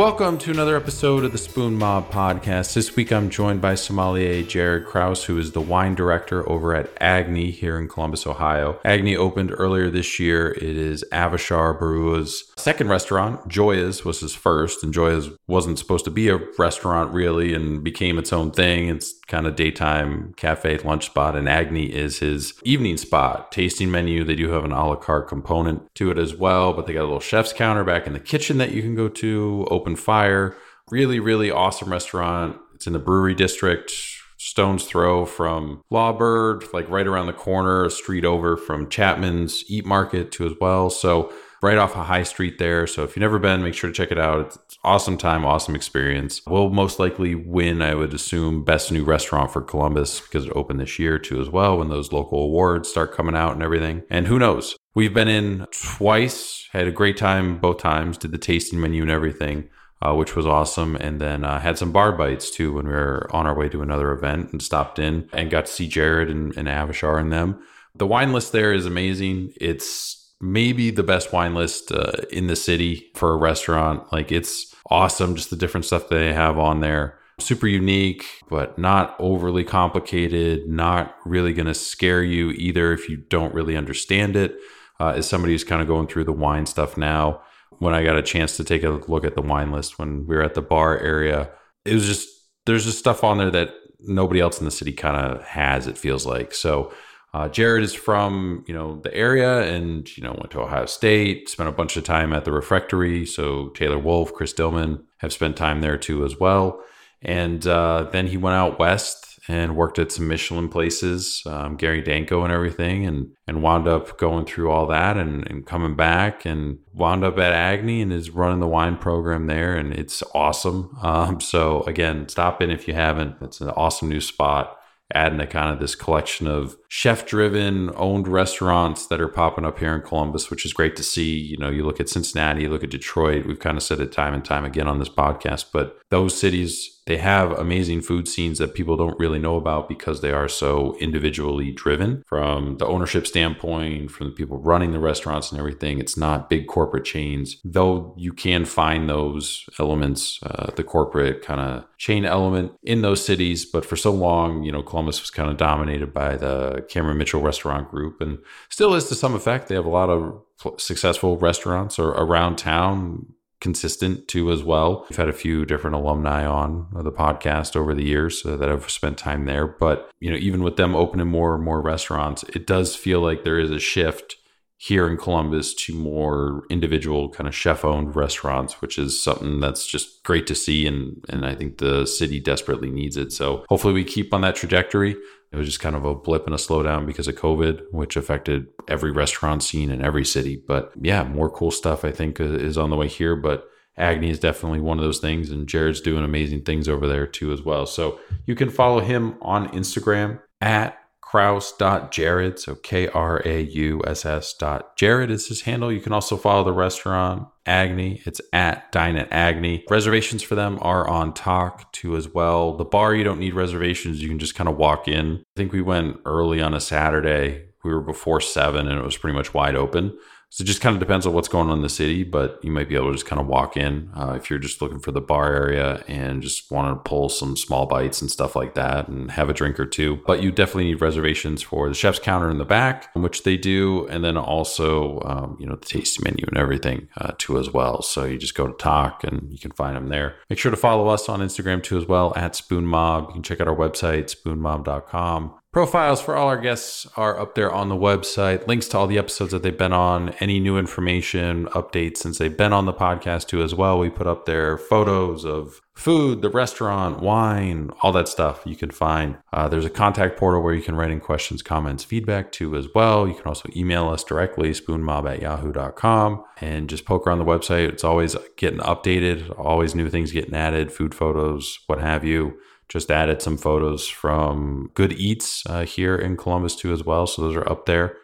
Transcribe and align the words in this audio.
Welcome 0.00 0.38
to 0.38 0.50
another 0.50 0.76
episode 0.76 1.26
of 1.26 1.32
the 1.32 1.36
Spoon 1.36 1.76
Mob 1.76 2.10
podcast. 2.10 2.72
This 2.72 2.96
week 2.96 3.12
I'm 3.12 3.28
joined 3.28 3.60
by 3.60 3.74
sommelier 3.74 4.42
Jared 4.42 4.86
Krauss, 4.86 5.24
who 5.24 5.36
is 5.36 5.52
the 5.52 5.60
wine 5.60 5.94
director 5.94 6.48
over 6.48 6.74
at 6.74 6.90
Agni 7.02 7.50
here 7.50 7.78
in 7.78 7.86
Columbus, 7.86 8.26
Ohio. 8.26 8.80
Agni 8.82 9.14
opened 9.14 9.52
earlier 9.52 9.90
this 9.90 10.18
year. 10.18 10.52
It 10.52 10.62
is 10.62 11.04
Avishar 11.12 11.78
Barua's 11.78 12.50
second 12.56 12.88
restaurant. 12.88 13.46
Joya's 13.46 14.02
was 14.02 14.20
his 14.20 14.34
first, 14.34 14.82
and 14.82 14.94
Joya's 14.94 15.28
wasn't 15.46 15.78
supposed 15.78 16.06
to 16.06 16.10
be 16.10 16.30
a 16.30 16.40
restaurant 16.58 17.12
really 17.12 17.52
and 17.52 17.84
became 17.84 18.18
its 18.18 18.32
own 18.32 18.52
thing. 18.52 18.88
It's 18.88 19.12
kind 19.26 19.46
of 19.46 19.54
daytime 19.54 20.32
cafe 20.38 20.78
lunch 20.78 21.04
spot, 21.04 21.36
and 21.36 21.46
Agni 21.46 21.94
is 21.94 22.20
his 22.20 22.54
evening 22.64 22.96
spot, 22.96 23.52
tasting 23.52 23.90
menu. 23.90 24.24
They 24.24 24.34
do 24.34 24.50
have 24.50 24.64
an 24.64 24.72
a 24.72 24.88
la 24.88 24.96
carte 24.96 25.28
component 25.28 25.94
to 25.96 26.10
it 26.10 26.16
as 26.16 26.34
well, 26.34 26.72
but 26.72 26.86
they 26.86 26.94
got 26.94 27.02
a 27.02 27.02
little 27.02 27.20
chef's 27.20 27.52
counter 27.52 27.84
back 27.84 28.06
in 28.06 28.14
the 28.14 28.18
kitchen 28.18 28.56
that 28.56 28.72
you 28.72 28.80
can 28.80 28.94
go 28.94 29.10
to, 29.10 29.68
open 29.70 29.89
fire. 29.96 30.56
Really, 30.90 31.20
really 31.20 31.50
awesome 31.50 31.90
restaurant. 31.90 32.58
It's 32.74 32.86
in 32.86 32.92
the 32.92 32.98
brewery 32.98 33.34
district, 33.34 33.92
stone's 34.38 34.84
throw 34.84 35.26
from 35.26 35.82
Lawbird, 35.90 36.64
like 36.72 36.88
right 36.88 37.06
around 37.06 37.26
the 37.26 37.32
corner, 37.32 37.84
a 37.84 37.90
street 37.90 38.24
over 38.24 38.56
from 38.56 38.88
Chapman's 38.88 39.64
Eat 39.68 39.84
Market 39.84 40.32
too 40.32 40.46
as 40.46 40.52
well. 40.60 40.88
So 40.88 41.32
right 41.62 41.76
off 41.76 41.94
a 41.94 42.04
high 42.04 42.22
street 42.22 42.58
there. 42.58 42.86
So 42.86 43.02
if 43.02 43.10
you've 43.10 43.20
never 43.20 43.38
been, 43.38 43.62
make 43.62 43.74
sure 43.74 43.90
to 43.90 43.94
check 43.94 44.10
it 44.10 44.18
out. 44.18 44.58
It's 44.64 44.78
awesome 44.82 45.18
time, 45.18 45.44
awesome 45.44 45.74
experience. 45.74 46.40
We'll 46.46 46.70
most 46.70 46.98
likely 46.98 47.34
win, 47.34 47.82
I 47.82 47.94
would 47.94 48.14
assume, 48.14 48.64
best 48.64 48.90
new 48.90 49.04
restaurant 49.04 49.52
for 49.52 49.60
Columbus 49.60 50.20
because 50.20 50.46
it 50.46 50.52
opened 50.56 50.80
this 50.80 50.98
year 50.98 51.18
too 51.18 51.40
as 51.40 51.50
well 51.50 51.78
when 51.78 51.90
those 51.90 52.12
local 52.12 52.42
awards 52.42 52.88
start 52.88 53.14
coming 53.14 53.36
out 53.36 53.52
and 53.52 53.62
everything. 53.62 54.02
And 54.08 54.26
who 54.26 54.38
knows? 54.38 54.76
We've 54.94 55.14
been 55.14 55.28
in 55.28 55.66
twice, 55.70 56.66
had 56.72 56.88
a 56.88 56.92
great 56.92 57.16
time 57.16 57.58
both 57.58 57.78
times, 57.78 58.16
did 58.16 58.32
the 58.32 58.38
tasting 58.38 58.80
menu 58.80 59.02
and 59.02 59.10
everything 59.10 59.68
uh, 60.02 60.14
which 60.14 60.34
was 60.34 60.46
awesome. 60.46 60.96
And 60.96 61.20
then 61.20 61.44
uh, 61.44 61.60
had 61.60 61.78
some 61.78 61.92
bar 61.92 62.12
bites 62.12 62.50
too 62.50 62.72
when 62.72 62.86
we 62.86 62.92
were 62.92 63.28
on 63.32 63.46
our 63.46 63.54
way 63.54 63.68
to 63.68 63.82
another 63.82 64.12
event 64.12 64.52
and 64.52 64.62
stopped 64.62 64.98
in 64.98 65.28
and 65.32 65.50
got 65.50 65.66
to 65.66 65.72
see 65.72 65.88
Jared 65.88 66.30
and, 66.30 66.56
and 66.56 66.68
Avishar 66.68 67.18
and 67.20 67.32
them. 67.32 67.60
The 67.94 68.06
wine 68.06 68.32
list 68.32 68.52
there 68.52 68.72
is 68.72 68.86
amazing. 68.86 69.52
It's 69.60 70.32
maybe 70.40 70.90
the 70.90 71.02
best 71.02 71.32
wine 71.32 71.54
list 71.54 71.92
uh, 71.92 72.12
in 72.30 72.46
the 72.46 72.56
city 72.56 73.10
for 73.14 73.32
a 73.32 73.36
restaurant. 73.36 74.10
Like 74.12 74.32
it's 74.32 74.74
awesome, 74.90 75.36
just 75.36 75.50
the 75.50 75.56
different 75.56 75.84
stuff 75.84 76.08
they 76.08 76.32
have 76.32 76.58
on 76.58 76.80
there. 76.80 77.18
Super 77.38 77.66
unique, 77.66 78.26
but 78.48 78.78
not 78.78 79.16
overly 79.18 79.64
complicated, 79.64 80.68
not 80.68 81.14
really 81.24 81.52
going 81.52 81.66
to 81.66 81.74
scare 81.74 82.22
you 82.22 82.50
either 82.50 82.92
if 82.92 83.08
you 83.08 83.16
don't 83.16 83.54
really 83.54 83.76
understand 83.76 84.36
it. 84.36 84.56
Uh, 84.98 85.14
as 85.16 85.26
somebody 85.26 85.54
who's 85.54 85.64
kind 85.64 85.80
of 85.80 85.88
going 85.88 86.06
through 86.06 86.24
the 86.24 86.32
wine 86.32 86.66
stuff 86.66 86.98
now, 86.98 87.40
when 87.80 87.94
I 87.94 88.04
got 88.04 88.16
a 88.16 88.22
chance 88.22 88.56
to 88.58 88.64
take 88.64 88.84
a 88.84 88.90
look 89.08 89.24
at 89.24 89.34
the 89.34 89.42
wine 89.42 89.72
list 89.72 89.98
when 89.98 90.26
we 90.26 90.36
were 90.36 90.42
at 90.42 90.54
the 90.54 90.62
bar 90.62 90.98
area, 90.98 91.50
it 91.84 91.94
was 91.94 92.06
just 92.06 92.28
there's 92.66 92.84
just 92.84 92.98
stuff 92.98 93.24
on 93.24 93.38
there 93.38 93.50
that 93.50 93.74
nobody 94.00 94.38
else 94.38 94.58
in 94.60 94.66
the 94.66 94.70
city 94.70 94.92
kind 94.92 95.16
of 95.16 95.42
has. 95.42 95.86
It 95.88 95.98
feels 95.98 96.24
like 96.24 96.54
so. 96.54 96.92
Uh, 97.32 97.48
Jared 97.48 97.84
is 97.84 97.94
from 97.94 98.64
you 98.66 98.74
know 98.74 99.00
the 99.00 99.14
area 99.14 99.62
and 99.62 100.14
you 100.16 100.22
know 100.22 100.32
went 100.32 100.50
to 100.52 100.60
Ohio 100.60 100.86
State, 100.86 101.48
spent 101.48 101.68
a 101.68 101.72
bunch 101.72 101.96
of 101.96 102.04
time 102.04 102.32
at 102.32 102.44
the 102.44 102.52
refectory. 102.52 103.24
So 103.24 103.70
Taylor 103.70 103.98
Wolf, 103.98 104.32
Chris 104.34 104.52
Dillman 104.52 105.02
have 105.18 105.32
spent 105.32 105.56
time 105.56 105.80
there 105.80 105.96
too 105.96 106.24
as 106.24 106.38
well. 106.38 106.82
And 107.22 107.66
uh, 107.66 108.08
then 108.12 108.26
he 108.26 108.36
went 108.36 108.56
out 108.56 108.78
west 108.78 109.19
and 109.50 109.74
worked 109.74 109.98
at 109.98 110.12
some 110.12 110.28
Michelin 110.28 110.68
places, 110.68 111.42
um, 111.44 111.76
Gary 111.76 112.02
Danko 112.02 112.44
and 112.44 112.52
everything, 112.52 113.04
and 113.04 113.32
and 113.48 113.64
wound 113.64 113.88
up 113.88 114.16
going 114.16 114.46
through 114.46 114.70
all 114.70 114.86
that 114.86 115.16
and, 115.16 115.44
and 115.50 115.66
coming 115.66 115.96
back 115.96 116.46
and 116.46 116.78
wound 116.92 117.24
up 117.24 117.36
at 117.36 117.52
Agni 117.52 118.00
and 118.00 118.12
is 118.12 118.30
running 118.30 118.60
the 118.60 118.68
wine 118.68 118.96
program 118.96 119.48
there, 119.48 119.74
and 119.74 119.92
it's 119.92 120.22
awesome. 120.34 120.96
Um, 121.10 121.40
so 121.40 121.82
again, 121.84 122.28
stop 122.28 122.62
in 122.62 122.70
if 122.70 122.86
you 122.86 122.94
haven't. 122.94 123.36
It's 123.40 123.60
an 123.60 123.70
awesome 123.70 124.08
new 124.08 124.20
spot 124.20 124.76
adding 125.12 125.38
to 125.38 125.46
kind 125.46 125.72
of 125.72 125.80
this 125.80 125.96
collection 125.96 126.46
of 126.46 126.76
chef 126.92 127.24
driven 127.24 127.88
owned 127.94 128.26
restaurants 128.26 129.06
that 129.06 129.20
are 129.20 129.28
popping 129.28 129.64
up 129.64 129.78
here 129.78 129.94
in 129.94 130.02
Columbus, 130.02 130.50
which 130.50 130.66
is 130.66 130.72
great 130.72 130.96
to 130.96 131.04
see. 131.04 131.38
You 131.38 131.56
know, 131.56 131.70
you 131.70 131.84
look 131.84 132.00
at 132.00 132.08
Cincinnati, 132.08 132.62
you 132.62 132.68
look 132.68 132.82
at 132.82 132.90
Detroit, 132.90 133.46
we've 133.46 133.60
kind 133.60 133.76
of 133.76 133.84
said 133.84 134.00
it 134.00 134.10
time 134.10 134.34
and 134.34 134.44
time 134.44 134.64
again 134.64 134.88
on 134.88 134.98
this 134.98 135.08
podcast, 135.08 135.66
but 135.72 136.00
those 136.10 136.38
cities 136.38 137.00
they 137.10 137.16
have 137.16 137.50
amazing 137.58 138.02
food 138.02 138.28
scenes 138.28 138.58
that 138.58 138.72
people 138.72 138.96
don't 138.96 139.18
really 139.18 139.40
know 139.40 139.56
about 139.56 139.88
because 139.88 140.20
they 140.20 140.30
are 140.30 140.48
so 140.48 140.96
individually 141.00 141.72
driven 141.72 142.22
from 142.24 142.76
the 142.78 142.86
ownership 142.86 143.26
standpoint, 143.26 144.12
from 144.12 144.28
the 144.28 144.32
people 144.32 144.58
running 144.58 144.92
the 144.92 145.00
restaurants 145.00 145.50
and 145.50 145.58
everything. 145.58 145.98
It's 145.98 146.16
not 146.16 146.48
big 146.48 146.68
corporate 146.68 147.04
chains, 147.04 147.56
though 147.64 148.14
you 148.16 148.32
can 148.32 148.64
find 148.64 149.08
those 149.08 149.68
elements, 149.80 150.38
uh, 150.44 150.70
the 150.76 150.84
corporate 150.84 151.42
kind 151.42 151.60
of 151.60 151.84
chain 151.98 152.24
element 152.24 152.74
in 152.84 153.02
those 153.02 153.24
cities. 153.24 153.64
But 153.64 153.84
for 153.84 153.96
so 153.96 154.12
long, 154.12 154.62
you 154.62 154.70
know, 154.70 154.82
Columbus 154.82 155.20
was 155.20 155.30
kind 155.30 155.50
of 155.50 155.56
dominated 155.56 156.14
by 156.14 156.36
the 156.36 156.79
Cameron 156.88 157.18
Mitchell 157.18 157.42
restaurant 157.42 157.90
group 157.90 158.20
and 158.20 158.38
still 158.68 158.94
is 158.94 159.08
to 159.08 159.14
some 159.14 159.34
effect. 159.34 159.68
They 159.68 159.74
have 159.74 159.86
a 159.86 159.90
lot 159.90 160.10
of 160.10 160.42
successful 160.78 161.36
restaurants 161.36 161.98
around 161.98 162.56
town 162.56 163.26
consistent 163.60 164.26
too 164.26 164.50
as 164.50 164.64
well. 164.64 165.06
We've 165.08 165.18
had 165.18 165.28
a 165.28 165.34
few 165.34 165.64
different 165.64 165.96
alumni 165.96 166.46
on 166.46 166.88
the 166.92 167.12
podcast 167.12 167.76
over 167.76 167.94
the 167.94 168.04
years 168.04 168.44
uh, 168.44 168.56
that 168.56 168.68
have 168.68 168.90
spent 168.90 169.18
time 169.18 169.44
there, 169.44 169.66
but 169.66 170.10
you 170.18 170.30
know, 170.30 170.36
even 170.36 170.62
with 170.62 170.76
them 170.76 170.96
opening 170.96 171.28
more 171.28 171.54
and 171.54 171.64
more 171.64 171.80
restaurants, 171.80 172.42
it 172.54 172.66
does 172.66 172.96
feel 172.96 173.20
like 173.20 173.44
there 173.44 173.58
is 173.58 173.70
a 173.70 173.78
shift 173.78 174.36
here 174.82 175.06
in 175.06 175.18
Columbus 175.18 175.74
to 175.74 175.94
more 175.94 176.62
individual 176.70 177.28
kind 177.28 177.46
of 177.46 177.54
chef 177.54 177.84
owned 177.84 178.16
restaurants, 178.16 178.80
which 178.80 178.98
is 178.98 179.22
something 179.22 179.60
that's 179.60 179.86
just 179.86 180.22
great 180.22 180.46
to 180.46 180.54
see 180.54 180.86
and 180.86 181.22
and 181.28 181.44
I 181.44 181.54
think 181.54 181.78
the 181.78 182.06
city 182.06 182.40
desperately 182.40 182.90
needs 182.90 183.18
it. 183.18 183.30
So 183.30 183.66
hopefully 183.68 183.92
we 183.92 184.04
keep 184.04 184.32
on 184.32 184.40
that 184.40 184.56
trajectory. 184.56 185.16
It 185.52 185.56
was 185.56 185.66
just 185.66 185.80
kind 185.80 185.96
of 185.96 186.04
a 186.04 186.14
blip 186.14 186.46
and 186.46 186.54
a 186.54 186.58
slowdown 186.58 187.06
because 187.06 187.26
of 187.26 187.34
COVID, 187.34 187.82
which 187.90 188.16
affected 188.16 188.68
every 188.86 189.10
restaurant 189.10 189.62
scene 189.62 189.90
in 189.90 190.02
every 190.02 190.24
city. 190.24 190.62
But 190.64 190.92
yeah, 191.00 191.24
more 191.24 191.50
cool 191.50 191.72
stuff 191.72 192.04
I 192.04 192.12
think 192.12 192.40
uh, 192.40 192.44
is 192.44 192.78
on 192.78 192.90
the 192.90 192.96
way 192.96 193.08
here. 193.08 193.34
But 193.34 193.68
Agni 193.96 194.30
is 194.30 194.38
definitely 194.38 194.80
one 194.80 194.98
of 194.98 195.04
those 195.04 195.18
things, 195.18 195.50
and 195.50 195.66
Jared's 195.66 196.00
doing 196.00 196.24
amazing 196.24 196.62
things 196.62 196.88
over 196.88 197.06
there 197.06 197.26
too 197.26 197.52
as 197.52 197.62
well. 197.62 197.84
So 197.84 198.20
you 198.46 198.54
can 198.54 198.70
follow 198.70 199.00
him 199.00 199.36
on 199.42 199.68
Instagram 199.70 200.40
at 200.60 200.96
krauss.jared. 201.30 202.58
So 202.58 202.74
K 202.74 203.06
R 203.08 203.40
A 203.44 203.60
U 203.60 204.02
S 204.04 204.24
S 204.24 204.52
dot 204.52 204.96
Jared 204.96 205.30
is 205.30 205.46
his 205.46 205.62
handle. 205.62 205.92
You 205.92 206.00
can 206.00 206.12
also 206.12 206.36
follow 206.36 206.64
the 206.64 206.72
restaurant 206.72 207.46
Agni. 207.64 208.20
It's 208.24 208.40
at 208.52 208.90
Dine 208.90 209.16
at 209.16 209.30
Agni. 209.30 209.84
Reservations 209.88 210.42
for 210.42 210.56
them 210.56 210.78
are 210.82 211.06
on 211.06 211.32
Tock 211.32 211.92
too 211.92 212.16
as 212.16 212.28
well. 212.28 212.76
The 212.76 212.84
bar, 212.84 213.14
you 213.14 213.22
don't 213.22 213.38
need 213.38 213.54
reservations. 213.54 214.20
You 214.20 214.28
can 214.28 214.40
just 214.40 214.56
kind 214.56 214.68
of 214.68 214.76
walk 214.76 215.06
in. 215.06 215.36
I 215.36 215.56
think 215.56 215.72
we 215.72 215.82
went 215.82 216.16
early 216.24 216.60
on 216.60 216.74
a 216.74 216.80
Saturday. 216.80 217.66
We 217.84 217.94
were 217.94 218.00
before 218.00 218.40
seven 218.40 218.88
and 218.88 218.98
it 218.98 219.04
was 219.04 219.16
pretty 219.16 219.36
much 219.36 219.54
wide 219.54 219.76
open. 219.76 220.18
So 220.50 220.62
it 220.62 220.66
just 220.66 220.80
kind 220.80 220.94
of 220.94 221.00
depends 221.00 221.26
on 221.26 221.32
what's 221.32 221.46
going 221.46 221.70
on 221.70 221.78
in 221.78 221.82
the 221.82 221.88
city, 221.88 222.24
but 222.24 222.58
you 222.64 222.72
might 222.72 222.88
be 222.88 222.96
able 222.96 223.06
to 223.06 223.12
just 223.12 223.26
kind 223.26 223.40
of 223.40 223.46
walk 223.46 223.76
in 223.76 224.10
uh, 224.16 224.32
if 224.36 224.50
you're 224.50 224.58
just 224.58 224.82
looking 224.82 224.98
for 224.98 225.12
the 225.12 225.20
bar 225.20 225.54
area 225.54 226.02
and 226.08 226.42
just 226.42 226.72
want 226.72 226.92
to 226.92 227.08
pull 227.08 227.28
some 227.28 227.56
small 227.56 227.86
bites 227.86 228.20
and 228.20 228.32
stuff 228.32 228.56
like 228.56 228.74
that 228.74 229.06
and 229.06 229.30
have 229.30 229.48
a 229.48 229.52
drink 229.54 229.78
or 229.78 229.86
two. 229.86 230.20
But 230.26 230.42
you 230.42 230.50
definitely 230.50 230.86
need 230.86 231.00
reservations 231.00 231.62
for 231.62 231.88
the 231.88 231.94
chef's 231.94 232.18
counter 232.18 232.50
in 232.50 232.58
the 232.58 232.64
back, 232.64 233.14
which 233.14 233.44
they 233.44 233.56
do, 233.56 234.08
and 234.08 234.24
then 234.24 234.36
also 234.36 235.20
um, 235.20 235.56
you 235.60 235.66
know 235.66 235.76
the 235.76 235.86
tasting 235.86 236.24
menu 236.24 236.44
and 236.48 236.58
everything 236.58 237.06
uh, 237.18 237.30
too 237.38 237.56
as 237.56 237.70
well. 237.70 238.02
So 238.02 238.24
you 238.24 238.36
just 238.36 238.56
go 238.56 238.66
to 238.66 238.74
Tock 238.74 239.22
and 239.22 239.52
you 239.52 239.58
can 239.58 239.70
find 239.70 239.96
them 239.96 240.08
there. 240.08 240.34
Make 240.48 240.58
sure 240.58 240.72
to 240.72 240.76
follow 240.76 241.06
us 241.08 241.28
on 241.28 241.38
Instagram 241.40 241.80
too 241.80 241.96
as 241.96 242.06
well 242.06 242.32
at 242.34 242.56
Spoon 242.56 242.86
Mob. 242.86 243.28
You 243.28 243.34
can 243.34 243.42
check 243.44 243.60
out 243.60 243.68
our 243.68 243.76
website 243.76 244.34
spoonmob.com. 244.34 245.59
Profiles 245.72 246.20
for 246.20 246.34
all 246.34 246.48
our 246.48 246.56
guests 246.56 247.06
are 247.16 247.38
up 247.38 247.54
there 247.54 247.72
on 247.72 247.88
the 247.88 247.94
website. 247.94 248.66
Links 248.66 248.88
to 248.88 248.98
all 248.98 249.06
the 249.06 249.18
episodes 249.18 249.52
that 249.52 249.62
they've 249.62 249.78
been 249.78 249.92
on, 249.92 250.30
any 250.40 250.58
new 250.58 250.76
information, 250.76 251.66
updates 251.66 252.16
since 252.16 252.38
they've 252.38 252.56
been 252.56 252.72
on 252.72 252.86
the 252.86 252.92
podcast 252.92 253.46
too 253.46 253.62
as 253.62 253.72
well. 253.72 253.96
We 253.96 254.10
put 254.10 254.26
up 254.26 254.46
their 254.46 254.76
photos 254.76 255.44
of 255.44 255.80
food, 255.94 256.42
the 256.42 256.50
restaurant, 256.50 257.20
wine, 257.20 257.90
all 258.02 258.10
that 258.10 258.26
stuff 258.26 258.62
you 258.64 258.74
can 258.74 258.90
find. 258.90 259.38
Uh, 259.52 259.68
there's 259.68 259.84
a 259.84 259.90
contact 259.90 260.36
portal 260.36 260.60
where 260.60 260.74
you 260.74 260.82
can 260.82 260.96
write 260.96 261.12
in 261.12 261.20
questions, 261.20 261.62
comments, 261.62 262.02
feedback 262.02 262.50
too 262.50 262.74
as 262.74 262.88
well. 262.92 263.28
You 263.28 263.34
can 263.34 263.46
also 263.46 263.68
email 263.76 264.08
us 264.08 264.24
directly, 264.24 264.72
spoonmob 264.72 265.30
at 265.30 265.40
yahoo.com, 265.40 266.42
and 266.60 266.90
just 266.90 267.04
poke 267.04 267.28
around 267.28 267.38
the 267.38 267.44
website. 267.44 267.88
It's 267.90 268.02
always 268.02 268.34
getting 268.56 268.80
updated, 268.80 269.56
always 269.56 269.94
new 269.94 270.10
things 270.10 270.32
getting 270.32 270.54
added, 270.54 270.90
food 270.90 271.14
photos, 271.14 271.78
what 271.86 272.00
have 272.00 272.24
you 272.24 272.58
just 272.90 273.10
added 273.10 273.40
some 273.40 273.56
photos 273.56 274.06
from 274.06 274.90
Good 274.94 275.12
Eats 275.12 275.64
uh, 275.66 275.84
here 275.84 276.16
in 276.16 276.36
Columbus 276.36 276.74
too 276.74 276.92
as 276.92 277.04
well. 277.04 277.26
So 277.26 277.40
those 277.40 277.56
are 277.56 277.70
up 277.70 277.86
there. 277.86 278.16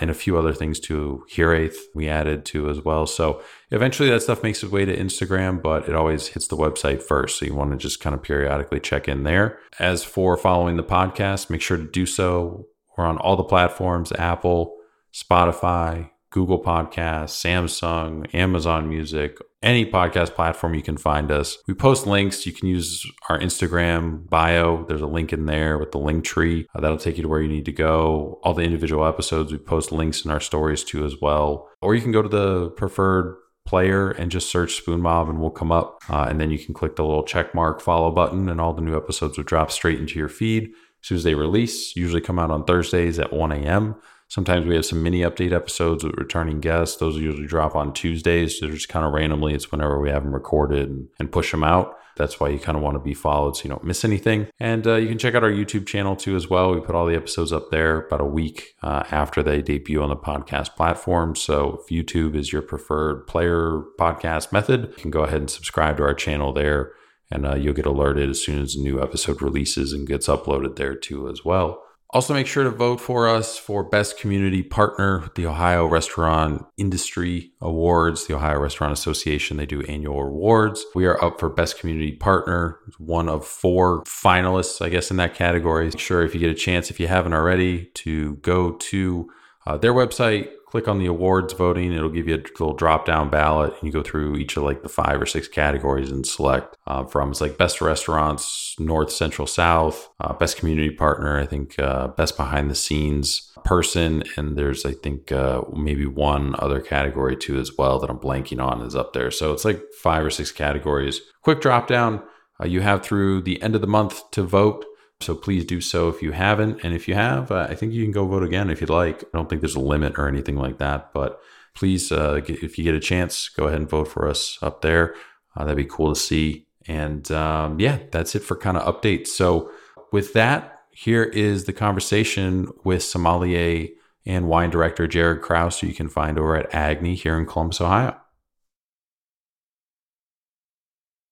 And 0.00 0.10
a 0.10 0.14
few 0.14 0.36
other 0.36 0.52
things 0.52 0.80
to 0.80 1.24
Hiraeth 1.32 1.76
we 1.94 2.08
added 2.08 2.44
to 2.46 2.68
as 2.68 2.80
well. 2.80 3.06
So 3.06 3.40
eventually 3.70 4.10
that 4.10 4.22
stuff 4.22 4.42
makes 4.42 4.60
its 4.60 4.72
way 4.72 4.84
to 4.84 4.96
Instagram, 4.96 5.62
but 5.62 5.88
it 5.88 5.94
always 5.94 6.26
hits 6.26 6.48
the 6.48 6.56
website 6.56 7.00
first. 7.00 7.38
So 7.38 7.46
you 7.46 7.54
want 7.54 7.70
to 7.70 7.76
just 7.76 8.00
kind 8.00 8.12
of 8.12 8.22
periodically 8.22 8.80
check 8.80 9.06
in 9.06 9.22
there. 9.22 9.60
As 9.78 10.02
for 10.02 10.36
following 10.36 10.76
the 10.76 10.82
podcast, 10.82 11.48
make 11.48 11.62
sure 11.62 11.76
to 11.76 11.84
do 11.84 12.06
so. 12.06 12.66
We're 12.96 13.06
on 13.06 13.18
all 13.18 13.36
the 13.36 13.44
platforms 13.44 14.10
Apple, 14.12 14.76
Spotify, 15.12 16.10
Google 16.30 16.60
Podcasts, 16.60 17.40
Samsung, 17.40 18.34
Amazon 18.34 18.88
Music, 18.88 19.38
any 19.64 19.84
podcast 19.86 20.34
platform 20.34 20.74
you 20.74 20.82
can 20.82 20.96
find 20.96 21.32
us. 21.32 21.58
We 21.66 21.74
post 21.74 22.06
links. 22.06 22.46
You 22.46 22.52
can 22.52 22.68
use 22.68 23.04
our 23.28 23.38
Instagram 23.38 24.28
bio. 24.28 24.84
There's 24.84 25.00
a 25.00 25.06
link 25.06 25.32
in 25.32 25.46
there 25.46 25.78
with 25.78 25.92
the 25.92 25.98
link 25.98 26.24
tree 26.24 26.66
uh, 26.74 26.80
that'll 26.80 26.98
take 26.98 27.16
you 27.16 27.22
to 27.22 27.28
where 27.28 27.40
you 27.40 27.48
need 27.48 27.64
to 27.64 27.72
go. 27.72 28.38
All 28.42 28.54
the 28.54 28.62
individual 28.62 29.06
episodes, 29.06 29.50
we 29.50 29.58
post 29.58 29.90
links 29.90 30.24
in 30.24 30.30
our 30.30 30.40
stories 30.40 30.84
too 30.84 31.04
as 31.04 31.20
well. 31.20 31.68
Or 31.80 31.94
you 31.94 32.02
can 32.02 32.12
go 32.12 32.22
to 32.22 32.28
the 32.28 32.70
preferred 32.70 33.36
player 33.66 34.10
and 34.10 34.30
just 34.30 34.50
search 34.50 34.76
Spoon 34.76 35.00
Mob 35.00 35.28
and 35.28 35.40
we'll 35.40 35.50
come 35.50 35.72
up. 35.72 35.98
Uh, 36.08 36.26
and 36.28 36.40
then 36.40 36.50
you 36.50 36.58
can 36.58 36.74
click 36.74 36.96
the 36.96 37.04
little 37.04 37.24
check 37.24 37.54
mark 37.54 37.80
follow 37.80 38.10
button 38.10 38.48
and 38.48 38.60
all 38.60 38.74
the 38.74 38.82
new 38.82 38.96
episodes 38.96 39.36
will 39.36 39.44
drop 39.44 39.70
straight 39.70 39.98
into 39.98 40.18
your 40.18 40.28
feed 40.28 40.64
as 40.64 41.08
soon 41.08 41.16
as 41.16 41.24
they 41.24 41.34
release. 41.34 41.96
Usually 41.96 42.20
come 42.20 42.38
out 42.38 42.50
on 42.50 42.64
Thursdays 42.64 43.18
at 43.18 43.32
1 43.32 43.52
a.m. 43.52 43.96
Sometimes 44.28 44.66
we 44.66 44.74
have 44.74 44.86
some 44.86 45.02
mini 45.02 45.20
update 45.20 45.52
episodes 45.52 46.02
with 46.02 46.16
returning 46.16 46.60
guests. 46.60 46.96
Those 46.96 47.16
usually 47.16 47.46
drop 47.46 47.76
on 47.76 47.92
Tuesdays. 47.92 48.58
They're 48.58 48.70
just 48.70 48.88
kind 48.88 49.06
of 49.06 49.12
randomly, 49.12 49.54
it's 49.54 49.70
whenever 49.70 50.00
we 50.00 50.10
have 50.10 50.24
them 50.24 50.34
recorded 50.34 50.88
and, 50.88 51.08
and 51.18 51.30
push 51.30 51.50
them 51.50 51.64
out. 51.64 51.96
That's 52.16 52.38
why 52.38 52.48
you 52.48 52.58
kind 52.58 52.76
of 52.76 52.82
want 52.82 52.94
to 52.94 53.00
be 53.00 53.14
followed 53.14 53.56
so 53.56 53.64
you 53.64 53.70
don't 53.70 53.84
miss 53.84 54.04
anything. 54.04 54.46
And 54.60 54.86
uh, 54.86 54.94
you 54.94 55.08
can 55.08 55.18
check 55.18 55.34
out 55.34 55.42
our 55.42 55.50
YouTube 55.50 55.86
channel 55.86 56.14
too 56.14 56.36
as 56.36 56.48
well. 56.48 56.72
We 56.72 56.80
put 56.80 56.94
all 56.94 57.06
the 57.06 57.16
episodes 57.16 57.52
up 57.52 57.70
there 57.70 58.06
about 58.06 58.20
a 58.20 58.24
week 58.24 58.74
uh, 58.82 59.02
after 59.10 59.42
they 59.42 59.62
debut 59.62 60.02
on 60.02 60.10
the 60.10 60.16
podcast 60.16 60.76
platform. 60.76 61.34
So 61.34 61.80
if 61.82 61.90
YouTube 61.90 62.36
is 62.36 62.52
your 62.52 62.62
preferred 62.62 63.26
player 63.26 63.82
podcast 63.98 64.52
method, 64.52 64.92
you 64.96 65.02
can 65.02 65.10
go 65.10 65.24
ahead 65.24 65.40
and 65.40 65.50
subscribe 65.50 65.96
to 65.96 66.04
our 66.04 66.14
channel 66.14 66.52
there. 66.52 66.92
And 67.30 67.46
uh, 67.46 67.56
you'll 67.56 67.74
get 67.74 67.86
alerted 67.86 68.30
as 68.30 68.40
soon 68.40 68.62
as 68.62 68.76
a 68.76 68.80
new 68.80 69.02
episode 69.02 69.42
releases 69.42 69.92
and 69.92 70.06
gets 70.06 70.28
uploaded 70.28 70.76
there 70.76 70.94
too 70.94 71.28
as 71.28 71.44
well. 71.44 71.82
Also, 72.10 72.32
make 72.32 72.46
sure 72.46 72.62
to 72.62 72.70
vote 72.70 73.00
for 73.00 73.28
us 73.28 73.58
for 73.58 73.82
Best 73.82 74.20
Community 74.20 74.62
Partner, 74.62 75.28
the 75.34 75.46
Ohio 75.46 75.86
Restaurant 75.86 76.64
Industry 76.76 77.50
Awards, 77.60 78.26
the 78.26 78.36
Ohio 78.36 78.60
Restaurant 78.60 78.92
Association. 78.92 79.56
They 79.56 79.66
do 79.66 79.82
annual 79.82 80.20
awards. 80.20 80.84
We 80.94 81.06
are 81.06 81.22
up 81.24 81.40
for 81.40 81.48
Best 81.48 81.80
Community 81.80 82.12
Partner, 82.12 82.78
one 82.98 83.28
of 83.28 83.44
four 83.44 84.04
finalists, 84.04 84.84
I 84.84 84.90
guess, 84.90 85.10
in 85.10 85.16
that 85.16 85.34
category. 85.34 85.86
Make 85.86 85.98
sure 85.98 86.22
if 86.22 86.34
you 86.34 86.40
get 86.40 86.50
a 86.50 86.54
chance, 86.54 86.88
if 86.88 87.00
you 87.00 87.08
haven't 87.08 87.34
already, 87.34 87.86
to 87.94 88.36
go 88.36 88.72
to 88.72 89.28
uh, 89.66 89.76
their 89.76 89.92
website, 89.92 90.50
click 90.74 90.88
on 90.88 90.98
the 90.98 91.06
awards 91.06 91.52
voting. 91.52 91.92
It'll 91.92 92.08
give 92.08 92.26
you 92.26 92.34
a 92.34 92.38
little 92.38 92.74
drop 92.74 93.06
down 93.06 93.30
ballot, 93.30 93.74
and 93.74 93.82
you 93.84 93.92
go 93.92 94.02
through 94.02 94.38
each 94.38 94.56
of 94.56 94.64
like 94.64 94.82
the 94.82 94.88
five 94.88 95.22
or 95.22 95.26
six 95.26 95.46
categories 95.46 96.10
and 96.10 96.26
select 96.26 96.76
uh, 96.88 97.04
from 97.04 97.30
it's 97.30 97.40
like 97.40 97.56
best 97.56 97.80
restaurants, 97.80 98.74
North, 98.80 99.12
Central, 99.12 99.46
South, 99.46 100.08
uh, 100.18 100.32
best 100.32 100.56
community 100.56 100.90
partner. 100.90 101.38
I 101.38 101.46
think 101.46 101.78
uh, 101.78 102.08
best 102.08 102.36
behind 102.36 102.72
the 102.72 102.74
scenes 102.74 103.52
person, 103.64 104.24
and 104.36 104.58
there's 104.58 104.84
I 104.84 104.94
think 104.94 105.30
uh, 105.30 105.62
maybe 105.72 106.06
one 106.06 106.56
other 106.58 106.80
category 106.80 107.36
too 107.36 107.56
as 107.60 107.78
well 107.78 108.00
that 108.00 108.10
I'm 108.10 108.18
blanking 108.18 108.60
on 108.60 108.82
is 108.82 108.96
up 108.96 109.12
there. 109.12 109.30
So 109.30 109.52
it's 109.52 109.64
like 109.64 109.80
five 110.02 110.24
or 110.24 110.30
six 110.30 110.50
categories. 110.50 111.20
Quick 111.42 111.60
drop 111.60 111.86
down. 111.86 112.20
Uh, 112.60 112.66
you 112.66 112.80
have 112.80 113.04
through 113.04 113.42
the 113.42 113.62
end 113.62 113.76
of 113.76 113.80
the 113.80 113.86
month 113.86 114.28
to 114.32 114.42
vote. 114.42 114.84
So 115.24 115.34
please 115.34 115.64
do 115.64 115.80
so 115.80 116.08
if 116.08 116.22
you 116.22 116.32
haven't. 116.32 116.84
And 116.84 116.94
if 116.94 117.08
you 117.08 117.14
have, 117.14 117.50
uh, 117.50 117.66
I 117.68 117.74
think 117.74 117.92
you 117.92 118.02
can 118.02 118.12
go 118.12 118.26
vote 118.26 118.42
again 118.42 118.70
if 118.70 118.80
you'd 118.80 118.90
like. 118.90 119.22
I 119.22 119.26
don't 119.32 119.48
think 119.48 119.62
there's 119.62 119.74
a 119.74 119.80
limit 119.80 120.18
or 120.18 120.28
anything 120.28 120.56
like 120.56 120.78
that. 120.78 121.12
But 121.12 121.40
please, 121.74 122.12
uh, 122.12 122.42
if 122.46 122.78
you 122.78 122.84
get 122.84 122.94
a 122.94 123.00
chance, 123.00 123.48
go 123.48 123.66
ahead 123.66 123.80
and 123.80 123.88
vote 123.88 124.08
for 124.08 124.28
us 124.28 124.58
up 124.62 124.82
there. 124.82 125.14
Uh, 125.56 125.64
that'd 125.64 125.76
be 125.76 125.84
cool 125.84 126.14
to 126.14 126.20
see. 126.20 126.66
And 126.86 127.30
um, 127.32 127.80
yeah, 127.80 127.98
that's 128.12 128.34
it 128.34 128.40
for 128.40 128.56
kind 128.56 128.76
of 128.76 128.82
updates. 128.94 129.28
So 129.28 129.70
with 130.12 130.34
that, 130.34 130.80
here 130.90 131.24
is 131.24 131.64
the 131.64 131.72
conversation 131.72 132.68
with 132.84 133.02
sommelier 133.02 133.88
and 134.26 134.48
wine 134.48 134.70
director 134.70 135.06
Jared 135.06 135.42
Krauss, 135.42 135.80
who 135.80 135.86
you 135.86 135.94
can 135.94 136.08
find 136.08 136.38
over 136.38 136.56
at 136.56 136.72
Agni 136.74 137.14
here 137.14 137.38
in 137.38 137.46
Columbus, 137.46 137.80
Ohio. 137.80 138.16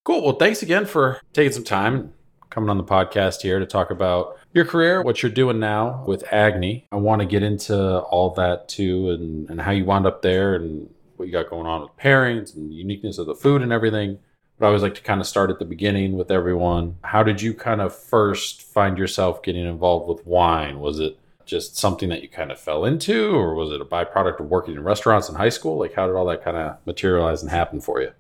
Cool. 0.05 0.23
Well, 0.25 0.37
thanks 0.37 0.63
again 0.63 0.87
for 0.87 1.21
taking 1.33 1.53
some 1.53 1.65
time 1.65 2.13
coming 2.53 2.71
on 2.71 2.77
the 2.77 2.85
podcast 2.85 3.41
here 3.41 3.59
to 3.59 3.67
talk 3.67 3.91
about 3.91 4.39
your 4.53 4.67
career, 4.67 5.03
what 5.03 5.23
you're 5.23 5.33
doing 5.33 5.59
now 5.59 6.05
with 6.07 6.23
Agni. 6.33 6.87
I 6.93 6.97
want 6.97 7.21
to 7.21 7.27
get 7.27 7.43
into 7.43 8.01
all 8.01 8.31
that 8.35 8.69
too 8.69 9.11
and, 9.11 9.49
and 9.49 9.61
how 9.61 9.71
you 9.71 9.85
wound 9.87 10.07
up 10.07 10.21
there 10.23 10.55
and 10.55 10.89
what 11.17 11.27
you 11.27 11.33
got 11.33 11.49
going 11.49 11.67
on 11.67 11.81
with 11.81 11.97
pairings 11.97 12.55
and 12.55 12.73
uniqueness 12.73 13.19
of 13.19 13.27
the 13.27 13.35
food 13.35 13.63
and 13.63 13.73
everything. 13.73 14.19
But 14.59 14.67
I 14.67 14.69
always 14.69 14.83
like 14.83 14.95
to 14.97 15.03
kind 15.03 15.21
of 15.21 15.27
start 15.27 15.51
at 15.51 15.59
the 15.59 15.65
beginning 15.65 16.17
with 16.17 16.31
everyone. 16.31 16.99
How 17.03 17.23
did 17.23 17.41
you 17.41 17.55
kind 17.55 17.81
of 17.81 17.97
first 17.97 18.63
find 18.63 18.99
yourself 18.99 19.43
getting 19.43 19.67
involved 19.67 20.09
with 20.09 20.27
wine? 20.27 20.79
Was 20.79 21.01
it 21.01 21.19
just 21.47 21.77
something 21.77 22.11
that 22.11 22.23
you 22.23 22.29
kind 22.29 22.53
of 22.53 22.61
fell 22.61 22.85
into, 22.85 23.35
or 23.35 23.55
was 23.55 23.73
it 23.73 23.81
a 23.81 23.85
byproduct 23.85 24.41
of 24.41 24.47
working 24.47 24.75
in 24.75 24.85
restaurants 24.85 25.29
in 25.29 25.35
high 25.35 25.49
school? 25.49 25.79
Like, 25.79 25.95
how 25.95 26.07
did 26.07 26.15
all 26.15 26.27
that 26.27 26.45
kind 26.45 26.57
of 26.57 26.77
materialize 26.87 27.43
and 27.43 27.51
happen 27.51 27.81
for 27.81 28.01
you? 28.01 28.13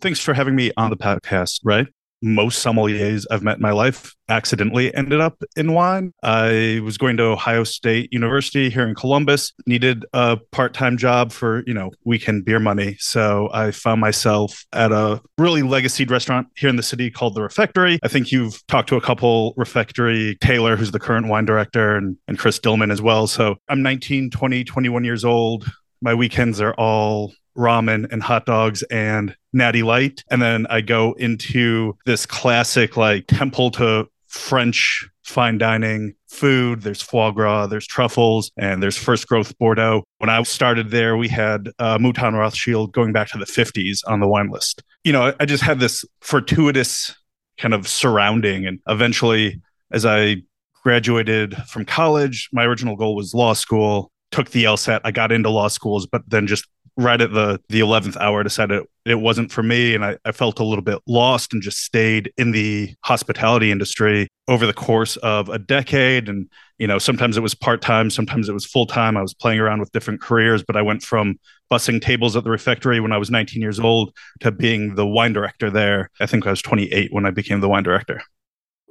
Thanks 0.00 0.20
for 0.20 0.32
having 0.32 0.56
me 0.56 0.72
on 0.76 0.90
the 0.90 0.96
podcast, 0.96 1.60
right? 1.62 1.86
Most 2.22 2.64
sommeliers 2.64 3.24
I've 3.30 3.42
met 3.42 3.56
in 3.56 3.62
my 3.62 3.72
life 3.72 4.14
accidentally 4.28 4.94
ended 4.94 5.20
up 5.20 5.42
in 5.56 5.72
wine. 5.72 6.12
I 6.22 6.80
was 6.84 6.98
going 6.98 7.16
to 7.16 7.24
Ohio 7.24 7.64
State 7.64 8.12
University 8.12 8.70
here 8.70 8.86
in 8.86 8.94
Columbus, 8.94 9.52
needed 9.66 10.04
a 10.12 10.38
part-time 10.52 10.96
job 10.96 11.32
for, 11.32 11.64
you 11.66 11.74
know, 11.74 11.90
weekend 12.04 12.44
beer 12.44 12.60
money. 12.60 12.96
So 13.00 13.48
I 13.52 13.70
found 13.70 14.00
myself 14.00 14.64
at 14.72 14.92
a 14.92 15.20
really 15.38 15.62
legacied 15.62 16.10
restaurant 16.10 16.48
here 16.56 16.68
in 16.68 16.76
the 16.76 16.82
city 16.82 17.10
called 17.10 17.34
The 17.34 17.42
Refectory. 17.42 17.98
I 18.02 18.08
think 18.08 18.30
you've 18.30 18.64
talked 18.66 18.88
to 18.90 18.96
a 18.96 19.00
couple 19.00 19.54
Refectory, 19.56 20.36
Taylor, 20.40 20.76
who's 20.76 20.92
the 20.92 21.00
current 21.00 21.28
wine 21.28 21.44
director, 21.44 21.96
and, 21.96 22.16
and 22.28 22.38
Chris 22.38 22.58
Dillman 22.58 22.92
as 22.92 23.02
well. 23.02 23.26
So 23.26 23.56
I'm 23.68 23.82
19, 23.82 24.30
20, 24.30 24.64
21 24.64 25.04
years 25.04 25.24
old. 25.24 25.66
My 26.02 26.14
weekends 26.14 26.60
are 26.60 26.74
all 26.74 27.32
ramen 27.60 28.10
and 28.10 28.22
hot 28.22 28.46
dogs 28.46 28.82
and 28.84 29.36
natty 29.52 29.82
light. 29.82 30.24
And 30.30 30.40
then 30.40 30.66
i 30.70 30.80
go 30.80 31.12
into 31.14 31.96
this 32.06 32.26
classic 32.26 32.96
like 32.96 33.26
temple 33.28 33.70
to 33.72 34.08
french 34.26 35.08
fine 35.22 35.58
dining 35.58 36.14
food. 36.28 36.82
There's 36.82 37.02
foie 37.02 37.30
gras 37.30 37.66
there's 37.66 37.86
truffles 37.86 38.50
and 38.56 38.82
there's 38.82 38.96
first 38.96 39.28
growth 39.28 39.56
bordeaux. 39.58 40.02
When 40.18 40.30
i 40.30 40.42
started 40.42 40.90
there 40.90 41.16
we 41.16 41.28
had 41.28 41.68
uh, 41.78 41.98
mouton 41.98 42.34
rothschild 42.34 42.92
going 42.92 43.12
back 43.12 43.28
to 43.28 43.38
the 43.38 43.44
50s 43.44 44.00
on 44.06 44.20
the 44.20 44.28
wine 44.28 44.50
list. 44.50 44.82
You 45.04 45.12
know 45.12 45.34
i 45.38 45.44
just 45.44 45.62
had 45.62 45.80
this 45.80 46.04
fortuitous 46.20 47.14
kind 47.58 47.74
of 47.74 47.86
surrounding. 47.86 48.66
And 48.66 48.80
eventually 48.88 49.60
as 49.92 50.06
i 50.06 50.36
graduated 50.82 51.56
from 51.68 51.84
college 51.84 52.48
my 52.52 52.64
original 52.64 52.96
goal 52.96 53.14
was 53.14 53.34
law 53.34 53.52
school. 53.52 54.10
Took 54.30 54.50
the 54.50 54.62
LSAT. 54.62 55.00
I 55.02 55.10
got 55.10 55.32
into 55.32 55.50
law 55.50 55.66
schools, 55.66 56.06
but 56.06 56.22
then 56.28 56.46
just 56.46 56.64
right 56.96 57.20
at 57.20 57.32
the 57.32 57.60
the 57.68 57.80
11th 57.80 58.16
hour 58.18 58.42
decided 58.42 58.84
it, 59.04 59.20
wasn't 59.20 59.50
for 59.50 59.62
me 59.62 59.94
and 59.94 60.04
I, 60.04 60.16
I 60.24 60.32
felt 60.32 60.60
a 60.60 60.64
little 60.64 60.84
bit 60.84 60.98
lost 61.06 61.52
and 61.52 61.62
just 61.62 61.78
stayed 61.84 62.32
in 62.36 62.52
the 62.52 62.94
hospitality 63.04 63.70
industry 63.70 64.28
over 64.48 64.66
the 64.66 64.72
course 64.72 65.16
of 65.18 65.48
a 65.48 65.58
decade. 65.58 66.28
And 66.28 66.48
you 66.78 66.86
know 66.86 66.98
sometimes 66.98 67.36
it 67.36 67.40
was 67.40 67.54
part-time 67.54 68.10
sometimes 68.10 68.48
it 68.48 68.52
was 68.52 68.66
full-time. 68.66 69.16
I 69.16 69.22
was 69.22 69.34
playing 69.34 69.60
around 69.60 69.80
with 69.80 69.92
different 69.92 70.20
careers 70.20 70.62
but 70.62 70.76
i 70.76 70.82
went 70.82 71.02
from 71.02 71.38
bussing 71.70 72.00
tables 72.00 72.36
at 72.36 72.44
the 72.44 72.50
refectory 72.50 73.00
when 73.00 73.12
i 73.12 73.18
was 73.18 73.30
19 73.30 73.60
years 73.62 73.78
old 73.80 74.14
to 74.40 74.50
being 74.50 74.94
the 74.94 75.06
wine 75.06 75.32
director 75.32 75.70
there. 75.70 76.10
I 76.20 76.26
think 76.26 76.46
i 76.46 76.50
was 76.50 76.62
28 76.62 77.12
when 77.12 77.26
i 77.26 77.30
became 77.30 77.60
the 77.60 77.68
wine 77.68 77.82
director. 77.84 78.22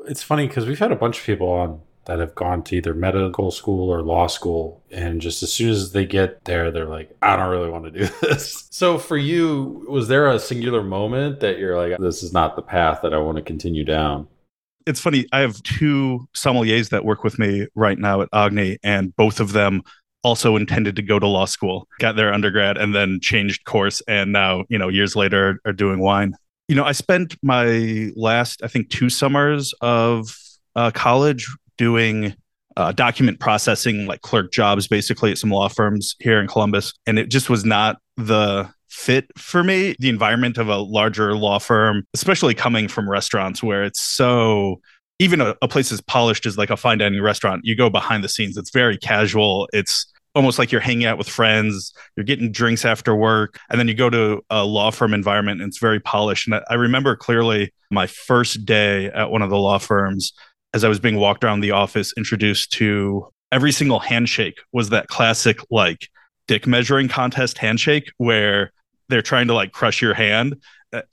It's 0.07 0.23
funny 0.23 0.47
because 0.47 0.65
we've 0.65 0.79
had 0.79 0.91
a 0.91 0.95
bunch 0.95 1.19
of 1.19 1.25
people 1.25 1.49
on 1.49 1.81
that 2.09 2.17
have 2.17 2.33
gone 2.33 2.63
to 2.63 2.75
either 2.75 2.95
medical 2.95 3.51
school 3.51 3.87
or 3.87 4.01
law 4.01 4.25
school. 4.25 4.83
And 4.89 5.21
just 5.21 5.43
as 5.43 5.53
soon 5.53 5.69
as 5.69 5.91
they 5.91 6.07
get 6.07 6.43
there, 6.43 6.71
they're 6.71 6.89
like, 6.89 7.15
I 7.21 7.35
don't 7.35 7.51
really 7.51 7.69
want 7.69 7.85
to 7.85 7.91
do 7.91 8.07
this. 8.23 8.67
So 8.71 8.97
for 8.97 9.15
you, 9.15 9.85
was 9.87 10.07
there 10.07 10.27
a 10.27 10.39
singular 10.39 10.81
moment 10.81 11.39
that 11.41 11.59
you're 11.59 11.77
like, 11.77 11.99
this 11.99 12.23
is 12.23 12.33
not 12.33 12.55
the 12.55 12.63
path 12.63 13.01
that 13.03 13.13
I 13.13 13.19
want 13.19 13.35
to 13.37 13.43
continue 13.43 13.85
down? 13.85 14.27
It's 14.87 14.99
funny. 14.99 15.27
I 15.31 15.41
have 15.41 15.61
two 15.61 16.27
sommeliers 16.35 16.89
that 16.89 17.05
work 17.05 17.23
with 17.23 17.37
me 17.37 17.67
right 17.75 17.99
now 17.99 18.21
at 18.23 18.29
Agni, 18.33 18.79
and 18.81 19.15
both 19.15 19.39
of 19.39 19.51
them 19.51 19.83
also 20.23 20.55
intended 20.55 20.95
to 20.95 21.03
go 21.03 21.19
to 21.19 21.27
law 21.27 21.45
school, 21.45 21.87
got 21.99 22.15
their 22.15 22.33
undergrad, 22.33 22.75
and 22.75 22.95
then 22.95 23.19
changed 23.21 23.65
course. 23.65 24.01
And 24.07 24.31
now, 24.31 24.65
you 24.67 24.79
know, 24.79 24.89
years 24.89 25.15
later 25.15 25.59
are 25.63 25.73
doing 25.73 25.99
wine. 25.99 26.33
You 26.67 26.73
know, 26.73 26.85
I 26.85 26.93
spent 26.93 27.37
my 27.43 28.09
last, 28.15 28.63
I 28.63 28.67
think, 28.67 28.89
two 28.89 29.11
summers 29.11 29.75
of 29.81 30.35
uh, 30.75 30.89
college 30.89 31.45
doing 31.79 32.35
uh, 32.77 32.91
document 32.91 33.39
processing, 33.39 34.05
like 34.05 34.21
clerk 34.21 34.51
jobs, 34.51 34.87
basically 34.87 35.31
at 35.31 35.37
some 35.39 35.49
law 35.49 35.67
firms 35.67 36.15
here 36.19 36.39
in 36.39 36.47
Columbus. 36.47 36.93
And 37.07 37.17
it 37.17 37.29
just 37.29 37.49
was 37.49 37.65
not 37.65 37.97
the 38.17 38.69
fit 38.89 39.25
for 39.37 39.63
me. 39.63 39.95
The 39.97 40.09
environment 40.09 40.57
of 40.57 40.67
a 40.67 40.77
larger 40.77 41.35
law 41.35 41.57
firm, 41.57 42.05
especially 42.13 42.53
coming 42.53 42.87
from 42.87 43.09
restaurants 43.09 43.63
where 43.63 43.83
it's 43.83 44.01
so 44.01 44.79
even 45.19 45.41
a, 45.41 45.55
a, 45.61 45.67
place 45.67 45.91
as 45.91 45.99
polished 46.01 46.45
as 46.45 46.57
like 46.57 46.69
a 46.69 46.77
fine 46.77 46.97
dining 46.97 47.21
restaurant, 47.21 47.61
you 47.63 47.75
go 47.75 47.89
behind 47.89 48.23
the 48.23 48.29
scenes. 48.29 48.55
It's 48.57 48.71
very 48.71 48.97
casual. 48.97 49.67
It's 49.73 50.05
almost 50.35 50.59
like 50.59 50.71
you're 50.71 50.81
hanging 50.81 51.05
out 51.05 51.17
with 51.17 51.27
friends. 51.27 51.91
You're 52.15 52.23
getting 52.23 52.51
drinks 52.51 52.85
after 52.85 53.15
work, 53.15 53.59
and 53.69 53.79
then 53.79 53.87
you 53.87 53.93
go 53.93 54.09
to 54.09 54.41
a 54.49 54.63
law 54.63 54.91
firm 54.91 55.13
environment, 55.13 55.61
and 55.61 55.69
it's 55.69 55.79
very 55.79 55.99
polished. 55.99 56.47
And 56.47 56.61
I 56.69 56.75
remember 56.75 57.15
clearly 57.15 57.73
my 57.91 58.07
first 58.07 58.65
day 58.65 59.07
at 59.07 59.31
one 59.31 59.41
of 59.41 59.49
the 59.49 59.57
law 59.57 59.77
firms 59.77 60.31
as 60.73 60.83
I 60.83 60.89
was 60.89 60.99
being 60.99 61.15
walked 61.15 61.43
around 61.43 61.61
the 61.61 61.71
office, 61.71 62.13
introduced 62.17 62.71
to 62.73 63.27
every 63.51 63.71
single 63.71 63.99
handshake 63.99 64.59
was 64.71 64.89
that 64.89 65.07
classic, 65.07 65.59
like 65.71 66.09
dick 66.47 66.67
measuring 66.67 67.07
contest 67.07 67.57
handshake 67.57 68.11
where 68.17 68.71
they're 69.09 69.21
trying 69.21 69.47
to 69.47 69.53
like 69.53 69.71
crush 69.71 70.01
your 70.01 70.13
hand. 70.13 70.61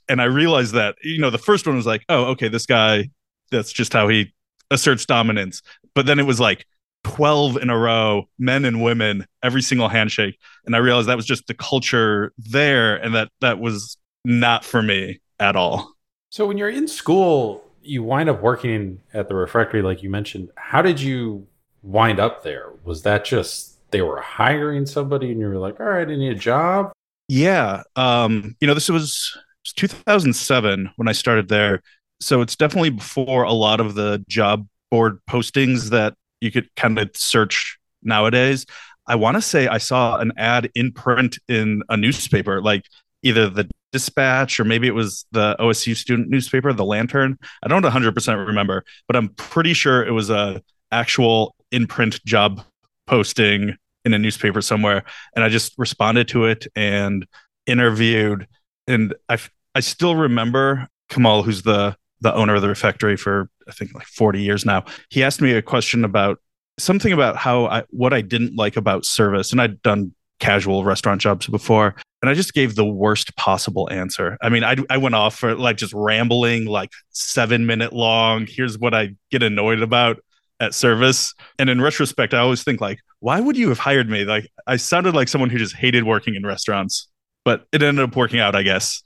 And 0.08 0.20
I 0.20 0.24
realized 0.24 0.74
that, 0.74 0.96
you 1.02 1.18
know, 1.18 1.30
the 1.30 1.38
first 1.38 1.66
one 1.66 1.76
was 1.76 1.86
like, 1.86 2.04
oh, 2.08 2.26
okay, 2.26 2.48
this 2.48 2.66
guy, 2.66 3.10
that's 3.50 3.72
just 3.72 3.92
how 3.92 4.08
he 4.08 4.32
asserts 4.70 5.06
dominance. 5.06 5.62
But 5.94 6.06
then 6.06 6.18
it 6.18 6.24
was 6.24 6.40
like 6.40 6.66
12 7.04 7.58
in 7.58 7.70
a 7.70 7.78
row, 7.78 8.28
men 8.38 8.64
and 8.64 8.82
women, 8.82 9.26
every 9.42 9.62
single 9.62 9.88
handshake. 9.88 10.38
And 10.64 10.74
I 10.74 10.78
realized 10.78 11.08
that 11.08 11.16
was 11.16 11.26
just 11.26 11.46
the 11.46 11.54
culture 11.54 12.32
there 12.36 12.96
and 12.96 13.14
that 13.14 13.30
that 13.40 13.58
was 13.58 13.96
not 14.24 14.64
for 14.64 14.82
me 14.82 15.20
at 15.38 15.56
all. 15.56 15.92
So 16.30 16.46
when 16.46 16.58
you're 16.58 16.68
in 16.68 16.88
school, 16.88 17.62
you 17.86 18.02
wind 18.02 18.28
up 18.28 18.40
working 18.42 19.00
at 19.14 19.28
the 19.28 19.34
refectory, 19.34 19.82
like 19.82 20.02
you 20.02 20.10
mentioned. 20.10 20.50
How 20.56 20.82
did 20.82 21.00
you 21.00 21.46
wind 21.82 22.20
up 22.20 22.42
there? 22.42 22.72
Was 22.84 23.02
that 23.02 23.24
just 23.24 23.76
they 23.90 24.02
were 24.02 24.20
hiring 24.20 24.86
somebody 24.86 25.30
and 25.30 25.40
you 25.40 25.46
were 25.46 25.56
like, 25.56 25.80
all 25.80 25.86
right, 25.86 26.08
I 26.08 26.16
need 26.16 26.32
a 26.32 26.38
job? 26.38 26.92
Yeah. 27.28 27.82
Um, 27.94 28.56
you 28.60 28.66
know, 28.66 28.74
this 28.74 28.88
was, 28.88 29.36
was 29.64 29.72
2007 29.74 30.90
when 30.96 31.08
I 31.08 31.12
started 31.12 31.48
there. 31.48 31.82
So 32.20 32.40
it's 32.40 32.56
definitely 32.56 32.90
before 32.90 33.44
a 33.44 33.52
lot 33.52 33.80
of 33.80 33.94
the 33.94 34.24
job 34.28 34.66
board 34.90 35.18
postings 35.28 35.90
that 35.90 36.14
you 36.40 36.50
could 36.50 36.74
kind 36.76 36.98
of 36.98 37.10
search 37.14 37.78
nowadays. 38.02 38.66
I 39.06 39.14
want 39.16 39.36
to 39.36 39.42
say 39.42 39.68
I 39.68 39.78
saw 39.78 40.18
an 40.18 40.32
ad 40.36 40.70
in 40.74 40.92
print 40.92 41.38
in 41.48 41.82
a 41.88 41.96
newspaper, 41.96 42.60
like 42.60 42.84
either 43.22 43.48
the 43.48 43.68
Dispatch 43.96 44.60
or 44.60 44.64
maybe 44.64 44.86
it 44.86 44.94
was 44.94 45.24
the 45.32 45.56
OSU 45.58 45.96
student 45.96 46.28
newspaper, 46.28 46.70
the 46.74 46.84
Lantern. 46.84 47.38
I 47.62 47.68
don't 47.68 47.82
100% 47.82 48.46
remember, 48.46 48.84
but 49.06 49.16
I'm 49.16 49.30
pretty 49.30 49.72
sure 49.72 50.04
it 50.06 50.10
was 50.10 50.28
a 50.28 50.62
actual 50.92 51.54
in 51.72 51.86
print 51.86 52.22
job 52.26 52.62
posting 53.06 53.74
in 54.04 54.12
a 54.12 54.18
newspaper 54.18 54.60
somewhere. 54.60 55.02
And 55.34 55.42
i 55.42 55.48
just 55.48 55.72
responded 55.78 56.28
to 56.28 56.44
it 56.44 56.66
and 56.76 57.26
interviewed. 57.66 58.46
And 58.86 59.14
i 59.30 59.38
i 59.74 59.80
still 59.80 60.14
remember 60.14 60.88
kamal 61.08 61.42
who's 61.42 61.62
the 61.62 61.96
the 62.20 62.34
owner 62.34 62.54
of 62.54 62.62
the 62.62 62.68
refectory 62.68 63.16
for 63.16 63.48
i 63.68 63.72
think 63.72 63.94
like 63.94 64.06
40 64.06 64.42
years 64.42 64.66
now. 64.66 64.84
He 65.08 65.24
asked 65.24 65.40
me 65.40 65.52
a 65.52 65.62
question 65.62 66.04
about 66.04 66.38
something 66.78 67.14
about 67.14 67.36
how 67.36 67.64
i 67.66 67.84
what 67.88 68.12
i 68.12 68.20
didn't 68.20 68.56
like 68.56 68.76
about 68.76 69.06
service. 69.06 69.52
And 69.52 69.60
i'd 69.62 69.80
done 69.80 70.14
casual 70.38 70.84
restaurant 70.84 71.20
jobs 71.20 71.46
before 71.46 71.94
and 72.22 72.30
i 72.30 72.34
just 72.34 72.52
gave 72.52 72.74
the 72.74 72.84
worst 72.84 73.34
possible 73.36 73.88
answer 73.90 74.36
i 74.42 74.48
mean 74.48 74.64
i, 74.64 74.76
I 74.90 74.98
went 74.98 75.14
off 75.14 75.36
for 75.36 75.54
like 75.54 75.76
just 75.76 75.94
rambling 75.94 76.66
like 76.66 76.90
seven 77.10 77.66
minute 77.66 77.92
long 77.92 78.46
here's 78.48 78.78
what 78.78 78.94
i 78.94 79.14
get 79.30 79.42
annoyed 79.42 79.80
about 79.80 80.18
at 80.60 80.74
service. 80.74 81.34
And 81.58 81.70
in 81.70 81.80
retrospect, 81.80 82.34
I 82.34 82.38
always 82.38 82.62
think 82.62 82.80
like, 82.80 83.00
why 83.20 83.40
would 83.40 83.56
you 83.56 83.68
have 83.68 83.78
hired 83.78 84.08
me? 84.08 84.24
Like 84.24 84.48
I 84.66 84.76
sounded 84.76 85.14
like 85.14 85.28
someone 85.28 85.50
who 85.50 85.58
just 85.58 85.76
hated 85.76 86.04
working 86.04 86.34
in 86.34 86.44
restaurants, 86.44 87.08
but 87.44 87.66
it 87.72 87.82
ended 87.82 88.04
up 88.04 88.16
working 88.16 88.40
out, 88.40 88.54
I 88.54 88.62
guess. 88.62 89.02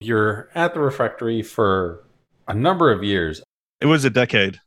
You're 0.00 0.50
at 0.54 0.74
the 0.74 0.80
refectory 0.80 1.42
for 1.42 2.04
a 2.48 2.54
number 2.54 2.90
of 2.90 3.02
years. 3.02 3.42
It 3.80 3.86
was 3.86 4.04
a 4.04 4.10
decade. 4.10 4.60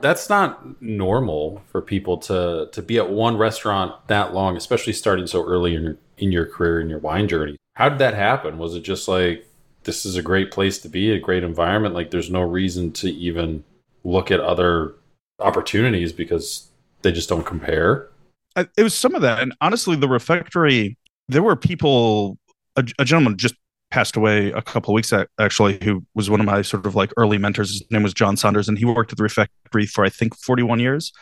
That's 0.00 0.28
not 0.28 0.80
normal 0.80 1.62
for 1.70 1.82
people 1.82 2.18
to 2.18 2.68
to 2.72 2.82
be 2.82 2.98
at 2.98 3.10
one 3.10 3.36
restaurant 3.36 4.06
that 4.08 4.32
long, 4.34 4.56
especially 4.56 4.92
starting 4.92 5.26
so 5.26 5.44
early 5.44 5.74
in 5.74 5.82
your, 5.82 5.96
in 6.18 6.32
your 6.32 6.46
career 6.46 6.80
in 6.80 6.88
your 6.88 6.98
wine 6.98 7.28
journey. 7.28 7.56
How 7.74 7.88
did 7.88 7.98
that 7.98 8.14
happen? 8.14 8.58
Was 8.58 8.74
it 8.74 8.80
just 8.80 9.08
like 9.08 9.46
this 9.84 10.04
is 10.04 10.16
a 10.16 10.22
great 10.22 10.50
place 10.50 10.78
to 10.80 10.88
be, 10.88 11.10
a 11.10 11.18
great 11.18 11.44
environment? 11.44 11.94
Like 11.94 12.10
there's 12.10 12.30
no 12.30 12.42
reason 12.42 12.92
to 12.92 13.10
even 13.10 13.64
look 14.04 14.30
at 14.30 14.40
other 14.40 14.94
opportunities 15.38 16.12
because 16.12 16.70
they 17.02 17.12
just 17.12 17.28
don't 17.28 17.46
compare. 17.46 18.08
It 18.56 18.82
was 18.82 18.94
some 18.94 19.14
of 19.14 19.22
that, 19.22 19.40
and 19.40 19.54
honestly, 19.60 19.96
the 19.96 20.08
refectory. 20.08 20.96
There 21.28 21.42
were 21.42 21.56
people. 21.56 22.38
A, 22.76 22.84
a 23.00 23.04
gentleman 23.04 23.36
just 23.36 23.56
passed 23.90 24.16
away 24.16 24.52
a 24.52 24.62
couple 24.62 24.92
of 24.92 24.94
weeks 24.94 25.12
actually, 25.38 25.78
who 25.82 26.04
was 26.14 26.30
one 26.30 26.40
of 26.40 26.46
my 26.46 26.62
sort 26.62 26.86
of 26.86 26.94
like 26.94 27.12
early 27.16 27.38
mentors. 27.38 27.70
His 27.70 27.90
name 27.90 28.02
was 28.02 28.14
John 28.14 28.36
Saunders, 28.36 28.68
and 28.68 28.78
he 28.78 28.84
worked 28.84 29.12
at 29.12 29.18
the 29.18 29.24
refectory 29.24 29.86
for 29.86 30.04
I 30.04 30.08
think 30.08 30.36
41 30.36 30.80
years. 30.80 31.12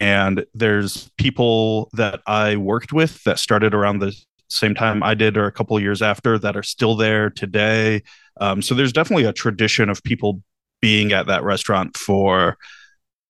And 0.00 0.44
there's 0.54 1.10
people 1.16 1.88
that 1.94 2.20
I 2.26 2.56
worked 2.56 2.92
with 2.92 3.22
that 3.24 3.38
started 3.38 3.74
around 3.74 4.00
the 4.00 4.14
same 4.48 4.74
time 4.74 5.02
I 5.02 5.14
did, 5.14 5.36
or 5.36 5.46
a 5.46 5.52
couple 5.52 5.76
of 5.76 5.82
years 5.82 6.02
after, 6.02 6.38
that 6.38 6.56
are 6.56 6.62
still 6.62 6.94
there 6.94 7.30
today. 7.30 8.02
Um, 8.40 8.62
so 8.62 8.74
there's 8.74 8.92
definitely 8.92 9.24
a 9.24 9.32
tradition 9.32 9.88
of 9.88 10.02
people 10.02 10.42
being 10.80 11.12
at 11.12 11.26
that 11.26 11.42
restaurant 11.42 11.96
for 11.96 12.56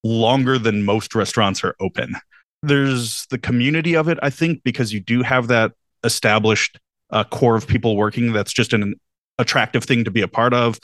longer 0.04 0.58
than 0.58 0.84
most 0.84 1.14
restaurants 1.14 1.64
are 1.64 1.74
open. 1.80 2.14
There's 2.62 3.26
the 3.30 3.38
community 3.38 3.94
of 3.94 4.08
it, 4.08 4.18
I 4.22 4.30
think, 4.30 4.62
because 4.64 4.92
you 4.92 5.00
do 5.00 5.22
have 5.22 5.48
that 5.48 5.72
established 6.04 6.78
uh, 7.10 7.24
core 7.24 7.56
of 7.56 7.66
people 7.66 7.96
working 7.96 8.32
that's 8.32 8.52
just 8.52 8.72
an 8.72 8.94
attractive 9.38 9.84
thing 9.84 10.04
to 10.04 10.10
be 10.10 10.22
a 10.22 10.28
part 10.28 10.54
of. 10.54 10.78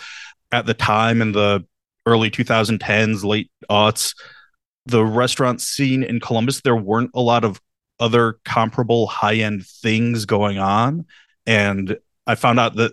At 0.52 0.66
the 0.66 0.75
time 0.75 1.21
in 1.21 1.33
the 1.33 1.64
early 2.07 2.31
2010s, 2.31 3.25
late 3.25 3.50
aughts, 3.71 4.14
the 4.87 5.04
restaurant 5.04 5.61
scene 5.61 6.02
in 6.02 6.21
Columbus, 6.21 6.61
there 6.61 6.76
weren't 6.76 7.11
a 7.14 7.21
lot 7.21 7.45
of 7.45 7.61
other 8.00 8.38
comparable 8.45 9.07
high 9.07 9.37
end 9.37 9.66
things 9.66 10.26
going 10.26 10.59
on. 10.59 11.07
And 11.47 11.97
I 12.26 12.35
found 12.35 12.61
out 12.61 12.76
that 12.76 12.93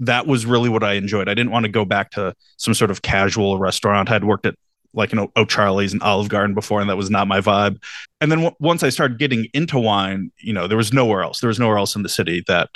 that 0.00 0.26
was 0.26 0.44
really 0.46 0.68
what 0.68 0.82
I 0.82 0.94
enjoyed. 0.94 1.28
I 1.28 1.34
didn't 1.34 1.52
want 1.52 1.64
to 1.64 1.70
go 1.70 1.84
back 1.84 2.10
to 2.12 2.34
some 2.56 2.74
sort 2.74 2.90
of 2.90 3.02
casual 3.02 3.58
restaurant. 3.58 4.10
I'd 4.10 4.24
worked 4.24 4.46
at 4.46 4.56
like 4.94 5.12
you 5.12 5.16
know 5.16 5.32
O'Charlie's 5.36 5.92
and 5.92 6.02
Olive 6.02 6.28
Garden 6.28 6.54
before, 6.54 6.80
and 6.80 6.88
that 6.90 6.96
was 6.96 7.10
not 7.10 7.28
my 7.28 7.40
vibe. 7.40 7.82
And 8.20 8.30
then 8.30 8.40
w- 8.40 8.56
once 8.60 8.82
I 8.82 8.88
started 8.88 9.18
getting 9.18 9.46
into 9.54 9.78
wine, 9.78 10.30
you 10.38 10.52
know, 10.52 10.66
there 10.66 10.76
was 10.76 10.92
nowhere 10.92 11.22
else. 11.22 11.40
There 11.40 11.48
was 11.48 11.58
nowhere 11.58 11.78
else 11.78 11.96
in 11.96 12.02
the 12.02 12.08
city 12.08 12.42
that 12.48 12.68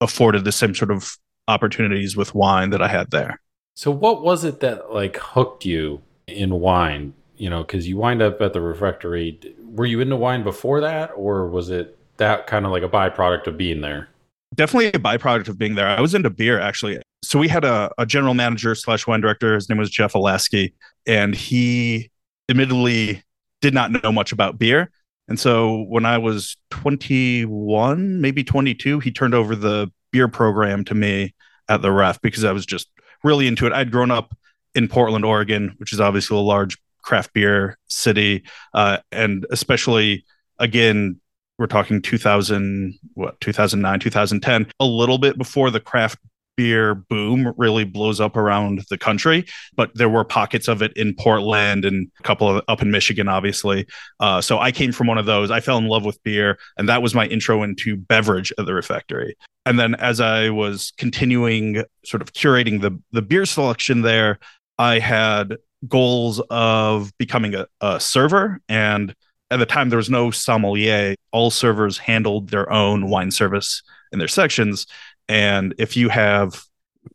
afforded 0.00 0.44
the 0.44 0.52
same 0.52 0.74
sort 0.74 0.90
of 0.90 1.16
opportunities 1.46 2.16
with 2.16 2.34
wine 2.34 2.70
that 2.70 2.82
I 2.82 2.88
had 2.88 3.10
there. 3.10 3.40
So, 3.74 3.90
what 3.90 4.22
was 4.22 4.44
it 4.44 4.60
that 4.60 4.92
like 4.92 5.16
hooked 5.16 5.64
you 5.64 6.02
in 6.26 6.60
wine? 6.60 7.14
You 7.36 7.50
know, 7.50 7.62
because 7.62 7.86
you 7.88 7.96
wind 7.96 8.22
up 8.22 8.40
at 8.40 8.52
the 8.52 8.60
refectory. 8.60 9.38
Were 9.62 9.86
you 9.86 10.00
into 10.00 10.16
wine 10.16 10.42
before 10.42 10.80
that, 10.80 11.10
or 11.14 11.48
was 11.48 11.70
it 11.70 11.98
that 12.16 12.46
kind 12.46 12.66
of 12.66 12.72
like 12.72 12.82
a 12.82 12.88
byproduct 12.88 13.46
of 13.46 13.56
being 13.56 13.80
there? 13.80 14.08
Definitely 14.54 14.88
a 14.88 14.92
byproduct 14.92 15.48
of 15.48 15.58
being 15.58 15.74
there. 15.74 15.86
I 15.86 16.00
was 16.00 16.14
into 16.14 16.30
beer 16.30 16.58
actually 16.58 17.00
so 17.22 17.38
we 17.38 17.48
had 17.48 17.64
a, 17.64 17.90
a 17.98 18.06
general 18.06 18.34
manager 18.34 18.74
slash 18.74 19.06
wine 19.06 19.20
director. 19.20 19.54
His 19.54 19.68
name 19.68 19.78
was 19.78 19.90
Jeff 19.90 20.12
Alaski, 20.12 20.72
and 21.08 21.34
he 21.34 22.10
admittedly 22.48 23.22
did 23.60 23.74
not 23.74 23.90
know 23.90 24.12
much 24.12 24.30
about 24.30 24.58
beer. 24.58 24.90
And 25.26 25.40
so 25.40 25.82
when 25.88 26.06
I 26.06 26.18
was 26.18 26.56
21, 26.70 28.20
maybe 28.20 28.44
22, 28.44 29.00
he 29.00 29.10
turned 29.10 29.34
over 29.34 29.56
the 29.56 29.90
beer 30.12 30.28
program 30.28 30.84
to 30.84 30.94
me 30.94 31.34
at 31.68 31.82
the 31.82 31.90
ref 31.90 32.20
because 32.20 32.44
I 32.44 32.52
was 32.52 32.64
just 32.64 32.88
really 33.24 33.46
into 33.46 33.66
it. 33.66 33.72
I'd 33.72 33.90
grown 33.90 34.10
up 34.10 34.36
in 34.74 34.88
Portland, 34.88 35.24
Oregon, 35.24 35.74
which 35.78 35.92
is 35.92 36.00
obviously 36.00 36.36
a 36.36 36.40
large 36.40 36.78
craft 37.02 37.32
beer 37.32 37.78
city, 37.88 38.44
uh, 38.74 38.98
and 39.10 39.46
especially 39.50 40.24
again, 40.58 41.20
we're 41.58 41.66
talking 41.66 42.00
2000, 42.00 42.98
what 43.14 43.40
2009, 43.40 44.00
2010, 44.00 44.70
a 44.78 44.84
little 44.84 45.18
bit 45.18 45.36
before 45.36 45.70
the 45.70 45.80
craft 45.80 46.18
beer 46.58 46.96
boom 46.96 47.54
really 47.56 47.84
blows 47.84 48.20
up 48.20 48.36
around 48.36 48.84
the 48.90 48.98
country, 48.98 49.46
but 49.76 49.94
there 49.94 50.08
were 50.08 50.24
pockets 50.24 50.66
of 50.66 50.82
it 50.82 50.92
in 50.96 51.14
Portland 51.14 51.84
and 51.84 52.10
a 52.18 52.22
couple 52.24 52.48
of 52.48 52.64
up 52.66 52.82
in 52.82 52.90
Michigan, 52.90 53.28
obviously. 53.28 53.86
Uh, 54.18 54.40
so 54.40 54.58
I 54.58 54.72
came 54.72 54.90
from 54.90 55.06
one 55.06 55.18
of 55.18 55.24
those. 55.24 55.52
I 55.52 55.60
fell 55.60 55.78
in 55.78 55.86
love 55.86 56.04
with 56.04 56.20
beer, 56.24 56.58
and 56.76 56.88
that 56.88 57.00
was 57.00 57.14
my 57.14 57.26
intro 57.26 57.62
into 57.62 57.96
beverage 57.96 58.52
at 58.58 58.66
the 58.66 58.74
refectory. 58.74 59.36
And 59.66 59.78
then 59.78 59.94
as 59.94 60.20
I 60.20 60.50
was 60.50 60.92
continuing 60.98 61.84
sort 62.04 62.22
of 62.22 62.32
curating 62.32 62.80
the 62.80 63.00
the 63.12 63.22
beer 63.22 63.46
selection 63.46 64.02
there, 64.02 64.40
I 64.80 64.98
had 64.98 65.58
goals 65.86 66.40
of 66.50 67.16
becoming 67.18 67.54
a, 67.54 67.68
a 67.80 68.00
server 68.00 68.60
and 68.68 69.14
at 69.52 69.60
the 69.60 69.66
time 69.66 69.90
there 69.90 69.96
was 69.96 70.10
no 70.10 70.32
sommelier 70.32 71.14
all 71.30 71.52
servers 71.52 71.98
handled 71.98 72.50
their 72.50 72.70
own 72.72 73.08
wine 73.08 73.30
service 73.30 73.80
in 74.12 74.18
their 74.18 74.26
sections 74.26 74.88
and 75.28 75.74
if 75.78 75.96
you 75.96 76.08
have, 76.08 76.62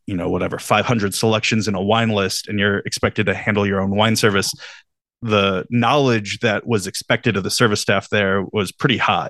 you 0.06 0.16
know, 0.16 0.30
whatever, 0.30 0.60
500 0.60 1.14
selections 1.14 1.68
in 1.68 1.76
a 1.76 1.82
wine 1.82 2.10
list 2.10 2.48
and 2.48 2.60
you're 2.60 2.80
expected 2.80 3.26
to 3.26 3.34
handle 3.34 3.66
your 3.66 3.82
own 3.82 3.96
wine 3.96 4.16
service, 4.16 4.54
the 5.22 5.66
knowledge 5.70 6.40
that 6.40 6.68
was 6.68 6.86
expected 6.86 7.38
of 7.38 7.44
the 7.44 7.50
service 7.50 7.82
staff 7.82 8.10
there 8.10 8.44
was 8.52 8.72
pretty 8.72 8.98
high. 8.98 9.30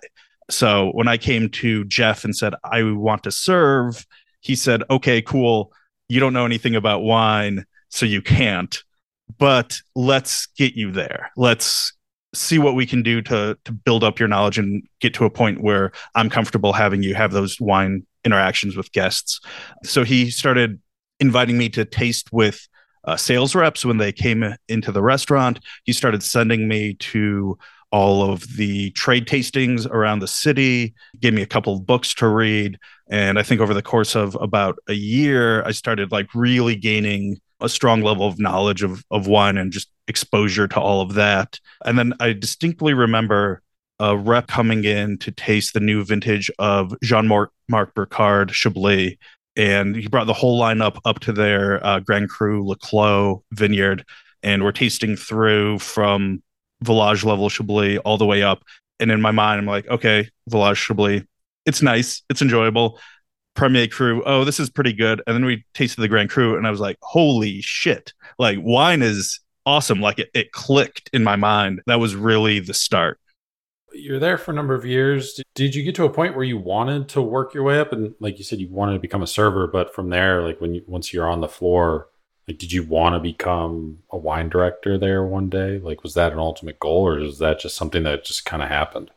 So 0.50 0.92
when 0.92 1.08
I 1.08 1.18
came 1.18 1.50
to 1.50 1.86
Jeff 1.86 2.24
and 2.24 2.36
said, 2.36 2.56
I 2.64 2.84
want 2.84 3.24
to 3.24 3.32
serve, 3.32 4.06
he 4.42 4.56
said, 4.56 4.84
okay, 4.90 5.22
cool. 5.22 5.72
You 6.10 6.20
don't 6.20 6.34
know 6.34 6.46
anything 6.46 6.76
about 6.76 7.04
wine, 7.04 7.66
so 7.90 8.06
you 8.06 8.22
can't, 8.22 8.84
but 9.38 9.80
let's 9.96 10.48
get 10.58 10.74
you 10.74 10.92
there. 10.92 11.32
Let's 11.38 11.94
see 12.36 12.60
what 12.60 12.76
we 12.76 12.86
can 12.86 13.04
do 13.04 13.22
to 13.22 13.58
to 13.64 13.72
build 13.72 14.04
up 14.04 14.20
your 14.20 14.28
knowledge 14.28 14.58
and 14.58 14.84
get 15.00 15.14
to 15.14 15.26
a 15.26 15.30
point 15.30 15.62
where 15.62 15.92
I'm 16.16 16.30
comfortable 16.30 16.74
having 16.74 17.04
you 17.04 17.16
have 17.16 17.32
those 17.32 17.62
wine 17.62 18.06
interactions 18.26 18.76
with 18.76 18.92
guests. 18.92 19.40
So 19.84 20.04
he 20.04 20.30
started 20.30 20.80
inviting 21.20 21.58
me 21.58 21.70
to 21.70 21.86
taste 21.86 22.32
with 22.32 22.68
uh, 23.06 23.18
sales 23.18 23.54
reps 23.56 23.86
when 23.86 23.98
they 23.98 24.12
came 24.12 24.56
into 24.68 24.92
the 24.92 25.02
restaurant. 25.02 25.60
He 25.84 25.94
started 25.94 26.24
sending 26.24 26.68
me 26.68 26.96
to 26.96 27.58
all 27.92 28.32
of 28.32 28.58
the 28.58 28.90
trade 28.92 29.28
tastings 29.28 29.86
around 29.86 30.20
the 30.20 30.28
city, 30.28 30.96
gave 31.20 31.34
me 31.34 31.44
a 31.44 31.48
couple 31.48 31.74
of 31.74 31.86
books 31.86 32.14
to 32.16 32.28
read. 32.28 32.80
And 33.08 33.38
I 33.38 33.44
think 33.44 33.62
over 33.62 33.74
the 33.74 33.84
course 33.84 34.16
of 34.16 34.36
about 34.42 34.80
a 34.88 34.94
year, 34.94 35.64
I 35.64 35.72
started 35.72 36.12
like 36.12 36.34
really 36.34 36.76
gaining 36.76 37.40
a 37.62 37.70
strong 37.70 38.02
level 38.02 38.28
of 38.28 38.40
knowledge 38.40 38.82
of, 38.82 39.06
of 39.12 39.28
wine 39.28 39.58
and 39.58 39.72
just 39.72 39.92
exposure 40.08 40.68
to 40.68 40.80
all 40.80 41.02
of 41.02 41.14
that. 41.14 41.60
And 41.86 41.98
then 42.00 42.14
I 42.20 42.34
distinctly 42.34 42.96
remember 42.96 43.62
a 44.04 44.18
rep 44.18 44.48
coming 44.48 44.84
in 44.84 45.18
to 45.20 45.32
taste 45.32 45.74
the 45.74 45.80
new 45.80 46.04
vintage 46.04 46.52
of 46.60 46.94
Jean 47.02 47.26
Marc 47.26 47.52
Brocard 47.96 48.52
Chablis. 48.52 49.16
And 49.56 49.96
he 49.96 50.10
brought 50.10 50.28
the 50.28 50.34
whole 50.34 50.60
lineup 50.60 50.98
up 51.06 51.20
to 51.22 51.32
their 51.32 51.86
uh, 51.86 52.02
Grand 52.02 52.30
Cru 52.30 52.68
Le 52.68 52.76
Clos 52.76 53.40
vineyard. 53.54 54.04
And 54.42 54.62
we're 54.62 54.74
tasting 54.74 55.16
through 55.16 55.80
from 55.80 56.44
Village 56.84 57.24
level 57.24 57.48
Chablis 57.48 58.00
all 58.00 58.18
the 58.18 58.26
way 58.26 58.44
up. 58.44 58.64
And 59.00 59.10
in 59.10 59.22
my 59.22 59.32
mind, 59.32 59.62
I'm 59.62 59.68
like, 59.68 59.88
okay, 59.88 60.28
Village 60.50 60.80
Chablis, 60.80 61.24
it's 61.66 61.82
nice, 61.82 62.24
it's 62.30 62.42
enjoyable. 62.42 63.00
Premier 63.56 63.88
Cru, 63.88 64.22
oh, 64.26 64.44
this 64.44 64.60
is 64.60 64.70
pretty 64.70 64.92
good. 64.92 65.22
And 65.26 65.34
then 65.34 65.46
we 65.46 65.64
tasted 65.74 66.02
the 66.02 66.10
Grand 66.10 66.30
Cru, 66.30 66.58
and 66.58 66.68
I 66.68 66.72
was 66.72 66.82
like, 66.82 66.98
holy 67.02 67.62
shit! 67.62 68.12
Like 68.38 68.58
wine 68.60 69.02
is 69.02 69.40
awesome. 69.66 70.02
Like 70.02 70.20
it, 70.20 70.30
it 70.34 70.52
clicked 70.52 71.10
in 71.14 71.24
my 71.24 71.38
mind. 71.38 71.82
That 71.86 72.02
was 72.02 72.16
really 72.16 72.60
the 72.60 72.74
start. 72.74 73.18
You're 73.94 74.20
there 74.20 74.38
for 74.38 74.52
a 74.52 74.56
number 74.56 74.74
of 74.74 74.86
years. 74.86 75.40
Did 75.56 75.76
you 75.76 75.84
get 75.84 75.96
to 75.96 76.06
a 76.06 76.10
point 76.10 76.36
where 76.36 76.44
you 76.44 76.58
wanted 76.58 77.10
to 77.10 77.22
work 77.22 77.54
your 77.54 77.64
way 77.64 77.80
up, 77.80 77.94
and 77.94 78.16
like 78.20 78.38
you 78.38 78.44
said, 78.44 78.60
you 78.60 78.70
wanted 78.70 78.94
to 78.94 79.00
become 79.00 79.22
a 79.22 79.28
server? 79.28 79.68
But 79.68 79.94
from 79.94 80.10
there, 80.10 80.42
like 80.42 80.60
when 80.60 80.74
you 80.76 80.84
once 80.88 81.14
you're 81.14 81.30
on 81.30 81.42
the 81.42 81.48
floor, 81.48 82.08
like, 82.48 82.58
did 82.58 82.72
you 82.72 82.84
want 82.84 83.16
to 83.16 83.20
become 83.20 84.00
a 84.12 84.18
wine 84.18 84.50
director 84.50 84.98
there 84.98 85.26
one 85.26 85.50
day? 85.50 85.80
Like, 85.80 86.04
was 86.04 86.14
that 86.16 86.34
an 86.34 86.40
ultimate 86.40 86.80
goal, 86.80 87.08
or 87.08 87.20
is 87.20 87.40
that 87.40 87.60
just 87.60 87.76
something 87.76 88.04
that 88.04 88.26
just 88.26 88.46
kind 88.46 88.62
of 88.62 88.70
happened? 88.70 89.12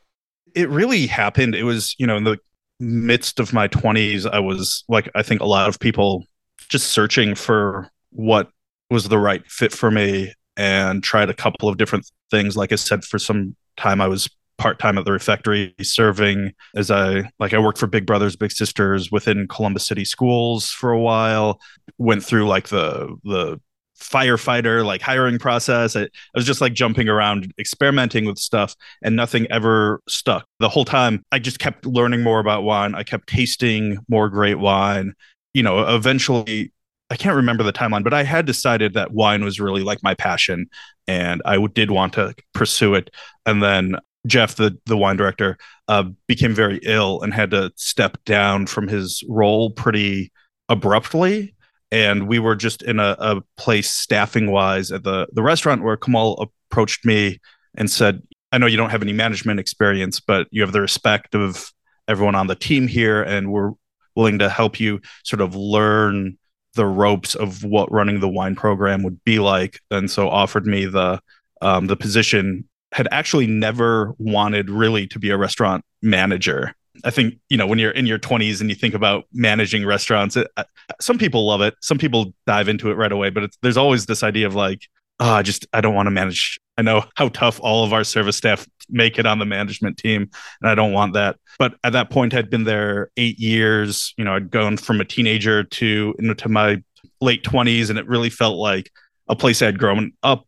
It 0.54 0.68
really 0.68 1.06
happened. 1.06 1.54
It 1.54 1.64
was, 1.64 1.94
you 1.98 2.06
know, 2.06 2.16
in 2.16 2.24
the 2.24 2.38
midst 2.78 3.40
of 3.40 3.52
my 3.52 3.68
20s, 3.68 4.30
I 4.30 4.38
was 4.38 4.84
like, 4.88 5.10
I 5.14 5.22
think 5.22 5.40
a 5.40 5.46
lot 5.46 5.68
of 5.68 5.80
people 5.80 6.24
just 6.68 6.88
searching 6.88 7.34
for 7.34 7.90
what 8.10 8.50
was 8.90 9.08
the 9.08 9.18
right 9.18 9.44
fit 9.50 9.72
for 9.72 9.90
me 9.90 10.32
and 10.56 11.02
tried 11.02 11.28
a 11.28 11.34
couple 11.34 11.68
of 11.68 11.78
different 11.78 12.10
things. 12.30 12.56
Like 12.56 12.72
I 12.72 12.76
said, 12.76 13.04
for 13.04 13.18
some 13.18 13.56
time, 13.76 14.00
I 14.00 14.08
was 14.08 14.28
part 14.58 14.78
time 14.78 14.98
at 14.98 15.04
the 15.04 15.12
refectory 15.12 15.74
serving 15.82 16.52
as 16.74 16.90
I 16.90 17.30
like 17.38 17.52
I 17.52 17.58
worked 17.58 17.78
for 17.78 17.86
Big 17.86 18.06
Brothers 18.06 18.36
Big 18.36 18.52
Sisters 18.52 19.10
within 19.10 19.48
Columbus 19.48 19.86
City 19.86 20.04
schools 20.04 20.70
for 20.70 20.92
a 20.92 21.00
while. 21.00 21.60
Went 21.98 22.24
through 22.24 22.46
like 22.46 22.68
the 22.68 23.16
the 23.24 23.60
firefighter 24.00 24.84
like 24.84 25.00
hiring 25.00 25.38
process. 25.38 25.96
I, 25.96 26.02
I 26.02 26.08
was 26.34 26.46
just 26.46 26.60
like 26.60 26.74
jumping 26.74 27.08
around 27.08 27.52
experimenting 27.58 28.26
with 28.26 28.38
stuff 28.38 28.74
and 29.02 29.16
nothing 29.16 29.46
ever 29.50 30.00
stuck. 30.08 30.46
The 30.60 30.68
whole 30.68 30.84
time 30.84 31.24
I 31.32 31.38
just 31.38 31.58
kept 31.58 31.86
learning 31.86 32.22
more 32.22 32.40
about 32.40 32.62
wine. 32.62 32.94
I 32.94 33.02
kept 33.02 33.28
tasting 33.28 33.98
more 34.08 34.28
great 34.28 34.58
wine. 34.58 35.14
You 35.54 35.62
know 35.62 35.94
eventually 35.94 36.72
I 37.08 37.16
can't 37.16 37.36
remember 37.36 37.62
the 37.62 37.72
timeline, 37.72 38.02
but 38.02 38.14
I 38.14 38.24
had 38.24 38.46
decided 38.46 38.94
that 38.94 39.12
wine 39.12 39.44
was 39.44 39.60
really 39.60 39.82
like 39.82 40.02
my 40.02 40.14
passion 40.14 40.68
and 41.06 41.40
I 41.44 41.64
did 41.66 41.90
want 41.90 42.14
to 42.14 42.34
pursue 42.52 42.94
it. 42.94 43.10
And 43.44 43.62
then 43.62 43.96
Jeff, 44.26 44.56
the 44.56 44.78
the 44.86 44.96
wine 44.96 45.16
director, 45.16 45.56
uh, 45.88 46.04
became 46.26 46.54
very 46.54 46.80
ill 46.82 47.22
and 47.22 47.32
had 47.32 47.50
to 47.50 47.72
step 47.76 48.18
down 48.24 48.66
from 48.66 48.88
his 48.88 49.22
role 49.28 49.70
pretty 49.70 50.32
abruptly. 50.68 51.54
And 51.92 52.26
we 52.26 52.38
were 52.38 52.56
just 52.56 52.82
in 52.82 52.98
a, 52.98 53.16
a 53.18 53.42
place 53.56 53.90
staffing 53.90 54.50
wise 54.50 54.90
at 54.90 55.04
the 55.04 55.26
the 55.32 55.42
restaurant 55.42 55.82
where 55.82 55.96
Kamal 55.96 56.50
approached 56.70 57.04
me 57.04 57.40
and 57.76 57.90
said, 57.90 58.22
"I 58.52 58.58
know 58.58 58.66
you 58.66 58.76
don't 58.76 58.90
have 58.90 59.02
any 59.02 59.12
management 59.12 59.60
experience, 59.60 60.20
but 60.20 60.48
you 60.50 60.62
have 60.62 60.72
the 60.72 60.80
respect 60.80 61.34
of 61.34 61.72
everyone 62.08 62.34
on 62.34 62.46
the 62.46 62.56
team 62.56 62.88
here, 62.88 63.22
and 63.22 63.52
we're 63.52 63.72
willing 64.14 64.38
to 64.40 64.48
help 64.48 64.80
you 64.80 65.00
sort 65.24 65.40
of 65.40 65.54
learn." 65.54 66.38
the 66.74 66.84
ropes 66.84 67.34
of 67.34 67.64
what 67.64 67.90
running 67.90 68.20
the 68.20 68.28
wine 68.28 68.54
program 68.54 69.02
would 69.02 69.24
be 69.24 69.38
like 69.38 69.80
and 69.90 70.10
so 70.10 70.28
offered 70.28 70.66
me 70.66 70.84
the 70.84 71.18
um, 71.62 71.86
the 71.86 71.96
position 71.96 72.68
had 72.92 73.08
actually 73.10 73.46
never 73.46 74.14
wanted 74.18 74.70
really 74.70 75.06
to 75.08 75.18
be 75.18 75.30
a 75.30 75.36
restaurant 75.36 75.84
manager. 76.02 76.74
I 77.04 77.10
think, 77.10 77.34
you 77.50 77.56
know, 77.56 77.66
when 77.66 77.78
you're 77.78 77.90
in 77.90 78.06
your 78.06 78.18
20s 78.18 78.60
and 78.60 78.70
you 78.70 78.76
think 78.76 78.94
about 78.94 79.24
managing 79.32 79.84
restaurants, 79.84 80.36
it, 80.36 80.48
uh, 80.56 80.64
some 81.00 81.18
people 81.18 81.46
love 81.46 81.60
it. 81.60 81.74
Some 81.82 81.98
people 81.98 82.32
dive 82.46 82.68
into 82.68 82.90
it 82.90 82.94
right 82.94 83.12
away, 83.12 83.30
but 83.30 83.50
there's 83.62 83.76
always 83.76 84.06
this 84.06 84.22
idea 84.22 84.46
of 84.46 84.54
like, 84.54 84.82
oh, 85.20 85.30
I 85.30 85.42
just, 85.42 85.66
I 85.72 85.80
don't 85.80 85.94
want 85.94 86.06
to 86.06 86.10
manage. 86.10 86.58
I 86.78 86.82
know 86.82 87.04
how 87.16 87.28
tough 87.28 87.60
all 87.60 87.84
of 87.84 87.92
our 87.92 88.04
service 88.04 88.36
staff 88.36 88.66
make 88.88 89.18
it 89.18 89.26
on 89.26 89.38
the 89.38 89.44
management 89.44 89.98
team, 89.98 90.30
and 90.60 90.70
I 90.70 90.74
don't 90.74 90.92
want 90.92 91.14
that. 91.14 91.36
But 91.58 91.74
at 91.84 91.92
that 91.92 92.10
point, 92.10 92.34
I'd 92.34 92.50
been 92.50 92.64
there 92.64 93.10
eight 93.16 93.38
years. 93.38 94.14
You 94.16 94.24
know, 94.24 94.34
I'd 94.34 94.50
gone 94.50 94.76
from 94.76 95.00
a 95.00 95.04
teenager 95.04 95.64
to 95.64 96.14
into 96.18 96.48
my 96.48 96.82
late 97.20 97.44
20s, 97.44 97.90
and 97.90 97.98
it 97.98 98.06
really 98.06 98.30
felt 98.30 98.56
like 98.56 98.90
a 99.28 99.36
place 99.36 99.60
I'd 99.60 99.78
grown 99.78 100.12
up 100.22 100.46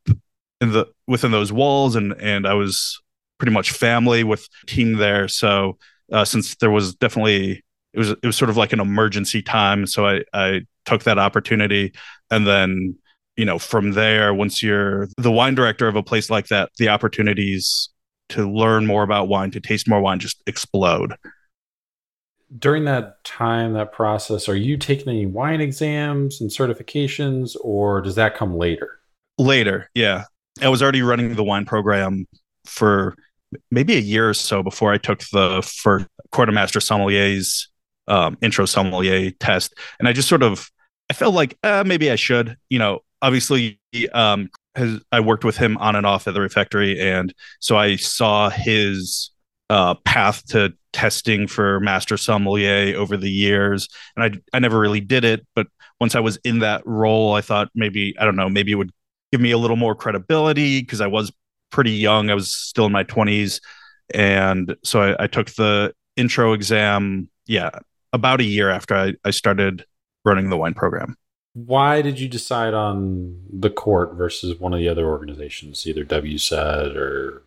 in 0.60 0.72
the 0.72 0.86
within 1.06 1.30
those 1.30 1.52
walls, 1.52 1.96
and 1.96 2.12
and 2.20 2.46
I 2.46 2.54
was 2.54 3.00
pretty 3.38 3.52
much 3.52 3.70
family 3.72 4.24
with 4.24 4.48
team 4.66 4.94
there. 4.94 5.28
So 5.28 5.78
uh, 6.12 6.24
since 6.24 6.56
there 6.56 6.70
was 6.70 6.94
definitely 6.94 7.64
it 7.92 7.98
was 7.98 8.10
it 8.10 8.24
was 8.24 8.36
sort 8.36 8.50
of 8.50 8.56
like 8.56 8.72
an 8.72 8.80
emergency 8.80 9.42
time, 9.42 9.86
so 9.86 10.06
I 10.06 10.22
I 10.32 10.62
took 10.84 11.04
that 11.04 11.18
opportunity, 11.18 11.92
and 12.30 12.46
then 12.46 12.96
you 13.36 13.44
know 13.44 13.58
from 13.58 13.92
there 13.92 14.34
once 14.34 14.62
you're 14.62 15.08
the 15.16 15.32
wine 15.32 15.54
director 15.54 15.88
of 15.88 15.96
a 15.96 16.02
place 16.02 16.28
like 16.28 16.48
that 16.48 16.70
the 16.78 16.88
opportunities 16.88 17.88
to 18.30 18.50
learn 18.50 18.84
more 18.84 19.02
about 19.02 19.28
wine 19.28 19.50
to 19.52 19.60
taste 19.60 19.88
more 19.88 20.00
wine 20.00 20.18
just 20.18 20.42
explode. 20.46 21.14
During 22.58 22.84
that 22.86 23.22
time 23.24 23.74
that 23.74 23.92
process 23.92 24.48
are 24.48 24.56
you 24.56 24.76
taking 24.76 25.08
any 25.08 25.26
wine 25.26 25.60
exams 25.60 26.40
and 26.40 26.50
certifications 26.50 27.56
or 27.60 28.00
does 28.00 28.16
that 28.16 28.36
come 28.36 28.56
later? 28.56 29.00
Later 29.38 29.88
yeah 29.94 30.24
I 30.60 30.68
was 30.68 30.82
already 30.82 31.02
running 31.02 31.34
the 31.34 31.44
wine 31.44 31.64
program 31.64 32.26
for 32.64 33.14
maybe 33.70 33.96
a 33.96 34.00
year 34.00 34.28
or 34.28 34.34
so 34.34 34.62
before 34.62 34.92
I 34.92 34.98
took 34.98 35.20
the 35.32 35.62
first 35.62 36.06
Court 36.30 36.48
of 36.48 36.54
Master 36.54 36.80
Sommeliers 36.80 37.66
um, 38.08 38.38
intro 38.42 38.64
sommelier 38.64 39.30
test, 39.32 39.74
and 39.98 40.08
I 40.08 40.12
just 40.12 40.28
sort 40.28 40.42
of 40.42 40.70
I 41.10 41.14
felt 41.14 41.34
like 41.34 41.56
uh, 41.62 41.84
maybe 41.86 42.10
I 42.10 42.16
should. 42.16 42.56
You 42.68 42.78
know, 42.78 43.00
obviously, 43.22 43.78
um, 44.12 44.48
has, 44.74 45.00
I 45.12 45.20
worked 45.20 45.44
with 45.44 45.56
him 45.56 45.76
on 45.78 45.94
and 45.94 46.06
off 46.06 46.26
at 46.26 46.34
the 46.34 46.40
refectory, 46.40 47.00
and 47.00 47.32
so 47.60 47.76
I 47.76 47.96
saw 47.96 48.50
his 48.50 49.30
uh, 49.70 49.94
path 50.04 50.44
to 50.48 50.72
testing 50.92 51.46
for 51.46 51.80
master 51.80 52.16
sommelier 52.16 52.96
over 52.96 53.16
the 53.16 53.30
years, 53.30 53.88
and 54.16 54.24
I 54.24 54.56
I 54.56 54.58
never 54.58 54.78
really 54.78 55.00
did 55.00 55.24
it, 55.24 55.46
but 55.54 55.66
once 56.00 56.14
I 56.14 56.20
was 56.20 56.38
in 56.44 56.60
that 56.60 56.82
role, 56.86 57.34
I 57.34 57.40
thought 57.40 57.68
maybe 57.74 58.14
I 58.18 58.24
don't 58.24 58.36
know, 58.36 58.48
maybe 58.48 58.72
it 58.72 58.76
would 58.76 58.92
give 59.32 59.40
me 59.40 59.50
a 59.50 59.58
little 59.58 59.76
more 59.76 59.94
credibility 59.94 60.80
because 60.80 61.00
I 61.00 61.06
was 61.06 61.32
pretty 61.70 61.92
young. 61.92 62.30
I 62.30 62.34
was 62.34 62.52
still 62.52 62.86
in 62.86 62.92
my 62.92 63.04
20s. 63.04 63.60
And 64.14 64.74
so 64.84 65.02
I, 65.02 65.24
I, 65.24 65.26
took 65.26 65.50
the 65.50 65.92
intro 66.16 66.54
exam, 66.54 67.28
yeah, 67.46 67.70
about 68.12 68.40
a 68.40 68.44
year 68.44 68.70
after 68.70 68.94
I, 68.94 69.14
I 69.24 69.30
started 69.30 69.84
running 70.24 70.48
the 70.48 70.56
wine 70.56 70.74
program. 70.74 71.16
Why 71.52 72.02
did 72.02 72.18
you 72.18 72.28
decide 72.28 72.72
on 72.72 73.42
the 73.52 73.70
court 73.70 74.14
versus 74.14 74.58
one 74.58 74.72
of 74.72 74.78
the 74.78 74.88
other 74.88 75.06
organizations, 75.06 75.86
either 75.86 76.04
WSET 76.04 76.96
or 76.96 77.42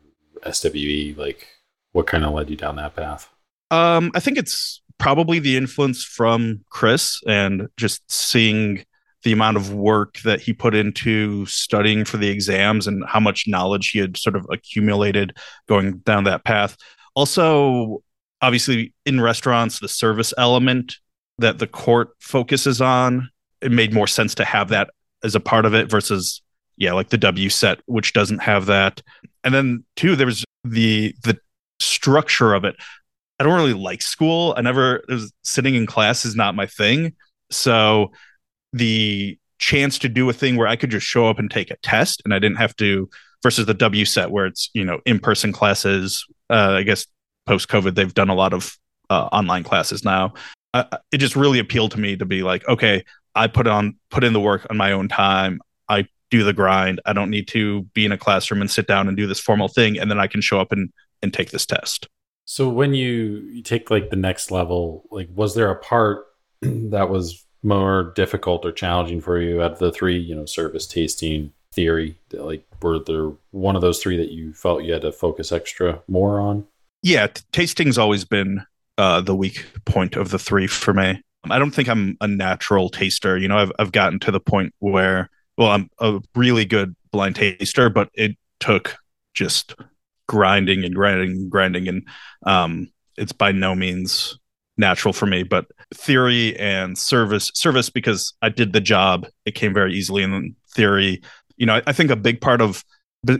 SWE? 0.52 1.15
Like, 1.17 1.48
what 1.94 2.08
kind 2.08 2.26
of 2.26 2.34
led 2.34 2.50
you 2.50 2.58
down 2.58 2.76
that 2.76 2.96
path? 2.96 3.30
Um, 3.72 4.12
I 4.13 4.20
think 4.20 4.38
it's 4.38 4.82
probably 4.98 5.39
the 5.39 5.58
influence 5.58 6.04
from 6.04 6.63
Chris 6.70 7.22
and 7.26 7.67
just 7.78 8.04
seeing 8.12 8.84
the 9.24 9.32
amount 9.32 9.58
of 9.58 9.74
work 9.74 10.20
that 10.20 10.42
he 10.42 10.54
put 10.54 10.74
into 10.74 11.46
studying 11.46 12.06
for 12.06 12.18
the 12.18 12.30
exams 12.30 12.88
and 12.88 13.04
how 13.08 13.20
much 13.20 13.48
knowledge 13.48 13.90
he 13.90 14.00
had 14.00 14.18
sort 14.18 14.36
of 14.36 14.46
accumulated 14.52 15.38
going 15.68 15.98
down 16.00 16.24
that 16.24 16.44
path. 16.44 16.76
Also, 17.16 18.02
obviously, 18.42 18.94
in 19.06 19.22
restaurants, 19.22 19.80
the 19.80 19.88
service 19.88 20.34
element 20.38 20.98
that 21.38 21.60
the 21.60 21.68
court 21.68 22.10
focuses 22.20 22.82
on, 22.82 23.30
it 23.62 23.72
made 23.72 23.94
more 23.94 24.08
sense 24.08 24.34
to 24.36 24.46
have 24.46 24.70
that 24.70 24.90
as 25.24 25.36
a 25.36 25.40
part 25.40 25.66
of 25.66 25.76
it 25.76 25.90
versus, 25.90 26.42
yeah, 26.78 26.94
like 26.94 27.10
the 27.10 27.18
WSET, 27.18 27.80
which 27.86 28.14
doesn't 28.14 28.40
have 28.40 28.66
that. 28.66 29.02
And 29.44 29.54
then, 29.54 29.86
two, 29.96 30.16
there 30.16 30.26
was 30.26 30.44
the 30.64 31.16
the 31.24 31.38
structure 31.80 32.54
of 32.54 32.64
it. 32.64 32.76
I 33.40 33.44
don't 33.44 33.54
really 33.54 33.74
like 33.74 34.02
school. 34.02 34.54
I 34.56 34.62
never 34.62 35.04
was 35.08 35.32
sitting 35.44 35.76
in 35.76 35.88
class 35.88 36.26
is 36.26 36.36
not 36.36 36.56
my 36.56 36.68
thing. 36.68 37.14
So 37.50 38.12
the 38.74 39.38
chance 39.60 40.00
to 40.00 40.10
do 40.10 40.30
a 40.30 40.34
thing 40.34 40.58
where 40.58 40.68
I 40.68 40.76
could 40.76 40.92
just 40.92 41.06
show 41.06 41.28
up 41.28 41.40
and 41.40 41.50
take 41.50 41.72
a 41.72 41.78
test 41.78 42.22
and 42.26 42.34
I 42.34 42.40
didn't 42.40 42.58
have 42.58 42.76
to 42.78 43.10
versus 43.44 43.66
the 43.66 43.76
WSET 43.76 44.30
where 44.30 44.46
it's, 44.46 44.70
you 44.74 44.84
know, 44.84 45.00
in-person 45.06 45.52
classes. 45.52 46.26
Uh, 46.50 46.72
I 46.72 46.84
guess 46.84 47.06
post 47.46 47.70
COVID, 47.70 47.96
they've 47.96 48.14
done 48.14 48.30
a 48.30 48.36
lot 48.36 48.54
of 48.54 48.76
uh, 49.10 49.30
online 49.32 49.64
classes 49.64 50.04
now. 50.04 50.34
Uh, 50.74 50.86
it 51.12 51.18
just 51.18 51.36
really 51.36 51.60
appealed 51.60 51.92
to 51.92 52.00
me 52.00 52.16
to 52.16 52.26
be 52.26 52.44
like, 52.44 52.68
okay, 52.68 53.04
I 53.36 53.48
put 53.48 53.68
on, 53.68 53.98
put 54.10 54.24
in 54.24 54.34
the 54.34 54.40
work 54.40 54.66
on 54.70 54.78
my 54.78 54.92
own 54.92 55.08
time. 55.08 55.60
I 55.90 56.08
do 56.30 56.44
the 56.44 56.54
grind. 56.54 57.02
I 57.06 57.14
don't 57.14 57.30
need 57.30 57.48
to 57.50 57.84
be 57.94 58.06
in 58.06 58.12
a 58.12 58.18
classroom 58.18 58.62
and 58.62 58.72
sit 58.72 58.88
down 58.88 59.08
and 59.08 59.18
do 59.18 59.28
this 59.28 59.40
formal 59.40 59.68
thing. 59.68 60.00
And 60.00 60.10
then 60.10 60.20
I 60.20 60.28
can 60.28 60.42
show 60.42 60.60
up 60.60 60.72
and, 60.72 60.92
and 61.22 61.34
take 61.34 61.52
this 61.52 61.66
test. 61.66 62.08
So 62.46 62.70
when 62.70 62.94
you, 62.94 63.50
you 63.52 63.62
take 63.62 63.92
like 63.92 64.10
the 64.10 64.16
next 64.16 64.50
level, 64.50 65.06
like 65.12 65.30
was 65.34 65.56
there 65.56 65.70
a 65.70 65.80
part 65.80 66.26
that 66.62 67.10
was 67.10 67.46
more 67.63 68.12
difficult 68.15 68.65
or 68.65 68.71
challenging 68.71 69.21
for 69.21 69.39
you 69.39 69.62
out 69.62 69.74
of 69.74 69.80
the 69.80 69.91
three, 69.91 70.17
you 70.17 70.36
know, 70.36 70.45
service 70.45 70.88
tasting 70.88 71.54
theory? 71.74 72.17
Like 72.32 72.65
were 72.82 73.00
there 73.00 73.32
one 73.52 73.76
of 73.76 73.82
those 73.82 74.00
three 74.00 74.17
that 74.17 74.32
you 74.32 74.54
felt 74.54 74.84
you 74.84 74.93
had 74.93 75.04
to 75.04 75.12
focus 75.12 75.52
extra 75.52 76.02
more 76.08 76.39
on? 76.39 76.65
Yeah, 77.04 77.28
t- 77.28 77.43
tasting's 77.52 77.97
always 77.97 78.26
been 78.26 78.65
uh, 78.97 79.21
the 79.21 79.36
weak 79.36 79.65
point 79.86 80.15
of 80.15 80.30
the 80.30 80.39
three 80.39 80.67
for 80.67 80.93
me. 80.93 81.21
I 81.50 81.58
don't 81.58 81.71
think 81.71 81.89
I'm 81.89 82.17
a 82.21 82.28
natural 82.28 82.89
taster. 82.89 83.38
You 83.38 83.47
know, 83.47 83.58
I've 83.58 83.71
I've 83.80 83.91
gotten 83.91 84.19
to 84.19 84.32
the 84.32 84.39
point 84.39 84.74
where, 84.80 85.30
well, 85.58 85.71
I'm 85.71 85.89
a 86.00 86.19
really 86.36 86.65
good 86.65 86.95
blind 87.12 87.36
taster, 87.36 87.89
but 87.89 88.10
it 88.13 88.38
took 88.60 88.97
just 89.34 89.76
grinding 90.28 90.84
and 90.84 90.93
grinding 90.93 91.32
and 91.32 91.50
grinding, 91.50 91.88
and 91.88 92.08
um, 92.45 92.91
it's 93.17 93.32
by 93.32 93.52
no 93.52 93.74
means 93.74 94.38
natural 94.78 95.14
for 95.14 95.26
me. 95.26 95.44
But 95.44 95.68
theory 95.94 96.58
and 96.58 96.98
service, 96.98 97.52
service 97.54 97.90
because 97.90 98.34
I 98.42 98.50
did 98.50 98.74
the 98.74 98.82
job, 98.82 99.28
it 99.46 99.56
came 99.56 99.74
very 99.74 99.94
easily. 99.94 100.24
And 100.24 100.56
theory, 100.74 101.22
you 101.58 101.66
know, 101.66 101.76
I, 101.76 101.84
I 101.88 101.94
think 101.94 102.12
a 102.12 102.16
big 102.16 102.42
part 102.42 102.62
of 102.62 102.84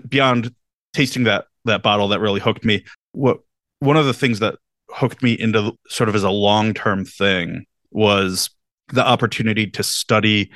beyond 0.08 0.54
tasting 0.94 1.24
that 1.24 1.46
that 1.66 1.84
bottle 1.84 2.08
that 2.10 2.20
really 2.20 2.40
hooked 2.40 2.66
me. 2.66 2.86
What 3.14 3.40
one 3.80 3.98
of 3.98 4.06
the 4.06 4.14
things 4.14 4.40
that 4.40 4.56
hooked 4.92 5.24
me 5.24 5.34
into 5.34 5.74
sort 5.88 6.10
of 6.10 6.16
as 6.16 6.24
a 6.24 6.30
long 6.30 6.74
term 6.74 7.06
thing 7.06 7.66
was 7.92 8.50
the 8.90 9.06
opportunity 9.06 9.68
to 9.68 9.84
study 9.84 10.52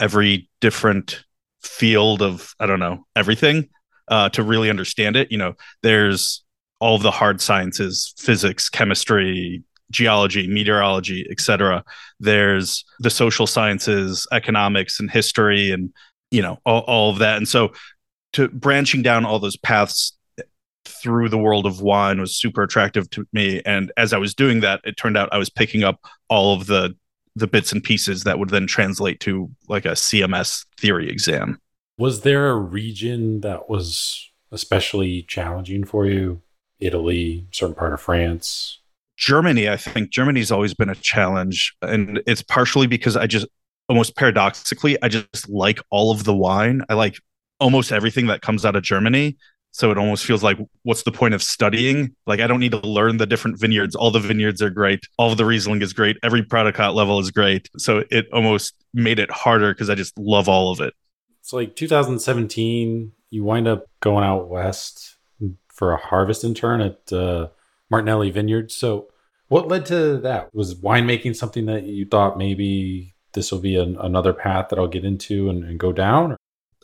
every 0.00 0.48
different 0.60 1.24
field 1.62 2.22
of 2.22 2.54
I 2.60 2.66
don't 2.66 2.80
know 2.80 3.06
everything 3.14 3.68
uh, 4.08 4.28
to 4.30 4.42
really 4.42 4.70
understand 4.70 5.16
it. 5.16 5.30
You 5.30 5.38
know, 5.38 5.54
there's 5.82 6.44
all 6.80 6.98
the 6.98 7.10
hard 7.10 7.40
sciences, 7.40 8.12
physics, 8.18 8.68
chemistry, 8.68 9.62
geology, 9.90 10.46
meteorology, 10.46 11.26
etc. 11.30 11.84
There's 12.20 12.84
the 13.00 13.10
social 13.10 13.46
sciences, 13.46 14.26
economics, 14.32 15.00
and 15.00 15.10
history, 15.10 15.70
and 15.70 15.92
you 16.30 16.42
know 16.42 16.58
all, 16.64 16.80
all 16.80 17.10
of 17.10 17.18
that. 17.18 17.36
And 17.36 17.48
so, 17.48 17.72
to 18.34 18.48
branching 18.48 19.02
down 19.02 19.24
all 19.24 19.38
those 19.38 19.56
paths 19.56 20.12
through 20.84 21.28
the 21.28 21.38
world 21.38 21.66
of 21.66 21.80
wine 21.80 22.20
was 22.20 22.36
super 22.36 22.62
attractive 22.62 23.08
to 23.10 23.26
me. 23.32 23.60
And 23.66 23.92
as 23.96 24.12
I 24.12 24.18
was 24.18 24.34
doing 24.34 24.60
that, 24.60 24.80
it 24.84 24.96
turned 24.96 25.16
out 25.16 25.28
I 25.32 25.38
was 25.38 25.50
picking 25.50 25.84
up 25.84 26.00
all 26.28 26.54
of 26.54 26.66
the 26.66 26.96
the 27.34 27.46
bits 27.46 27.70
and 27.70 27.84
pieces 27.84 28.24
that 28.24 28.38
would 28.38 28.48
then 28.48 28.66
translate 28.66 29.20
to 29.20 29.50
like 29.68 29.84
a 29.84 29.90
CMS 29.90 30.64
theory 30.78 31.10
exam. 31.10 31.60
Was 31.98 32.22
there 32.22 32.48
a 32.48 32.56
region 32.56 33.42
that 33.42 33.68
was 33.68 34.30
especially 34.50 35.22
challenging 35.22 35.84
for 35.84 36.06
you? 36.06 36.40
Italy, 36.80 37.46
certain 37.52 37.74
part 37.74 37.92
of 37.92 38.00
France? 38.00 38.78
Germany, 39.16 39.68
I 39.68 39.76
think 39.76 40.10
Germany's 40.10 40.50
always 40.50 40.74
been 40.74 40.90
a 40.90 40.94
challenge. 40.94 41.74
And 41.82 42.22
it's 42.26 42.42
partially 42.42 42.86
because 42.86 43.16
I 43.16 43.26
just 43.26 43.46
almost 43.88 44.16
paradoxically, 44.16 45.00
I 45.02 45.08
just 45.08 45.48
like 45.48 45.80
all 45.90 46.10
of 46.10 46.24
the 46.24 46.34
wine. 46.34 46.82
I 46.88 46.94
like 46.94 47.18
almost 47.60 47.92
everything 47.92 48.26
that 48.26 48.42
comes 48.42 48.64
out 48.64 48.76
of 48.76 48.82
Germany. 48.82 49.36
So 49.70 49.90
it 49.90 49.98
almost 49.98 50.24
feels 50.24 50.42
like, 50.42 50.58
what's 50.84 51.02
the 51.02 51.12
point 51.12 51.34
of 51.34 51.42
studying? 51.42 52.14
Like, 52.26 52.40
I 52.40 52.46
don't 52.46 52.60
need 52.60 52.72
to 52.72 52.78
learn 52.78 53.18
the 53.18 53.26
different 53.26 53.60
vineyards. 53.60 53.94
All 53.94 54.10
the 54.10 54.18
vineyards 54.20 54.62
are 54.62 54.70
great. 54.70 55.06
All 55.18 55.34
the 55.34 55.44
Riesling 55.44 55.82
is 55.82 55.92
great. 55.92 56.16
Every 56.22 56.42
Prädikat 56.42 56.94
level 56.94 57.20
is 57.20 57.30
great. 57.30 57.68
So 57.76 58.02
it 58.10 58.26
almost 58.32 58.74
made 58.94 59.18
it 59.18 59.30
harder 59.30 59.74
because 59.74 59.90
I 59.90 59.94
just 59.94 60.18
love 60.18 60.48
all 60.48 60.72
of 60.72 60.80
it. 60.80 60.94
It's 61.40 61.52
like 61.52 61.76
2017, 61.76 63.12
you 63.28 63.44
wind 63.44 63.68
up 63.68 63.86
going 64.00 64.24
out 64.24 64.48
west 64.48 65.16
for 65.68 65.92
a 65.92 65.98
harvest 65.98 66.42
intern 66.42 66.80
at 66.80 67.12
uh, 67.12 67.48
Martinelli 67.90 68.30
Vineyard. 68.30 68.70
So, 68.70 69.08
what 69.48 69.68
led 69.68 69.86
to 69.86 70.18
that? 70.18 70.52
Was 70.54 70.74
winemaking 70.74 71.36
something 71.36 71.66
that 71.66 71.84
you 71.84 72.04
thought 72.04 72.36
maybe 72.36 73.14
this 73.32 73.52
will 73.52 73.60
be 73.60 73.76
an, 73.76 73.96
another 74.00 74.32
path 74.32 74.68
that 74.70 74.78
I'll 74.78 74.88
get 74.88 75.04
into 75.04 75.48
and, 75.48 75.64
and 75.64 75.78
go 75.78 75.92
down? 75.92 76.32
Or? 76.32 76.36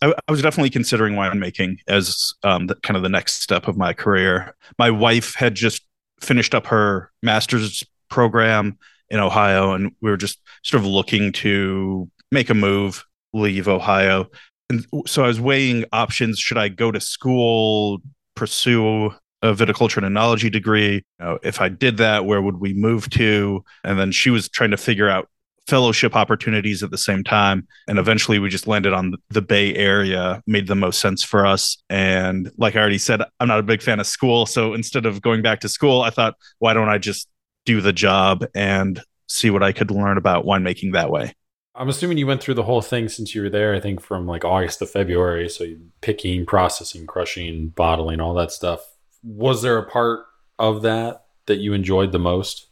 I, 0.02 0.14
I 0.28 0.32
was 0.32 0.42
definitely 0.42 0.70
considering 0.70 1.14
winemaking 1.14 1.78
as 1.88 2.34
um, 2.44 2.66
the, 2.66 2.76
kind 2.76 2.96
of 2.96 3.02
the 3.02 3.08
next 3.08 3.42
step 3.42 3.68
of 3.68 3.76
my 3.76 3.92
career. 3.92 4.54
My 4.78 4.90
wife 4.90 5.34
had 5.34 5.54
just 5.54 5.82
finished 6.20 6.54
up 6.54 6.66
her 6.66 7.10
master's 7.22 7.82
program 8.08 8.78
in 9.10 9.18
Ohio, 9.18 9.72
and 9.72 9.92
we 10.00 10.10
were 10.10 10.16
just 10.16 10.40
sort 10.62 10.82
of 10.82 10.86
looking 10.86 11.32
to 11.32 12.10
make 12.30 12.50
a 12.50 12.54
move, 12.54 13.04
leave 13.32 13.68
Ohio. 13.68 14.28
And 14.70 14.86
so 15.06 15.24
I 15.24 15.28
was 15.28 15.40
weighing 15.40 15.84
options. 15.92 16.38
Should 16.38 16.58
I 16.58 16.68
go 16.68 16.90
to 16.90 17.00
school, 17.00 18.00
pursue 18.34 19.12
a 19.42 19.52
viticulture 19.52 19.98
and 19.98 20.16
enology 20.16 20.50
degree? 20.50 21.04
You 21.18 21.24
know, 21.24 21.38
if 21.42 21.60
I 21.60 21.68
did 21.68 21.98
that, 21.98 22.24
where 22.24 22.40
would 22.40 22.60
we 22.60 22.72
move 22.74 23.10
to? 23.10 23.64
And 23.84 23.98
then 23.98 24.12
she 24.12 24.30
was 24.30 24.48
trying 24.48 24.70
to 24.70 24.76
figure 24.76 25.08
out 25.08 25.28
fellowship 25.66 26.16
opportunities 26.16 26.82
at 26.82 26.90
the 26.90 26.98
same 26.98 27.22
time. 27.22 27.66
And 27.86 27.98
eventually 27.98 28.38
we 28.38 28.48
just 28.48 28.66
landed 28.66 28.92
on 28.92 29.14
the 29.30 29.42
Bay 29.42 29.74
Area, 29.74 30.42
made 30.46 30.66
the 30.66 30.74
most 30.74 31.00
sense 31.00 31.22
for 31.22 31.46
us. 31.46 31.78
And 31.88 32.50
like 32.56 32.74
I 32.74 32.80
already 32.80 32.98
said, 32.98 33.22
I'm 33.38 33.48
not 33.48 33.60
a 33.60 33.62
big 33.62 33.82
fan 33.82 34.00
of 34.00 34.06
school. 34.06 34.46
So 34.46 34.74
instead 34.74 35.06
of 35.06 35.22
going 35.22 35.42
back 35.42 35.60
to 35.60 35.68
school, 35.68 36.02
I 36.02 36.10
thought, 36.10 36.34
why 36.58 36.74
don't 36.74 36.88
I 36.88 36.98
just 36.98 37.28
do 37.64 37.80
the 37.80 37.92
job 37.92 38.44
and 38.54 39.00
see 39.28 39.50
what 39.50 39.62
I 39.62 39.72
could 39.72 39.90
learn 39.90 40.18
about 40.18 40.44
winemaking 40.44 40.94
that 40.94 41.10
way? 41.10 41.32
I'm 41.74 41.88
assuming 41.88 42.18
you 42.18 42.26
went 42.26 42.42
through 42.42 42.54
the 42.54 42.64
whole 42.64 42.82
thing 42.82 43.08
since 43.08 43.34
you 43.34 43.40
were 43.40 43.48
there, 43.48 43.72
I 43.74 43.80
think 43.80 44.02
from 44.02 44.26
like 44.26 44.44
August 44.44 44.80
to 44.80 44.86
February. 44.86 45.48
So 45.48 45.64
picking, 46.00 46.44
processing, 46.44 47.06
crushing, 47.06 47.68
bottling, 47.68 48.20
all 48.20 48.34
that 48.34 48.52
stuff. 48.52 48.91
Was 49.22 49.62
there 49.62 49.78
a 49.78 49.88
part 49.88 50.26
of 50.58 50.82
that 50.82 51.24
that 51.46 51.56
you 51.56 51.72
enjoyed 51.72 52.12
the 52.12 52.18
most? 52.18 52.68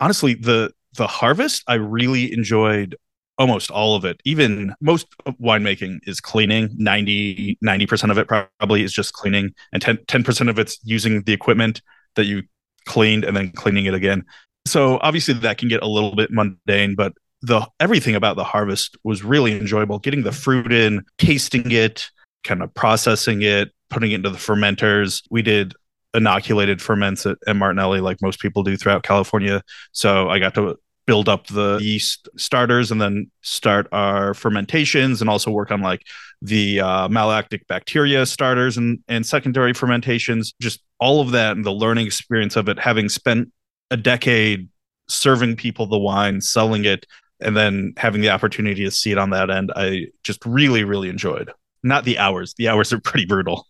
Honestly, 0.00 0.34
the 0.34 0.72
the 0.94 1.06
harvest, 1.06 1.62
I 1.66 1.74
really 1.74 2.32
enjoyed 2.32 2.96
almost 3.38 3.70
all 3.70 3.94
of 3.94 4.04
it. 4.04 4.20
Even 4.24 4.74
most 4.80 5.06
winemaking 5.40 6.00
is 6.04 6.20
cleaning. 6.20 6.70
90, 6.76 7.58
90% 7.64 8.10
of 8.10 8.18
it 8.18 8.26
probably 8.26 8.82
is 8.82 8.92
just 8.92 9.12
cleaning. 9.12 9.54
And 9.72 9.80
10, 9.80 9.98
10% 9.98 10.50
of 10.50 10.58
it's 10.58 10.78
using 10.82 11.22
the 11.22 11.32
equipment 11.32 11.80
that 12.16 12.24
you 12.24 12.42
cleaned 12.86 13.24
and 13.24 13.36
then 13.36 13.52
cleaning 13.52 13.86
it 13.86 13.94
again. 13.94 14.24
So 14.66 14.98
obviously 15.02 15.34
that 15.34 15.58
can 15.58 15.68
get 15.68 15.82
a 15.82 15.86
little 15.86 16.16
bit 16.16 16.30
mundane, 16.30 16.94
but 16.96 17.12
the 17.40 17.64
everything 17.78 18.16
about 18.16 18.36
the 18.36 18.44
harvest 18.44 18.96
was 19.04 19.22
really 19.22 19.56
enjoyable. 19.56 20.00
Getting 20.00 20.24
the 20.24 20.32
fruit 20.32 20.72
in, 20.72 21.04
tasting 21.18 21.70
it, 21.70 22.10
kind 22.42 22.62
of 22.62 22.74
processing 22.74 23.42
it, 23.42 23.70
putting 23.88 24.10
it 24.10 24.16
into 24.16 24.30
the 24.30 24.38
fermenters. 24.38 25.22
We 25.30 25.42
did 25.42 25.74
inoculated 26.18 26.82
ferments 26.82 27.24
at, 27.24 27.38
at 27.46 27.56
Martinelli 27.56 28.00
like 28.00 28.20
most 28.20 28.40
people 28.40 28.62
do 28.62 28.76
throughout 28.76 29.02
California. 29.02 29.62
So 29.92 30.28
I 30.28 30.38
got 30.38 30.54
to 30.56 30.76
build 31.06 31.26
up 31.26 31.46
the 31.46 31.78
yeast 31.80 32.28
starters 32.36 32.90
and 32.90 33.00
then 33.00 33.30
start 33.40 33.88
our 33.92 34.34
fermentations 34.34 35.22
and 35.22 35.30
also 35.30 35.50
work 35.50 35.70
on 35.70 35.80
like 35.80 36.02
the 36.42 36.80
uh, 36.80 37.08
malolactic 37.08 37.66
bacteria 37.66 38.26
starters 38.26 38.76
and, 38.76 38.98
and 39.08 39.24
secondary 39.24 39.72
fermentations. 39.72 40.52
Just 40.60 40.82
all 41.00 41.22
of 41.22 41.30
that 41.30 41.56
and 41.56 41.64
the 41.64 41.72
learning 41.72 42.06
experience 42.06 42.56
of 42.56 42.68
it 42.68 42.78
having 42.78 43.08
spent 43.08 43.50
a 43.90 43.96
decade 43.96 44.68
serving 45.08 45.56
people 45.56 45.86
the 45.86 45.98
wine 45.98 46.40
selling 46.40 46.84
it 46.84 47.06
and 47.40 47.56
then 47.56 47.94
having 47.96 48.20
the 48.20 48.28
opportunity 48.28 48.84
to 48.84 48.90
see 48.90 49.10
it 49.10 49.16
on 49.16 49.30
that 49.30 49.48
end 49.48 49.72
i 49.76 50.04
just 50.22 50.44
really 50.44 50.84
really 50.84 51.08
enjoyed. 51.08 51.50
Not 51.82 52.04
the 52.04 52.18
hours. 52.18 52.54
The 52.58 52.68
hours 52.68 52.92
are 52.92 53.00
pretty 53.00 53.24
brutal 53.24 53.67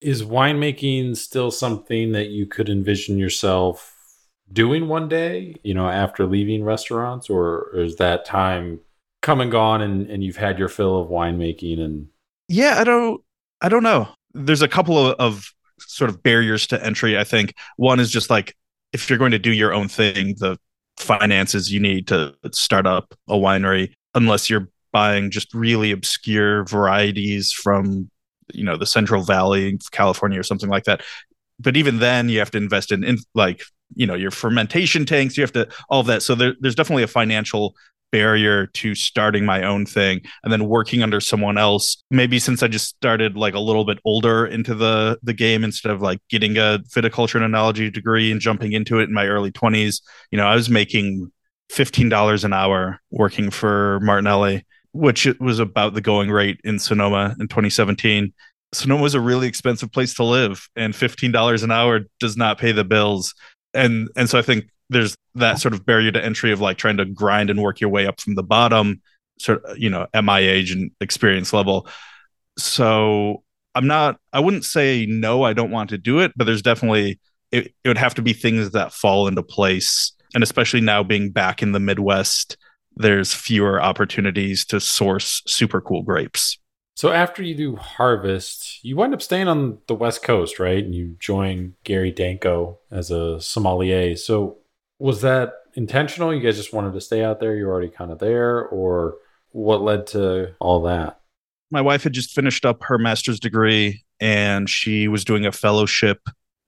is 0.00 0.22
winemaking 0.22 1.16
still 1.16 1.50
something 1.50 2.12
that 2.12 2.28
you 2.28 2.46
could 2.46 2.68
envision 2.68 3.18
yourself 3.18 3.94
doing 4.52 4.88
one 4.88 5.08
day, 5.08 5.56
you 5.62 5.74
know, 5.74 5.88
after 5.88 6.26
leaving 6.26 6.64
restaurants, 6.64 7.30
or, 7.30 7.70
is 7.74 7.96
that 7.96 8.24
time 8.24 8.80
come 9.22 9.40
and 9.40 9.50
gone 9.50 9.80
and, 9.80 10.10
and 10.10 10.22
you've 10.22 10.36
had 10.36 10.58
your 10.58 10.68
fill 10.68 11.00
of 11.00 11.08
winemaking 11.08 11.80
and 11.80 12.08
yeah, 12.48 12.76
I 12.78 12.84
don't 12.84 13.22
I 13.62 13.70
don't 13.70 13.82
know. 13.82 14.08
There's 14.34 14.60
a 14.60 14.68
couple 14.68 14.98
of, 14.98 15.16
of 15.18 15.54
sort 15.80 16.10
of 16.10 16.22
barriers 16.22 16.66
to 16.66 16.84
entry, 16.84 17.18
I 17.18 17.24
think. 17.24 17.54
One 17.76 18.00
is 18.00 18.10
just 18.10 18.28
like 18.28 18.54
if 18.92 19.08
you're 19.08 19.18
going 19.18 19.30
to 19.32 19.38
do 19.38 19.52
your 19.52 19.72
own 19.72 19.88
thing, 19.88 20.34
the 20.38 20.58
finances 20.98 21.72
you 21.72 21.80
need 21.80 22.06
to 22.08 22.34
start 22.52 22.86
up 22.86 23.14
a 23.28 23.34
winery, 23.34 23.92
unless 24.14 24.50
you're 24.50 24.68
buying 24.92 25.30
just 25.30 25.52
really 25.54 25.90
obscure 25.90 26.64
varieties 26.64 27.50
from 27.50 28.10
you 28.52 28.64
know 28.64 28.76
the 28.76 28.86
Central 28.86 29.22
Valley, 29.22 29.78
California, 29.90 30.38
or 30.38 30.42
something 30.42 30.68
like 30.68 30.84
that. 30.84 31.02
But 31.58 31.76
even 31.76 31.98
then, 31.98 32.28
you 32.28 32.38
have 32.40 32.50
to 32.52 32.58
invest 32.58 32.92
in, 32.92 33.04
in 33.04 33.18
like 33.34 33.62
you 33.94 34.06
know 34.06 34.14
your 34.14 34.30
fermentation 34.30 35.04
tanks 35.06 35.36
you 35.36 35.42
have 35.42 35.52
to 35.52 35.68
all 35.88 36.00
of 36.00 36.06
that. 36.06 36.22
So 36.22 36.34
there, 36.34 36.54
there's 36.60 36.74
definitely 36.74 37.04
a 37.04 37.08
financial 37.08 37.74
barrier 38.14 38.68
to 38.68 38.94
starting 38.94 39.44
my 39.44 39.64
own 39.64 39.84
thing 39.84 40.20
and 40.44 40.52
then 40.52 40.68
working 40.68 41.02
under 41.02 41.20
someone 41.20 41.58
else. 41.58 42.02
Maybe 42.12 42.38
since 42.38 42.62
i 42.62 42.68
just 42.68 42.90
started 42.90 43.36
like 43.36 43.54
a 43.54 43.60
little 43.60 43.84
bit 43.84 43.98
older 44.04 44.46
into 44.46 44.74
the 44.74 45.18
the 45.22 45.32
game 45.32 45.64
instead 45.64 45.90
of 45.90 46.00
like 46.00 46.20
getting 46.28 46.56
a 46.56 46.78
viticulture 46.94 47.42
and 47.42 47.52
enology 47.52 47.92
degree 47.92 48.30
and 48.30 48.40
jumping 48.40 48.72
into 48.72 49.00
it 49.00 49.08
in 49.08 49.12
my 49.12 49.26
early 49.26 49.50
20s 49.50 50.00
you 50.30 50.38
know 50.38 50.46
i 50.46 50.54
was 50.54 50.70
making 50.70 51.32
$15 51.72 52.44
an 52.44 52.52
hour 52.52 53.00
working 53.10 53.50
for 53.50 53.98
martinelli 54.00 54.64
which 54.94 55.26
was 55.40 55.58
about 55.58 55.92
the 55.92 56.00
going 56.00 56.30
rate 56.30 56.60
in 56.62 56.78
Sonoma 56.78 57.34
in 57.40 57.48
2017. 57.48 58.32
Sonoma 58.72 59.02
was 59.02 59.14
a 59.14 59.20
really 59.20 59.48
expensive 59.48 59.90
place 59.92 60.14
to 60.14 60.24
live, 60.24 60.68
and 60.76 60.94
$15 60.94 61.62
an 61.62 61.70
hour 61.70 62.00
does 62.20 62.36
not 62.36 62.58
pay 62.58 62.72
the 62.72 62.84
bills. 62.84 63.34
And 63.74 64.08
and 64.16 64.30
so 64.30 64.38
I 64.38 64.42
think 64.42 64.66
there's 64.88 65.16
that 65.34 65.58
sort 65.58 65.74
of 65.74 65.84
barrier 65.84 66.12
to 66.12 66.24
entry 66.24 66.52
of 66.52 66.60
like 66.60 66.78
trying 66.78 66.96
to 66.98 67.04
grind 67.04 67.50
and 67.50 67.60
work 67.60 67.80
your 67.80 67.90
way 67.90 68.06
up 68.06 68.20
from 68.20 68.36
the 68.36 68.42
bottom, 68.42 69.02
sort 69.40 69.64
of, 69.64 69.76
you 69.76 69.90
know, 69.90 70.06
at 70.14 70.22
my 70.22 70.38
age 70.38 70.70
and 70.70 70.92
experience 71.00 71.52
level. 71.52 71.88
So 72.56 73.42
I'm 73.74 73.88
not, 73.88 74.20
I 74.32 74.38
wouldn't 74.38 74.64
say 74.64 75.06
no, 75.06 75.42
I 75.42 75.54
don't 75.54 75.72
want 75.72 75.90
to 75.90 75.98
do 75.98 76.20
it, 76.20 76.32
but 76.36 76.44
there's 76.44 76.62
definitely, 76.62 77.18
it, 77.50 77.74
it 77.82 77.88
would 77.88 77.98
have 77.98 78.14
to 78.14 78.22
be 78.22 78.32
things 78.32 78.70
that 78.70 78.92
fall 78.92 79.26
into 79.26 79.42
place. 79.42 80.12
And 80.34 80.44
especially 80.44 80.82
now 80.82 81.02
being 81.02 81.30
back 81.30 81.62
in 81.62 81.72
the 81.72 81.80
Midwest, 81.80 82.56
there's 82.96 83.32
fewer 83.32 83.82
opportunities 83.82 84.64
to 84.66 84.80
source 84.80 85.42
super 85.46 85.80
cool 85.80 86.02
grapes. 86.02 86.58
So 86.96 87.10
after 87.10 87.42
you 87.42 87.56
do 87.56 87.76
harvest, 87.76 88.84
you 88.84 88.94
wind 88.96 89.14
up 89.14 89.22
staying 89.22 89.48
on 89.48 89.78
the 89.88 89.96
West 89.96 90.22
Coast, 90.22 90.60
right? 90.60 90.84
And 90.84 90.94
you 90.94 91.16
join 91.18 91.74
Gary 91.82 92.12
Danko 92.12 92.78
as 92.90 93.10
a 93.10 93.40
sommelier. 93.40 94.14
So 94.16 94.58
was 95.00 95.20
that 95.22 95.54
intentional? 95.74 96.32
You 96.32 96.40
guys 96.40 96.56
just 96.56 96.72
wanted 96.72 96.92
to 96.92 97.00
stay 97.00 97.24
out 97.24 97.40
there? 97.40 97.56
You're 97.56 97.70
already 97.70 97.88
kind 97.88 98.12
of 98.12 98.20
there, 98.20 98.64
or 98.68 99.16
what 99.50 99.82
led 99.82 100.06
to 100.08 100.54
all 100.60 100.82
that? 100.82 101.20
My 101.70 101.80
wife 101.80 102.04
had 102.04 102.12
just 102.12 102.30
finished 102.30 102.64
up 102.64 102.84
her 102.84 102.98
master's 102.98 103.40
degree 103.40 104.04
and 104.20 104.70
she 104.70 105.08
was 105.08 105.24
doing 105.24 105.44
a 105.46 105.52
fellowship 105.52 106.20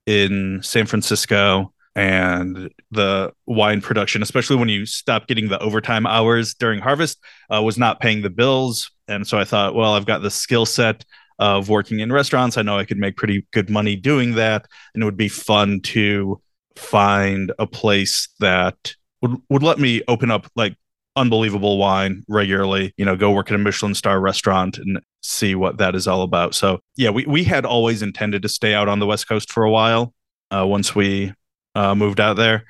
in 0.05 0.59
San 0.61 0.85
Francisco 0.85 1.73
and 1.97 2.69
the 2.91 3.33
wine 3.47 3.81
production, 3.81 4.21
especially 4.21 4.55
when 4.55 4.69
you 4.69 4.85
stop 4.85 5.25
getting 5.25 5.49
the 5.49 5.59
overtime 5.59 6.05
hours 6.05 6.53
during 6.53 6.79
harvest, 6.79 7.17
uh, 7.51 7.59
was 7.61 7.79
not 7.79 7.99
paying 7.99 8.21
the 8.21 8.29
bills. 8.29 8.91
And 9.07 9.27
so 9.27 9.39
I 9.39 9.43
thought, 9.43 9.73
well, 9.73 9.93
I've 9.93 10.05
got 10.05 10.21
the 10.21 10.29
skill 10.29 10.67
set 10.67 11.03
of 11.39 11.69
working 11.69 11.99
in 11.99 12.11
restaurants. 12.11 12.55
I 12.55 12.61
know 12.61 12.77
I 12.77 12.85
could 12.85 12.99
make 12.99 13.17
pretty 13.17 13.47
good 13.51 13.71
money 13.71 13.95
doing 13.95 14.35
that, 14.35 14.67
and 14.93 15.01
it 15.01 15.05
would 15.05 15.17
be 15.17 15.27
fun 15.27 15.81
to 15.81 16.39
find 16.75 17.51
a 17.57 17.65
place 17.65 18.29
that 18.39 18.93
would, 19.23 19.35
would 19.49 19.63
let 19.63 19.79
me 19.79 20.03
open 20.07 20.29
up 20.29 20.45
like 20.55 20.75
unbelievable 21.15 21.79
wine 21.79 22.23
regularly, 22.27 22.93
you 22.97 23.05
know, 23.05 23.15
go 23.15 23.31
work 23.31 23.49
at 23.49 23.55
a 23.55 23.57
Michelin 23.57 23.95
star 23.95 24.19
restaurant 24.19 24.77
and 24.77 25.01
see 25.21 25.55
what 25.55 25.79
that 25.79 25.95
is 25.95 26.07
all 26.07 26.21
about. 26.21 26.53
So, 26.53 26.79
yeah, 26.95 27.09
we, 27.09 27.25
we 27.25 27.43
had 27.43 27.65
always 27.65 28.03
intended 28.03 28.43
to 28.43 28.49
stay 28.49 28.75
out 28.75 28.87
on 28.87 28.99
the 28.99 29.07
West 29.07 29.27
Coast 29.27 29.51
for 29.51 29.63
a 29.63 29.71
while 29.71 30.13
uh, 30.51 30.63
once 30.67 30.93
we 30.93 31.33
uh, 31.77 31.95
moved 31.95 32.19
out 32.19 32.37
there. 32.37 32.65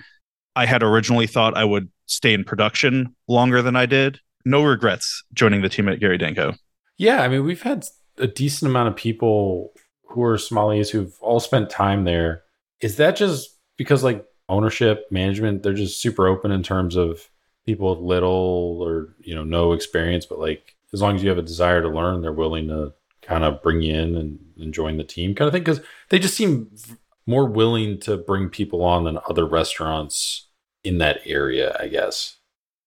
I 0.56 0.65
had 0.65 0.84
originally 0.84 1.28
thought 1.28 1.56
I 1.56 1.63
would 1.63 1.89
stay 2.08 2.34
in 2.34 2.43
production 2.43 3.15
longer 3.28 3.62
than 3.62 3.76
I 3.76 3.86
did. 3.86 4.20
No 4.43 4.63
regrets 4.63 5.24
joining 5.34 5.62
the 5.62 5.70
team 5.70 5.88
at 5.88 6.00
Gary 6.00 6.17
Danko. 6.17 6.54
Yeah, 6.98 7.22
I 7.22 7.28
mean, 7.28 7.46
we've 7.46 7.62
had 7.62 7.86
a 8.17 8.28
decent 8.28 8.70
amount 8.70 8.89
of 8.89 8.96
people 8.96 9.72
who 10.08 10.24
are 10.24 10.36
sommeliers 10.36 10.89
who've 10.89 11.15
all 11.22 11.39
spent 11.39 11.70
time 11.70 12.04
there. 12.04 12.43
Is 12.82 12.98
that 12.98 13.15
just 13.15 13.56
because 13.78 14.04
like 14.04 14.26
ownership, 14.50 15.06
management, 15.12 15.63
they're 15.63 15.74
just 15.74 16.02
super 16.02 16.28
open 16.28 16.52
in 16.52 16.63
terms 16.63 16.96
of 16.96 17.30
people 17.65 17.89
with 17.89 18.00
little 18.00 18.80
or 18.82 19.13
you 19.20 19.36
know 19.36 19.43
no 19.43 19.74
experience, 19.74 20.26
but 20.26 20.39
like 20.39 20.76
as 20.93 21.02
long 21.02 21.15
as 21.15 21.24
you 21.24 21.30
have 21.30 21.38
a 21.38 21.43
desire 21.43 21.82
to 21.82 21.89
learn, 21.89 22.22
they're 22.22 22.34
willing 22.34 22.67
to 22.70 22.93
kind 23.22 23.43
of 23.43 23.62
bring 23.62 23.82
you 23.82 23.93
in 23.93 24.15
and, 24.15 24.39
and 24.58 24.74
join 24.74 24.98
the 24.98 25.04
team 25.04 25.36
kind 25.36 25.48
of 25.48 25.54
thing 25.54 25.63
because 25.63 25.82
they 26.10 26.17
just 26.17 26.36
seem 26.36 26.70
more 27.28 27.46
willing 27.46 28.00
to 28.00 28.18
bring 28.18 28.50
people 28.50 28.84
on 28.84 29.04
than 29.04 29.20
other 29.30 29.46
restaurants 29.46 30.48
in 30.84 30.98
that 31.00 31.20
area, 31.26 31.76
I 31.80 31.88
guess. 31.88 32.38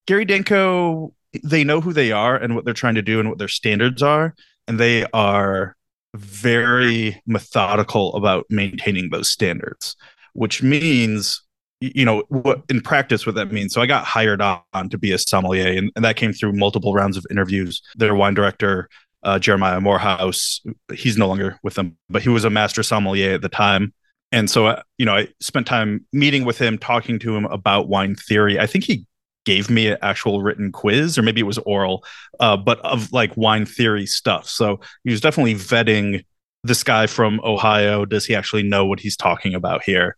Gary 0.07 0.25
Danko, 0.25 1.15
they 1.45 1.63
know 1.63 1.81
who 1.81 1.93
they 1.93 2.11
are 2.11 2.37
and 2.37 2.57
what 2.57 2.65
they're 2.65 2.75
trying 2.75 2.95
to 2.97 3.03
do 3.03 3.21
and 3.21 3.29
what 3.29 3.39
their 3.39 3.49
standards 3.49 4.03
are, 4.03 4.35
and 4.67 4.81
they 4.81 5.07
are 5.13 5.77
very 6.17 7.23
methodical 7.27 8.15
about 8.17 8.47
maintaining 8.51 9.11
those 9.11 9.29
standards, 9.29 9.95
which 10.33 10.63
means 10.63 11.43
you 11.83 12.05
know 12.05 12.25
what 12.29 12.63
in 12.69 12.81
practice 12.81 13.25
what 13.25 13.37
that 13.37 13.53
means. 13.53 13.73
So 13.73 13.81
i 13.81 13.87
got 13.87 14.05
hired 14.05 14.43
on 14.43 14.91
to 14.91 14.99
be 14.99 15.13
a 15.13 15.19
sommelier 15.19 15.79
and, 15.79 15.91
and 15.97 16.05
that 16.05 16.17
came 16.17 16.33
through 16.33 16.53
multiple 16.53 16.93
rounds 16.93 17.17
of 17.17 17.25
interviews. 17.31 17.81
Their 17.97 18.15
wine 18.15 18.35
director 18.35 18.89
uh, 19.23 19.39
jeremiah 19.39 19.81
morehouse 19.81 20.61
he's 20.95 21.19
no 21.19 21.29
longer 21.29 21.59
with 21.63 21.75
them 21.75 21.97
but 22.09 22.23
he 22.23 22.31
was 22.31 22.45
a 22.45 22.51
master 22.51 22.83
sommelier 22.83 23.35
at 23.35 23.43
the 23.43 23.49
time 23.49 23.93
and 24.33 24.51
so 24.51 24.67
uh, 24.67 24.83
you 24.99 25.07
know 25.07 25.15
i 25.15 25.29
spent 25.41 25.67
time 25.67 26.05
meeting 26.13 26.45
with 26.45 26.59
him 26.59 26.79
talking 26.79 27.19
to 27.19 27.37
him 27.37 27.45
about 27.47 27.89
wine 27.89 28.15
theory. 28.15 28.59
I 28.59 28.67
think 28.67 28.85
he 28.85 29.07
gave 29.47 29.71
me 29.71 29.89
an 29.89 29.99
actual 30.03 30.43
written 30.43 30.71
quiz 30.71 31.17
or 31.17 31.23
maybe 31.23 31.41
it 31.41 31.45
was 31.45 31.59
oral 31.59 32.05
uh, 32.41 32.57
but 32.57 32.79
of 32.81 33.13
like 33.13 33.37
wine 33.37 33.65
theory 33.65 34.07
stuff. 34.07 34.49
So 34.49 34.81
he 35.05 35.11
was 35.11 35.21
definitely 35.21 35.55
vetting 35.55 36.25
this 36.63 36.85
guy 36.85 37.07
from 37.07 37.41
ohio. 37.43 38.05
Does 38.05 38.27
he 38.27 38.35
actually 38.35 38.63
know 38.63 38.85
what 38.85 39.01
he's 39.01 39.17
talking 39.17 39.55
about 39.55 39.83
here? 39.83 40.17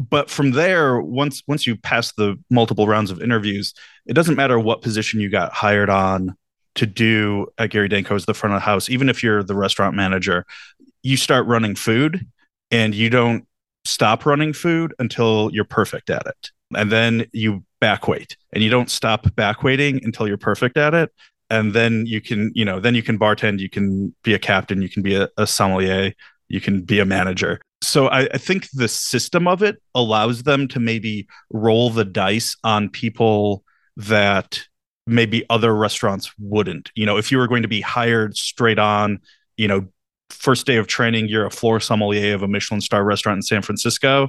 But 0.00 0.28
from 0.28 0.50
there 0.50 1.00
once 1.00 1.42
once 1.46 1.66
you 1.66 1.76
pass 1.76 2.12
the 2.12 2.36
multiple 2.50 2.88
rounds 2.88 3.10
of 3.10 3.22
interviews 3.22 3.74
it 4.06 4.14
doesn't 4.14 4.34
matter 4.34 4.58
what 4.58 4.82
position 4.82 5.20
you 5.20 5.30
got 5.30 5.52
hired 5.52 5.88
on 5.88 6.36
to 6.74 6.86
do 6.86 7.46
at 7.58 7.70
Gary 7.70 7.88
Danko 7.88 8.16
as 8.16 8.24
the 8.24 8.34
front 8.34 8.54
of 8.54 8.60
the 8.60 8.64
house 8.64 8.90
even 8.90 9.08
if 9.08 9.22
you're 9.22 9.44
the 9.44 9.54
restaurant 9.54 9.94
manager 9.94 10.44
you 11.04 11.16
start 11.16 11.46
running 11.46 11.76
food 11.76 12.26
and 12.72 12.94
you 12.94 13.10
don't 13.10 13.46
stop 13.84 14.26
running 14.26 14.52
food 14.52 14.94
until 14.98 15.50
you're 15.52 15.64
perfect 15.64 16.10
at 16.10 16.26
it. 16.26 16.50
And 16.74 16.90
then 16.90 17.26
you 17.32 17.64
back 17.80 18.08
wait 18.08 18.36
and 18.52 18.62
you 18.62 18.70
don't 18.70 18.90
stop 18.90 19.32
back 19.34 19.62
waiting 19.62 20.00
until 20.04 20.26
you're 20.26 20.38
perfect 20.38 20.76
at 20.76 20.94
it. 20.94 21.12
And 21.50 21.74
then 21.74 22.06
you 22.06 22.20
can 22.20 22.50
you 22.54 22.64
know 22.64 22.80
then 22.80 22.94
you 22.94 23.02
can 23.02 23.18
bartend 23.18 23.60
you 23.60 23.68
can 23.68 24.14
be 24.24 24.32
a 24.32 24.38
captain 24.38 24.80
you 24.80 24.88
can 24.88 25.02
be 25.02 25.14
a, 25.14 25.28
a 25.36 25.46
sommelier 25.46 26.12
you 26.48 26.60
can 26.60 26.82
be 26.82 26.98
a 26.98 27.04
manager. 27.04 27.60
So 27.82 28.08
I, 28.08 28.28
I, 28.32 28.38
think 28.38 28.70
the 28.70 28.86
system 28.86 29.48
of 29.48 29.62
it 29.62 29.82
allows 29.94 30.44
them 30.44 30.68
to 30.68 30.78
maybe 30.78 31.26
roll 31.50 31.90
the 31.90 32.04
dice 32.04 32.54
on 32.62 32.90
people 32.90 33.64
that 33.96 34.60
maybe 35.06 35.44
other 35.50 35.74
restaurants 35.74 36.30
wouldn't. 36.38 36.92
You 36.94 37.06
know, 37.06 37.16
if 37.16 37.32
you 37.32 37.38
were 37.38 37.48
going 37.48 37.62
to 37.62 37.68
be 37.68 37.80
hired 37.80 38.36
straight 38.36 38.78
on, 38.78 39.20
you 39.56 39.66
know, 39.66 39.88
first 40.42 40.66
day 40.66 40.76
of 40.76 40.88
training, 40.88 41.28
you're 41.28 41.46
a 41.46 41.50
floor 41.50 41.78
sommelier 41.78 42.34
of 42.34 42.42
a 42.42 42.48
Michelin 42.48 42.80
star 42.80 43.04
restaurant 43.04 43.38
in 43.38 43.42
San 43.42 43.62
Francisco. 43.62 44.28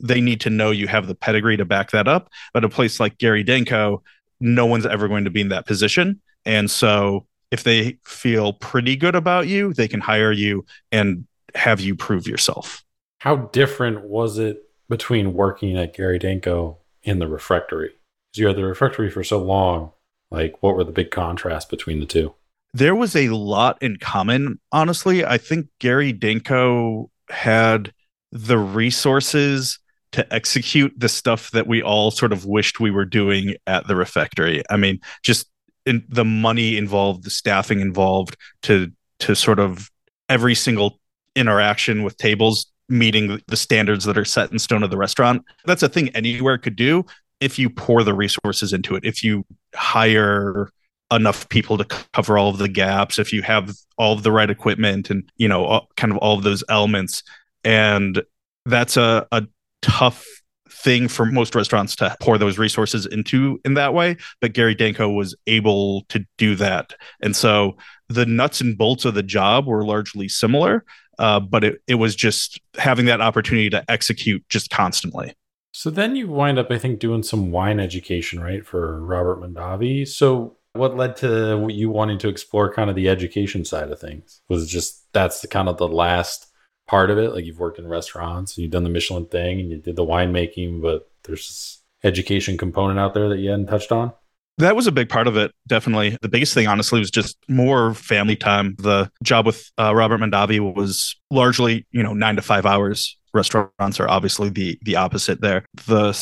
They 0.00 0.20
need 0.20 0.40
to 0.40 0.50
know 0.50 0.72
you 0.72 0.88
have 0.88 1.06
the 1.06 1.14
pedigree 1.14 1.56
to 1.56 1.64
back 1.64 1.92
that 1.92 2.08
up. 2.08 2.28
But 2.52 2.64
a 2.64 2.68
place 2.68 2.98
like 2.98 3.18
Gary 3.18 3.44
Danko, 3.44 4.02
no 4.40 4.66
one's 4.66 4.86
ever 4.86 5.06
going 5.06 5.24
to 5.24 5.30
be 5.30 5.40
in 5.40 5.50
that 5.50 5.64
position. 5.64 6.20
And 6.44 6.68
so 6.68 7.26
if 7.52 7.62
they 7.62 7.98
feel 8.04 8.54
pretty 8.54 8.96
good 8.96 9.14
about 9.14 9.46
you, 9.46 9.72
they 9.72 9.86
can 9.86 10.00
hire 10.00 10.32
you 10.32 10.66
and 10.90 11.26
have 11.54 11.80
you 11.80 11.94
prove 11.94 12.26
yourself. 12.26 12.82
How 13.20 13.36
different 13.36 14.02
was 14.02 14.38
it 14.38 14.68
between 14.88 15.32
working 15.32 15.78
at 15.78 15.94
Gary 15.94 16.18
Danko 16.18 16.78
in 17.04 17.20
the 17.20 17.28
refectory? 17.28 17.90
Because 18.32 18.40
you 18.40 18.46
had 18.48 18.56
the 18.56 18.64
refectory 18.64 19.10
for 19.10 19.22
so 19.22 19.38
long. 19.40 19.92
Like, 20.32 20.60
what 20.60 20.74
were 20.74 20.82
the 20.82 20.90
big 20.90 21.12
contrasts 21.12 21.66
between 21.66 22.00
the 22.00 22.06
two? 22.06 22.34
There 22.74 22.94
was 22.94 23.14
a 23.14 23.28
lot 23.28 23.82
in 23.82 23.98
common, 23.98 24.58
honestly. 24.70 25.24
I 25.24 25.38
think 25.38 25.66
Gary 25.78 26.12
Danko 26.12 27.10
had 27.28 27.92
the 28.30 28.58
resources 28.58 29.78
to 30.12 30.32
execute 30.32 30.92
the 30.96 31.08
stuff 31.08 31.50
that 31.50 31.66
we 31.66 31.82
all 31.82 32.10
sort 32.10 32.32
of 32.32 32.44
wished 32.44 32.80
we 32.80 32.90
were 32.90 33.04
doing 33.04 33.56
at 33.66 33.86
the 33.86 33.96
refectory. 33.96 34.62
I 34.70 34.76
mean, 34.76 35.00
just 35.22 35.48
in 35.84 36.04
the 36.08 36.24
money 36.24 36.76
involved, 36.76 37.24
the 37.24 37.30
staffing 37.30 37.80
involved 37.80 38.36
to 38.62 38.90
to 39.20 39.36
sort 39.36 39.58
of 39.58 39.90
every 40.28 40.54
single 40.54 40.98
interaction 41.36 42.02
with 42.02 42.16
tables 42.16 42.66
meeting 42.88 43.40
the 43.46 43.56
standards 43.56 44.04
that 44.04 44.18
are 44.18 44.24
set 44.24 44.50
in 44.50 44.58
stone 44.58 44.82
of 44.82 44.90
the 44.90 44.96
restaurant. 44.96 45.42
That's 45.64 45.82
a 45.82 45.88
thing 45.88 46.08
anywhere 46.10 46.58
could 46.58 46.76
do 46.76 47.06
if 47.40 47.58
you 47.58 47.70
pour 47.70 48.02
the 48.02 48.14
resources 48.14 48.72
into 48.72 48.94
it. 48.94 49.04
If 49.04 49.22
you 49.22 49.44
hire 49.74 50.70
enough 51.12 51.48
people 51.48 51.78
to 51.78 51.84
cover 52.12 52.38
all 52.38 52.50
of 52.50 52.58
the 52.58 52.68
gaps, 52.68 53.18
if 53.18 53.32
you 53.32 53.42
have 53.42 53.74
all 53.98 54.14
of 54.14 54.22
the 54.22 54.32
right 54.32 54.50
equipment 54.50 55.10
and, 55.10 55.30
you 55.36 55.46
know, 55.46 55.64
all, 55.64 55.88
kind 55.96 56.12
of 56.12 56.18
all 56.18 56.36
of 56.36 56.42
those 56.42 56.64
elements. 56.68 57.22
And 57.64 58.22
that's 58.66 58.96
a, 58.96 59.26
a 59.30 59.46
tough 59.82 60.26
thing 60.70 61.06
for 61.06 61.26
most 61.26 61.54
restaurants 61.54 61.94
to 61.96 62.16
pour 62.20 62.38
those 62.38 62.58
resources 62.58 63.06
into 63.06 63.60
in 63.64 63.74
that 63.74 63.94
way. 63.94 64.16
But 64.40 64.52
Gary 64.52 64.74
Danko 64.74 65.10
was 65.10 65.34
able 65.46 66.02
to 66.08 66.24
do 66.38 66.56
that. 66.56 66.94
And 67.20 67.36
so 67.36 67.76
the 68.08 68.26
nuts 68.26 68.60
and 68.60 68.76
bolts 68.76 69.04
of 69.04 69.14
the 69.14 69.22
job 69.22 69.66
were 69.66 69.84
largely 69.84 70.28
similar, 70.28 70.84
uh, 71.18 71.40
but 71.40 71.62
it, 71.62 71.82
it 71.86 71.94
was 71.96 72.16
just 72.16 72.60
having 72.76 73.06
that 73.06 73.20
opportunity 73.20 73.70
to 73.70 73.84
execute 73.88 74.44
just 74.48 74.70
constantly. 74.70 75.34
So 75.72 75.88
then 75.88 76.16
you 76.16 76.26
wind 76.28 76.58
up, 76.58 76.70
I 76.70 76.78
think, 76.78 76.98
doing 76.98 77.22
some 77.22 77.50
wine 77.50 77.80
education, 77.80 78.40
right, 78.40 78.66
for 78.66 79.00
Robert 79.02 79.40
Mondavi. 79.40 80.06
So 80.06 80.56
what 80.74 80.96
led 80.96 81.16
to 81.16 81.66
you 81.70 81.90
wanting 81.90 82.18
to 82.18 82.28
explore 82.28 82.72
kind 82.72 82.90
of 82.90 82.96
the 82.96 83.08
education 83.08 83.64
side 83.64 83.90
of 83.90 84.00
things? 84.00 84.40
Was 84.48 84.70
just 84.70 85.12
that's 85.12 85.40
the 85.40 85.48
kind 85.48 85.68
of 85.68 85.76
the 85.76 85.88
last 85.88 86.46
part 86.86 87.10
of 87.10 87.18
it? 87.18 87.32
Like 87.32 87.44
you've 87.44 87.58
worked 87.58 87.78
in 87.78 87.86
restaurants 87.86 88.56
and 88.56 88.62
you've 88.62 88.72
done 88.72 88.84
the 88.84 88.90
Michelin 88.90 89.26
thing 89.26 89.60
and 89.60 89.70
you 89.70 89.78
did 89.78 89.96
the 89.96 90.04
winemaking, 90.04 90.82
but 90.82 91.10
there's 91.24 91.48
this 91.48 91.82
education 92.04 92.58
component 92.58 92.98
out 92.98 93.14
there 93.14 93.28
that 93.28 93.38
you 93.38 93.50
hadn't 93.50 93.66
touched 93.66 93.92
on? 93.92 94.12
That 94.58 94.76
was 94.76 94.86
a 94.86 94.92
big 94.92 95.08
part 95.08 95.26
of 95.26 95.36
it, 95.36 95.50
definitely. 95.66 96.18
The 96.20 96.28
biggest 96.28 96.52
thing, 96.52 96.66
honestly, 96.66 96.98
was 96.98 97.10
just 97.10 97.38
more 97.48 97.94
family 97.94 98.36
time. 98.36 98.76
The 98.78 99.10
job 99.22 99.46
with 99.46 99.70
uh, 99.78 99.94
Robert 99.94 100.20
Mondavi 100.20 100.74
was 100.74 101.16
largely, 101.30 101.86
you 101.90 102.02
know, 102.02 102.12
nine 102.12 102.36
to 102.36 102.42
five 102.42 102.66
hours. 102.66 103.16
Restaurants 103.32 103.98
are 103.98 104.10
obviously 104.10 104.50
the 104.50 104.78
the 104.82 104.96
opposite 104.96 105.40
there. 105.40 105.64
The 105.86 106.12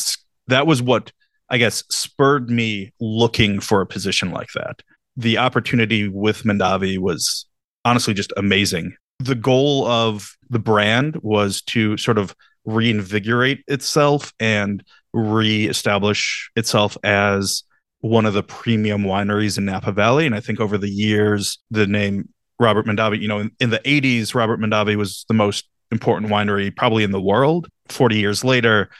that 0.46 0.66
was 0.66 0.80
what 0.80 1.12
I 1.50 1.58
guess 1.58 1.82
spurred 1.90 2.50
me 2.50 2.92
looking 3.00 3.60
for 3.60 3.80
a 3.80 3.86
position 3.86 4.30
like 4.30 4.50
that. 4.54 4.82
The 5.16 5.38
opportunity 5.38 6.08
with 6.08 6.44
Mondavi 6.44 6.98
was 6.98 7.46
honestly 7.84 8.14
just 8.14 8.32
amazing. 8.36 8.94
The 9.18 9.34
goal 9.34 9.86
of 9.86 10.36
the 10.48 10.58
brand 10.58 11.16
was 11.22 11.60
to 11.62 11.96
sort 11.96 12.18
of 12.18 12.34
reinvigorate 12.64 13.64
itself 13.68 14.32
and 14.38 14.82
reestablish 15.12 16.50
itself 16.56 16.96
as 17.02 17.64
one 18.00 18.26
of 18.26 18.34
the 18.34 18.42
premium 18.42 19.02
wineries 19.02 19.58
in 19.58 19.66
Napa 19.66 19.92
Valley. 19.92 20.26
And 20.26 20.34
I 20.34 20.40
think 20.40 20.60
over 20.60 20.78
the 20.78 20.88
years, 20.88 21.58
the 21.70 21.86
name 21.86 22.28
Robert 22.58 22.86
Mondavi, 22.86 23.20
you 23.20 23.28
know, 23.28 23.40
in, 23.40 23.50
in 23.60 23.70
the 23.70 23.80
80s, 23.80 24.34
Robert 24.34 24.60
Mondavi 24.60 24.96
was 24.96 25.24
the 25.28 25.34
most 25.34 25.68
important 25.90 26.30
winery 26.30 26.74
probably 26.74 27.02
in 27.02 27.10
the 27.10 27.20
world. 27.20 27.68
40 27.88 28.16
years 28.16 28.44
later, 28.44 28.90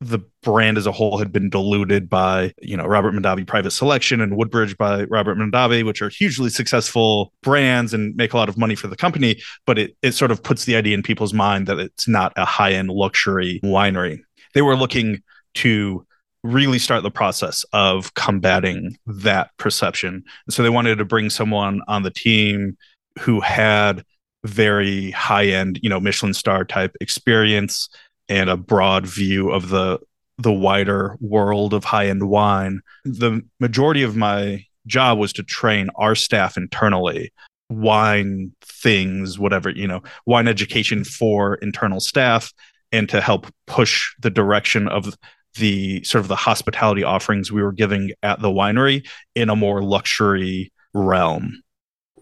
the 0.00 0.20
brand 0.42 0.78
as 0.78 0.86
a 0.86 0.92
whole 0.92 1.18
had 1.18 1.32
been 1.32 1.50
diluted 1.50 2.08
by 2.08 2.52
you 2.62 2.76
know 2.76 2.84
Robert 2.84 3.14
Mondavi 3.14 3.46
Private 3.46 3.70
Selection 3.70 4.20
and 4.20 4.36
Woodbridge 4.36 4.76
by 4.76 5.04
Robert 5.04 5.36
Mondavi, 5.36 5.84
which 5.84 6.02
are 6.02 6.08
hugely 6.08 6.50
successful 6.50 7.32
brands 7.42 7.94
and 7.94 8.14
make 8.16 8.32
a 8.32 8.36
lot 8.36 8.48
of 8.48 8.58
money 8.58 8.74
for 8.74 8.88
the 8.88 8.96
company. 8.96 9.40
But 9.66 9.78
it 9.78 9.96
it 10.02 10.12
sort 10.12 10.30
of 10.30 10.42
puts 10.42 10.64
the 10.64 10.76
idea 10.76 10.94
in 10.94 11.02
people's 11.02 11.34
mind 11.34 11.66
that 11.66 11.78
it's 11.78 12.08
not 12.08 12.32
a 12.36 12.44
high 12.44 12.72
end 12.72 12.90
luxury 12.90 13.60
winery. 13.64 14.18
They 14.54 14.62
were 14.62 14.76
looking 14.76 15.22
to 15.54 16.06
really 16.42 16.78
start 16.78 17.02
the 17.02 17.10
process 17.10 17.64
of 17.72 18.14
combating 18.14 18.96
that 19.06 19.50
perception. 19.58 20.22
And 20.46 20.54
so 20.54 20.62
they 20.62 20.70
wanted 20.70 20.96
to 20.98 21.04
bring 21.04 21.30
someone 21.30 21.82
on 21.88 22.04
the 22.04 22.10
team 22.10 22.76
who 23.18 23.40
had 23.40 24.04
very 24.44 25.10
high 25.10 25.46
end, 25.46 25.80
you 25.82 25.90
know, 25.90 26.00
Michelin 26.00 26.34
star 26.34 26.64
type 26.64 26.94
experience 27.00 27.88
and 28.28 28.50
a 28.50 28.56
broad 28.56 29.06
view 29.06 29.50
of 29.50 29.68
the 29.68 29.98
the 30.40 30.52
wider 30.52 31.16
world 31.20 31.74
of 31.74 31.84
high 31.84 32.06
end 32.06 32.28
wine. 32.28 32.80
The 33.04 33.42
majority 33.58 34.02
of 34.02 34.16
my 34.16 34.64
job 34.86 35.18
was 35.18 35.32
to 35.34 35.42
train 35.42 35.90
our 35.96 36.14
staff 36.14 36.56
internally 36.56 37.32
wine 37.70 38.50
things 38.62 39.38
whatever 39.38 39.68
you 39.68 39.86
know 39.86 40.02
wine 40.24 40.48
education 40.48 41.04
for 41.04 41.56
internal 41.56 42.00
staff 42.00 42.52
and 42.92 43.08
to 43.10 43.20
help 43.20 43.46
push 43.66 44.14
the 44.20 44.30
direction 44.30 44.88
of 44.88 45.14
the 45.56 46.02
sort 46.02 46.20
of 46.20 46.28
the 46.28 46.36
hospitality 46.36 47.04
offerings 47.04 47.52
we 47.52 47.62
were 47.62 47.72
giving 47.72 48.10
at 48.22 48.40
the 48.40 48.48
winery 48.48 49.06
in 49.34 49.50
a 49.50 49.56
more 49.56 49.82
luxury 49.82 50.72
realm 50.94 51.62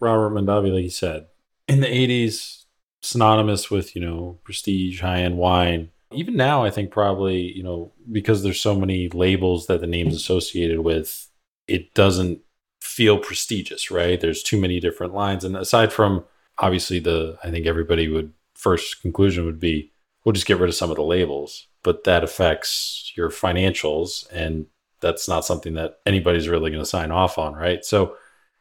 robert 0.01 0.31
mondavi 0.31 0.73
like 0.73 0.83
you 0.83 0.91
said 0.91 1.27
in 1.69 1.81
the 1.81 1.87
80s 1.87 2.65
synonymous 3.03 3.71
with 3.71 3.95
you 3.95 4.03
know 4.03 4.41
prestige 4.43 5.01
high-end 5.01 5.37
wine 5.37 5.91
even 6.13 6.37
now 6.37 6.65
i 6.65 6.71
think 6.71 6.91
probably 6.91 7.53
you 7.57 7.63
know 7.63 7.93
because 8.13 8.43
there's 8.43 8.61
so 8.61 8.79
many 8.79 9.09
labels 9.09 9.67
that 9.67 9.81
the 9.81 9.87
name's 9.87 10.15
associated 10.15 10.81
with 10.81 11.29
it 11.67 11.93
doesn't 11.95 12.41
feel 12.81 13.19
prestigious 13.19 13.91
right? 13.91 14.21
There's 14.21 14.43
too 14.43 14.61
many 14.61 14.81
different 14.81 15.13
lines. 15.13 15.45
And 15.45 15.57
aside 15.57 15.93
from 15.93 16.25
obviously 16.59 16.99
the 16.99 17.37
i 17.45 17.51
think 17.51 17.67
everybody 17.67 18.09
would 18.09 18.33
first 18.55 19.03
conclusion 19.03 19.45
would 19.45 19.61
be 19.61 19.93
we'll 20.25 20.33
just 20.33 20.47
get 20.47 20.59
rid 20.59 20.71
of 20.71 20.75
some 20.75 20.91
of 20.91 20.97
the 20.97 21.03
labels. 21.03 21.67
But 21.83 22.05
that 22.05 22.25
affects 22.25 23.13
your 23.17 23.31
financials 23.31 24.27
and 24.33 24.67
that's 25.01 25.29
not 25.29 25.45
something 25.45 25.75
that 25.75 25.99
anybody's 26.07 26.49
really 26.49 26.71
going 26.71 26.83
to 26.83 26.89
sign 26.89 27.11
off 27.11 27.39
on 27.39 27.55
right? 27.55 27.85
So 27.85 28.17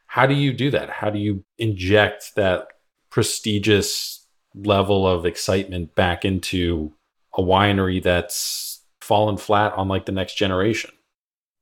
how 0.06 0.26
do 0.26 0.34
you 0.34 0.52
do 0.52 0.70
that? 0.70 0.90
How 0.90 1.10
do 1.10 1.18
you 1.18 1.44
inject 1.58 2.34
that 2.36 2.68
prestigious 3.10 4.26
level 4.54 5.06
of 5.06 5.24
excitement 5.24 5.94
back 5.94 6.24
into 6.24 6.92
a 7.36 7.42
winery 7.42 8.02
that's 8.02 8.84
fallen 9.00 9.36
flat 9.36 9.72
on 9.74 9.88
like 9.88 10.06
the 10.06 10.12
next 10.12 10.36
generation? 10.36 10.90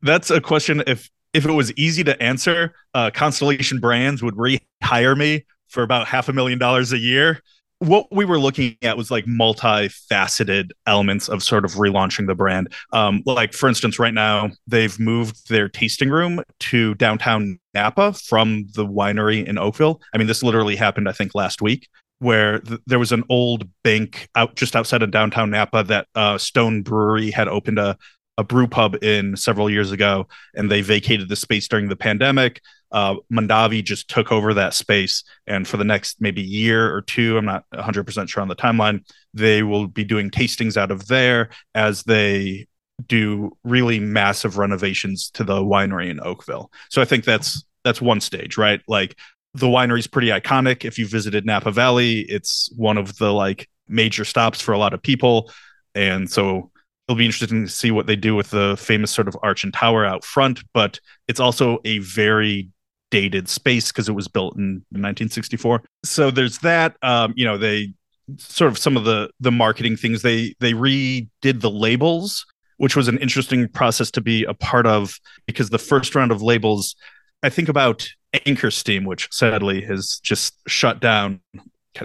That's 0.03 0.31
a 0.31 0.41
question. 0.41 0.83
If 0.87 1.11
if 1.33 1.45
it 1.45 1.53
was 1.53 1.73
easy 1.73 2.05
to 2.05 2.23
answer, 2.23 2.75
uh, 2.95 3.11
Constellation 3.11 3.81
Brands 3.81 4.23
would 4.23 4.35
rehire 4.35 5.17
me 5.17 5.45
for 5.69 5.83
about 5.83 6.07
half 6.07 6.29
a 6.29 6.33
million 6.33 6.59
dollars 6.59 6.93
a 6.93 6.99
year. 6.99 7.41
What 7.81 8.07
we 8.13 8.25
were 8.25 8.39
looking 8.39 8.77
at 8.83 8.97
was 8.97 9.11
like 9.11 9.27
multifaceted 9.27 10.71
elements 10.87 11.29
of 11.29 11.43
sort 11.43 11.65
of 11.65 11.73
relaunching 11.73 12.29
the 12.29 12.37
brand. 12.37 12.73
Um, 12.93 13.23
like, 13.27 13.53
for 13.53 13.69
instance, 13.69 13.99
right 13.99 14.15
now 14.15 14.51
they've 14.69 14.99
moved 15.01 15.49
their 15.49 15.69
tasting 15.69 16.09
room 16.09 16.41
to 16.61 16.95
downtown 16.95 17.59
Napa 17.75 18.13
from 18.13 18.67
the 18.75 18.87
winery 18.87 19.45
in 19.45 19.59
Oakville. 19.59 20.01
I 20.15 20.19
mean, 20.19 20.29
this 20.29 20.43
literally 20.43 20.77
happened, 20.77 21.09
I 21.09 21.13
think, 21.13 21.35
last 21.35 21.61
week 21.61 21.89
where 22.25 22.61
th- 22.61 22.81
there 22.87 22.99
was 22.99 23.13
an 23.13 23.23
old 23.29 23.69
bank 23.83 24.29
out 24.35 24.57
just 24.57 24.75
outside 24.75 25.03
of 25.03 25.11
downtown 25.11 25.51
Napa 25.51 25.85
that 25.85 26.09
uh, 26.15 26.39
Stone 26.39 26.83
Brewery 26.83 27.31
had 27.31 27.49
opened 27.49 27.79
a 27.79 27.97
a 28.37 28.43
brew 28.43 28.67
pub 28.67 28.97
in 29.03 29.37
several 29.37 29.71
years 29.71 29.93
ago, 29.93 30.27
and 30.55 30.71
they 30.71 30.81
vacated 30.81 31.29
the 31.29 31.37
space 31.37 31.69
during 31.69 31.89
the 31.89 31.95
pandemic. 31.95 32.61
Uh, 32.91 33.17
Mondavi 33.33 33.85
just 33.85 34.09
took 34.09 34.33
over 34.33 34.55
that 34.55 34.75
space, 34.75 35.23
and 35.47 35.69
for 35.69 35.77
the 35.77 35.85
next 35.85 36.21
maybe 36.21 36.43
year 36.43 36.93
or 36.93 37.03
two, 37.03 37.39
I'm 37.39 37.45
not 37.45 37.65
100% 37.73 38.29
sure 38.29 38.41
on 38.41 38.49
the 38.49 38.57
timeline, 38.57 39.05
they 39.35 39.63
will 39.63 39.87
be 39.87 40.05
doing 40.05 40.31
tastings 40.31 40.77
out 40.77 40.91
of 40.91 41.07
there 41.07 41.51
as 41.75 42.03
they 42.05 42.67
do 43.07 43.57
really 43.65 43.99
massive 44.01 44.59
renovations 44.59 45.31
to 45.31 45.45
the 45.45 45.57
winery 45.57 46.11
in 46.11 46.21
Oakville. 46.21 46.71
So 46.91 47.03
I 47.03 47.05
think 47.05 47.25
that's 47.25 47.65
that's 47.85 48.01
one 48.01 48.21
stage, 48.21 48.57
right? 48.57 48.81
Like 48.89 49.17
the 49.55 49.67
winery 49.67 50.01
is 50.01 50.07
pretty 50.07 50.29
iconic. 50.29 50.85
If 50.85 50.99
you 50.99 51.07
visited 51.07 51.47
Napa 51.47 51.71
Valley, 51.71 52.21
it's 52.21 52.71
one 52.77 52.99
of 52.99 53.17
the 53.19 53.33
like 53.33 53.69
major 53.89 54.25
stops 54.25 54.61
for 54.61 54.73
a 54.73 54.79
lot 54.79 54.93
of 54.93 55.03
people. 55.03 55.51
And 55.95 56.29
so 56.31 56.71
it'll 57.07 57.19
be 57.19 57.25
interesting 57.25 57.65
to 57.65 57.71
see 57.71 57.91
what 57.91 58.07
they 58.07 58.17
do 58.17 58.35
with 58.35 58.51
the 58.51 58.77
famous 58.77 59.11
sort 59.11 59.29
of 59.29 59.37
arch 59.43 59.63
and 59.63 59.73
tower 59.73 60.05
out 60.05 60.25
front. 60.25 60.63
But 60.73 60.99
it's 61.29 61.41
also 61.41 61.79
a 61.85 61.99
very 61.99 62.69
dated 63.11 63.49
space 63.49 63.93
because 63.93 64.09
it 64.09 64.15
was 64.15 64.27
built 64.27 64.57
in 64.57 64.85
1964. 64.91 65.85
So 66.05 66.31
there's 66.33 66.59
that. 66.59 66.97
Um, 67.03 67.33
you 67.37 67.45
know, 67.45 67.57
they 67.57 67.95
sort 68.39 68.71
of 68.71 68.79
some 68.79 68.97
of 68.97 69.05
the 69.05 69.31
the 69.41 69.53
marketing 69.53 69.97
things 69.97 70.23
they 70.23 70.55
they 70.61 70.73
redid 70.73 71.61
the 71.61 71.71
labels 71.71 72.47
which 72.79 72.97
was 72.97 73.07
an 73.07 73.19
interesting 73.19 73.69
process 73.69 74.11
to 74.11 74.21
be 74.21 74.45
a 74.45 74.55
part 74.55 74.87
of 74.87 75.19
because 75.47 75.71
the 75.71 75.79
first 75.79 76.15
round 76.15 76.33
of 76.33 76.41
labels 76.41 76.97
i 77.43 77.51
think 77.51 77.69
about 77.69 78.09
Anchor 78.47 78.71
Steam, 78.71 79.05
which 79.05 79.29
sadly 79.33 79.83
has 79.83 80.21
just 80.23 80.55
shut 80.67 81.01
down, 81.01 81.41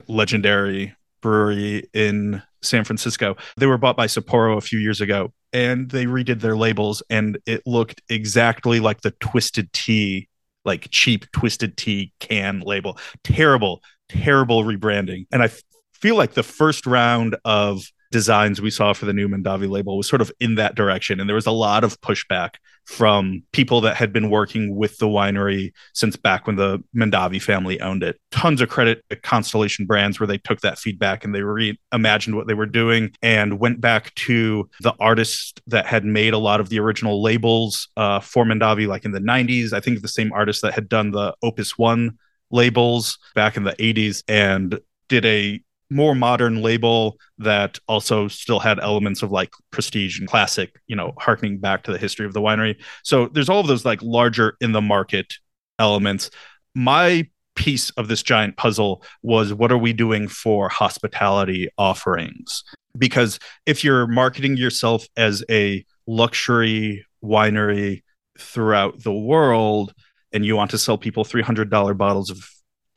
legendary 0.07 0.95
brewery 1.21 1.89
in 1.93 2.41
San 2.61 2.83
Francisco. 2.83 3.35
They 3.57 3.65
were 3.65 3.77
bought 3.77 3.97
by 3.97 4.07
Sapporo 4.07 4.57
a 4.57 4.61
few 4.61 4.79
years 4.79 5.01
ago 5.01 5.33
and 5.53 5.89
they 5.89 6.05
redid 6.05 6.41
their 6.41 6.57
labels 6.57 7.01
and 7.09 7.37
it 7.45 7.63
looked 7.65 8.01
exactly 8.09 8.79
like 8.79 9.01
the 9.01 9.11
Twisted 9.19 9.71
Tea, 9.73 10.27
like 10.65 10.89
cheap 10.91 11.29
Twisted 11.31 11.77
Tea 11.77 12.13
can 12.19 12.61
label. 12.61 12.97
Terrible, 13.23 13.81
terrible 14.09 14.63
rebranding. 14.63 15.25
And 15.31 15.41
I 15.41 15.45
f- 15.45 15.61
feel 15.93 16.15
like 16.15 16.33
the 16.33 16.43
first 16.43 16.85
round 16.85 17.35
of 17.45 17.83
designs 18.11 18.61
we 18.61 18.71
saw 18.71 18.93
for 18.93 19.05
the 19.05 19.13
new 19.13 19.27
Mondavi 19.27 19.69
label 19.69 19.97
was 19.97 20.07
sort 20.07 20.21
of 20.21 20.31
in 20.39 20.55
that 20.55 20.75
direction. 20.75 21.19
And 21.19 21.29
there 21.29 21.35
was 21.35 21.45
a 21.45 21.51
lot 21.51 21.83
of 21.83 21.99
pushback 22.01 22.55
from 22.85 23.43
people 23.51 23.81
that 23.81 23.95
had 23.95 24.11
been 24.11 24.31
working 24.31 24.75
with 24.75 24.97
the 24.97 25.07
winery 25.07 25.71
since 25.93 26.15
back 26.15 26.47
when 26.47 26.55
the 26.55 26.83
Mondavi 26.95 27.39
family 27.39 27.79
owned 27.81 28.01
it. 28.01 28.19
Tons 28.31 28.61
of 28.61 28.69
credit 28.69 29.03
to 29.09 29.15
Constellation 29.15 29.85
Brands, 29.85 30.19
where 30.19 30.25
they 30.25 30.39
took 30.39 30.61
that 30.61 30.79
feedback 30.79 31.23
and 31.23 31.35
they 31.35 31.41
reimagined 31.41 32.33
what 32.33 32.47
they 32.47 32.55
were 32.55 32.65
doing 32.65 33.11
and 33.21 33.59
went 33.59 33.79
back 33.79 34.13
to 34.15 34.67
the 34.81 34.93
artists 34.99 35.53
that 35.67 35.85
had 35.85 36.03
made 36.03 36.33
a 36.33 36.39
lot 36.39 36.59
of 36.59 36.69
the 36.69 36.79
original 36.79 37.21
labels 37.21 37.89
uh, 37.95 38.19
for 38.19 38.43
Mondavi, 38.43 38.87
like 38.87 39.05
in 39.05 39.11
the 39.11 39.19
90s. 39.19 39.71
I 39.71 39.79
think 39.79 40.01
the 40.01 40.07
same 40.07 40.33
artist 40.33 40.63
that 40.63 40.73
had 40.73 40.89
done 40.89 41.11
the 41.11 41.35
Opus 41.43 41.77
One 41.77 42.17
labels 42.49 43.19
back 43.35 43.55
in 43.55 43.63
the 43.63 43.73
80s 43.73 44.23
and 44.27 44.79
did 45.09 45.25
a 45.25 45.61
more 45.89 46.15
modern 46.15 46.61
label 46.61 47.17
that 47.39 47.79
also 47.87 48.27
still 48.27 48.59
had 48.59 48.79
elements 48.79 49.23
of 49.23 49.31
like 49.31 49.51
prestige 49.71 50.19
and 50.19 50.27
classic, 50.27 50.79
you 50.87 50.95
know, 50.95 51.13
harkening 51.17 51.57
back 51.57 51.83
to 51.83 51.91
the 51.91 51.97
history 51.97 52.25
of 52.25 52.33
the 52.33 52.41
winery. 52.41 52.75
So 53.03 53.27
there's 53.27 53.49
all 53.49 53.59
of 53.59 53.67
those 53.67 53.85
like 53.85 54.01
larger 54.01 54.55
in 54.61 54.71
the 54.71 54.81
market 54.81 55.33
elements. 55.79 56.29
My 56.75 57.27
piece 57.55 57.89
of 57.91 58.07
this 58.07 58.23
giant 58.23 58.55
puzzle 58.55 59.03
was 59.23 59.53
what 59.53 59.71
are 59.71 59.77
we 59.77 59.93
doing 59.93 60.27
for 60.27 60.69
hospitality 60.69 61.67
offerings? 61.77 62.63
Because 62.97 63.39
if 63.65 63.83
you're 63.83 64.07
marketing 64.07 64.57
yourself 64.57 65.05
as 65.17 65.43
a 65.49 65.85
luxury 66.07 67.05
winery 67.23 68.03
throughout 68.39 69.03
the 69.03 69.13
world 69.13 69.93
and 70.31 70.45
you 70.45 70.55
want 70.55 70.71
to 70.71 70.77
sell 70.77 70.97
people 70.97 71.25
$300 71.25 71.97
bottles 71.97 72.29
of 72.29 72.47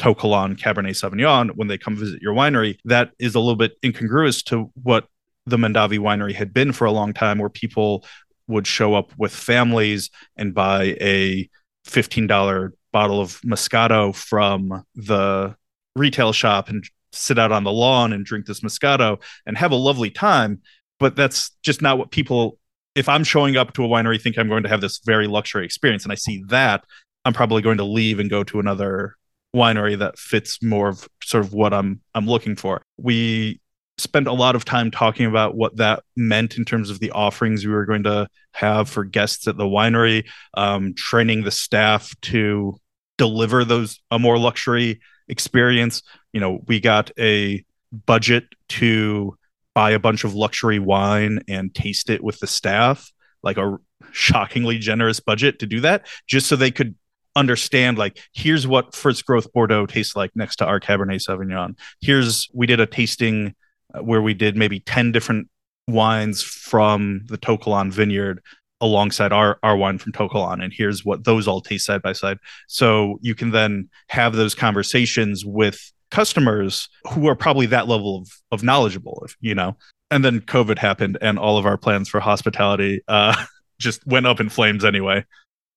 To 0.02 0.14
Kalon 0.16 0.56
Cabernet 0.56 0.96
Sauvignon 0.96 1.50
when 1.54 1.68
they 1.68 1.78
come 1.78 1.96
visit 1.96 2.20
your 2.20 2.34
winery, 2.34 2.76
that 2.84 3.12
is 3.20 3.36
a 3.36 3.40
little 3.40 3.56
bit 3.56 3.76
incongruous 3.84 4.42
to 4.44 4.70
what 4.82 5.06
the 5.46 5.56
Mondavi 5.56 5.98
winery 5.98 6.34
had 6.34 6.52
been 6.52 6.72
for 6.72 6.86
a 6.86 6.90
long 6.92 7.12
time, 7.12 7.38
where 7.38 7.48
people 7.48 8.04
would 8.48 8.66
show 8.66 8.94
up 8.94 9.12
with 9.16 9.32
families 9.32 10.10
and 10.36 10.54
buy 10.54 10.96
a 11.00 11.48
$15 11.86 12.70
bottle 12.92 13.20
of 13.20 13.40
Moscato 13.42 14.14
from 14.14 14.84
the 14.96 15.54
retail 15.94 16.32
shop 16.32 16.68
and 16.68 16.84
sit 17.12 17.38
out 17.38 17.52
on 17.52 17.62
the 17.62 17.72
lawn 17.72 18.12
and 18.12 18.24
drink 18.24 18.46
this 18.46 18.60
Moscato 18.60 19.22
and 19.46 19.56
have 19.56 19.70
a 19.70 19.76
lovely 19.76 20.10
time. 20.10 20.60
But 20.98 21.14
that's 21.14 21.50
just 21.62 21.80
not 21.80 21.98
what 21.98 22.10
people, 22.10 22.58
if 22.96 23.08
I'm 23.08 23.24
showing 23.24 23.56
up 23.56 23.72
to 23.74 23.84
a 23.84 23.88
winery, 23.88 24.20
think 24.20 24.36
I'm 24.36 24.48
going 24.48 24.64
to 24.64 24.68
have 24.68 24.80
this 24.80 24.98
very 25.04 25.28
luxury 25.28 25.64
experience 25.64 26.02
and 26.02 26.12
I 26.12 26.16
see 26.16 26.42
that, 26.48 26.84
I'm 27.24 27.32
probably 27.32 27.62
going 27.62 27.78
to 27.78 27.84
leave 27.84 28.18
and 28.18 28.28
go 28.28 28.42
to 28.44 28.58
another 28.58 29.16
winery 29.54 29.98
that 29.98 30.18
fits 30.18 30.62
more 30.62 30.88
of 30.88 31.08
sort 31.22 31.44
of 31.44 31.52
what 31.52 31.72
I'm 31.74 32.00
I'm 32.14 32.26
looking 32.26 32.56
for. 32.56 32.82
We 32.96 33.60
spent 33.98 34.26
a 34.26 34.32
lot 34.32 34.56
of 34.56 34.64
time 34.64 34.90
talking 34.90 35.26
about 35.26 35.54
what 35.54 35.76
that 35.76 36.02
meant 36.16 36.56
in 36.56 36.64
terms 36.64 36.90
of 36.90 36.98
the 36.98 37.10
offerings 37.10 37.64
we 37.64 37.72
were 37.72 37.86
going 37.86 38.02
to 38.04 38.26
have 38.52 38.88
for 38.88 39.04
guests 39.04 39.46
at 39.46 39.56
the 39.56 39.64
winery, 39.64 40.26
um, 40.54 40.94
training 40.94 41.44
the 41.44 41.50
staff 41.50 42.14
to 42.22 42.76
deliver 43.18 43.64
those 43.64 44.00
a 44.10 44.18
more 44.18 44.38
luxury 44.38 45.00
experience. 45.28 46.02
You 46.32 46.40
know, 46.40 46.60
we 46.66 46.80
got 46.80 47.10
a 47.18 47.64
budget 48.06 48.44
to 48.70 49.36
buy 49.74 49.90
a 49.92 49.98
bunch 49.98 50.24
of 50.24 50.34
luxury 50.34 50.78
wine 50.78 51.40
and 51.48 51.74
taste 51.74 52.10
it 52.10 52.22
with 52.22 52.40
the 52.40 52.46
staff, 52.46 53.12
like 53.42 53.58
a 53.58 53.78
shockingly 54.10 54.78
generous 54.78 55.20
budget 55.20 55.58
to 55.60 55.66
do 55.66 55.80
that, 55.80 56.06
just 56.26 56.46
so 56.46 56.56
they 56.56 56.70
could 56.70 56.94
understand 57.36 57.98
like 57.98 58.18
here's 58.32 58.66
what 58.66 58.94
first 58.94 59.24
growth 59.26 59.52
bordeaux 59.52 59.86
tastes 59.86 60.16
like 60.16 60.30
next 60.34 60.56
to 60.56 60.66
our 60.66 60.80
cabernet 60.80 61.26
sauvignon. 61.26 61.78
Here's 62.00 62.48
we 62.52 62.66
did 62.66 62.80
a 62.80 62.86
tasting 62.86 63.54
uh, 63.94 64.02
where 64.02 64.22
we 64.22 64.34
did 64.34 64.56
maybe 64.56 64.80
10 64.80 65.12
different 65.12 65.48
wines 65.88 66.42
from 66.42 67.22
the 67.26 67.36
To 67.38 67.58
Kalon 67.58 67.90
vineyard 67.90 68.42
alongside 68.80 69.32
our 69.32 69.58
our 69.62 69.76
wine 69.76 69.98
from 69.98 70.12
To 70.12 70.28
Kalon 70.28 70.60
and 70.60 70.72
here's 70.72 71.04
what 71.04 71.24
those 71.24 71.48
all 71.48 71.60
taste 71.60 71.86
side 71.86 72.02
by 72.02 72.12
side. 72.12 72.38
So 72.68 73.18
you 73.22 73.34
can 73.34 73.50
then 73.50 73.88
have 74.08 74.34
those 74.34 74.54
conversations 74.54 75.44
with 75.44 75.92
customers 76.10 76.88
who 77.12 77.26
are 77.26 77.34
probably 77.34 77.64
that 77.66 77.88
level 77.88 78.18
of, 78.18 78.28
of 78.50 78.62
knowledgeable 78.62 79.26
you 79.40 79.54
know. 79.54 79.76
And 80.10 80.22
then 80.22 80.40
covid 80.40 80.76
happened 80.76 81.16
and 81.22 81.38
all 81.38 81.56
of 81.56 81.64
our 81.64 81.78
plans 81.78 82.08
for 82.08 82.20
hospitality 82.20 83.00
uh, 83.08 83.34
just 83.78 84.06
went 84.06 84.26
up 84.26 84.38
in 84.38 84.50
flames 84.50 84.84
anyway 84.84 85.24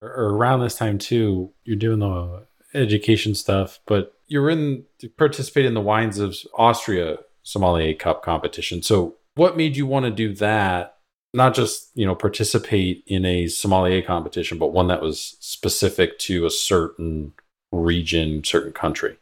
or 0.02 0.36
around 0.36 0.60
this 0.60 0.76
time 0.76 0.98
too 0.98 1.52
you're 1.64 1.76
doing 1.76 2.00
the 2.00 2.46
education 2.74 3.34
stuff 3.34 3.80
but 3.86 4.14
you're 4.28 4.50
in 4.50 4.84
participate 5.18 5.66
in 5.66 5.74
the 5.74 5.82
wines 5.82 6.20
of 6.20 6.36
austria 6.58 7.18
sommelier 7.46 7.94
cup 7.94 8.24
competition. 8.24 8.82
So 8.82 9.16
what 9.36 9.56
made 9.56 9.78
you 9.78 9.88
want 9.88 10.06
to 10.06 10.12
do 10.12 10.34
that? 10.36 10.98
Not 11.34 11.54
just 11.54 11.90
you 11.96 12.06
know 12.06 12.16
participate 12.16 13.04
in 13.08 13.24
a 13.26 13.48
sommelier 13.48 14.02
competition 14.02 14.58
but 14.58 14.74
one 14.74 14.88
that 14.88 15.02
was 15.02 15.38
specific 15.40 16.18
to 16.20 16.46
a 16.46 16.50
certain 16.50 17.34
region 17.72 18.44
certain 18.44 18.74
country. 18.74 19.18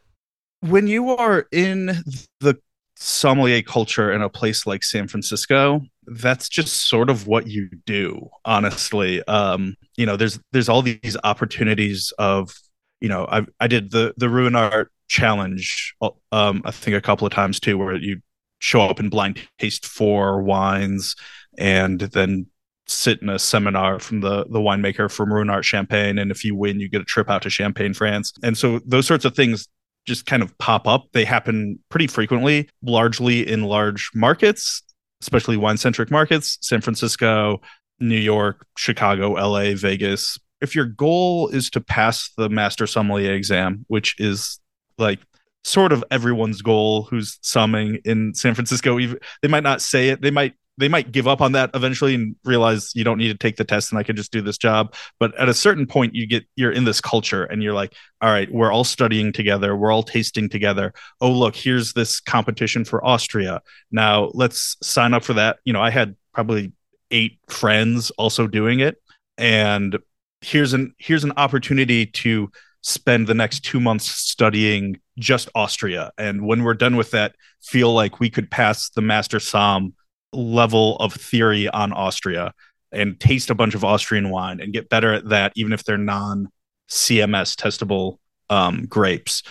When 0.60 0.86
you 0.86 1.10
are 1.10 1.46
in 1.52 2.04
the 2.40 2.58
sommelier 2.96 3.62
culture 3.62 4.12
in 4.12 4.22
a 4.22 4.28
place 4.28 4.66
like 4.66 4.82
San 4.82 5.08
Francisco, 5.08 5.80
that's 6.06 6.48
just 6.48 6.88
sort 6.88 7.10
of 7.10 7.26
what 7.26 7.46
you 7.46 7.68
do, 7.86 8.28
honestly. 8.44 9.22
Um, 9.26 9.76
you 9.96 10.06
know, 10.06 10.16
there's 10.16 10.38
there's 10.52 10.68
all 10.68 10.82
these 10.82 11.16
opportunities 11.24 12.12
of, 12.18 12.54
you 13.00 13.08
know, 13.08 13.26
I 13.30 13.46
I 13.60 13.66
did 13.66 13.90
the 13.90 14.14
the 14.16 14.26
Ruinart 14.26 14.86
challenge 15.06 15.94
um 16.32 16.62
I 16.64 16.70
think 16.70 16.96
a 16.96 17.00
couple 17.00 17.26
of 17.26 17.32
times 17.32 17.60
too 17.60 17.76
where 17.76 17.94
you 17.94 18.22
show 18.58 18.80
up 18.80 18.98
and 18.98 19.10
blind 19.10 19.38
taste 19.58 19.84
four 19.84 20.42
wines 20.42 21.14
and 21.58 22.00
then 22.00 22.46
sit 22.86 23.20
in 23.20 23.28
a 23.28 23.38
seminar 23.38 23.98
from 23.98 24.20
the 24.20 24.44
the 24.46 24.58
winemaker 24.58 25.10
from 25.10 25.28
Ruinart 25.28 25.62
Champagne 25.62 26.18
and 26.18 26.30
if 26.30 26.44
you 26.44 26.54
win 26.54 26.80
you 26.80 26.88
get 26.88 27.02
a 27.02 27.04
trip 27.04 27.28
out 27.28 27.42
to 27.42 27.50
Champagne 27.50 27.92
France. 27.94 28.32
And 28.42 28.56
so 28.56 28.80
those 28.86 29.06
sorts 29.06 29.26
of 29.26 29.36
things 29.36 29.68
just 30.04 30.26
kind 30.26 30.42
of 30.42 30.56
pop 30.58 30.86
up. 30.86 31.06
They 31.12 31.24
happen 31.24 31.78
pretty 31.88 32.06
frequently, 32.06 32.68
largely 32.82 33.48
in 33.48 33.64
large 33.64 34.10
markets, 34.14 34.82
especially 35.22 35.56
wine 35.56 35.76
centric 35.76 36.10
markets, 36.10 36.58
San 36.60 36.80
Francisco, 36.80 37.60
New 38.00 38.18
York, 38.18 38.66
Chicago, 38.76 39.32
LA, 39.32 39.74
Vegas. 39.74 40.38
If 40.60 40.74
your 40.74 40.86
goal 40.86 41.48
is 41.48 41.70
to 41.70 41.80
pass 41.80 42.30
the 42.36 42.48
master 42.48 42.86
sommelier 42.86 43.34
exam, 43.34 43.84
which 43.88 44.14
is 44.18 44.60
like 44.98 45.20
sort 45.62 45.92
of 45.92 46.04
everyone's 46.10 46.62
goal 46.62 47.04
who's 47.04 47.38
summing 47.42 47.98
in 48.04 48.34
San 48.34 48.54
Francisco, 48.54 48.98
even 48.98 49.18
they 49.42 49.48
might 49.48 49.62
not 49.62 49.80
say 49.80 50.10
it, 50.10 50.20
they 50.20 50.30
might 50.30 50.54
they 50.76 50.88
might 50.88 51.12
give 51.12 51.28
up 51.28 51.40
on 51.40 51.52
that 51.52 51.70
eventually 51.74 52.14
and 52.14 52.34
realize 52.44 52.90
you 52.94 53.04
don't 53.04 53.18
need 53.18 53.28
to 53.28 53.38
take 53.38 53.56
the 53.56 53.64
test 53.64 53.92
and 53.92 53.98
I 53.98 54.02
can 54.02 54.16
just 54.16 54.32
do 54.32 54.42
this 54.42 54.58
job. 54.58 54.94
But 55.20 55.36
at 55.38 55.48
a 55.48 55.54
certain 55.54 55.86
point, 55.86 56.14
you 56.14 56.26
get 56.26 56.44
you're 56.56 56.72
in 56.72 56.84
this 56.84 57.00
culture 57.00 57.44
and 57.44 57.62
you're 57.62 57.74
like, 57.74 57.94
all 58.20 58.30
right, 58.30 58.50
we're 58.52 58.72
all 58.72 58.84
studying 58.84 59.32
together, 59.32 59.76
we're 59.76 59.92
all 59.92 60.02
tasting 60.02 60.48
together. 60.48 60.92
Oh, 61.20 61.30
look, 61.30 61.54
here's 61.54 61.92
this 61.92 62.20
competition 62.20 62.84
for 62.84 63.04
Austria. 63.04 63.60
Now 63.90 64.30
let's 64.34 64.76
sign 64.82 65.14
up 65.14 65.24
for 65.24 65.34
that. 65.34 65.58
You 65.64 65.72
know, 65.72 65.80
I 65.80 65.90
had 65.90 66.16
probably 66.32 66.72
eight 67.10 67.38
friends 67.48 68.10
also 68.12 68.46
doing 68.48 68.80
it, 68.80 68.96
and 69.38 69.98
here's 70.40 70.72
an 70.72 70.94
here's 70.98 71.24
an 71.24 71.32
opportunity 71.36 72.06
to 72.06 72.50
spend 72.80 73.26
the 73.26 73.34
next 73.34 73.60
two 73.60 73.80
months 73.80 74.06
studying 74.06 75.00
just 75.18 75.48
Austria. 75.54 76.10
And 76.18 76.46
when 76.46 76.64
we're 76.64 76.74
done 76.74 76.96
with 76.96 77.12
that, 77.12 77.34
feel 77.62 77.94
like 77.94 78.20
we 78.20 78.28
could 78.28 78.50
pass 78.50 78.90
the 78.90 79.00
master 79.00 79.40
som 79.40 79.94
level 80.34 80.96
of 80.96 81.12
theory 81.12 81.68
on 81.68 81.92
Austria 81.92 82.52
and 82.92 83.18
taste 83.18 83.50
a 83.50 83.54
bunch 83.54 83.74
of 83.74 83.84
Austrian 83.84 84.30
wine 84.30 84.60
and 84.60 84.72
get 84.72 84.88
better 84.88 85.12
at 85.12 85.28
that, 85.28 85.52
even 85.56 85.72
if 85.72 85.84
they're 85.84 85.98
non 85.98 86.48
CMS 86.88 87.56
testable 87.56 88.18
um, 88.50 88.86
grapes. 88.86 89.42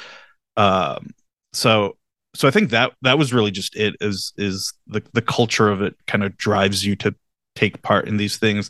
Um, 0.55 1.11
so, 1.51 1.97
so 2.35 2.47
I 2.47 2.51
think 2.51 2.71
that 2.71 2.93
that 3.01 3.17
was 3.17 3.33
really 3.33 3.51
just 3.51 3.75
it. 3.75 3.95
Is 4.01 4.33
is 4.37 4.73
the 4.87 5.03
the 5.13 5.21
culture 5.21 5.69
of 5.69 5.81
it 5.81 5.95
kind 6.07 6.23
of 6.23 6.37
drives 6.37 6.85
you 6.85 6.95
to 6.97 7.13
take 7.55 7.81
part 7.83 8.07
in 8.07 8.17
these 8.17 8.37
things, 8.37 8.69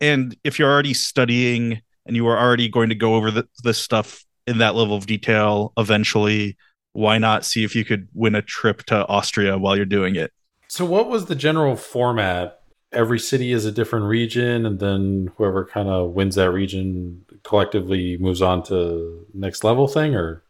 and 0.00 0.36
if 0.44 0.58
you're 0.58 0.70
already 0.70 0.94
studying 0.94 1.80
and 2.04 2.16
you 2.16 2.26
are 2.26 2.38
already 2.38 2.68
going 2.68 2.88
to 2.88 2.94
go 2.94 3.14
over 3.14 3.30
the, 3.30 3.48
this 3.62 3.78
stuff 3.78 4.24
in 4.46 4.58
that 4.58 4.74
level 4.74 4.96
of 4.96 5.06
detail 5.06 5.72
eventually, 5.76 6.56
why 6.92 7.18
not 7.18 7.44
see 7.44 7.64
if 7.64 7.74
you 7.74 7.84
could 7.84 8.08
win 8.12 8.34
a 8.34 8.42
trip 8.42 8.82
to 8.84 9.06
Austria 9.06 9.56
while 9.56 9.76
you're 9.76 9.84
doing 9.84 10.16
it? 10.16 10.32
So, 10.72 10.86
what 10.86 11.10
was 11.10 11.26
the 11.26 11.34
general 11.34 11.76
format? 11.76 12.62
Every 12.94 13.18
city 13.18 13.52
is 13.52 13.66
a 13.66 13.70
different 13.70 14.06
region, 14.06 14.64
and 14.64 14.80
then 14.80 15.30
whoever 15.36 15.66
kind 15.66 15.90
of 15.90 16.12
wins 16.12 16.36
that 16.36 16.50
region 16.50 17.26
collectively 17.44 18.16
moves 18.16 18.40
on 18.40 18.62
to 18.64 19.26
next 19.34 19.64
level 19.64 19.86
thing, 19.86 20.14
or 20.14 20.44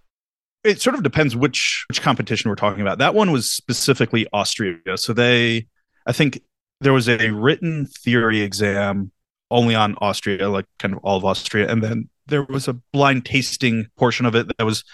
it 0.62 0.80
sort 0.80 0.94
of 0.94 1.02
depends 1.02 1.34
which 1.34 1.84
which 1.88 2.02
competition 2.02 2.48
we're 2.48 2.54
talking 2.54 2.82
about. 2.82 2.98
That 2.98 3.16
one 3.16 3.32
was 3.32 3.50
specifically 3.50 4.28
Austria, 4.32 4.76
so 4.94 5.12
they, 5.12 5.66
I 6.06 6.12
think, 6.12 6.40
there 6.80 6.92
was 6.92 7.08
a 7.08 7.30
written 7.30 7.86
theory 7.86 8.42
exam 8.42 9.10
only 9.50 9.74
on 9.74 9.96
Austria, 10.00 10.48
like 10.48 10.66
kind 10.78 10.94
of 10.94 11.00
all 11.02 11.16
of 11.16 11.24
Austria, 11.24 11.68
and 11.68 11.82
then 11.82 12.08
there 12.26 12.44
was 12.44 12.68
a 12.68 12.74
blind 12.92 13.24
tasting 13.24 13.88
portion 13.96 14.24
of 14.24 14.36
it 14.36 14.56
that 14.56 14.64
was, 14.64 14.84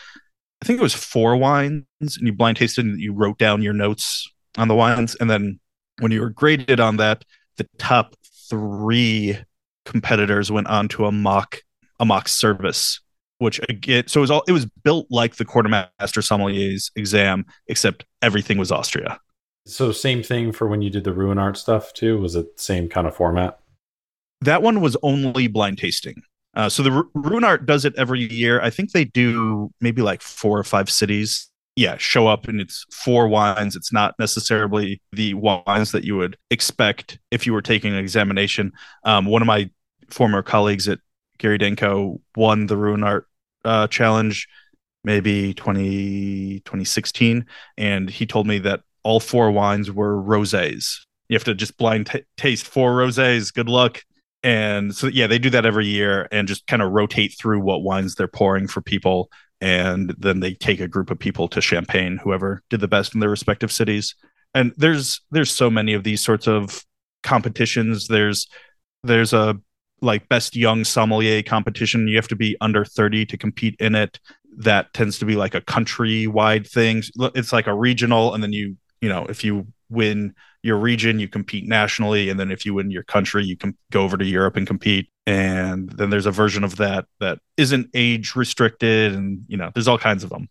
I 0.62 0.64
think 0.64 0.80
it 0.80 0.82
was 0.82 0.94
four 0.94 1.36
wines, 1.36 1.84
and 2.00 2.22
you 2.22 2.32
blind 2.32 2.56
tasted 2.56 2.86
and 2.86 2.98
you 2.98 3.12
wrote 3.12 3.36
down 3.36 3.60
your 3.60 3.74
notes 3.74 4.26
on 4.58 4.68
the 4.68 4.74
wines. 4.74 5.14
And 5.16 5.30
then 5.30 5.58
when 6.00 6.12
you 6.12 6.20
were 6.20 6.30
graded 6.30 6.80
on 6.80 6.96
that, 6.98 7.24
the 7.56 7.66
top 7.78 8.14
three 8.50 9.38
competitors 9.84 10.50
went 10.50 10.66
on 10.66 10.88
to 10.88 11.06
a 11.06 11.12
mock 11.12 11.62
a 12.00 12.04
mock 12.04 12.28
service, 12.28 13.00
which 13.38 13.60
again, 13.68 14.06
so 14.06 14.20
it 14.20 14.22
was 14.22 14.30
all 14.30 14.44
it 14.46 14.52
was 14.52 14.66
built 14.66 15.06
like 15.10 15.36
the 15.36 15.44
Court 15.44 15.66
of 15.66 15.70
Master 15.70 16.20
Sommeliers 16.20 16.90
exam, 16.94 17.44
except 17.66 18.04
everything 18.22 18.58
was 18.58 18.70
Austria. 18.70 19.18
So 19.66 19.92
same 19.92 20.22
thing 20.22 20.52
for 20.52 20.66
when 20.68 20.80
you 20.80 20.90
did 20.90 21.04
the 21.04 21.12
Ruinart 21.12 21.56
stuff 21.56 21.92
too. 21.92 22.18
Was 22.18 22.36
it 22.36 22.46
same 22.56 22.88
kind 22.88 23.06
of 23.06 23.16
format? 23.16 23.58
That 24.40 24.62
one 24.62 24.80
was 24.80 24.96
only 25.02 25.48
blind 25.48 25.78
tasting. 25.78 26.22
Uh, 26.54 26.68
so 26.68 26.82
the 26.82 26.90
R- 26.90 27.04
Ruinart 27.16 27.66
does 27.66 27.84
it 27.84 27.94
every 27.96 28.32
year. 28.32 28.60
I 28.60 28.70
think 28.70 28.92
they 28.92 29.04
do 29.04 29.70
maybe 29.80 30.00
like 30.02 30.22
four 30.22 30.58
or 30.58 30.64
five 30.64 30.88
cities 30.88 31.50
yeah, 31.78 31.96
show 31.96 32.26
up 32.26 32.48
and 32.48 32.60
it's 32.60 32.84
four 32.90 33.28
wines. 33.28 33.76
It's 33.76 33.92
not 33.92 34.16
necessarily 34.18 35.00
the 35.12 35.34
wines 35.34 35.92
that 35.92 36.02
you 36.02 36.16
would 36.16 36.36
expect 36.50 37.20
if 37.30 37.46
you 37.46 37.52
were 37.52 37.62
taking 37.62 37.92
an 37.92 38.00
examination. 38.00 38.72
Um, 39.04 39.26
one 39.26 39.42
of 39.42 39.46
my 39.46 39.70
former 40.10 40.42
colleagues 40.42 40.88
at 40.88 40.98
Gary 41.38 41.56
Danko 41.56 42.20
won 42.34 42.66
the 42.66 42.74
Ruinart 42.74 43.22
uh, 43.64 43.86
challenge 43.86 44.48
maybe 45.04 45.54
20, 45.54 46.62
2016. 46.64 47.46
And 47.76 48.10
he 48.10 48.26
told 48.26 48.48
me 48.48 48.58
that 48.58 48.80
all 49.04 49.20
four 49.20 49.52
wines 49.52 49.88
were 49.88 50.20
rosés. 50.20 50.96
You 51.28 51.36
have 51.36 51.44
to 51.44 51.54
just 51.54 51.76
blind 51.76 52.08
t- 52.08 52.24
taste 52.36 52.66
four 52.66 52.90
rosés. 52.90 53.54
Good 53.54 53.68
luck. 53.68 54.02
And 54.42 54.92
so, 54.92 55.06
yeah, 55.06 55.28
they 55.28 55.38
do 55.38 55.50
that 55.50 55.64
every 55.64 55.86
year 55.86 56.26
and 56.32 56.48
just 56.48 56.66
kind 56.66 56.82
of 56.82 56.90
rotate 56.90 57.36
through 57.38 57.60
what 57.60 57.84
wines 57.84 58.16
they're 58.16 58.26
pouring 58.26 58.66
for 58.66 58.80
people 58.80 59.30
and 59.60 60.14
then 60.18 60.40
they 60.40 60.54
take 60.54 60.80
a 60.80 60.88
group 60.88 61.10
of 61.10 61.18
people 61.18 61.48
to 61.48 61.60
Champagne, 61.60 62.18
whoever 62.18 62.62
did 62.70 62.80
the 62.80 62.88
best 62.88 63.14
in 63.14 63.20
their 63.20 63.30
respective 63.30 63.72
cities. 63.72 64.14
And 64.54 64.72
there's 64.76 65.20
there's 65.30 65.50
so 65.50 65.70
many 65.70 65.94
of 65.94 66.04
these 66.04 66.22
sorts 66.22 66.46
of 66.46 66.84
competitions. 67.22 68.08
There's 68.08 68.46
there's 69.02 69.32
a 69.32 69.60
like 70.00 70.28
best 70.28 70.54
young 70.54 70.84
sommelier 70.84 71.42
competition. 71.42 72.08
You 72.08 72.16
have 72.16 72.28
to 72.28 72.36
be 72.36 72.56
under 72.60 72.84
30 72.84 73.26
to 73.26 73.36
compete 73.36 73.76
in 73.80 73.94
it. 73.94 74.20
That 74.56 74.92
tends 74.94 75.18
to 75.18 75.24
be 75.24 75.36
like 75.36 75.54
a 75.54 75.60
country-wide 75.60 76.66
thing. 76.66 77.02
It's 77.34 77.52
like 77.52 77.66
a 77.66 77.74
regional, 77.74 78.34
and 78.34 78.42
then 78.42 78.52
you, 78.52 78.76
you 79.00 79.08
know, 79.08 79.26
if 79.26 79.44
you 79.44 79.66
win 79.90 80.34
your 80.62 80.76
region, 80.76 81.18
you 81.18 81.28
compete 81.28 81.66
nationally, 81.66 82.28
and 82.28 82.38
then 82.38 82.50
if 82.50 82.66
you 82.66 82.74
win 82.74 82.90
your 82.90 83.04
country, 83.04 83.44
you 83.44 83.56
can 83.56 83.76
go 83.90 84.02
over 84.02 84.16
to 84.16 84.24
Europe 84.24 84.56
and 84.56 84.66
compete. 84.66 85.08
And 85.26 85.90
then 85.90 86.10
there's 86.10 86.26
a 86.26 86.30
version 86.30 86.64
of 86.64 86.76
that 86.76 87.06
that 87.20 87.38
isn't 87.56 87.90
age 87.94 88.34
restricted, 88.34 89.14
and 89.14 89.44
you 89.48 89.56
know, 89.56 89.70
there's 89.74 89.88
all 89.88 89.98
kinds 89.98 90.24
of 90.24 90.30
them. 90.30 90.48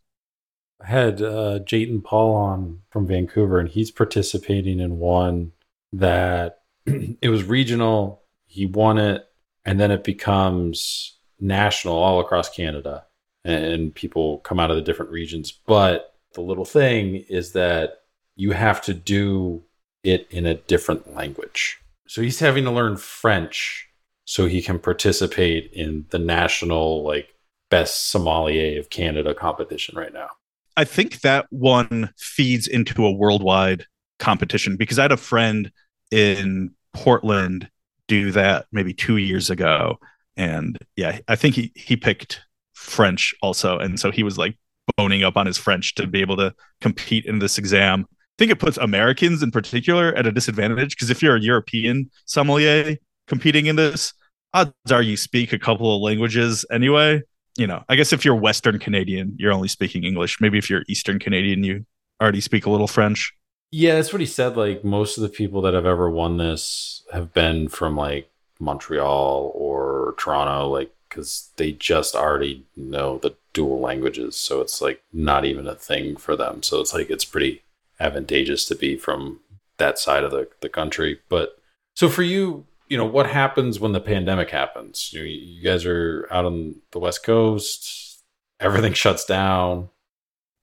I 0.81 0.87
had 0.87 1.21
uh, 1.21 1.59
Jayton 1.59 2.03
Paul 2.03 2.35
on 2.35 2.79
from 2.91 3.07
Vancouver, 3.07 3.59
and 3.59 3.69
he's 3.69 3.91
participating 3.91 4.79
in 4.79 4.99
one 4.99 5.51
that 5.93 6.59
it 6.85 7.29
was 7.29 7.43
regional. 7.43 8.23
He 8.45 8.65
won 8.65 8.97
it, 8.97 9.25
and 9.65 9.79
then 9.79 9.91
it 9.91 10.03
becomes 10.03 11.17
national 11.39 11.95
all 11.95 12.19
across 12.19 12.49
Canada, 12.49 13.05
and 13.43 13.93
people 13.93 14.39
come 14.39 14.59
out 14.59 14.69
of 14.69 14.77
the 14.77 14.83
different 14.83 15.11
regions. 15.11 15.51
But 15.51 16.13
the 16.33 16.41
little 16.41 16.65
thing 16.65 17.15
is 17.15 17.53
that 17.53 18.03
you 18.37 18.51
have 18.51 18.79
to 18.83 18.93
do 18.93 19.63
it 20.03 20.27
in 20.29 20.45
a 20.45 20.53
different 20.53 21.13
language. 21.13 21.79
So 22.07 22.21
he's 22.21 22.39
having 22.39 22.63
to 22.63 22.71
learn 22.71 22.95
French 22.95 23.89
so 24.23 24.45
he 24.45 24.61
can 24.61 24.79
participate 24.79 25.71
in 25.73 26.05
the 26.11 26.19
national 26.19 27.03
like 27.03 27.33
best 27.69 28.09
sommelier 28.09 28.79
of 28.79 28.89
Canada 28.89 29.33
competition 29.33 29.97
right 29.97 30.13
now. 30.13 30.29
I 30.77 30.85
think 30.85 31.21
that 31.21 31.47
one 31.49 32.13
feeds 32.17 32.67
into 32.67 33.03
a 33.05 33.11
worldwide 33.11 33.85
competition 34.19 34.77
because 34.77 34.99
I 34.99 35.03
had 35.03 35.11
a 35.11 35.17
friend 35.17 35.71
in 36.11 36.71
Portland 36.93 37.69
do 38.07 38.31
that 38.31 38.67
maybe 38.71 38.93
2 38.93 39.17
years 39.17 39.49
ago 39.49 39.97
and 40.37 40.77
yeah, 40.95 41.19
I 41.27 41.35
think 41.35 41.55
he 41.55 41.71
he 41.75 41.97
picked 41.97 42.41
French 42.73 43.33
also 43.41 43.79
and 43.79 43.99
so 43.99 44.11
he 44.11 44.23
was 44.23 44.37
like 44.37 44.57
boning 44.95 45.23
up 45.23 45.35
on 45.35 45.47
his 45.47 45.57
French 45.57 45.95
to 45.95 46.07
be 46.07 46.21
able 46.21 46.37
to 46.37 46.53
compete 46.79 47.25
in 47.25 47.39
this 47.39 47.57
exam 47.57 48.05
think 48.37 48.51
it 48.51 48.59
puts 48.59 48.77
Americans 48.77 49.41
in 49.43 49.51
particular 49.51 50.13
at 50.15 50.25
a 50.25 50.31
disadvantage 50.31 50.95
because 50.95 51.09
if 51.09 51.21
you're 51.21 51.35
a 51.35 51.41
European 51.41 52.09
sommelier 52.25 52.97
competing 53.27 53.65
in 53.65 53.75
this, 53.75 54.13
odds 54.53 54.73
are 54.91 55.01
you 55.01 55.17
speak 55.17 55.53
a 55.53 55.59
couple 55.59 55.95
of 55.95 56.01
languages 56.01 56.65
anyway. 56.71 57.21
You 57.57 57.67
know, 57.67 57.83
I 57.89 57.95
guess 57.95 58.13
if 58.13 58.23
you're 58.23 58.35
Western 58.35 58.77
Canadian, 58.77 59.35
you're 59.37 59.51
only 59.51 59.67
speaking 59.67 60.03
English. 60.03 60.39
Maybe 60.39 60.57
if 60.57 60.69
you're 60.69 60.83
Eastern 60.87 61.17
Canadian, 61.17 61.63
you 61.63 61.85
already 62.21 62.41
speak 62.41 62.65
a 62.65 62.69
little 62.69 62.87
French. 62.87 63.33
Yeah, 63.71 63.95
that's 63.95 64.13
what 64.13 64.21
he 64.21 64.27
said. 64.27 64.55
Like 64.55 64.83
most 64.83 65.17
of 65.17 65.23
the 65.23 65.29
people 65.29 65.61
that 65.63 65.73
have 65.73 65.85
ever 65.85 66.09
won 66.09 66.37
this 66.37 67.03
have 67.11 67.33
been 67.33 67.67
from 67.67 67.97
like 67.97 68.29
Montreal 68.59 69.51
or 69.55 70.15
Toronto, 70.17 70.67
like 70.67 70.91
because 71.09 71.49
they 71.57 71.71
just 71.71 72.15
already 72.15 72.65
know 72.75 73.17
the 73.17 73.35
dual 73.53 73.79
languages. 73.79 74.37
So 74.37 74.61
it's 74.61 74.81
like 74.81 75.01
not 75.11 75.45
even 75.45 75.67
a 75.67 75.75
thing 75.75 76.15
for 76.15 76.35
them. 76.35 76.61
So 76.63 76.79
it's 76.79 76.93
like 76.93 77.09
it's 77.09 77.25
pretty 77.25 77.63
advantageous 77.99 78.65
to 78.65 78.75
be 78.75 78.97
from 78.97 79.39
that 79.77 79.99
side 79.99 80.23
of 80.23 80.31
the, 80.31 80.47
the 80.61 80.69
country. 80.69 81.19
But 81.29 81.57
so 81.95 82.09
for 82.09 82.23
you, 82.23 82.65
you 82.89 82.97
know, 82.97 83.05
what 83.05 83.29
happens 83.29 83.79
when 83.79 83.91
the 83.91 83.99
pandemic 83.99 84.49
happens? 84.49 85.11
You, 85.13 85.23
you 85.23 85.63
guys 85.63 85.85
are 85.85 86.27
out 86.31 86.45
on 86.45 86.75
the 86.91 86.99
West 86.99 87.23
Coast, 87.23 88.23
everything 88.59 88.93
shuts 88.93 89.25
down. 89.25 89.89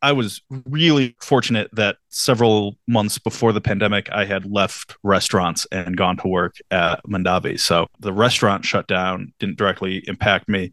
I 0.02 0.12
was 0.12 0.42
really 0.68 1.16
fortunate 1.22 1.70
that 1.72 1.96
several 2.10 2.76
months 2.86 3.18
before 3.18 3.54
the 3.54 3.62
pandemic, 3.62 4.10
I 4.12 4.26
had 4.26 4.44
left 4.44 4.96
restaurants 5.02 5.66
and 5.72 5.96
gone 5.96 6.18
to 6.18 6.28
work 6.28 6.56
at 6.70 7.00
Mondavi. 7.08 7.58
So 7.58 7.86
the 8.00 8.12
restaurant 8.12 8.66
shut 8.66 8.86
down 8.86 9.32
didn't 9.38 9.56
directly 9.56 10.04
impact 10.06 10.46
me. 10.46 10.72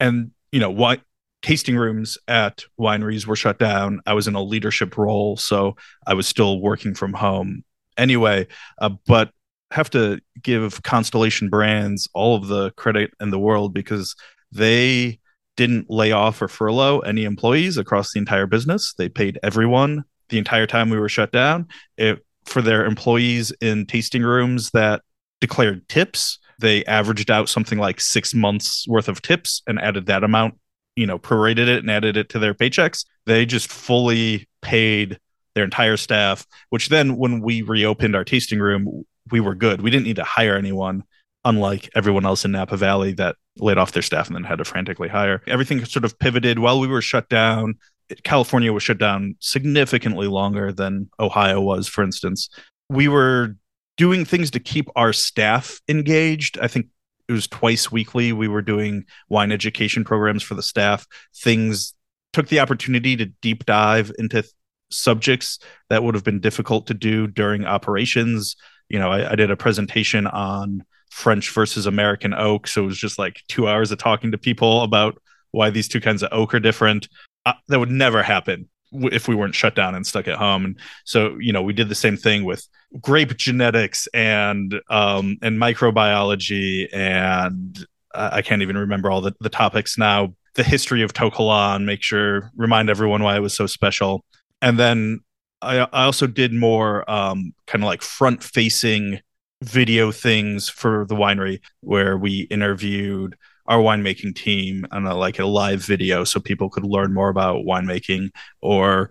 And, 0.00 0.30
you 0.50 0.60
know, 0.60 0.70
why 0.70 1.02
tasting 1.44 1.76
rooms 1.76 2.16
at 2.26 2.64
wineries 2.80 3.26
were 3.26 3.36
shut 3.36 3.58
down. 3.58 4.00
I 4.06 4.14
was 4.14 4.26
in 4.26 4.34
a 4.34 4.42
leadership 4.42 4.96
role, 4.96 5.36
so 5.36 5.76
I 6.06 6.14
was 6.14 6.26
still 6.26 6.58
working 6.58 6.94
from 6.94 7.12
home 7.12 7.64
anyway. 7.98 8.46
Uh, 8.78 8.90
but 9.06 9.30
have 9.70 9.90
to 9.90 10.20
give 10.42 10.82
Constellation 10.84 11.50
Brands 11.50 12.08
all 12.14 12.34
of 12.34 12.48
the 12.48 12.70
credit 12.72 13.12
in 13.20 13.28
the 13.28 13.38
world 13.38 13.74
because 13.74 14.16
they 14.52 15.20
didn't 15.56 15.90
lay 15.90 16.12
off 16.12 16.40
or 16.40 16.48
furlough 16.48 17.00
any 17.00 17.24
employees 17.24 17.76
across 17.76 18.14
the 18.14 18.20
entire 18.20 18.46
business. 18.46 18.94
They 18.96 19.10
paid 19.10 19.38
everyone 19.42 20.04
the 20.30 20.38
entire 20.38 20.66
time 20.66 20.88
we 20.88 20.98
were 20.98 21.10
shut 21.10 21.30
down. 21.30 21.68
It, 21.98 22.24
for 22.46 22.62
their 22.62 22.86
employees 22.86 23.52
in 23.60 23.84
tasting 23.84 24.22
rooms 24.22 24.70
that 24.70 25.02
declared 25.42 25.86
tips, 25.90 26.38
they 26.58 26.86
averaged 26.86 27.30
out 27.30 27.50
something 27.50 27.78
like 27.78 28.00
six 28.00 28.32
months 28.32 28.88
worth 28.88 29.08
of 29.08 29.20
tips 29.20 29.62
and 29.66 29.78
added 29.78 30.06
that 30.06 30.24
amount 30.24 30.54
you 30.96 31.06
know 31.06 31.18
prorated 31.18 31.68
it 31.68 31.78
and 31.78 31.90
added 31.90 32.16
it 32.16 32.28
to 32.28 32.38
their 32.38 32.54
paychecks 32.54 33.04
they 33.26 33.44
just 33.44 33.70
fully 33.70 34.48
paid 34.62 35.18
their 35.54 35.64
entire 35.64 35.96
staff 35.96 36.46
which 36.70 36.88
then 36.88 37.16
when 37.16 37.40
we 37.40 37.62
reopened 37.62 38.14
our 38.14 38.24
tasting 38.24 38.58
room 38.58 39.04
we 39.30 39.40
were 39.40 39.54
good. 39.54 39.80
We 39.80 39.90
didn't 39.90 40.04
need 40.04 40.16
to 40.16 40.24
hire 40.24 40.56
anyone 40.56 41.04
unlike 41.44 41.90
everyone 41.94 42.24
else 42.24 42.44
in 42.44 42.52
napa 42.52 42.76
valley 42.76 43.12
that 43.12 43.36
laid 43.58 43.78
off 43.78 43.92
their 43.92 44.02
staff 44.02 44.26
and 44.26 44.36
then 44.36 44.44
had 44.44 44.58
to 44.58 44.64
frantically 44.64 45.08
hire. 45.08 45.42
Everything 45.46 45.84
sort 45.84 46.04
of 46.04 46.18
pivoted 46.18 46.58
while 46.58 46.80
we 46.80 46.88
were 46.88 47.02
shut 47.02 47.28
down. 47.28 47.74
California 48.22 48.72
was 48.72 48.82
shut 48.82 48.98
down 48.98 49.36
significantly 49.40 50.26
longer 50.26 50.72
than 50.72 51.08
ohio 51.18 51.60
was 51.60 51.88
for 51.88 52.02
instance. 52.02 52.48
We 52.88 53.08
were 53.08 53.56
doing 53.96 54.24
things 54.24 54.50
to 54.52 54.60
keep 54.60 54.88
our 54.96 55.12
staff 55.12 55.80
engaged. 55.88 56.58
I 56.58 56.68
think 56.68 56.88
it 57.28 57.32
was 57.32 57.46
twice 57.46 57.90
weekly. 57.90 58.32
We 58.32 58.48
were 58.48 58.62
doing 58.62 59.04
wine 59.28 59.52
education 59.52 60.04
programs 60.04 60.42
for 60.42 60.54
the 60.54 60.62
staff. 60.62 61.06
Things 61.34 61.94
took 62.32 62.48
the 62.48 62.60
opportunity 62.60 63.16
to 63.16 63.26
deep 63.26 63.64
dive 63.64 64.12
into 64.18 64.42
th- 64.42 64.52
subjects 64.90 65.58
that 65.88 66.02
would 66.02 66.14
have 66.14 66.24
been 66.24 66.40
difficult 66.40 66.86
to 66.88 66.94
do 66.94 67.26
during 67.26 67.64
operations. 67.64 68.56
You 68.88 68.98
know, 68.98 69.10
I, 69.10 69.32
I 69.32 69.34
did 69.34 69.50
a 69.50 69.56
presentation 69.56 70.26
on 70.26 70.84
French 71.10 71.50
versus 71.50 71.86
American 71.86 72.34
oak, 72.34 72.66
so 72.66 72.82
it 72.82 72.86
was 72.86 72.98
just 72.98 73.18
like 73.18 73.40
two 73.48 73.68
hours 73.68 73.90
of 73.90 73.98
talking 73.98 74.32
to 74.32 74.38
people 74.38 74.82
about 74.82 75.20
why 75.52 75.70
these 75.70 75.88
two 75.88 76.00
kinds 76.00 76.22
of 76.22 76.28
oak 76.32 76.54
are 76.54 76.60
different. 76.60 77.08
Uh, 77.46 77.54
that 77.68 77.78
would 77.78 77.90
never 77.90 78.22
happen 78.22 78.68
if 78.94 79.28
we 79.28 79.34
weren't 79.34 79.54
shut 79.54 79.74
down 79.74 79.94
and 79.94 80.06
stuck 80.06 80.28
at 80.28 80.38
home. 80.38 80.64
And 80.64 80.78
so, 81.04 81.36
you 81.38 81.52
know, 81.52 81.62
we 81.62 81.72
did 81.72 81.88
the 81.88 81.94
same 81.94 82.16
thing 82.16 82.44
with 82.44 82.66
grape 83.00 83.36
genetics 83.36 84.06
and 84.14 84.80
um, 84.88 85.36
and 85.42 85.58
microbiology 85.58 86.88
and 86.92 87.86
uh, 88.14 88.30
I 88.32 88.42
can't 88.42 88.62
even 88.62 88.78
remember 88.78 89.10
all 89.10 89.20
the, 89.20 89.32
the 89.40 89.48
topics 89.48 89.98
now. 89.98 90.34
The 90.54 90.62
history 90.62 91.02
of 91.02 91.12
To 91.14 91.30
Kalon, 91.30 91.84
make 91.84 92.02
sure 92.02 92.52
remind 92.56 92.88
everyone 92.88 93.24
why 93.24 93.36
it 93.36 93.40
was 93.40 93.54
so 93.54 93.66
special. 93.66 94.24
And 94.62 94.78
then 94.78 95.20
I, 95.60 95.78
I 95.78 96.04
also 96.04 96.28
did 96.28 96.52
more 96.52 97.08
um, 97.10 97.52
kind 97.66 97.82
of 97.82 97.86
like 97.86 98.02
front 98.02 98.42
facing 98.42 99.20
video 99.62 100.12
things 100.12 100.68
for 100.68 101.06
the 101.08 101.16
winery 101.16 101.60
where 101.80 102.16
we 102.16 102.42
interviewed 102.42 103.36
our 103.66 103.78
winemaking 103.78 104.34
team 104.34 104.86
on 104.90 105.06
a, 105.06 105.14
like 105.14 105.38
a 105.38 105.44
live 105.44 105.84
video 105.84 106.24
so 106.24 106.40
people 106.40 106.68
could 106.68 106.84
learn 106.84 107.14
more 107.14 107.28
about 107.28 107.64
winemaking 107.64 108.30
or 108.60 109.10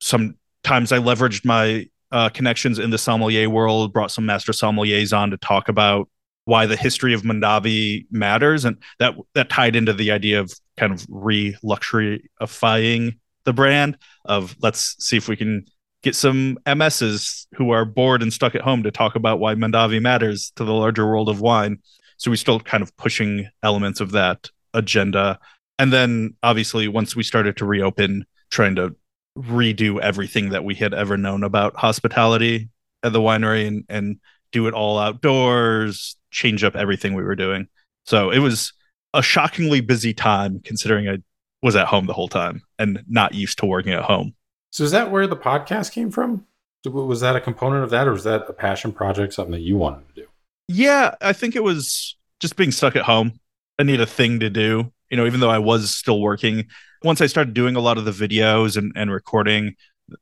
sometimes 0.00 0.92
i 0.92 0.98
leveraged 0.98 1.44
my 1.44 1.86
uh, 2.10 2.28
connections 2.28 2.78
in 2.78 2.90
the 2.90 2.98
sommelier 2.98 3.48
world 3.48 3.92
brought 3.92 4.10
some 4.10 4.26
master 4.26 4.52
sommeliers 4.52 5.16
on 5.16 5.30
to 5.30 5.36
talk 5.38 5.68
about 5.68 6.08
why 6.44 6.66
the 6.66 6.76
history 6.76 7.14
of 7.14 7.22
Mondavi 7.22 8.06
matters 8.10 8.64
and 8.64 8.76
that 8.98 9.14
that 9.34 9.48
tied 9.48 9.76
into 9.76 9.92
the 9.92 10.10
idea 10.10 10.40
of 10.40 10.52
kind 10.76 10.92
of 10.92 11.06
re-luxuryifying 11.08 13.18
the 13.44 13.52
brand 13.52 13.96
of 14.24 14.56
let's 14.60 14.96
see 14.98 15.16
if 15.16 15.28
we 15.28 15.36
can 15.36 15.64
get 16.02 16.16
some 16.16 16.58
MSs 16.66 17.46
who 17.54 17.70
are 17.70 17.84
bored 17.84 18.22
and 18.22 18.32
stuck 18.32 18.54
at 18.54 18.60
home 18.60 18.82
to 18.82 18.90
talk 18.90 19.14
about 19.14 19.38
why 19.38 19.54
Mondavi 19.54 20.02
matters 20.02 20.52
to 20.56 20.64
the 20.64 20.72
larger 20.72 21.06
world 21.06 21.28
of 21.28 21.40
wine. 21.40 21.78
So 22.22 22.30
we 22.30 22.36
still 22.36 22.60
kind 22.60 22.84
of 22.84 22.96
pushing 22.96 23.48
elements 23.64 24.00
of 24.00 24.12
that 24.12 24.48
agenda. 24.74 25.40
And 25.80 25.92
then 25.92 26.34
obviously 26.44 26.86
once 26.86 27.16
we 27.16 27.24
started 27.24 27.56
to 27.56 27.64
reopen, 27.64 28.26
trying 28.48 28.76
to 28.76 28.94
redo 29.36 30.00
everything 30.00 30.50
that 30.50 30.62
we 30.62 30.76
had 30.76 30.94
ever 30.94 31.16
known 31.16 31.42
about 31.42 31.74
hospitality 31.74 32.68
at 33.02 33.12
the 33.12 33.18
winery 33.18 33.66
and, 33.66 33.84
and 33.88 34.20
do 34.52 34.68
it 34.68 34.74
all 34.74 35.00
outdoors, 35.00 36.14
change 36.30 36.62
up 36.62 36.76
everything 36.76 37.14
we 37.14 37.24
were 37.24 37.34
doing. 37.34 37.66
So 38.06 38.30
it 38.30 38.38
was 38.38 38.72
a 39.14 39.22
shockingly 39.22 39.80
busy 39.80 40.14
time 40.14 40.60
considering 40.64 41.08
I 41.08 41.18
was 41.60 41.74
at 41.74 41.88
home 41.88 42.06
the 42.06 42.12
whole 42.12 42.28
time 42.28 42.62
and 42.78 43.02
not 43.08 43.34
used 43.34 43.58
to 43.58 43.66
working 43.66 43.94
at 43.94 44.04
home. 44.04 44.36
So 44.70 44.84
is 44.84 44.92
that 44.92 45.10
where 45.10 45.26
the 45.26 45.36
podcast 45.36 45.90
came 45.90 46.12
from? 46.12 46.46
Was 46.84 47.20
that 47.20 47.34
a 47.34 47.40
component 47.40 47.82
of 47.82 47.90
that 47.90 48.06
or 48.06 48.12
was 48.12 48.22
that 48.22 48.44
a 48.48 48.52
passion 48.52 48.92
project, 48.92 49.34
something 49.34 49.54
that 49.54 49.62
you 49.62 49.76
wanted 49.76 50.06
to 50.14 50.22
do? 50.22 50.28
Yeah, 50.68 51.14
I 51.20 51.32
think 51.32 51.56
it 51.56 51.62
was 51.62 52.16
just 52.40 52.56
being 52.56 52.70
stuck 52.70 52.96
at 52.96 53.02
home. 53.02 53.32
I 53.78 53.82
need 53.82 54.00
a 54.00 54.06
thing 54.06 54.40
to 54.40 54.50
do. 54.50 54.92
You 55.10 55.16
know, 55.16 55.26
even 55.26 55.40
though 55.40 55.50
I 55.50 55.58
was 55.58 55.90
still 55.94 56.20
working, 56.20 56.66
once 57.02 57.20
I 57.20 57.26
started 57.26 57.54
doing 57.54 57.76
a 57.76 57.80
lot 57.80 57.98
of 57.98 58.04
the 58.04 58.12
videos 58.12 58.76
and, 58.76 58.92
and 58.96 59.10
recording, 59.10 59.74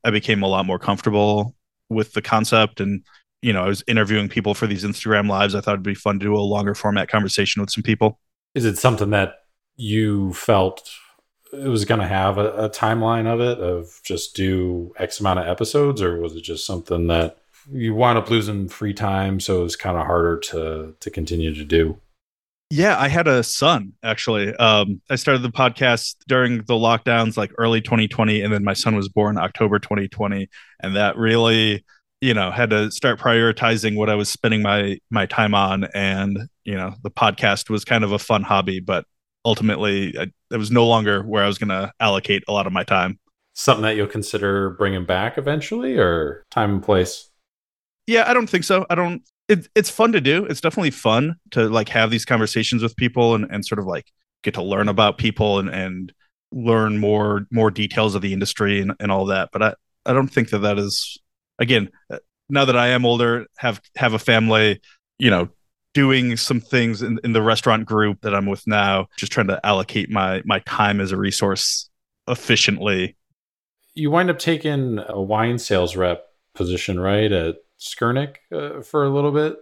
I 0.03 0.11
became 0.11 0.43
a 0.43 0.47
lot 0.47 0.65
more 0.65 0.79
comfortable 0.79 1.55
with 1.89 2.13
the 2.13 2.21
concept. 2.21 2.79
And 2.79 3.03
you 3.41 3.53
know, 3.53 3.63
I 3.63 3.67
was 3.67 3.83
interviewing 3.87 4.29
people 4.29 4.53
for 4.53 4.67
these 4.67 4.83
Instagram 4.83 5.29
lives. 5.29 5.55
I 5.55 5.61
thought 5.61 5.73
it'd 5.73 5.83
be 5.83 5.95
fun 5.95 6.19
to 6.19 6.25
do 6.25 6.35
a 6.35 6.37
longer 6.37 6.75
format 6.75 7.09
conversation 7.09 7.61
with 7.61 7.71
some 7.71 7.83
people. 7.83 8.19
Is 8.53 8.65
it 8.65 8.77
something 8.77 9.09
that 9.11 9.35
you 9.77 10.33
felt 10.33 10.89
it 11.53 11.67
was 11.67 11.85
going 11.85 11.99
to 11.99 12.07
have 12.07 12.37
a, 12.37 12.51
a, 12.53 12.69
timeline 12.69 13.27
of 13.27 13.41
it 13.41 13.59
of 13.59 13.99
just 14.03 14.35
do 14.35 14.93
X 14.97 15.19
amount 15.19 15.39
of 15.39 15.47
episodes, 15.47 16.01
or 16.01 16.19
was 16.19 16.35
it 16.35 16.43
just 16.43 16.65
something 16.65 17.07
that 17.07 17.40
you 17.71 17.93
wound 17.93 18.17
up 18.17 18.29
losing 18.29 18.67
free 18.69 18.93
time, 18.93 19.39
so 19.39 19.61
it 19.61 19.63
was 19.63 19.75
kind 19.75 19.97
of 19.97 20.05
harder 20.05 20.37
to 20.39 20.95
to 20.99 21.09
continue 21.09 21.53
to 21.53 21.63
do? 21.63 21.99
Yeah, 22.69 22.97
I 22.97 23.09
had 23.09 23.27
a 23.27 23.43
son 23.43 23.93
actually. 24.01 24.55
Um, 24.55 25.01
I 25.09 25.15
started 25.15 25.41
the 25.41 25.51
podcast 25.51 26.15
during 26.27 26.59
the 26.59 26.75
lockdowns, 26.75 27.35
like 27.35 27.51
early 27.57 27.81
2020, 27.81 28.41
and 28.41 28.53
then 28.53 28.63
my 28.63 28.73
son 28.73 28.95
was 28.95 29.09
born 29.09 29.37
October 29.37 29.77
2020, 29.77 30.49
and 30.79 30.95
that 30.95 31.17
really, 31.17 31.83
you 32.21 32.33
know, 32.33 32.49
had 32.49 32.69
to 32.69 32.89
start 32.89 33.19
prioritizing 33.19 33.97
what 33.97 34.09
I 34.09 34.15
was 34.15 34.29
spending 34.29 34.61
my 34.61 34.99
my 35.09 35.25
time 35.25 35.53
on, 35.53 35.85
and 35.93 36.39
you 36.63 36.75
know, 36.75 36.93
the 37.03 37.11
podcast 37.11 37.69
was 37.69 37.83
kind 37.83 38.03
of 38.03 38.13
a 38.13 38.19
fun 38.19 38.43
hobby, 38.43 38.79
but 38.79 39.05
ultimately, 39.43 40.17
I, 40.17 40.27
it 40.51 40.57
was 40.57 40.71
no 40.71 40.87
longer 40.87 41.23
where 41.23 41.43
I 41.43 41.47
was 41.47 41.57
going 41.57 41.69
to 41.69 41.91
allocate 41.99 42.43
a 42.47 42.53
lot 42.53 42.67
of 42.67 42.73
my 42.73 42.83
time. 42.83 43.19
Something 43.53 43.83
that 43.83 43.95
you'll 43.97 44.07
consider 44.07 44.69
bringing 44.69 45.05
back 45.05 45.37
eventually, 45.37 45.97
or 45.97 46.45
time 46.51 46.71
and 46.71 46.83
place. 46.83 47.30
Yeah, 48.07 48.29
I 48.29 48.33
don't 48.33 48.49
think 48.49 48.63
so. 48.63 48.85
I 48.89 48.95
don't 48.95 49.23
it, 49.51 49.67
it's 49.75 49.89
fun 49.89 50.13
to 50.13 50.21
do. 50.21 50.45
It's 50.45 50.61
definitely 50.61 50.91
fun 50.91 51.35
to 51.51 51.67
like 51.67 51.89
have 51.89 52.09
these 52.09 52.25
conversations 52.25 52.81
with 52.81 52.95
people 52.95 53.35
and, 53.35 53.45
and 53.51 53.65
sort 53.65 53.79
of 53.79 53.85
like 53.85 54.11
get 54.43 54.53
to 54.53 54.63
learn 54.63 54.87
about 54.87 55.17
people 55.17 55.59
and, 55.59 55.69
and 55.69 56.13
learn 56.51 56.97
more 56.97 57.45
more 57.51 57.69
details 57.69 58.15
of 58.15 58.21
the 58.21 58.33
industry 58.33 58.81
and, 58.81 58.93
and 58.99 59.11
all 59.11 59.25
that. 59.25 59.49
But 59.51 59.61
I, 59.61 59.73
I 60.05 60.13
don't 60.13 60.29
think 60.29 60.49
that 60.49 60.59
that 60.59 60.79
is 60.79 61.17
again 61.59 61.89
uh, 62.09 62.19
now 62.49 62.65
that 62.65 62.77
I 62.77 62.89
am 62.89 63.05
older, 63.05 63.45
have 63.57 63.81
have 63.97 64.13
a 64.13 64.19
family, 64.19 64.81
you 65.19 65.29
know, 65.29 65.49
doing 65.93 66.37
some 66.37 66.61
things 66.61 67.01
in, 67.01 67.19
in 67.23 67.33
the 67.33 67.41
restaurant 67.41 67.85
group 67.85 68.21
that 68.21 68.33
I'm 68.33 68.45
with 68.45 68.65
now, 68.65 69.07
just 69.17 69.31
trying 69.31 69.47
to 69.47 69.65
allocate 69.65 70.09
my 70.09 70.41
my 70.45 70.59
time 70.59 71.01
as 71.01 71.11
a 71.11 71.17
resource 71.17 71.89
efficiently. 72.27 73.17
You 73.95 74.11
wind 74.11 74.29
up 74.29 74.39
taking 74.39 74.99
a 75.07 75.21
wine 75.21 75.59
sales 75.59 75.97
rep 75.97 76.25
position, 76.55 76.99
right? 76.99 77.31
At 77.31 77.55
Skurnik 77.81 78.35
uh, 78.53 78.81
for 78.81 79.03
a 79.03 79.09
little 79.09 79.31
bit. 79.31 79.57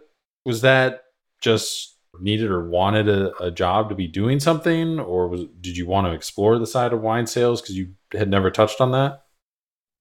Was 0.46 0.62
that 0.62 1.04
just 1.42 1.98
needed 2.20 2.52
or 2.52 2.68
wanted 2.68 3.08
a, 3.08 3.36
a, 3.38 3.52
job 3.52 3.88
to 3.90 3.96
be 3.96 4.08
doing 4.08 4.40
something, 4.40 5.00
or 5.00 5.28
was 5.28 5.46
did 5.62 5.78
you 5.78 5.86
want 5.86 6.08
to 6.08 6.14
explore 6.14 6.60
the 6.60 6.68
side 6.68 6.92
of 6.92 7.02
wine 7.02 7.28
sales 7.28 7.62
because 7.62 7.78
you 7.78 7.94
had 8.12 8.30
never 8.30 8.52
touched 8.52 8.82
on 8.82 8.92
that? 8.92 9.22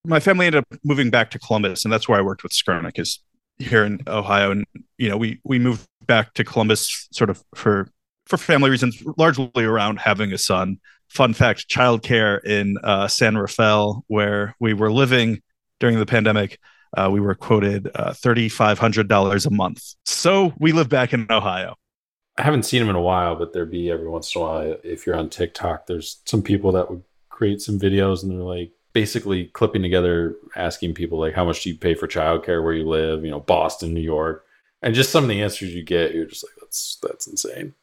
My 0.05 0.21
family 0.21 0.47
ended 0.47 0.65
up 0.71 0.79
moving 0.85 1.11
back 1.11 1.31
to 1.33 1.39
Columbus, 1.39 1.85
and 1.85 1.93
that's 1.93 2.09
where 2.09 2.19
I 2.19 2.23
worked 2.23 2.43
with 2.43 2.53
Skurnik, 2.53 2.99
is 2.99 3.21
here 3.59 3.85
in 3.85 4.01
Ohio. 4.07 4.51
And 4.51 4.65
you 4.97 5.09
know, 5.09 5.17
we 5.17 5.41
we 5.45 5.59
moved 5.59 5.87
back 6.07 6.35
to 6.35 6.45
Columbus 6.45 7.09
sort 7.13 7.31
of 7.31 7.43
for 7.55 7.89
for 8.27 8.37
family 8.37 8.71
reasons, 8.71 9.03
largely 9.17 9.65
around 9.65 10.01
having 10.01 10.33
a 10.33 10.39
son. 10.39 10.79
Fun 11.09 11.35
fact: 11.35 11.69
childcare 11.69 12.43
in 12.45 12.77
uh, 12.83 13.07
San 13.07 13.37
Rafael, 13.37 14.05
where 14.09 14.55
we 14.61 14.75
were 14.75 14.91
living 14.91 15.41
during 15.81 15.99
the 15.99 16.07
pandemic, 16.07 16.59
uh, 16.97 17.09
we 17.11 17.21
were 17.21 17.35
quoted 17.35 17.89
uh, 17.95 18.13
$3,500 18.13 19.47
a 19.47 19.51
month. 19.51 19.95
So 20.05 20.53
we 20.59 20.73
live 20.73 20.89
back 20.89 21.13
in 21.13 21.27
Ohio. 21.31 21.75
I 22.37 22.43
haven't 22.43 22.65
seen 22.65 22.81
them 22.81 22.91
in 22.91 22.97
a 22.97 23.03
while, 23.03 23.35
but 23.35 23.53
there'd 23.53 23.71
be 23.71 23.91
every 23.91 24.09
once 24.09 24.35
in 24.35 24.41
a 24.41 24.45
while. 24.45 24.77
If 24.85 25.07
you're 25.07 25.17
on 25.17 25.29
TikTok, 25.29 25.87
there's 25.87 26.21
some 26.25 26.43
people 26.43 26.73
that 26.73 26.89
would 26.89 27.03
create 27.29 27.61
some 27.61 27.79
videos 27.79 28.23
and 28.23 28.31
they're 28.31 28.39
like 28.39 28.73
basically 28.93 29.47
clipping 29.47 29.83
together, 29.83 30.37
asking 30.57 30.95
people 30.95 31.19
like, 31.19 31.35
how 31.35 31.45
much 31.45 31.63
do 31.63 31.71
you 31.71 31.77
pay 31.77 31.95
for 31.95 32.07
childcare 32.07 32.63
where 32.63 32.75
you 32.75 32.89
live? 32.89 33.25
You 33.25 33.31
know, 33.31 33.41
Boston, 33.41 33.93
New 33.93 34.01
York, 34.01 34.45
and 34.83 34.95
just 34.95 35.11
some 35.11 35.25
of 35.25 35.31
the 35.31 35.43
answers 35.43 35.75
you 35.75 35.83
get, 35.83 36.15
you're 36.15 36.27
just 36.27 36.45
like, 36.45 36.55
that's 36.61 36.99
that's 37.03 37.27
insane. 37.27 37.75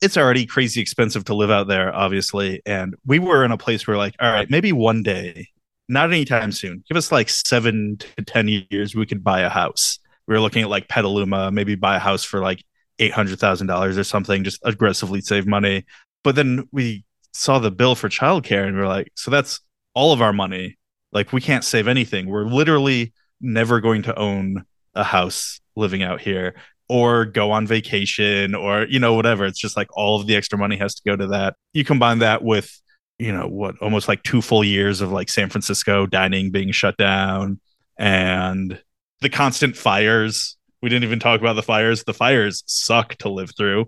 It's 0.00 0.16
already 0.16 0.46
crazy 0.46 0.80
expensive 0.80 1.24
to 1.26 1.34
live 1.34 1.50
out 1.50 1.68
there, 1.68 1.94
obviously. 1.94 2.60
And 2.66 2.96
we 3.06 3.20
were 3.20 3.44
in 3.44 3.52
a 3.52 3.56
place 3.56 3.86
where, 3.86 3.96
like, 3.96 4.16
all 4.18 4.32
right, 4.32 4.50
maybe 4.50 4.72
one 4.72 5.04
day 5.04 5.48
not 5.92 6.10
anytime 6.10 6.52
soon. 6.52 6.82
Give 6.88 6.96
us 6.96 7.12
like 7.12 7.28
seven 7.28 7.98
to 7.98 8.24
10 8.24 8.66
years, 8.70 8.94
we 8.94 9.06
could 9.06 9.22
buy 9.22 9.40
a 9.40 9.48
house. 9.48 9.98
We 10.26 10.34
were 10.34 10.40
looking 10.40 10.62
at 10.62 10.70
like 10.70 10.88
Petaluma, 10.88 11.52
maybe 11.52 11.74
buy 11.74 11.96
a 11.96 12.00
house 12.00 12.24
for 12.24 12.40
like 12.40 12.64
$800,000 12.98 13.98
or 13.98 14.04
something, 14.04 14.42
just 14.44 14.60
aggressively 14.64 15.20
save 15.20 15.46
money. 15.46 15.84
But 16.24 16.34
then 16.34 16.68
we 16.72 17.04
saw 17.32 17.58
the 17.58 17.70
bill 17.70 17.94
for 17.94 18.08
childcare 18.08 18.66
and 18.66 18.76
we 18.76 18.82
are 18.82 18.88
like, 18.88 19.12
so 19.16 19.30
that's 19.30 19.60
all 19.94 20.12
of 20.12 20.22
our 20.22 20.32
money. 20.32 20.78
Like 21.12 21.32
we 21.32 21.40
can't 21.40 21.64
save 21.64 21.88
anything. 21.88 22.26
We're 22.26 22.46
literally 22.46 23.12
never 23.40 23.80
going 23.80 24.02
to 24.04 24.18
own 24.18 24.64
a 24.94 25.04
house 25.04 25.60
living 25.76 26.02
out 26.02 26.20
here 26.20 26.54
or 26.88 27.26
go 27.26 27.50
on 27.50 27.66
vacation 27.66 28.54
or, 28.54 28.86
you 28.86 28.98
know, 28.98 29.14
whatever. 29.14 29.44
It's 29.44 29.58
just 29.58 29.76
like 29.76 29.88
all 29.96 30.20
of 30.20 30.26
the 30.26 30.36
extra 30.36 30.58
money 30.58 30.76
has 30.76 30.94
to 30.94 31.02
go 31.04 31.16
to 31.16 31.28
that. 31.28 31.56
You 31.72 31.84
combine 31.84 32.20
that 32.20 32.42
with 32.42 32.81
you 33.22 33.30
know 33.30 33.46
what 33.46 33.78
almost 33.78 34.08
like 34.08 34.24
two 34.24 34.42
full 34.42 34.64
years 34.64 35.00
of 35.00 35.12
like 35.12 35.28
San 35.28 35.48
Francisco 35.48 36.06
dining 36.06 36.50
being 36.50 36.72
shut 36.72 36.96
down 36.96 37.60
and 37.96 38.82
the 39.20 39.28
constant 39.28 39.76
fires. 39.76 40.56
We 40.82 40.88
didn't 40.88 41.04
even 41.04 41.20
talk 41.20 41.40
about 41.40 41.52
the 41.52 41.62
fires. 41.62 42.02
The 42.02 42.14
fires 42.14 42.64
suck 42.66 43.14
to 43.18 43.28
live 43.28 43.52
through. 43.56 43.86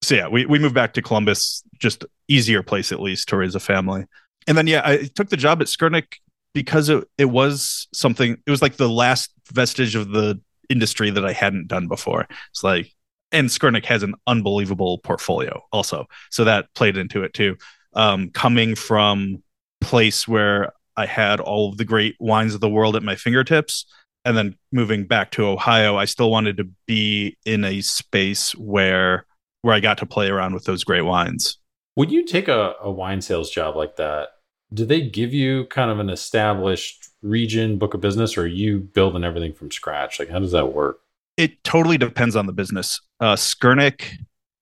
So 0.00 0.14
yeah, 0.14 0.28
we, 0.28 0.46
we 0.46 0.58
moved 0.58 0.74
back 0.74 0.94
to 0.94 1.02
Columbus, 1.02 1.62
just 1.78 2.06
easier 2.26 2.62
place 2.62 2.90
at 2.90 3.00
least 3.00 3.28
to 3.28 3.36
raise 3.36 3.54
a 3.54 3.60
family. 3.60 4.06
And 4.46 4.56
then 4.56 4.66
yeah, 4.66 4.80
I 4.82 5.10
took 5.14 5.28
the 5.28 5.36
job 5.36 5.60
at 5.60 5.66
Skurnik 5.66 6.14
because 6.54 6.88
it, 6.88 7.06
it 7.18 7.26
was 7.26 7.86
something 7.92 8.38
it 8.46 8.50
was 8.50 8.62
like 8.62 8.76
the 8.76 8.88
last 8.88 9.30
vestige 9.52 9.94
of 9.94 10.08
the 10.08 10.40
industry 10.70 11.10
that 11.10 11.26
I 11.26 11.34
hadn't 11.34 11.68
done 11.68 11.86
before. 11.86 12.26
It's 12.50 12.64
like 12.64 12.90
and 13.30 13.48
Skurnik 13.50 13.84
has 13.84 14.02
an 14.02 14.14
unbelievable 14.26 14.98
portfolio 14.98 15.60
also. 15.70 16.06
So 16.30 16.44
that 16.44 16.72
played 16.74 16.96
into 16.96 17.22
it 17.24 17.34
too 17.34 17.58
um, 17.94 18.30
coming 18.30 18.74
from 18.74 19.42
place 19.80 20.28
where 20.28 20.72
I 20.96 21.06
had 21.06 21.40
all 21.40 21.70
of 21.70 21.78
the 21.78 21.84
great 21.84 22.16
wines 22.20 22.54
of 22.54 22.60
the 22.60 22.68
world 22.68 22.96
at 22.96 23.02
my 23.02 23.16
fingertips 23.16 23.86
and 24.24 24.36
then 24.36 24.56
moving 24.72 25.06
back 25.06 25.30
to 25.32 25.46
Ohio, 25.46 25.96
I 25.96 26.04
still 26.04 26.30
wanted 26.30 26.56
to 26.58 26.68
be 26.86 27.36
in 27.44 27.64
a 27.64 27.80
space 27.80 28.54
where 28.56 29.26
where 29.62 29.74
I 29.74 29.80
got 29.80 29.98
to 29.98 30.06
play 30.06 30.28
around 30.28 30.54
with 30.54 30.64
those 30.64 30.84
great 30.84 31.02
wines. 31.02 31.58
Would 31.96 32.10
you 32.10 32.24
take 32.24 32.48
a, 32.48 32.74
a 32.80 32.90
wine 32.90 33.20
sales 33.20 33.50
job 33.50 33.76
like 33.76 33.96
that? 33.96 34.30
Do 34.72 34.86
they 34.86 35.02
give 35.02 35.34
you 35.34 35.66
kind 35.66 35.90
of 35.90 35.98
an 35.98 36.08
established 36.08 37.10
region 37.20 37.76
book 37.76 37.92
of 37.92 38.00
business 38.00 38.38
or 38.38 38.42
are 38.42 38.46
you 38.46 38.80
building 38.80 39.24
everything 39.24 39.52
from 39.52 39.70
scratch? 39.70 40.18
Like 40.18 40.30
how 40.30 40.38
does 40.38 40.52
that 40.52 40.72
work? 40.72 41.00
It 41.36 41.62
totally 41.64 41.98
depends 41.98 42.36
on 42.36 42.46
the 42.46 42.52
business. 42.52 43.00
Uh 43.20 43.34
Skurnik 43.34 44.16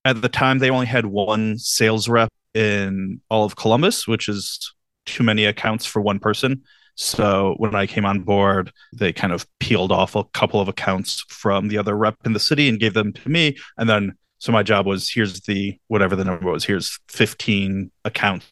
at 0.05 0.23
the 0.23 0.29
time 0.29 0.59
they 0.59 0.71
only 0.71 0.87
had 0.87 1.07
one 1.07 1.59
sales 1.59 2.09
rep 2.09 2.31
in 2.59 3.21
all 3.31 3.45
of 3.45 3.55
Columbus, 3.55 4.09
which 4.09 4.29
is 4.29 4.75
too 5.07 5.23
many 5.23 5.45
accounts 5.45 5.87
for 5.87 6.03
one 6.03 6.19
person. 6.19 6.63
So 6.97 7.55
when 7.59 7.77
I 7.77 7.87
came 7.87 8.05
on 8.05 8.23
board, 8.23 8.73
they 8.93 9.13
kind 9.13 9.33
of 9.33 9.47
peeled 9.61 9.93
off 9.93 10.17
a 10.17 10.25
couple 10.25 10.61
of 10.61 10.67
accounts 10.67 11.25
from 11.29 11.69
the 11.69 11.79
other 11.79 11.97
rep 11.97 12.17
in 12.25 12.33
the 12.33 12.41
city 12.41 12.69
and 12.69 12.81
gave 12.81 12.95
them 12.95 13.13
to 13.13 13.29
me. 13.29 13.57
And 13.77 13.89
then 13.89 14.15
so 14.39 14.51
my 14.51 14.65
job 14.65 14.87
was 14.87 15.09
here's 15.09 15.41
the 15.43 15.79
whatever 15.87 16.17
the 16.17 16.25
number 16.25 16.51
was, 16.51 16.65
here's 16.65 16.99
15 17.09 17.93
accounts 18.05 18.51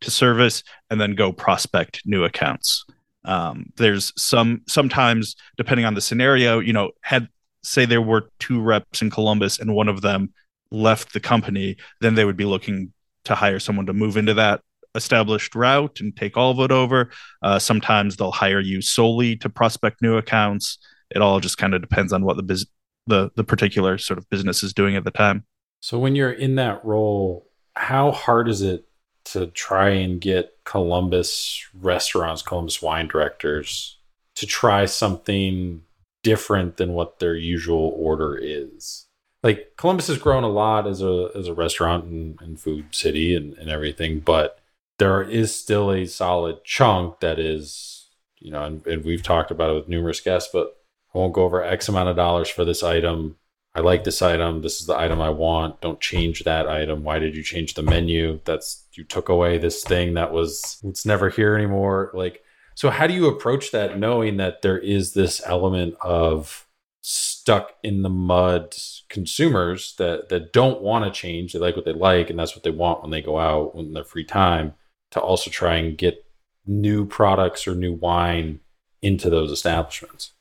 to 0.00 0.10
service 0.10 0.62
and 0.88 0.98
then 0.98 1.14
go 1.14 1.30
prospect 1.30 2.00
new 2.06 2.24
accounts. 2.24 2.86
Um, 3.26 3.70
there's 3.76 4.14
some 4.16 4.62
sometimes 4.66 5.36
depending 5.58 5.84
on 5.84 5.92
the 5.94 6.00
scenario, 6.00 6.58
you 6.58 6.72
know, 6.72 6.92
had 7.02 7.28
say 7.62 7.84
there 7.84 8.02
were 8.02 8.30
two 8.40 8.62
reps 8.62 9.02
in 9.02 9.10
Columbus 9.10 9.58
and 9.58 9.74
one 9.74 9.88
of 9.88 10.00
them 10.00 10.32
left 10.70 11.12
the 11.12 11.20
company, 11.20 11.76
then 12.00 12.14
they 12.14 12.24
would 12.24 12.36
be 12.36 12.46
looking 12.46 12.92
to 13.24 13.34
hire 13.34 13.60
someone 13.60 13.86
to 13.86 13.92
move 13.92 14.16
into 14.16 14.34
that 14.34 14.60
established 14.94 15.54
route 15.54 16.00
and 16.00 16.16
take 16.16 16.36
all 16.36 16.50
of 16.50 16.58
it 16.60 16.72
over. 16.72 17.10
Uh, 17.42 17.58
sometimes 17.58 18.16
they'll 18.16 18.32
hire 18.32 18.60
you 18.60 18.82
solely 18.82 19.36
to 19.36 19.48
prospect 19.48 20.02
new 20.02 20.16
accounts. 20.16 20.78
It 21.10 21.22
all 21.22 21.40
just 21.40 21.58
kind 21.58 21.74
of 21.74 21.80
depends 21.80 22.12
on 22.12 22.24
what 22.24 22.36
the 22.36 22.42
business, 22.42 22.70
the 23.06 23.30
the 23.34 23.44
particular 23.44 23.98
sort 23.98 24.18
of 24.18 24.28
business 24.30 24.62
is 24.62 24.72
doing 24.72 24.96
at 24.96 25.04
the 25.04 25.10
time. 25.10 25.44
So 25.80 25.98
when 25.98 26.14
you're 26.14 26.32
in 26.32 26.54
that 26.56 26.84
role, 26.84 27.48
how 27.74 28.12
hard 28.12 28.48
is 28.48 28.62
it 28.62 28.86
to 29.24 29.46
try 29.48 29.90
and 29.90 30.20
get 30.20 30.56
Columbus 30.64 31.66
restaurants, 31.74 32.42
Columbus 32.42 32.80
wine 32.80 33.08
directors 33.08 33.98
to 34.36 34.46
try 34.46 34.86
something 34.86 35.82
different 36.22 36.76
than 36.76 36.92
what 36.92 37.18
their 37.18 37.34
usual 37.34 37.92
order 37.96 38.38
is? 38.40 39.01
Like 39.42 39.72
Columbus 39.76 40.06
has 40.06 40.18
grown 40.18 40.44
a 40.44 40.48
lot 40.48 40.86
as 40.86 41.02
a 41.02 41.30
as 41.34 41.48
a 41.48 41.54
restaurant 41.54 42.04
and, 42.04 42.40
and 42.40 42.60
food 42.60 42.94
city 42.94 43.34
and, 43.34 43.54
and 43.54 43.68
everything, 43.68 44.20
but 44.20 44.58
there 44.98 45.22
is 45.22 45.54
still 45.54 45.90
a 45.90 46.06
solid 46.06 46.62
chunk 46.64 47.20
that 47.20 47.38
is, 47.38 48.08
you 48.38 48.52
know, 48.52 48.64
and, 48.64 48.86
and 48.86 49.04
we've 49.04 49.22
talked 49.22 49.50
about 49.50 49.70
it 49.70 49.74
with 49.74 49.88
numerous 49.88 50.20
guests, 50.20 50.50
but 50.52 50.76
I 51.14 51.18
won't 51.18 51.32
go 51.32 51.42
over 51.42 51.62
X 51.62 51.88
amount 51.88 52.08
of 52.08 52.16
dollars 52.16 52.48
for 52.48 52.64
this 52.64 52.82
item. 52.82 53.36
I 53.74 53.80
like 53.80 54.04
this 54.04 54.20
item. 54.20 54.62
This 54.62 54.80
is 54.80 54.86
the 54.86 54.96
item 54.96 55.20
I 55.20 55.30
want. 55.30 55.80
Don't 55.80 56.00
change 56.00 56.44
that 56.44 56.68
item. 56.68 57.04
Why 57.04 57.18
did 57.18 57.34
you 57.34 57.42
change 57.42 57.74
the 57.74 57.82
menu? 57.82 58.40
That's 58.44 58.84
you 58.92 59.04
took 59.04 59.28
away 59.28 59.58
this 59.58 59.82
thing 59.82 60.14
that 60.14 60.32
was 60.32 60.80
it's 60.84 61.06
never 61.06 61.30
here 61.30 61.56
anymore. 61.56 62.10
Like 62.14 62.44
so 62.74 62.90
how 62.90 63.06
do 63.06 63.14
you 63.14 63.26
approach 63.26 63.72
that 63.72 63.98
knowing 63.98 64.36
that 64.36 64.62
there 64.62 64.78
is 64.78 65.14
this 65.14 65.42
element 65.46 65.96
of 66.00 66.66
stuck 67.02 67.72
in 67.82 68.02
the 68.02 68.08
mud 68.08 68.74
consumers 69.08 69.94
that 69.98 70.28
that 70.30 70.52
don't 70.52 70.80
want 70.80 71.04
to 71.04 71.10
change. 71.10 71.52
They 71.52 71.58
like 71.58 71.76
what 71.76 71.84
they 71.84 71.92
like, 71.92 72.30
and 72.30 72.38
that's 72.38 72.54
what 72.56 72.62
they 72.62 72.70
want 72.70 73.02
when 73.02 73.10
they 73.10 73.20
go 73.20 73.38
out 73.38 73.74
in 73.74 73.92
their 73.92 74.04
free 74.04 74.24
time. 74.24 74.74
To 75.10 75.20
also 75.20 75.50
try 75.50 75.74
and 75.74 75.98
get 75.98 76.24
new 76.66 77.04
products 77.04 77.66
or 77.68 77.74
new 77.74 77.92
wine 77.92 78.60
into 79.02 79.28
those 79.28 79.50
establishments. 79.50 80.32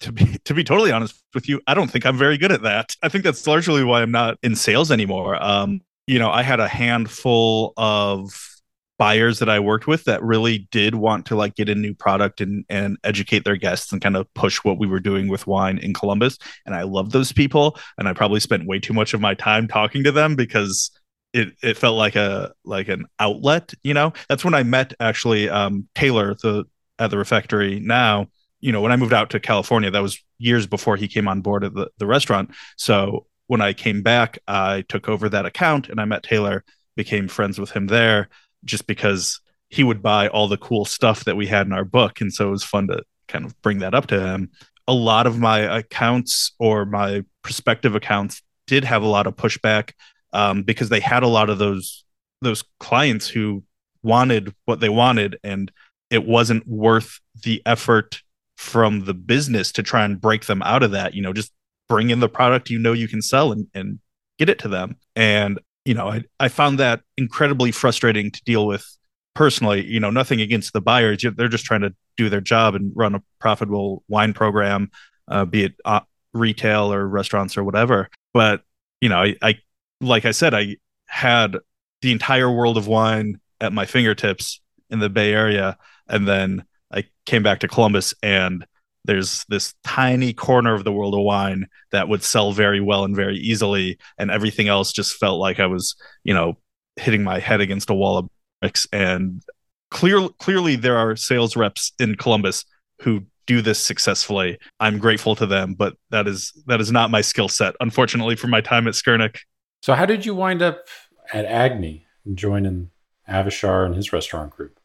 To 0.00 0.12
be 0.12 0.38
to 0.44 0.54
be 0.54 0.64
totally 0.64 0.92
honest 0.92 1.22
with 1.34 1.48
you, 1.48 1.60
I 1.66 1.74
don't 1.74 1.90
think 1.90 2.06
I'm 2.06 2.16
very 2.16 2.38
good 2.38 2.52
at 2.52 2.62
that. 2.62 2.96
I 3.02 3.08
think 3.08 3.24
that's 3.24 3.46
largely 3.46 3.84
why 3.84 4.00
I'm 4.00 4.10
not 4.10 4.38
in 4.42 4.56
sales 4.56 4.90
anymore. 4.90 5.42
Um, 5.42 5.82
you 6.06 6.18
know, 6.18 6.30
I 6.30 6.42
had 6.42 6.60
a 6.60 6.68
handful 6.68 7.74
of 7.76 8.53
buyers 8.98 9.40
that 9.40 9.48
I 9.48 9.60
worked 9.60 9.86
with 9.86 10.04
that 10.04 10.22
really 10.22 10.68
did 10.70 10.94
want 10.94 11.26
to 11.26 11.36
like 11.36 11.56
get 11.56 11.68
a 11.68 11.74
new 11.74 11.94
product 11.94 12.40
and 12.40 12.64
and 12.68 12.96
educate 13.04 13.44
their 13.44 13.56
guests 13.56 13.92
and 13.92 14.00
kind 14.00 14.16
of 14.16 14.32
push 14.34 14.58
what 14.58 14.78
we 14.78 14.86
were 14.86 15.00
doing 15.00 15.28
with 15.28 15.46
wine 15.46 15.78
in 15.78 15.94
Columbus. 15.94 16.38
And 16.66 16.74
I 16.74 16.82
love 16.82 17.10
those 17.10 17.32
people. 17.32 17.78
And 17.98 18.08
I 18.08 18.12
probably 18.12 18.40
spent 18.40 18.66
way 18.66 18.78
too 18.78 18.92
much 18.92 19.14
of 19.14 19.20
my 19.20 19.34
time 19.34 19.68
talking 19.68 20.04
to 20.04 20.12
them 20.12 20.36
because 20.36 20.90
it, 21.32 21.54
it 21.62 21.76
felt 21.76 21.96
like 21.96 22.14
a 22.14 22.52
like 22.64 22.88
an 22.88 23.06
outlet, 23.18 23.74
you 23.82 23.94
know. 23.94 24.12
That's 24.28 24.44
when 24.44 24.54
I 24.54 24.62
met 24.62 24.94
actually 25.00 25.48
um, 25.48 25.88
Taylor 25.94 26.34
the 26.34 26.64
at 26.98 27.10
the 27.10 27.18
refectory 27.18 27.80
now. 27.80 28.28
You 28.60 28.72
know, 28.72 28.80
when 28.80 28.92
I 28.92 28.96
moved 28.96 29.12
out 29.12 29.30
to 29.30 29.40
California, 29.40 29.90
that 29.90 30.02
was 30.02 30.22
years 30.38 30.66
before 30.66 30.96
he 30.96 31.08
came 31.08 31.28
on 31.28 31.42
board 31.42 31.64
at 31.64 31.74
the, 31.74 31.90
the 31.98 32.06
restaurant. 32.06 32.50
So 32.78 33.26
when 33.46 33.60
I 33.60 33.74
came 33.74 34.02
back, 34.02 34.38
I 34.48 34.84
took 34.88 35.06
over 35.06 35.28
that 35.28 35.44
account 35.44 35.90
and 35.90 36.00
I 36.00 36.06
met 36.06 36.22
Taylor, 36.22 36.64
became 36.96 37.28
friends 37.28 37.58
with 37.58 37.72
him 37.72 37.88
there 37.88 38.30
just 38.64 38.86
because 38.86 39.40
he 39.68 39.82
would 39.84 40.02
buy 40.02 40.28
all 40.28 40.48
the 40.48 40.56
cool 40.56 40.84
stuff 40.84 41.24
that 41.24 41.36
we 41.36 41.46
had 41.46 41.66
in 41.66 41.72
our 41.72 41.84
book. 41.84 42.20
And 42.20 42.32
so 42.32 42.48
it 42.48 42.52
was 42.52 42.64
fun 42.64 42.86
to 42.88 43.02
kind 43.28 43.44
of 43.44 43.60
bring 43.62 43.78
that 43.78 43.94
up 43.94 44.06
to 44.08 44.20
him. 44.20 44.50
A 44.86 44.94
lot 44.94 45.26
of 45.26 45.38
my 45.38 45.60
accounts 45.60 46.52
or 46.58 46.84
my 46.84 47.24
prospective 47.42 47.94
accounts 47.94 48.42
did 48.66 48.84
have 48.84 49.02
a 49.02 49.08
lot 49.08 49.26
of 49.26 49.36
pushback 49.36 49.92
um, 50.32 50.62
because 50.62 50.88
they 50.88 51.00
had 51.00 51.22
a 51.22 51.28
lot 51.28 51.50
of 51.50 51.58
those 51.58 52.04
those 52.42 52.64
clients 52.78 53.26
who 53.26 53.62
wanted 54.02 54.54
what 54.66 54.80
they 54.80 54.88
wanted 54.90 55.38
and 55.42 55.72
it 56.10 56.26
wasn't 56.26 56.66
worth 56.66 57.20
the 57.42 57.62
effort 57.64 58.22
from 58.56 59.06
the 59.06 59.14
business 59.14 59.72
to 59.72 59.82
try 59.82 60.04
and 60.04 60.20
break 60.20 60.44
them 60.44 60.60
out 60.62 60.82
of 60.82 60.90
that 60.90 61.14
you 61.14 61.22
know 61.22 61.32
just 61.32 61.52
bring 61.88 62.10
in 62.10 62.20
the 62.20 62.28
product 62.28 62.68
you 62.68 62.78
know 62.78 62.92
you 62.92 63.08
can 63.08 63.22
sell 63.22 63.50
and, 63.50 63.66
and 63.72 63.98
get 64.38 64.50
it 64.50 64.58
to 64.58 64.68
them 64.68 64.96
and 65.16 65.58
you 65.84 65.94
know, 65.94 66.08
I, 66.08 66.24
I 66.40 66.48
found 66.48 66.78
that 66.78 67.00
incredibly 67.16 67.70
frustrating 67.70 68.30
to 68.30 68.42
deal 68.44 68.66
with 68.66 68.86
personally. 69.34 69.84
You 69.84 70.00
know, 70.00 70.10
nothing 70.10 70.40
against 70.40 70.72
the 70.72 70.80
buyers; 70.80 71.24
they're 71.36 71.48
just 71.48 71.64
trying 71.64 71.82
to 71.82 71.94
do 72.16 72.28
their 72.28 72.40
job 72.40 72.74
and 72.74 72.92
run 72.94 73.14
a 73.14 73.22
profitable 73.40 74.02
wine 74.08 74.32
program, 74.32 74.90
uh, 75.28 75.44
be 75.44 75.64
it 75.64 75.74
uh, 75.84 76.00
retail 76.32 76.92
or 76.92 77.06
restaurants 77.06 77.56
or 77.56 77.64
whatever. 77.64 78.08
But 78.32 78.62
you 79.00 79.08
know, 79.08 79.18
I, 79.18 79.36
I 79.42 79.58
like 80.00 80.24
I 80.24 80.30
said, 80.30 80.54
I 80.54 80.76
had 81.06 81.58
the 82.02 82.12
entire 82.12 82.50
world 82.50 82.76
of 82.76 82.86
wine 82.86 83.40
at 83.60 83.72
my 83.72 83.86
fingertips 83.86 84.60
in 84.90 84.98
the 84.98 85.10
Bay 85.10 85.32
Area, 85.32 85.76
and 86.08 86.26
then 86.26 86.64
I 86.90 87.04
came 87.26 87.42
back 87.42 87.60
to 87.60 87.68
Columbus 87.68 88.14
and 88.22 88.66
there's 89.04 89.44
this 89.48 89.74
tiny 89.84 90.32
corner 90.32 90.74
of 90.74 90.84
the 90.84 90.92
world 90.92 91.14
of 91.14 91.20
wine 91.20 91.66
that 91.92 92.08
would 92.08 92.22
sell 92.22 92.52
very 92.52 92.80
well 92.80 93.04
and 93.04 93.14
very 93.14 93.36
easily 93.36 93.98
and 94.18 94.30
everything 94.30 94.68
else 94.68 94.92
just 94.92 95.16
felt 95.16 95.38
like 95.38 95.60
i 95.60 95.66
was 95.66 95.94
you 96.24 96.34
know 96.34 96.56
hitting 96.96 97.22
my 97.24 97.38
head 97.38 97.60
against 97.60 97.90
a 97.90 97.94
wall 97.94 98.18
of 98.18 98.28
bricks. 98.60 98.86
And 98.92 99.42
clear, 99.90 100.28
clearly 100.38 100.76
there 100.76 100.96
are 100.96 101.16
sales 101.16 101.56
reps 101.56 101.92
in 101.98 102.14
columbus 102.14 102.64
who 103.00 103.24
do 103.46 103.60
this 103.60 103.78
successfully. 103.78 104.58
I'm 104.80 104.98
grateful 104.98 105.36
to 105.36 105.46
them 105.46 105.74
but 105.74 105.96
that 106.10 106.26
is 106.26 106.52
that 106.66 106.80
is 106.80 106.90
not 106.90 107.10
my 107.10 107.20
skill 107.20 107.48
set 107.48 107.74
unfortunately 107.80 108.36
for 108.36 108.46
my 108.46 108.60
time 108.60 108.88
at 108.88 108.94
skurnik 108.94 109.38
so 109.82 109.94
how 109.94 110.06
did 110.06 110.24
you 110.24 110.34
wind 110.34 110.62
up 110.62 110.86
at 111.32 111.44
agni 111.44 112.06
joining 112.32 112.90
avishar 113.28 113.84
and 113.84 113.94
his 113.94 114.12
restaurant 114.12 114.50
group 114.50 114.80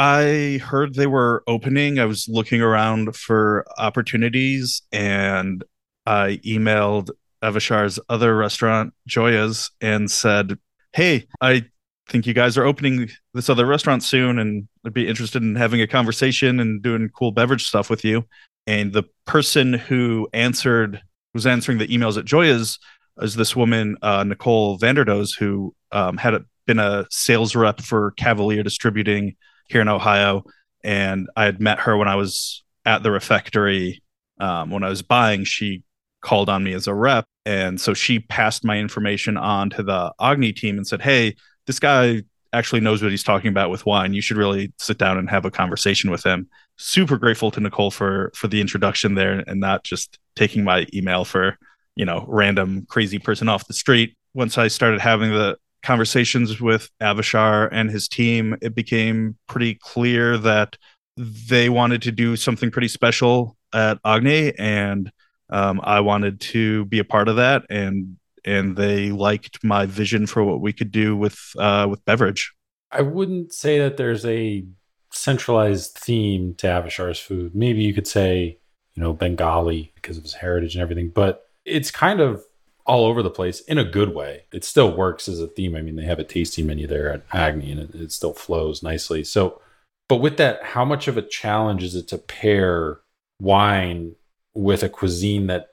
I 0.00 0.58
heard 0.64 0.94
they 0.94 1.06
were 1.06 1.44
opening. 1.46 1.98
I 1.98 2.06
was 2.06 2.26
looking 2.26 2.62
around 2.62 3.14
for 3.14 3.66
opportunities 3.76 4.80
and 4.90 5.62
I 6.06 6.40
emailed 6.42 7.10
Avishar's 7.44 8.00
other 8.08 8.34
restaurant, 8.34 8.94
Joya's, 9.06 9.70
and 9.82 10.10
said, 10.10 10.56
Hey, 10.94 11.26
I 11.42 11.66
think 12.08 12.26
you 12.26 12.32
guys 12.32 12.56
are 12.56 12.64
opening 12.64 13.10
this 13.34 13.50
other 13.50 13.66
restaurant 13.66 14.02
soon 14.02 14.38
and 14.38 14.66
I'd 14.86 14.94
be 14.94 15.06
interested 15.06 15.42
in 15.42 15.54
having 15.54 15.82
a 15.82 15.86
conversation 15.86 16.60
and 16.60 16.80
doing 16.80 17.10
cool 17.10 17.30
beverage 17.30 17.66
stuff 17.66 17.90
with 17.90 18.02
you. 18.02 18.24
And 18.66 18.94
the 18.94 19.02
person 19.26 19.74
who 19.74 20.30
answered 20.32 21.02
was 21.34 21.46
answering 21.46 21.76
the 21.76 21.88
emails 21.88 22.16
at 22.16 22.24
Joya's 22.24 22.78
is 23.20 23.34
this 23.34 23.54
woman, 23.54 23.98
uh, 24.00 24.24
Nicole 24.24 24.78
Vanderdoes, 24.78 25.36
who 25.36 25.74
um, 25.92 26.16
had 26.16 26.42
been 26.66 26.78
a 26.78 27.04
sales 27.10 27.54
rep 27.54 27.82
for 27.82 28.12
Cavalier 28.12 28.62
Distributing 28.62 29.36
here 29.70 29.80
in 29.80 29.88
Ohio, 29.88 30.44
and 30.82 31.28
I 31.36 31.44
had 31.44 31.60
met 31.60 31.80
her 31.80 31.96
when 31.96 32.08
I 32.08 32.16
was 32.16 32.64
at 32.84 33.02
the 33.02 33.10
refectory. 33.10 34.02
Um, 34.38 34.70
when 34.70 34.82
I 34.82 34.88
was 34.88 35.02
buying, 35.02 35.44
she 35.44 35.82
called 36.22 36.48
on 36.48 36.64
me 36.64 36.72
as 36.72 36.86
a 36.86 36.94
rep, 36.94 37.26
and 37.46 37.80
so 37.80 37.94
she 37.94 38.20
passed 38.20 38.64
my 38.64 38.78
information 38.78 39.36
on 39.36 39.70
to 39.70 39.82
the 39.82 40.12
Agni 40.20 40.52
team 40.52 40.76
and 40.76 40.86
said, 40.86 41.02
"Hey, 41.02 41.36
this 41.66 41.78
guy 41.78 42.22
actually 42.52 42.80
knows 42.80 43.00
what 43.02 43.12
he's 43.12 43.22
talking 43.22 43.48
about 43.48 43.70
with 43.70 43.86
wine. 43.86 44.12
You 44.12 44.22
should 44.22 44.36
really 44.36 44.72
sit 44.78 44.98
down 44.98 45.18
and 45.18 45.30
have 45.30 45.44
a 45.44 45.50
conversation 45.50 46.10
with 46.10 46.24
him." 46.24 46.48
Super 46.76 47.18
grateful 47.18 47.50
to 47.52 47.60
Nicole 47.60 47.90
for 47.90 48.32
for 48.34 48.48
the 48.48 48.60
introduction 48.60 49.14
there, 49.14 49.44
and 49.46 49.60
not 49.60 49.84
just 49.84 50.18
taking 50.36 50.64
my 50.64 50.86
email 50.94 51.24
for 51.24 51.58
you 51.96 52.04
know 52.04 52.24
random 52.28 52.86
crazy 52.88 53.18
person 53.18 53.48
off 53.48 53.66
the 53.66 53.74
street. 53.74 54.16
Once 54.34 54.58
I 54.58 54.68
started 54.68 55.00
having 55.00 55.30
the 55.32 55.56
conversations 55.82 56.60
with 56.60 56.90
Avishar 57.00 57.68
and 57.72 57.90
his 57.90 58.08
team, 58.08 58.56
it 58.60 58.74
became 58.74 59.36
pretty 59.46 59.74
clear 59.74 60.36
that 60.38 60.76
they 61.16 61.68
wanted 61.68 62.02
to 62.02 62.12
do 62.12 62.36
something 62.36 62.70
pretty 62.70 62.88
special 62.88 63.56
at 63.72 63.98
Agni, 64.04 64.52
and 64.58 65.10
um, 65.50 65.80
I 65.82 66.00
wanted 66.00 66.40
to 66.40 66.84
be 66.86 66.98
a 66.98 67.04
part 67.04 67.28
of 67.28 67.36
that. 67.36 67.64
And 67.68 68.16
and 68.44 68.76
they 68.76 69.10
liked 69.10 69.62
my 69.62 69.84
vision 69.86 70.26
for 70.26 70.42
what 70.42 70.60
we 70.60 70.72
could 70.72 70.90
do 70.90 71.16
with 71.16 71.38
uh, 71.58 71.86
with 71.88 72.04
beverage. 72.04 72.52
I 72.90 73.02
wouldn't 73.02 73.52
say 73.52 73.78
that 73.78 73.96
there's 73.96 74.24
a 74.24 74.64
centralized 75.12 75.96
theme 75.96 76.54
to 76.56 76.66
Avishar's 76.66 77.18
food. 77.18 77.54
Maybe 77.54 77.82
you 77.82 77.94
could 77.94 78.06
say, 78.06 78.58
you 78.94 79.02
know, 79.02 79.12
Bengali 79.12 79.92
because 79.94 80.16
of 80.16 80.22
his 80.22 80.34
heritage 80.34 80.74
and 80.74 80.82
everything, 80.82 81.10
but 81.10 81.44
it's 81.64 81.90
kind 81.90 82.20
of 82.20 82.42
all 82.90 83.04
over 83.04 83.22
the 83.22 83.30
place 83.30 83.60
in 83.60 83.78
a 83.78 83.84
good 83.84 84.16
way. 84.16 84.46
It 84.52 84.64
still 84.64 84.92
works 84.92 85.28
as 85.28 85.38
a 85.38 85.46
theme. 85.46 85.76
I 85.76 85.80
mean, 85.80 85.94
they 85.94 86.06
have 86.06 86.18
a 86.18 86.24
tasting 86.24 86.66
menu 86.66 86.88
there 86.88 87.12
at 87.12 87.22
Agni 87.32 87.70
and 87.70 87.80
it, 87.80 87.94
it 87.94 88.10
still 88.10 88.32
flows 88.32 88.82
nicely. 88.82 89.22
So, 89.22 89.62
but 90.08 90.16
with 90.16 90.38
that, 90.38 90.60
how 90.64 90.84
much 90.84 91.06
of 91.06 91.16
a 91.16 91.22
challenge 91.22 91.84
is 91.84 91.94
it 91.94 92.08
to 92.08 92.18
pair 92.18 92.98
wine 93.40 94.16
with 94.54 94.82
a 94.82 94.88
cuisine 94.88 95.46
that 95.46 95.68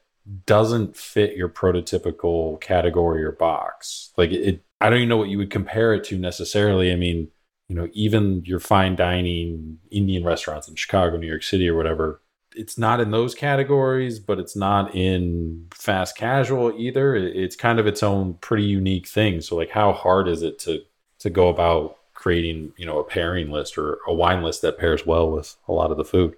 doesn't 0.46 0.96
fit 0.96 1.36
your 1.36 1.50
prototypical 1.50 2.62
category 2.62 3.24
or 3.24 3.32
box? 3.32 4.12
Like 4.16 4.30
it, 4.30 4.64
I 4.80 4.92
don't 4.92 5.00
even 5.00 5.10
know 5.10 5.18
what 5.18 5.30
you 5.30 5.40
would 5.40 5.50
compare 5.50 5.96
it 5.96 6.04
to 6.06 6.20
necessarily. 6.20 6.94
I 6.94 6.98
mean, 6.98 7.30
you 7.68 7.76
know, 7.76 7.90
even 7.94 8.46
your 8.46 8.60
fine 8.60 8.96
dining 8.96 9.80
Indian 9.90 10.24
restaurants 10.24 10.68
in 10.68 10.76
Chicago, 10.76 11.18
New 11.18 11.26
York 11.26 11.42
City, 11.42 11.68
or 11.68 11.76
whatever, 11.76 12.22
it's 12.58 12.78
not 12.78 13.00
in 13.00 13.12
those 13.12 13.36
categories, 13.36 14.20
but 14.20 14.40
it's 14.40 14.56
not 14.56 14.96
in 14.96 15.68
fast 15.74 16.18
casual 16.18 16.74
either. 16.78 17.16
It's 17.16 17.56
kind 17.56 17.80
of 17.80 17.88
its 17.88 18.04
own 18.04 18.34
pretty 18.36 18.64
unique 18.64 19.08
thing. 19.08 19.42
So 19.42 19.56
like 19.56 19.70
how 19.70 19.94
hard 19.94 20.28
is 20.28 20.44
it 20.44 20.60
to 20.60 20.82
to 21.20 21.30
go 21.30 21.48
about 21.48 21.98
creating, 22.14 22.74
you 22.78 22.86
know, 22.86 23.00
a 23.00 23.04
pairing 23.04 23.52
list 23.52 23.78
or 23.78 24.00
a 24.08 24.14
wine 24.14 24.44
list 24.44 24.62
that 24.64 24.78
pairs 24.78 25.06
well 25.06 25.32
with 25.32 25.56
a 25.68 25.72
lot 25.72 25.92
of 25.92 25.98
the 25.98 26.04
food? 26.04 26.36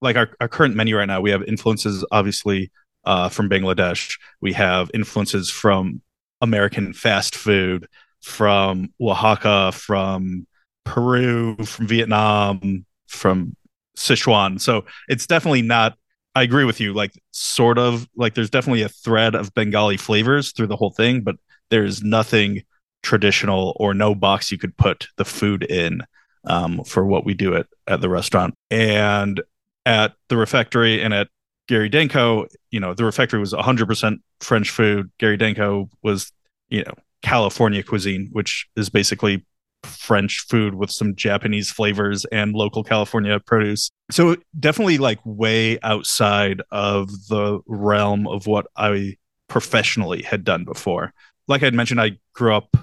Like 0.00 0.16
our, 0.16 0.30
our 0.40 0.48
current 0.48 0.76
menu 0.76 0.96
right 0.96 1.06
now, 1.06 1.20
we 1.20 1.30
have 1.30 1.42
influences 1.42 2.04
obviously 2.12 2.70
uh, 3.04 3.28
from 3.28 3.50
Bangladesh. 3.50 4.18
We 4.40 4.52
have 4.52 4.90
influences 4.94 5.50
from 5.50 6.02
American 6.40 6.92
fast 6.92 7.34
food, 7.34 7.88
from 8.22 8.92
Oaxaca, 9.00 9.72
from 9.72 10.46
Peru, 10.84 11.56
from 11.64 11.86
Vietnam, 11.88 12.86
from 13.08 13.56
Sichuan. 13.98 14.60
So 14.60 14.84
it's 15.08 15.26
definitely 15.26 15.62
not. 15.62 15.96
I 16.34 16.42
agree 16.42 16.64
with 16.64 16.80
you. 16.80 16.92
Like 16.92 17.12
sort 17.32 17.78
of 17.78 18.08
like 18.16 18.34
there's 18.34 18.50
definitely 18.50 18.82
a 18.82 18.88
thread 18.88 19.34
of 19.34 19.52
Bengali 19.54 19.96
flavors 19.96 20.52
through 20.52 20.68
the 20.68 20.76
whole 20.76 20.90
thing, 20.90 21.22
but 21.22 21.36
there's 21.70 22.02
nothing 22.02 22.62
traditional 23.02 23.76
or 23.80 23.94
no 23.94 24.14
box 24.14 24.50
you 24.50 24.58
could 24.58 24.76
put 24.76 25.08
the 25.16 25.24
food 25.24 25.64
in 25.64 26.02
um, 26.44 26.82
for 26.84 27.04
what 27.04 27.24
we 27.24 27.34
do 27.34 27.54
at 27.54 27.66
at 27.86 28.00
the 28.00 28.08
restaurant 28.08 28.54
and 28.70 29.40
at 29.86 30.14
the 30.28 30.36
refectory 30.36 31.02
and 31.02 31.12
at 31.12 31.28
Gary 31.66 31.88
Danko. 31.88 32.46
You 32.70 32.80
know, 32.80 32.94
the 32.94 33.04
refectory 33.04 33.40
was 33.40 33.52
100% 33.52 34.16
French 34.40 34.70
food. 34.70 35.10
Gary 35.18 35.36
Danko 35.36 35.88
was 36.02 36.32
you 36.68 36.84
know 36.84 36.94
California 37.22 37.82
cuisine, 37.82 38.28
which 38.32 38.68
is 38.76 38.88
basically 38.88 39.44
French 39.88 40.46
food 40.48 40.74
with 40.74 40.90
some 40.90 41.14
Japanese 41.14 41.70
flavors 41.70 42.24
and 42.26 42.52
local 42.52 42.84
California 42.84 43.38
produce. 43.40 43.90
So 44.10 44.36
definitely 44.58 44.98
like 44.98 45.18
way 45.24 45.78
outside 45.80 46.62
of 46.70 47.08
the 47.28 47.60
realm 47.66 48.26
of 48.26 48.46
what 48.46 48.66
I 48.76 49.16
professionally 49.48 50.22
had 50.22 50.44
done 50.44 50.64
before. 50.64 51.12
Like 51.46 51.62
I'd 51.62 51.74
mentioned, 51.74 52.00
I 52.00 52.18
grew 52.34 52.54
up 52.54 52.76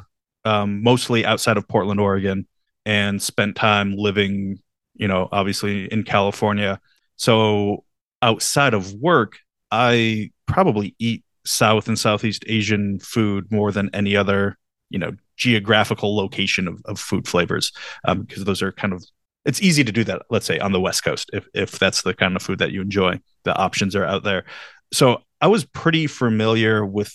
um, 0.43 0.83
mostly 0.83 1.25
outside 1.25 1.57
of 1.57 1.67
Portland, 1.67 1.99
Oregon, 1.99 2.47
and 2.85 3.21
spent 3.21 3.55
time 3.55 3.95
living, 3.95 4.59
you 4.95 5.07
know, 5.07 5.29
obviously 5.31 5.85
in 5.85 6.03
California. 6.03 6.79
So 7.15 7.83
outside 8.21 8.73
of 8.73 8.93
work, 8.93 9.39
I 9.71 10.31
probably 10.47 10.95
eat 10.99 11.23
South 11.45 11.87
and 11.87 11.97
Southeast 11.97 12.43
Asian 12.47 12.99
food 12.99 13.51
more 13.51 13.71
than 13.71 13.89
any 13.93 14.15
other, 14.15 14.57
you 14.89 14.99
know, 14.99 15.11
geographical 15.37 16.15
location 16.15 16.67
of, 16.67 16.81
of 16.85 16.99
food 16.99 17.27
flavors, 17.27 17.71
um, 18.05 18.21
because 18.21 18.43
those 18.43 18.61
are 18.61 18.71
kind 18.71 18.93
of 18.93 19.03
it's 19.45 19.61
easy 19.61 19.83
to 19.83 19.91
do 19.91 20.03
that. 20.03 20.23
Let's 20.29 20.45
say 20.45 20.59
on 20.59 20.71
the 20.71 20.81
West 20.81 21.03
Coast, 21.03 21.29
if 21.33 21.47
if 21.53 21.79
that's 21.79 22.01
the 22.01 22.13
kind 22.13 22.35
of 22.35 22.41
food 22.41 22.59
that 22.59 22.71
you 22.71 22.81
enjoy, 22.81 23.19
the 23.43 23.55
options 23.55 23.95
are 23.95 24.05
out 24.05 24.23
there. 24.23 24.45
So 24.93 25.21
I 25.41 25.47
was 25.47 25.65
pretty 25.65 26.07
familiar 26.07 26.85
with 26.85 27.13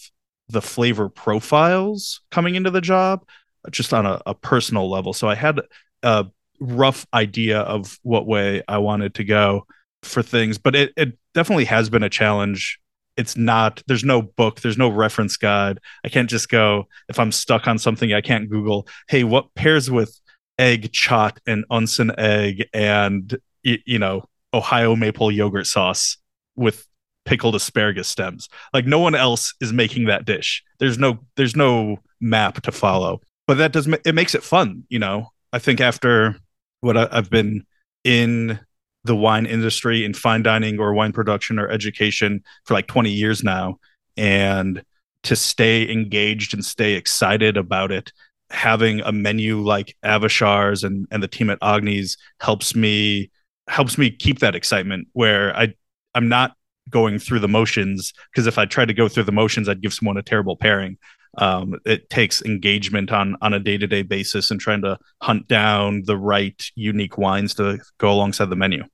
the 0.49 0.62
flavor 0.62 1.09
profiles 1.09 2.21
coming 2.31 2.55
into 2.55 2.71
the 2.71 2.81
job, 2.81 3.25
just 3.71 3.95
on 3.95 4.07
a, 4.07 4.21
a 4.27 4.35
personal 4.35 4.91
level. 4.91 5.12
So 5.12 5.29
I 5.29 5.35
had 5.35 5.61
a 6.03 6.27
rough 6.61 7.07
idea 7.14 7.61
of 7.61 7.99
what 8.03 8.27
way 8.27 8.62
I 8.68 8.79
wanted 8.79 9.14
to 9.14 9.25
go 9.25 9.66
for 10.03 10.23
things, 10.23 10.59
but 10.59 10.75
it, 10.75 10.93
it 10.97 11.18
definitely 11.35 11.66
has 11.66 11.89
been 11.89 12.03
a 12.03 12.11
challenge 12.11 12.80
it's 13.21 13.37
not 13.37 13.83
there's 13.87 14.05
no 14.05 14.23
book 14.23 14.61
there's 14.61 14.79
no 14.79 14.89
reference 14.89 15.37
guide. 15.37 15.79
I 16.05 16.09
can't 16.09 16.31
just 16.31 16.49
go 16.49 16.87
if 17.09 17.18
i'm 17.18 17.33
stuck 17.33 17.68
on 17.68 17.79
something 17.79 18.12
i 18.12 18.21
can't 18.21 18.51
google 18.51 18.89
hey 19.09 19.25
what 19.25 19.55
pairs 19.55 19.91
with 19.91 20.18
egg 20.59 20.93
chot 20.93 21.39
and 21.47 21.64
onsen 21.71 22.12
egg 22.18 22.66
and 22.73 23.39
you 23.62 23.99
know 23.99 24.25
ohio 24.53 24.97
maple 24.97 25.31
yogurt 25.31 25.66
sauce 25.66 26.16
with 26.57 26.87
pickled 27.25 27.55
asparagus 27.55 28.09
stems? 28.09 28.49
Like 28.73 28.87
no 28.87 28.99
one 28.99 29.14
else 29.14 29.55
is 29.61 29.73
making 29.73 30.07
that 30.07 30.25
dish. 30.25 30.62
There's 30.79 30.99
no 30.99 31.21
there's 31.37 31.57
no 31.57 31.99
map 32.21 32.62
to 32.62 32.73
follow. 32.73 33.21
But 33.47 33.59
that 33.59 33.73
does 33.73 33.87
it 34.05 34.14
makes 34.14 34.35
it 34.35 34.43
fun 34.43 34.85
you 34.89 34.99
know? 34.99 35.29
I 35.53 35.59
think 35.59 35.81
after 35.81 36.37
what 36.81 36.97
I, 36.97 37.09
i've 37.11 37.31
been 37.31 37.66
in 38.05 38.59
the 39.05 39.16
wine 39.16 39.46
industry 39.46 40.05
in 40.05 40.14
fine 40.14 40.42
dining 40.42 40.78
or 40.78 40.92
wine 40.92 41.12
production 41.12 41.59
or 41.59 41.68
education 41.70 42.42
for 42.64 42.74
like 42.74 42.86
20 42.86 43.11
years 43.11 43.42
now. 43.42 43.78
And 44.16 44.82
to 45.22 45.36
stay 45.36 45.90
engaged 45.90 46.55
and 46.55 46.64
stay 46.64 46.94
excited 46.94 47.57
about 47.57 47.92
it 47.92 48.12
having 48.51 49.01
a 49.01 49.12
menu 49.12 49.61
like 49.61 49.96
Avishar's 50.05 50.82
and 50.82 51.07
and 51.11 51.22
the 51.22 51.28
team 51.28 51.51
at 51.51 51.59
Agni's 51.61 52.16
helps 52.40 52.74
me 52.74 53.30
helps 53.68 53.96
me 53.96 54.11
keep 54.11 54.40
that 54.40 54.55
excitement 54.55 55.09
where 55.12 55.57
I 55.57 55.74
I'm 56.14 56.28
not 56.28 56.55
going 56.88 57.18
through 57.20 57.38
the 57.38 57.48
motions 57.48 58.12
because 58.32 58.48
if 58.48 58.59
I 58.59 58.64
tried 58.64 58.88
to 58.88 58.94
go 58.94 59.09
through 59.09 59.22
the 59.24 59.32
motions 59.32 59.68
I'd 59.68 59.82
give 59.82 59.94
someone 59.94 60.16
a 60.16 60.22
terrible 60.22 60.57
pairing 60.57 60.98
um, 61.39 61.74
it 61.85 62.11
takes 62.11 62.43
engagement 62.43 63.12
on 63.12 63.37
on 63.41 63.53
a 63.53 63.61
day 63.61 63.78
to 63.78 63.87
day 63.87 64.03
basis 64.03 64.51
and 64.51 64.61
trying 64.61 64.83
to 64.83 64.99
hunt 65.22 65.49
down 65.49 66.03
the 66.07 66.16
right 66.16 66.70
unique 66.74 67.18
wines 67.18 67.55
to 67.55 67.78
go 67.99 68.11
alongside 68.11 68.51
the 68.51 68.57
menu. 68.57 68.85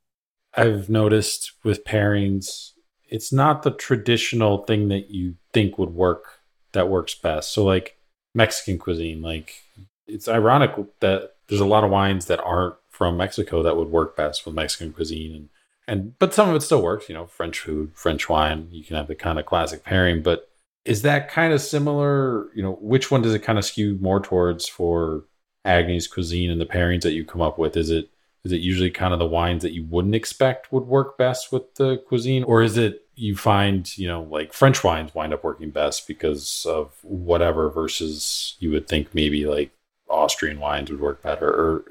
I've 0.55 0.89
noticed 0.89 1.53
with 1.64 1.84
pairings, 1.84 2.72
it's 3.09 3.32
not 3.32 3.62
the 3.62 3.70
traditional 3.70 4.64
thing 4.64 4.89
that 4.89 5.11
you 5.11 5.34
think 5.53 5.78
would 5.78 5.95
work 5.95 6.41
that 6.72 6.89
works 6.89 7.14
best. 7.14 7.53
So 7.53 7.64
like 7.64 7.99
Mexican 8.34 8.78
cuisine, 8.78 9.22
like 9.22 9.62
it's 10.07 10.28
ironic 10.28 10.72
that 11.01 11.34
there's 11.49 11.61
a 11.61 11.66
lot 11.66 11.84
of 11.84 11.91
wines 11.91 12.26
that 12.26 12.43
aren't 12.43 12.76
from 12.91 13.16
Mexico 13.16 13.62
that 13.62 13.76
would 13.76 13.89
work 13.89 14.16
best 14.16 14.47
with 14.47 14.55
Mexican 14.55 14.93
cuisine 14.93 15.34
and 15.34 15.49
and 15.89 16.18
but 16.18 16.34
some 16.34 16.49
of 16.49 16.57
it 16.57 16.62
still 16.62 16.82
works, 16.82 17.09
you 17.09 17.14
know, 17.14 17.26
French 17.26 17.61
food, 17.61 17.93
French 17.95 18.28
wine, 18.28 18.68
you 18.72 18.82
can 18.82 18.97
have 18.97 19.07
the 19.07 19.14
kind 19.14 19.39
of 19.39 19.47
classic 19.47 19.84
pairing, 19.84 20.20
but 20.20 20.51
is 20.87 21.03
that 21.03 21.28
kind 21.28 21.53
of 21.53 21.61
similar? 21.61 22.49
You 22.55 22.62
know, 22.62 22.78
which 22.80 23.11
one 23.11 23.22
does 23.22 23.34
it 23.34 23.41
kind 23.41 23.59
of 23.59 23.64
skew 23.64 23.99
more 24.01 24.20
towards 24.20 24.68
for 24.68 25.24
Agni's 25.64 26.07
cuisine 26.07 26.51
and 26.51 26.61
the 26.61 26.66
pairings 26.66 27.03
that 27.03 27.12
you 27.12 27.24
come 27.24 27.43
up 27.43 27.59
with? 27.59 27.76
Is 27.76 27.91
it 27.91 28.11
is 28.45 28.53
it 28.53 28.61
usually 28.61 28.91
kind 28.91 29.12
of 29.12 29.18
the 29.18 29.26
wines 29.26 29.62
that 29.62 29.72
you 29.72 29.84
wouldn't 29.84 30.14
expect 30.14 30.72
would 30.72 30.84
work 30.84 31.18
best 31.18 31.51
with 31.53 31.74
the 31.74 31.99
cuisine, 32.09 32.45
or 32.45 32.62
is 32.62 32.76
it 32.76 33.03
you 33.16 33.37
find 33.37 33.97
you 33.99 34.07
know 34.07 34.22
like 34.22 34.53
French 34.53 34.84
wines 34.84 35.14
wind 35.14 35.34
up 35.34 35.43
working 35.43 35.70
best 35.70 36.07
because 36.07 36.66
of 36.68 36.93
whatever 37.03 37.70
versus 37.70 38.57
you 38.61 38.70
would 38.70 38.87
think 38.89 39.14
maybe 39.14 39.47
like 39.47 39.72
Austrian 40.09 40.61
wines 40.61 40.91
would 40.91 41.01
work 41.01 41.22
better 41.22 41.49
or 41.49 41.84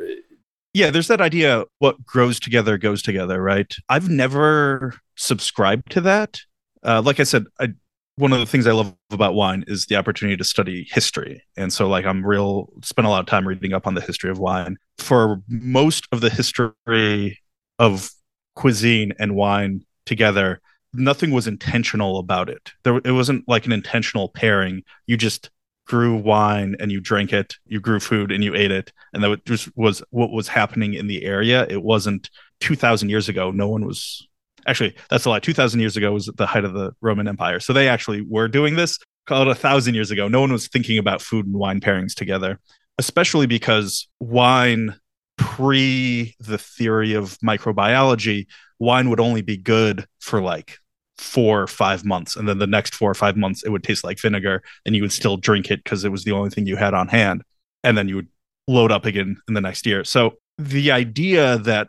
yeah, 0.76 0.92
there's 0.92 1.08
that 1.08 1.22
idea 1.22 1.64
what 1.80 2.06
grows 2.06 2.38
together 2.38 2.78
goes 2.78 3.02
together, 3.02 3.42
right? 3.42 3.74
I've 3.88 4.10
never 4.10 4.94
subscribed 5.16 5.90
to 5.92 6.02
that. 6.02 6.42
Uh, 6.84 7.02
like 7.02 7.22
I 7.22 7.24
said, 7.24 7.46
I 7.62 7.70
one 8.18 8.32
of 8.32 8.40
the 8.40 8.46
things 8.46 8.66
I 8.66 8.72
love 8.72 8.96
about 9.12 9.34
wine 9.34 9.66
is 9.68 9.88
the 9.88 9.98
opportunity 9.98 10.38
to 10.38 10.44
study 10.44 10.88
history. 10.90 11.44
And 11.58 11.72
so 11.72 11.88
like 11.88 12.06
I'm 12.06 12.26
real 12.26 12.70
spent 12.82 13.06
a 13.06 13.10
lot 13.10 13.20
of 13.20 13.26
time 13.26 13.48
reading 13.48 13.74
up 13.74 13.88
on 13.88 13.94
the 13.94 14.02
history 14.02 14.30
of 14.30 14.40
wine. 14.40 14.78
For 14.98 15.42
most 15.50 16.08
of 16.12 16.22
the 16.22 16.30
history 16.30 17.40
of 17.78 18.10
cuisine 18.56 19.14
and 19.20 19.36
wine 19.36 19.86
together, 20.06 20.62
nothing 20.94 21.32
was 21.32 21.48
intentional 21.48 22.18
about 22.20 22.50
it. 22.50 22.72
There 22.84 22.98
it 23.04 23.12
wasn't 23.12 23.48
like 23.48 23.66
an 23.66 23.74
intentional 23.74 24.30
pairing. 24.30 24.84
You 25.08 25.18
just 25.18 25.50
grew 25.86 26.16
wine 26.16 26.76
and 26.80 26.92
you 26.92 27.00
drank 27.00 27.34
it, 27.34 27.56
you 27.66 27.80
grew 27.80 28.00
food 28.00 28.32
and 28.32 28.44
you 28.44 28.56
ate 28.56 28.72
it, 28.72 28.92
and 29.14 29.24
that 29.24 29.72
was 29.76 30.02
what 30.10 30.32
was 30.32 30.48
happening 30.48 30.94
in 30.94 31.08
the 31.08 31.26
area. 31.26 31.68
It 31.70 31.84
wasn't 31.84 32.30
2000 32.62 33.10
years 33.10 33.30
ago. 33.30 33.52
No 33.52 33.68
one 33.68 33.86
was 33.86 34.26
actually 34.68 34.96
that's 35.10 35.26
a 35.26 35.30
lie. 35.30 35.40
2000 35.40 35.80
years 35.80 35.98
ago 35.98 36.12
was 36.12 36.30
the 36.36 36.46
height 36.46 36.66
of 36.66 36.74
the 36.74 36.92
roman 37.02 37.28
empire. 37.28 37.60
So 37.60 37.74
they 37.74 37.88
actually 37.88 38.22
were 38.22 38.48
doing 38.48 38.76
this 38.76 39.00
called 39.28 39.48
a 39.48 39.56
thousand 39.56 39.96
years 39.96 40.12
ago. 40.12 40.28
No 40.28 40.42
one 40.42 40.52
was 40.52 40.68
thinking 40.68 40.98
about 40.98 41.22
food 41.22 41.46
and 41.46 41.56
wine 41.56 41.80
pairings 41.80 42.14
together 42.14 42.60
especially 42.98 43.48
because 43.48 44.08
wine 44.20 44.96
pre 45.38 46.34
the 46.40 46.58
theory 46.58 47.14
of 47.14 47.38
microbiology 47.40 48.48
wine 48.80 49.10
would 49.10 49.20
only 49.20 49.42
be 49.42 49.58
good 49.58 50.06
for 50.20 50.42
like 50.42 50.78
four 51.18 51.62
or 51.62 51.68
five 51.68 52.04
months 52.04 52.36
and 52.36 52.48
then 52.48 52.58
the 52.58 52.68
next 52.68 52.94
four 52.94 53.10
or 53.10 53.14
five 53.14 53.38
months 53.38 53.64
it 53.64 53.70
would 53.70 53.84
taste 53.84 54.04
like 54.04 54.20
vinegar 54.20 54.62
and 54.86 54.96
you 54.96 55.02
would 55.02 55.12
still 55.12 55.38
drink 55.38 55.72
it 55.72 55.84
because 55.84 56.04
it 56.04 56.12
was 56.12 56.24
the 56.24 56.32
only 56.32 56.50
thing 56.50 56.66
you 56.66 56.76
had 56.76 56.94
on 56.94 57.08
hand 57.08 57.42
and 57.84 57.98
then 57.98 58.08
you 58.08 58.16
would 58.16 58.28
load 58.68 58.92
up 58.92 59.06
again 59.06 59.38
in 59.48 59.54
the 59.54 59.62
next 59.62 59.86
year. 59.86 60.04
So 60.04 60.36
the 60.58 60.92
idea 60.92 61.58
that 61.60 61.88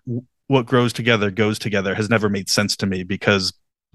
what 0.48 0.66
grows 0.66 0.92
together 0.92 1.30
goes 1.30 1.58
together 1.58 1.94
has 1.94 2.08
never 2.08 2.28
made 2.28 2.48
sense 2.48 2.76
to 2.76 2.86
me 2.86 3.02
because 3.02 3.52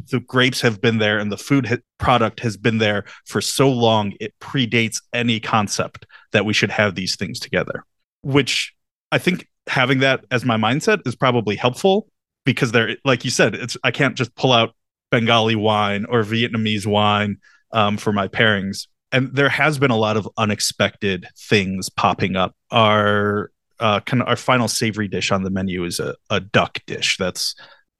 the 0.09 0.19
grapes 0.19 0.61
have 0.61 0.81
been 0.81 0.97
there 0.97 1.19
and 1.19 1.31
the 1.31 1.37
food 1.37 1.67
ha- 1.67 1.77
product 1.99 2.39
has 2.39 2.57
been 2.57 2.79
there 2.79 3.03
for 3.25 3.39
so 3.41 3.69
long 3.69 4.13
it 4.19 4.33
predates 4.39 5.01
any 5.13 5.39
concept 5.39 6.05
that 6.31 6.45
we 6.45 6.53
should 6.53 6.71
have 6.71 6.95
these 6.95 7.15
things 7.15 7.39
together 7.39 7.83
which 8.21 8.73
i 9.11 9.17
think 9.17 9.47
having 9.67 9.99
that 9.99 10.25
as 10.31 10.43
my 10.43 10.57
mindset 10.57 11.05
is 11.05 11.15
probably 11.15 11.55
helpful 11.55 12.07
because 12.45 12.71
there 12.71 12.97
like 13.05 13.23
you 13.23 13.29
said 13.29 13.53
it's 13.53 13.77
i 13.83 13.91
can't 13.91 14.15
just 14.15 14.33
pull 14.35 14.51
out 14.51 14.75
bengali 15.11 15.55
wine 15.55 16.05
or 16.09 16.23
vietnamese 16.23 16.87
wine 16.87 17.37
um, 17.73 17.97
for 17.97 18.11
my 18.11 18.27
pairings. 18.27 18.87
And 19.11 19.35
there 19.35 19.49
has 19.49 19.77
been 19.77 19.91
a 19.91 19.97
lot 19.97 20.17
of 20.17 20.27
unexpected 20.37 21.27
things 21.37 21.89
popping 21.89 22.35
up. 22.35 22.55
Our 22.71 23.51
uh, 23.81 23.99
of 24.11 24.21
our 24.27 24.35
final 24.35 24.67
savory 24.67 25.07
dish 25.07 25.31
on 25.31 25.43
the 25.43 25.49
menu 25.49 25.83
is 25.83 25.99
a, 25.99 26.15
a 26.29 26.39
duck 26.39 26.79
dish. 26.85 27.17
That's 27.17 27.55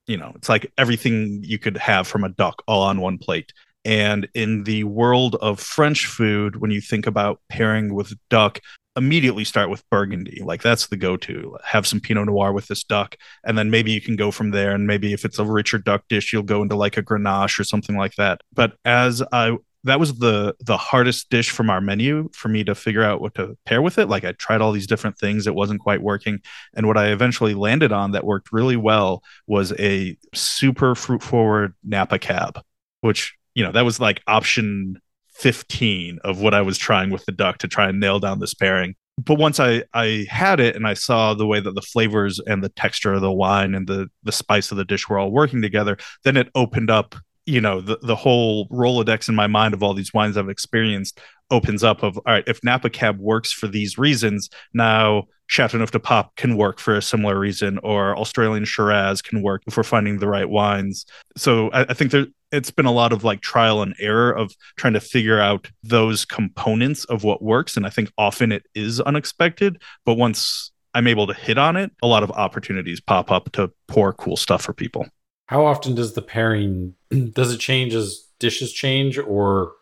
you 0.07 0.17
know, 0.17 0.33
it's 0.35 0.49
like 0.49 0.71
everything 0.77 1.41
you 1.43 1.59
could 1.59 1.77
have 1.77 2.07
from 2.07 2.23
a 2.23 2.29
duck 2.29 2.63
all 2.67 2.83
on 2.83 3.01
one 3.01 3.17
plate. 3.17 3.53
And 3.85 4.27
in 4.33 4.63
the 4.63 4.83
world 4.83 5.35
of 5.41 5.59
French 5.59 6.05
food, 6.05 6.57
when 6.57 6.71
you 6.71 6.81
think 6.81 7.07
about 7.07 7.39
pairing 7.49 7.93
with 7.93 8.13
duck, 8.29 8.59
immediately 8.95 9.43
start 9.43 9.69
with 9.69 9.87
Burgundy. 9.89 10.41
Like 10.43 10.61
that's 10.61 10.87
the 10.87 10.97
go-to. 10.97 11.57
Have 11.63 11.87
some 11.87 11.99
Pinot 11.99 12.25
Noir 12.25 12.51
with 12.51 12.67
this 12.67 12.83
duck, 12.83 13.15
and 13.43 13.57
then 13.57 13.71
maybe 13.71 13.91
you 13.91 14.01
can 14.01 14.15
go 14.15 14.31
from 14.31 14.51
there. 14.51 14.71
And 14.71 14.85
maybe 14.85 15.13
if 15.13 15.23
it's 15.25 15.39
a 15.39 15.45
richer 15.45 15.77
duck 15.77 16.03
dish, 16.09 16.33
you'll 16.33 16.43
go 16.43 16.61
into 16.61 16.75
like 16.75 16.97
a 16.97 17.03
Grenache 17.03 17.59
or 17.59 17.63
something 17.63 17.95
like 17.97 18.15
that. 18.15 18.41
But 18.53 18.73
as 18.85 19.23
I 19.31 19.57
that 19.83 19.99
was 19.99 20.15
the 20.19 20.55
the 20.59 20.77
hardest 20.77 21.29
dish 21.29 21.49
from 21.49 21.69
our 21.69 21.81
menu 21.81 22.29
for 22.33 22.49
me 22.49 22.63
to 22.63 22.75
figure 22.75 23.03
out 23.03 23.21
what 23.21 23.35
to 23.35 23.57
pair 23.65 23.81
with 23.81 23.97
it. 23.97 24.09
Like 24.09 24.23
i 24.23 24.31
tried 24.33 24.61
all 24.61 24.71
these 24.71 24.87
different 24.87 25.17
things. 25.17 25.47
It 25.47 25.55
wasn't 25.55 25.81
quite 25.81 26.01
working. 26.01 26.39
And 26.73 26.87
what 26.87 26.97
i 26.97 27.07
eventually 27.07 27.53
landed 27.53 27.91
on 27.91 28.11
that 28.11 28.25
worked 28.25 28.51
really 28.51 28.77
well 28.77 29.23
was 29.47 29.73
a 29.79 30.17
super 30.33 30.95
fruit 30.95 31.23
forward 31.23 31.73
napa 31.83 32.19
cab 32.19 32.61
which 33.01 33.35
you 33.55 33.63
know 33.63 33.71
that 33.71 33.85
was 33.85 33.99
like 33.99 34.21
option 34.27 34.99
15 35.33 36.19
of 36.23 36.39
what 36.39 36.53
i 36.53 36.61
was 36.61 36.77
trying 36.77 37.09
with 37.09 37.25
the 37.25 37.31
duck 37.31 37.57
to 37.59 37.67
try 37.67 37.89
and 37.89 37.99
nail 37.99 38.19
down 38.19 38.39
this 38.39 38.53
pairing 38.53 38.95
but 39.23 39.37
once 39.37 39.59
I 39.59 39.83
I 39.93 40.25
had 40.29 40.59
it 40.59 40.75
and 40.75 40.87
I 40.87 40.93
saw 40.93 41.33
the 41.33 41.45
way 41.45 41.59
that 41.59 41.75
the 41.75 41.81
flavors 41.81 42.39
and 42.39 42.63
the 42.63 42.69
texture 42.69 43.13
of 43.13 43.21
the 43.21 43.31
wine 43.31 43.75
and 43.75 43.87
the 43.87 44.09
the 44.23 44.31
spice 44.31 44.71
of 44.71 44.77
the 44.77 44.85
dish 44.85 45.09
were 45.09 45.19
all 45.19 45.31
working 45.31 45.61
together, 45.61 45.97
then 46.23 46.37
it 46.37 46.49
opened 46.55 46.89
up 46.89 47.15
you 47.45 47.61
know 47.61 47.81
the, 47.81 47.97
the 48.01 48.15
whole 48.15 48.67
rolodex 48.69 49.27
in 49.27 49.35
my 49.35 49.47
mind 49.47 49.73
of 49.73 49.81
all 49.81 49.93
these 49.93 50.13
wines 50.13 50.37
i've 50.37 50.49
experienced 50.49 51.19
opens 51.49 51.83
up 51.83 52.03
of 52.03 52.17
all 52.17 52.23
right 52.33 52.43
if 52.47 52.63
napa 52.63 52.89
cab 52.89 53.19
works 53.19 53.51
for 53.51 53.67
these 53.67 53.97
reasons 53.97 54.49
now 54.73 55.23
chateauneuf 55.47 55.91
de 55.91 55.99
pape 55.99 56.27
can 56.37 56.55
work 56.55 56.79
for 56.79 56.95
a 56.95 57.01
similar 57.01 57.37
reason 57.37 57.77
or 57.79 58.17
australian 58.17 58.63
shiraz 58.63 59.21
can 59.21 59.41
work 59.41 59.61
if 59.67 59.75
we're 59.75 59.83
finding 59.83 60.19
the 60.19 60.27
right 60.27 60.49
wines. 60.49 61.05
So 61.35 61.69
i, 61.71 61.81
I 61.81 61.93
think 61.93 62.11
there 62.11 62.27
it's 62.51 62.71
been 62.71 62.85
a 62.85 62.91
lot 62.91 63.13
of 63.13 63.23
like 63.23 63.41
trial 63.41 63.81
and 63.81 63.95
error 63.99 64.31
of 64.31 64.53
trying 64.75 64.93
to 64.93 64.99
figure 64.99 65.39
out 65.39 65.69
those 65.83 66.25
components 66.25 67.05
of 67.05 67.23
what 67.23 67.41
works 67.41 67.77
and 67.77 67.85
i 67.85 67.89
think 67.89 68.11
often 68.17 68.51
it 68.51 68.63
is 68.75 68.99
unexpected 69.01 69.81
but 70.05 70.15
once 70.15 70.71
i'm 70.93 71.07
able 71.07 71.27
to 71.27 71.33
hit 71.33 71.57
on 71.57 71.75
it 71.75 71.91
a 72.01 72.07
lot 72.07 72.23
of 72.23 72.31
opportunities 72.31 72.99
pop 72.99 73.31
up 73.31 73.51
to 73.51 73.71
pour 73.87 74.13
cool 74.13 74.37
stuff 74.37 74.61
for 74.61 74.73
people 74.73 75.05
how 75.51 75.65
often 75.65 75.93
does 75.93 76.13
the 76.13 76.21
pairing 76.21 76.95
does 77.33 77.53
it 77.53 77.59
change 77.59 77.93
as 77.93 78.25
dishes 78.39 78.71
change 78.71 79.19
or 79.19 79.73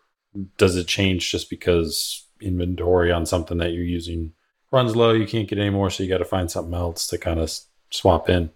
does 0.57 0.75
it 0.75 0.87
change 0.87 1.31
just 1.31 1.49
because 1.49 2.27
inventory 2.41 3.11
on 3.11 3.25
something 3.25 3.59
that 3.59 3.71
you're 3.71 3.83
using 3.83 4.33
runs 4.71 4.95
low 4.95 5.13
you 5.13 5.27
can't 5.27 5.47
get 5.47 5.59
any 5.59 5.69
more 5.69 5.89
so 5.89 6.03
you 6.03 6.09
got 6.09 6.17
to 6.17 6.25
find 6.25 6.49
something 6.49 6.73
else 6.73 7.07
to 7.07 7.17
kind 7.17 7.39
of 7.39 7.51
swap 7.91 8.29
in? 8.29 8.49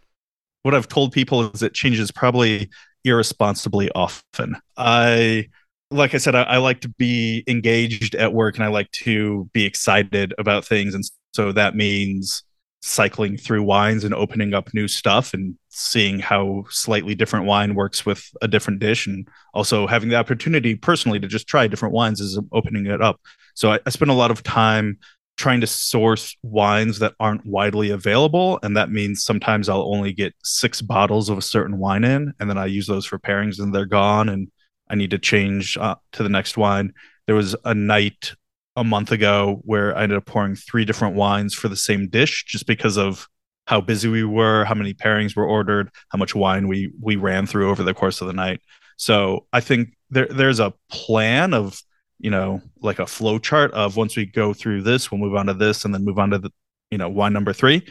What 0.64 0.74
i've 0.74 0.88
told 0.88 1.14
people 1.14 1.52
is 1.52 1.62
it 1.62 1.74
changes 1.74 2.12
probably 2.12 2.70
irresponsibly 3.06 3.92
often. 3.92 4.56
I 4.78 5.50
like 5.92 6.16
i 6.16 6.18
said 6.18 6.34
I, 6.34 6.44
I 6.44 6.58
like 6.58 6.82
to 6.82 6.90
be 6.90 7.44
engaged 7.48 8.16
at 8.16 8.34
work 8.34 8.56
and 8.56 8.64
i 8.64 8.68
like 8.68 8.90
to 9.04 9.48
be 9.54 9.66
excited 9.66 10.34
about 10.40 10.66
things 10.66 10.96
and 10.96 11.04
so 11.36 11.52
that 11.52 11.76
means 11.76 12.44
cycling 12.82 13.38
through 13.38 13.62
wines 13.62 14.04
and 14.04 14.14
opening 14.14 14.54
up 14.54 14.74
new 14.74 14.88
stuff 14.88 15.34
and 15.34 15.56
seeing 15.74 16.20
how 16.20 16.64
slightly 16.70 17.16
different 17.16 17.46
wine 17.46 17.76
works 17.76 18.06
with 18.06 18.30
a 18.42 18.48
different 18.48 18.80
dish 18.80 19.08
and 19.08 19.28
also 19.54 19.88
having 19.88 20.10
the 20.10 20.16
opportunity 20.16 20.76
personally 20.76 21.20
to 21.20 21.28
just 21.28 21.48
try 21.48 21.68
different 21.68 21.94
wines 21.94 22.20
is 22.20 22.40
opening 22.52 22.86
it 22.86 23.02
up. 23.02 23.20
So 23.56 23.72
I, 23.74 23.80
I 23.86 23.90
spend 23.90 24.12
a 24.12 24.16
lot 24.16 24.32
of 24.32 24.44
time 24.44 25.00
trying 25.36 25.62
to 25.62 25.68
source 25.68 26.36
wines 26.44 27.00
that 27.00 27.14
aren't 27.20 27.46
widely 27.46 27.90
available 27.90 28.60
and 28.62 28.78
that 28.78 28.92
means 28.92 29.24
sometimes 29.24 29.68
i'll 29.68 29.92
only 29.92 30.14
get 30.14 30.32
six 30.44 30.80
bottles 30.80 31.28
of 31.28 31.40
a 31.40 31.42
certain 31.42 31.80
wine 31.80 32.04
in 32.04 32.32
and 32.40 32.48
then 32.48 32.58
i 32.60 32.68
use 32.68 32.86
those 32.86 33.04
for 33.04 33.18
pairings 33.18 33.58
and 33.58 33.74
they're 33.74 33.88
gone 33.88 34.30
and 34.30 34.52
i 34.90 34.96
need 34.96 35.10
to 35.10 35.18
change 35.18 35.76
uh, 35.78 35.96
to 36.12 36.24
the 36.24 36.30
next 36.30 36.58
wine. 36.58 36.94
There 37.26 37.36
was 37.36 37.56
a 37.66 37.74
night 37.74 38.34
a 38.76 38.84
month 38.84 39.12
ago 39.12 39.62
where 39.64 39.96
I 39.96 40.04
ended 40.04 40.18
up 40.18 40.26
pouring 40.26 40.56
three 40.56 40.86
different 40.86 41.16
wines 41.16 41.54
for 41.54 41.68
the 41.68 41.76
same 41.76 42.10
dish 42.10 42.46
just 42.46 42.66
because 42.66 42.98
of 42.98 43.28
how 43.66 43.82
busy 43.82 44.10
we 44.10 44.24
were, 44.24 44.66
how 44.66 44.76
many 44.76 44.94
pairings 44.94 45.36
were 45.36 45.46
ordered, 45.46 45.90
how 46.10 46.18
much 46.18 46.36
wine 46.36 46.68
we 46.68 46.92
we 47.00 47.16
ran 47.16 47.46
through 47.46 47.70
over 47.70 47.84
the 47.84 47.94
course 47.94 48.22
of 48.22 48.28
the 48.28 48.34
night. 48.34 48.62
So 48.98 49.48
I 49.54 49.60
think 49.60 49.96
there 50.10 50.28
there's 50.28 50.60
a 50.60 50.74
plan 50.90 51.54
of 51.54 51.82
you 52.20 52.30
know 52.30 52.62
like 52.82 53.00
a 53.00 53.08
flow 53.08 53.40
chart 53.40 53.72
of 53.74 53.96
once 53.98 54.16
we 54.16 54.26
go 54.26 54.54
through 54.54 54.84
this, 54.84 55.12
we'll 55.12 55.22
move 55.22 55.36
on 55.36 55.48
to 55.48 55.54
this, 55.54 55.86
and 55.86 55.94
then 55.94 56.06
move 56.06 56.20
on 56.20 56.32
to 56.32 56.40
the 56.40 56.52
you 56.92 56.98
know 56.98 57.10
wine 57.10 57.34
number 57.34 57.54
three. 57.54 57.86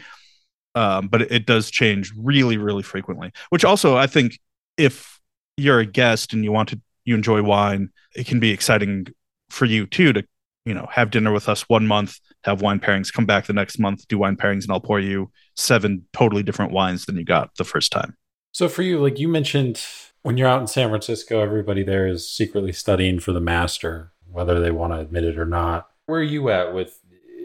Um, 0.75 1.07
but 1.07 1.21
it, 1.21 1.31
it 1.31 1.45
does 1.45 1.69
change 1.69 2.11
really 2.17 2.57
really 2.57 2.83
frequently, 2.83 3.31
which 3.49 3.65
also 3.65 3.95
I 3.95 4.07
think 4.07 4.39
if 4.77 5.19
you're 5.57 5.79
a 5.79 5.85
guest 5.85 6.33
and 6.33 6.43
you 6.43 6.51
want 6.51 6.69
to 6.69 6.81
you 7.05 7.15
enjoy 7.15 7.41
wine, 7.43 7.89
it 8.15 8.25
can 8.25 8.39
be 8.39 8.51
exciting 8.51 9.07
for 9.49 9.65
you 9.65 9.85
too 9.85 10.13
to 10.13 10.23
you 10.65 10.73
know, 10.73 10.87
have 10.91 11.11
dinner 11.11 11.31
with 11.31 11.49
us 11.49 11.67
one 11.67 11.87
month, 11.87 12.19
have 12.43 12.61
wine 12.61 12.79
pairings, 12.79 13.11
come 13.11 13.25
back 13.25 13.45
the 13.45 13.53
next 13.53 13.79
month, 13.79 14.07
do 14.07 14.17
wine 14.17 14.35
pairings, 14.35 14.63
and 14.63 14.71
I'll 14.71 14.79
pour 14.79 14.99
you 14.99 15.31
seven 15.55 16.05
totally 16.13 16.43
different 16.43 16.71
wines 16.71 17.05
than 17.05 17.17
you 17.17 17.23
got 17.23 17.55
the 17.57 17.63
first 17.63 17.91
time. 17.91 18.15
So 18.51 18.69
for 18.69 18.81
you, 18.83 18.99
like 18.99 19.19
you 19.19 19.27
mentioned, 19.27 19.83
when 20.21 20.37
you're 20.37 20.47
out 20.47 20.61
in 20.61 20.67
San 20.67 20.89
Francisco, 20.89 21.41
everybody 21.41 21.83
there 21.83 22.07
is 22.07 22.29
secretly 22.29 22.71
studying 22.71 23.19
for 23.19 23.33
the 23.33 23.39
master, 23.39 24.11
whether 24.29 24.59
they 24.59 24.71
want 24.71 24.93
to 24.93 24.99
admit 24.99 25.23
it 25.23 25.37
or 25.37 25.45
not. 25.45 25.89
Where 26.05 26.19
are 26.19 26.23
you 26.23 26.49
at 26.49 26.73
with 26.73 26.99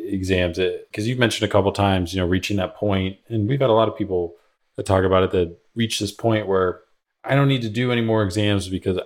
exams? 0.05 0.59
Uh, 0.59 0.79
because 0.91 1.09
you've 1.09 1.19
mentioned 1.19 1.49
a 1.49 1.53
couple 1.53 1.73
times, 1.73 2.13
you 2.13 2.21
know, 2.21 2.27
reaching 2.27 2.57
that 2.57 2.77
point, 2.77 3.17
and 3.29 3.49
we've 3.49 3.61
had 3.61 3.71
a 3.71 3.75
lot 3.75 3.89
of 3.89 3.97
people 3.97 4.35
that 4.77 4.87
talk 4.87 5.05
about 5.05 5.23
it 5.23 5.31
that 5.33 5.59
reach 5.75 5.99
this 5.99 6.13
point 6.13 6.47
where 6.47 6.81
I 7.25 7.35
don't 7.35 7.49
need 7.49 7.63
to 7.63 7.69
do 7.69 7.91
any 7.91 8.01
more 8.01 8.23
exams 8.23 8.69
because 8.69 8.99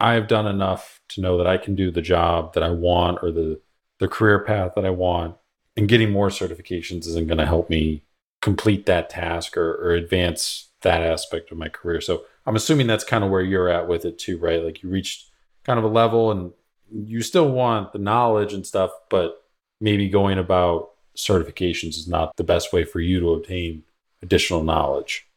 I've 0.00 0.28
done 0.28 0.46
enough 0.46 1.00
to 1.10 1.20
know 1.20 1.38
that 1.38 1.46
I 1.46 1.58
can 1.58 1.74
do 1.74 1.90
the 1.90 2.02
job 2.02 2.54
that 2.54 2.62
I 2.62 2.70
want 2.70 3.18
or 3.22 3.30
the 3.30 3.60
the 3.98 4.08
career 4.08 4.38
path 4.40 4.72
that 4.74 4.84
I 4.84 4.90
want. 4.90 5.36
And 5.76 5.88
getting 5.88 6.10
more 6.10 6.28
certifications 6.28 7.06
isn't 7.06 7.28
going 7.28 7.38
to 7.38 7.46
help 7.46 7.70
me 7.70 8.02
complete 8.42 8.86
that 8.86 9.10
task 9.10 9.56
or, 9.56 9.74
or 9.74 9.92
advance 9.92 10.68
that 10.82 11.02
aspect 11.02 11.52
of 11.52 11.58
my 11.58 11.68
career. 11.68 12.00
So 12.00 12.24
I'm 12.46 12.56
assuming 12.56 12.86
that's 12.86 13.04
kind 13.04 13.22
of 13.22 13.30
where 13.30 13.42
you're 13.42 13.68
at 13.68 13.86
with 13.86 14.04
it 14.04 14.18
too, 14.18 14.38
right? 14.38 14.62
Like 14.62 14.82
you 14.82 14.88
reached 14.88 15.30
kind 15.64 15.78
of 15.78 15.84
a 15.84 15.88
level 15.88 16.30
and 16.32 16.52
you 16.90 17.22
still 17.22 17.50
want 17.50 17.92
the 17.92 17.98
knowledge 17.98 18.52
and 18.52 18.66
stuff, 18.66 18.90
but 19.08 19.44
maybe 19.80 20.08
going 20.08 20.38
about 20.38 20.90
certifications 21.16 21.96
is 21.96 22.08
not 22.08 22.36
the 22.36 22.44
best 22.44 22.72
way 22.72 22.84
for 22.84 23.00
you 23.00 23.20
to 23.20 23.30
obtain 23.34 23.82
additional 24.22 24.64
knowledge 24.64 25.28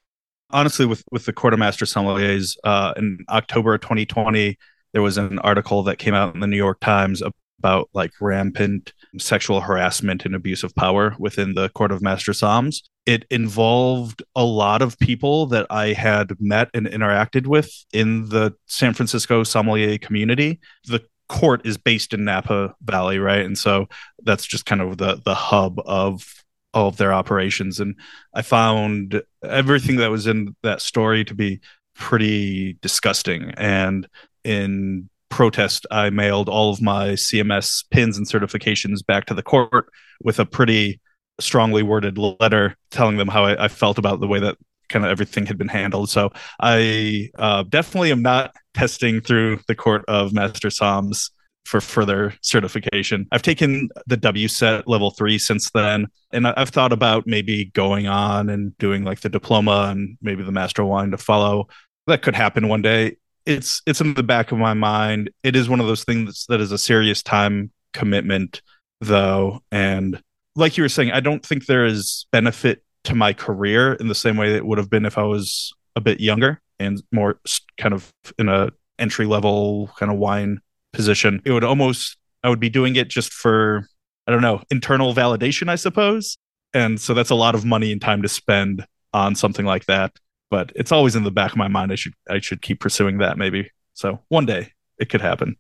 honestly, 0.54 0.86
with 0.86 1.04
with 1.12 1.26
the 1.26 1.34
Court 1.34 1.54
of 1.54 1.60
Master 1.60 1.86
Sommeliers, 1.86 2.58
uh, 2.64 2.94
in 2.98 3.20
October 3.30 3.74
of 3.74 3.82
2020, 3.82 4.58
there 4.94 5.02
was 5.02 5.18
an 5.18 5.40
article 5.40 5.84
that 5.84 5.98
came 5.98 6.14
out 6.14 6.34
in 6.34 6.42
the 6.42 6.48
New 6.48 6.58
York 6.58 6.80
Times 6.82 7.22
about 7.62 7.90
like 7.94 8.12
rampant 8.20 8.92
sexual 9.20 9.62
harassment 9.62 10.26
and 10.26 10.34
abuse 10.34 10.64
of 10.64 10.74
power 10.76 11.16
within 11.20 11.54
the 11.54 11.70
Court 11.70 11.92
of 11.92 12.02
Master 12.02 12.32
Somms. 12.32 12.82
It 13.06 13.26
involved 13.30 14.24
a 14.36 14.44
lot 14.44 14.82
of 14.82 14.98
people 14.98 15.46
that 15.48 15.68
I 15.70 15.94
had 15.94 16.32
met 16.40 16.70
and 16.74 16.88
interacted 16.88 17.46
with 17.46 17.72
in 17.94 18.30
the 18.30 18.56
San 18.66 18.94
Francisco 18.96 19.44
sommelier 19.44 20.00
community. 20.00 20.60
The 20.88 21.04
court 21.30 21.62
is 21.64 21.78
based 21.78 22.14
in 22.14 22.26
Napa 22.26 22.74
Valley, 22.82 23.20
right? 23.20 23.46
And 23.46 23.58
so 23.58 23.88
that's 24.24 24.46
just 24.46 24.66
kind 24.66 24.82
of 24.82 24.98
the 24.98 25.22
the 25.24 25.36
hub 25.36 25.80
of 25.86 26.44
all 26.74 26.88
of 26.88 26.98
their 26.98 27.14
operations. 27.14 27.80
And 27.80 27.96
I 28.34 28.42
found 28.42 29.22
everything 29.44 29.98
that 29.98 30.12
was 30.12 30.26
in 30.26 30.56
that 30.64 30.82
story 30.82 31.24
to 31.26 31.36
be 31.36 31.60
pretty 31.96 32.74
disgusting. 32.82 33.52
And 33.58 34.08
in 34.44 35.10
protest, 35.32 35.88
I 35.90 36.12
mailed 36.12 36.50
all 36.50 36.72
of 36.72 36.82
my 36.82 37.10
CMS 37.10 37.84
pins 37.90 38.18
and 38.18 38.28
certifications 38.28 39.06
back 39.06 39.26
to 39.26 39.34
the 39.34 39.42
court 39.42 39.88
with 40.22 40.40
a 40.40 40.46
pretty 40.46 41.00
strongly 41.40 41.82
worded 41.82 42.18
letter 42.18 42.76
telling 42.92 43.18
them 43.18 43.28
how 43.28 43.46
I, 43.46 43.66
I 43.66 43.68
felt 43.68 43.98
about 43.98 44.20
the 44.20 44.28
way 44.28 44.40
that 44.40 44.58
kind 44.90 45.06
of 45.06 45.12
everything 45.12 45.46
had 45.46 45.58
been 45.58 45.68
handled. 45.68 46.10
So 46.10 46.32
I 46.60 47.30
uh, 47.40 47.64
definitely 47.64 48.12
am 48.12 48.22
not 48.22 48.54
testing 48.74 49.22
through 49.22 49.62
the 49.68 49.76
court 49.76 50.04
of 50.08 50.34
master 50.34 50.68
Somms 50.68 51.32
for 51.66 51.80
further 51.80 52.34
certification. 52.42 53.28
I've 53.32 53.42
taken 53.42 53.90
the 54.08 54.18
WSET 54.18 54.84
level 54.88 55.12
three 55.12 55.38
since 55.38 55.72
then, 55.72 56.08
and 56.32 56.48
I've 56.48 56.70
thought 56.70 56.92
about 56.92 57.28
maybe 57.28 57.66
going 57.74 58.08
on 58.08 58.50
and 58.50 58.78
doing 58.78 59.04
like 59.04 59.22
the 59.22 59.30
diploma 59.30 59.90
and 59.92 60.18
maybe 60.22 60.44
the 60.44 60.52
master 60.52 60.84
wine 60.84 61.12
to 61.12 61.18
follow. 61.18 61.68
That 62.08 62.22
could 62.22 62.36
happen 62.36 62.68
one 62.68 62.82
day. 62.82 63.18
It's 63.46 63.82
it's 63.86 64.02
in 64.02 64.14
the 64.14 64.24
back 64.24 64.52
of 64.52 64.58
my 64.58 64.74
mind. 64.74 65.32
It 65.44 65.56
is 65.56 65.70
one 65.70 65.80
of 65.80 65.88
those 65.88 66.04
things 66.04 66.46
that 66.50 66.62
is 66.62 66.72
a 66.72 66.78
serious 66.78 67.24
time 67.24 67.72
commitment, 67.94 68.62
though, 69.00 69.62
and 69.72 70.22
like 70.56 70.78
you 70.78 70.84
were 70.84 70.90
saying, 70.90 71.12
I 71.12 71.20
don't 71.20 71.46
think 71.46 71.66
there 71.66 71.86
is 71.86 72.26
benefit 72.32 72.84
to 73.06 73.16
my 73.16 73.34
career 73.34 73.94
in 73.94 74.08
the 74.08 74.16
same 74.16 74.38
way 74.38 74.52
that 74.52 74.58
it 74.58 74.66
would 74.66 74.78
have 74.78 74.90
been 74.90 75.06
if 75.06 75.18
I 75.18 75.24
was 75.24 75.74
a 75.96 76.02
bit 76.02 76.20
younger 76.20 76.62
and 76.80 77.02
more 77.12 77.40
kind 77.78 77.94
of 77.94 78.12
in 78.38 78.50
a 78.50 78.70
entry 79.00 79.26
level 79.26 79.90
kind 79.98 80.12
of 80.12 80.18
wine 80.18 80.60
position. 80.94 81.42
It 81.46 81.52
would 81.52 81.64
almost, 81.64 82.18
I 82.44 82.50
would 82.50 82.60
be 82.60 82.70
doing 82.70 82.96
it 82.96 83.10
just 83.10 83.34
for, 83.34 83.88
I 84.28 84.32
don't 84.32 84.42
know, 84.42 84.62
internal 84.70 85.14
validation, 85.14 85.70
I 85.70 85.76
suppose. 85.76 86.38
And 86.74 87.00
so 87.00 87.14
that's 87.14 87.30
a 87.30 87.36
lot 87.36 87.56
of 87.56 87.66
money 87.66 87.92
and 87.92 88.02
time 88.02 88.22
to 88.22 88.30
spend 88.30 88.86
on 89.14 89.36
something 89.36 89.66
like 89.66 89.86
that. 89.86 90.14
But 90.52 90.72
it's 90.76 90.92
always 90.92 91.16
in 91.16 91.24
the 91.24 91.32
back 91.32 91.52
of 91.52 91.58
my 91.58 91.70
mind. 91.70 91.92
I 91.92 91.96
should, 91.96 92.14
I 92.30 92.40
should 92.40 92.62
keep 92.62 92.80
pursuing 92.80 93.18
that 93.18 93.38
maybe. 93.38 93.72
So 93.96 94.20
one 94.28 94.46
day 94.46 94.74
it 95.00 95.10
could 95.10 95.22
happen. 95.22 95.56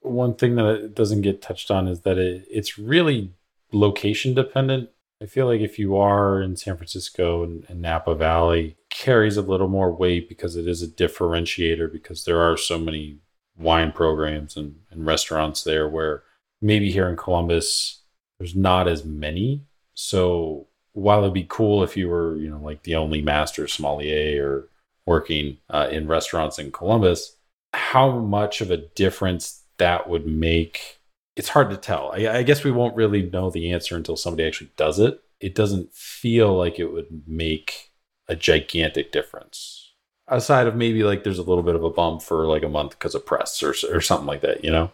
One 0.00 0.34
thing 0.34 0.56
that 0.56 0.94
doesn't 0.94 1.20
get 1.20 1.42
touched 1.42 1.70
on 1.70 1.86
is 1.86 2.00
that 2.00 2.18
it, 2.18 2.46
it's 2.50 2.78
really 2.78 3.32
location 3.70 4.34
dependent. 4.34 4.90
I 5.22 5.26
feel 5.26 5.46
like 5.46 5.60
if 5.60 5.78
you 5.78 5.96
are 5.96 6.40
in 6.40 6.56
San 6.56 6.76
Francisco 6.76 7.44
and, 7.44 7.64
and, 7.68 7.82
Napa 7.82 8.14
Valley, 8.14 8.76
carries 8.88 9.36
a 9.36 9.42
little 9.42 9.68
more 9.68 9.92
weight 9.92 10.28
because 10.28 10.56
it 10.56 10.66
is 10.66 10.82
a 10.82 10.88
differentiator 10.88 11.92
because 11.92 12.24
there 12.24 12.40
are 12.40 12.56
so 12.56 12.78
many 12.78 13.18
wine 13.58 13.92
programs 13.92 14.56
and, 14.56 14.76
and 14.90 15.04
restaurants 15.04 15.62
there 15.62 15.86
where 15.86 16.22
maybe 16.62 16.90
here 16.90 17.08
in 17.08 17.16
Columbus 17.16 18.00
there's 18.38 18.56
not 18.56 18.88
as 18.88 19.04
many. 19.04 19.66
So 19.92 20.68
while 20.92 21.20
it'd 21.20 21.34
be 21.34 21.46
cool 21.48 21.82
if 21.82 21.96
you 21.96 22.08
were, 22.08 22.36
you 22.36 22.48
know, 22.50 22.58
like 22.58 22.82
the 22.82 22.96
only 22.96 23.22
master 23.22 23.66
sommelier 23.66 24.48
or 24.48 24.68
working 25.06 25.58
uh, 25.68 25.88
in 25.90 26.08
restaurants 26.08 26.58
in 26.58 26.72
Columbus, 26.72 27.36
how 27.74 28.18
much 28.18 28.60
of 28.60 28.70
a 28.70 28.76
difference 28.76 29.62
that 29.78 30.08
would 30.08 30.26
make, 30.26 31.00
it's 31.36 31.48
hard 31.48 31.70
to 31.70 31.76
tell. 31.76 32.12
I, 32.14 32.38
I 32.38 32.42
guess 32.42 32.64
we 32.64 32.70
won't 32.70 32.96
really 32.96 33.22
know 33.22 33.50
the 33.50 33.72
answer 33.72 33.96
until 33.96 34.16
somebody 34.16 34.46
actually 34.46 34.70
does 34.76 34.98
it. 34.98 35.22
It 35.40 35.54
doesn't 35.54 35.94
feel 35.94 36.56
like 36.56 36.78
it 36.78 36.92
would 36.92 37.22
make 37.26 37.90
a 38.28 38.36
gigantic 38.36 39.10
difference 39.10 39.90
aside 40.30 40.66
of 40.66 40.76
maybe 40.76 41.02
like 41.02 41.24
there's 41.24 41.38
a 41.38 41.42
little 41.42 41.64
bit 41.64 41.74
of 41.74 41.84
a 41.84 41.90
bump 41.90 42.22
for 42.22 42.46
like 42.46 42.62
a 42.62 42.68
month 42.68 42.92
because 42.92 43.14
of 43.14 43.26
press 43.26 43.62
or 43.62 43.74
or 43.92 44.00
something 44.00 44.26
like 44.26 44.40
that, 44.40 44.64
you 44.64 44.70
know. 44.70 44.90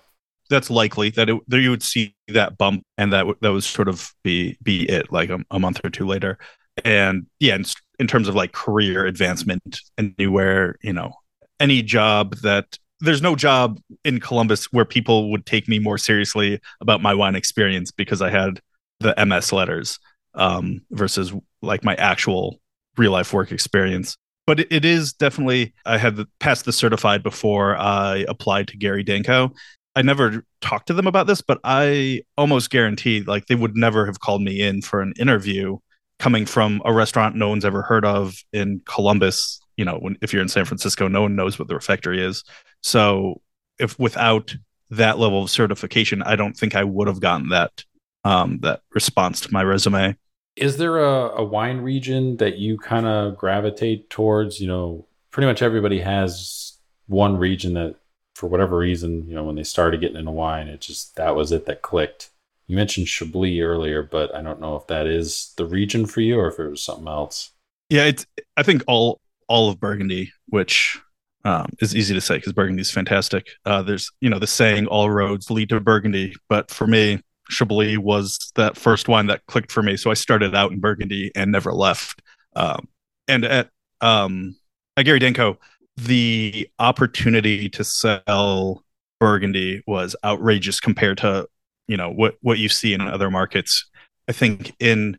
That's 0.49 0.71
likely 0.71 1.11
that 1.11 1.29
it, 1.29 1.41
there 1.47 1.61
you 1.61 1.71
would 1.71 1.83
see 1.83 2.15
that 2.29 2.59
bump, 2.59 2.85
and 2.99 3.13
that 3.13 3.27
that 3.41 3.53
would 3.53 3.65
sort 3.65 3.89
of 3.89 4.13
be 4.23 4.57
be 4.63 4.89
it, 4.89 5.13
like 5.13 5.31
a, 5.31 5.39
a 5.51 5.59
month 5.59 5.81
or 5.85 5.91
two 5.91 6.07
later. 6.07 6.39
And 6.85 7.27
yeah, 7.41 7.55
in, 7.55 7.65
in 7.99 8.07
terms 8.07 8.29
of 8.29 8.35
like 8.35 8.53
career 8.53 9.07
advancement, 9.07 9.81
anywhere 9.99 10.77
you 10.83 10.93
know, 10.93 11.13
any 11.61 11.83
job 11.83 12.37
that 12.43 12.79
there's 13.01 13.23
no 13.23 13.37
job 13.37 13.79
in 14.05 14.21
Columbus 14.21 14.73
where 14.73 14.85
people 14.85 15.31
would 15.31 15.47
take 15.47 15.69
me 15.69 15.79
more 15.79 15.99
seriously 15.99 16.61
about 16.81 17.03
my 17.03 17.15
wine 17.15 17.35
experience 17.35 17.91
because 17.91 18.23
I 18.23 18.31
had 18.31 18.61
the 19.01 19.15
MS 19.25 19.53
letters 19.53 19.99
um, 20.35 20.81
versus 20.91 21.33
like 21.63 21.85
my 21.85 21.95
actual 21.97 22.59
real 22.97 23.13
life 23.13 23.33
work 23.33 23.53
experience. 23.53 24.17
But 24.47 24.61
it 24.61 24.85
is 24.85 25.13
definitely, 25.13 25.75
I 25.85 25.99
had 25.99 26.25
passed 26.39 26.67
the 26.67 26.73
certified 26.73 27.23
before 27.23 27.77
I 27.77 28.25
applied 28.29 28.69
to 28.69 28.77
Gary 28.77 29.03
Danko. 29.03 29.53
I 29.97 30.03
never 30.03 30.45
talked 30.61 30.87
to 30.89 30.95
them 30.95 31.07
about 31.07 31.27
this, 31.27 31.41
but 31.41 31.59
I 31.65 32.23
almost 32.37 32.71
guarantee 32.71 33.23
like 33.23 33.47
they 33.47 33.55
would 33.55 33.77
never 33.77 34.05
have 34.07 34.21
called 34.21 34.43
me 34.43 34.61
in 34.61 34.83
for 34.83 35.01
an 35.01 35.15
interview 35.19 35.79
coming 36.19 36.47
from 36.47 36.83
a 36.85 36.93
restaurant 36.93 37.35
no 37.35 37.49
one's 37.49 37.65
ever 37.65 37.83
heard 37.83 38.05
of 38.05 38.37
in 38.53 38.83
Columbus. 38.85 39.59
You 39.77 39.85
know, 39.85 39.99
when, 39.99 40.17
if 40.23 40.33
you're 40.33 40.43
in 40.43 40.49
San 40.49 40.67
Francisco, 40.67 41.09
no 41.09 41.23
one 41.23 41.35
knows 41.35 41.59
what 41.59 41.69
the 41.69 41.75
refectory 41.75 42.23
is. 42.23 42.45
So 42.83 43.41
if 43.79 43.99
without 43.99 44.55
that 44.91 45.19
level 45.19 45.43
of 45.43 45.51
certification, 45.51 46.23
I 46.23 46.37
don't 46.37 46.57
think 46.57 46.75
I 46.75 46.85
would 46.85 47.09
have 47.09 47.21
gotten 47.21 47.49
that 47.49 47.85
um, 48.25 48.59
that 48.61 48.83
response 48.93 49.41
to 49.41 49.53
my 49.53 49.63
resume. 49.63 50.17
Is 50.57 50.79
there 50.79 50.99
a, 50.99 51.37
a 51.37 51.45
wine 51.45 51.79
region 51.79 52.39
that 52.39 52.59
you 52.59 52.79
kind 52.79 53.07
of 53.07 53.37
gravitate 53.37 54.11
towards? 54.11 54.61
You 54.61 54.69
know, 54.69 55.07
pretty 55.31 55.47
much 55.47 55.63
everybody 55.63 56.01
has 56.01 56.79
one 57.07 57.37
region 57.37 57.75
that, 57.75 57.97
for 58.37 58.49
whatever 58.49 58.77
reason, 58.77 59.27
you 59.27 59.35
know, 59.35 59.45
when 59.45 59.57
they 59.57 59.63
started 59.63 60.03
getting 60.03 60.19
into 60.19 60.31
wine, 60.31 60.69
it 60.69 60.83
just 60.83 61.17
that 61.17 61.35
was 61.35 61.53
it 61.53 61.65
that 61.65 61.81
clicked. 61.81 62.29
You 62.67 62.77
mentioned 62.77 63.09
Chablis 63.09 63.63
earlier, 63.63 64.03
but 64.03 64.35
I 64.35 64.43
don't 64.43 64.61
know 64.61 64.77
if 64.77 64.87
that 64.89 65.07
is 65.07 65.55
the 65.57 65.65
region 65.65 66.05
for 66.05 66.21
you 66.21 66.39
or 66.39 66.49
if 66.49 66.59
it 66.59 66.69
was 66.69 66.83
something 66.83 67.09
else. 67.09 67.53
Yeah, 67.89 68.05
it's. 68.05 68.27
I 68.59 68.63
think 68.63 68.85
all 68.87 69.23
all 69.49 69.71
of 69.71 69.81
Burgundy, 69.81 70.33
which 70.49 71.01
um, 71.47 71.71
is 71.81 71.97
easy 71.97 72.13
to 72.13 72.21
say 72.21 72.37
because 72.37 72.53
Burgundy 72.53 72.83
is 72.83 72.91
fantastic. 72.91 73.47
Uh, 73.65 73.81
there's, 73.81 74.13
you 74.21 74.29
know, 74.29 74.39
the 74.39 74.47
saying 74.47 74.87
"all 74.87 75.09
roads 75.09 75.51
lead 75.51 75.71
to 75.71 75.81
Burgundy," 75.81 76.35
but 76.51 76.71
for 76.71 76.87
me, 76.87 77.23
Chablis 77.49 77.97
was 77.97 78.53
that 78.57 78.77
first 78.77 79.09
wine 79.09 79.29
that 79.29 79.47
clicked 79.47 79.73
for 79.73 79.83
me. 79.83 79.97
So 79.97 80.11
I 80.11 80.15
started 80.15 80.55
out 80.55 80.73
in 80.73 80.81
Burgundy 80.81 81.33
and 81.35 81.51
never 81.51 81.73
left. 81.73 82.21
Um, 82.55 82.87
and 83.29 83.47
at 83.47 83.71
um, 84.03 84.57
at 84.99 85.07
Gary 85.07 85.21
Danko, 85.21 85.59
the 85.97 86.69
opportunity 86.79 87.69
to 87.71 87.85
sell 87.85 88.83
Burgundy 89.19 89.83
was 89.87 90.15
outrageous 90.25 90.81
compared 90.81 91.19
to 91.19 91.49
you 91.89 91.97
know 91.97 92.11
what 92.11 92.37
what 92.43 92.59
you 92.59 92.69
see 92.69 92.93
in 92.93 93.01
other 93.01 93.31
markets. 93.31 93.89
I 94.29 94.33
think 94.33 94.75
in 94.81 95.19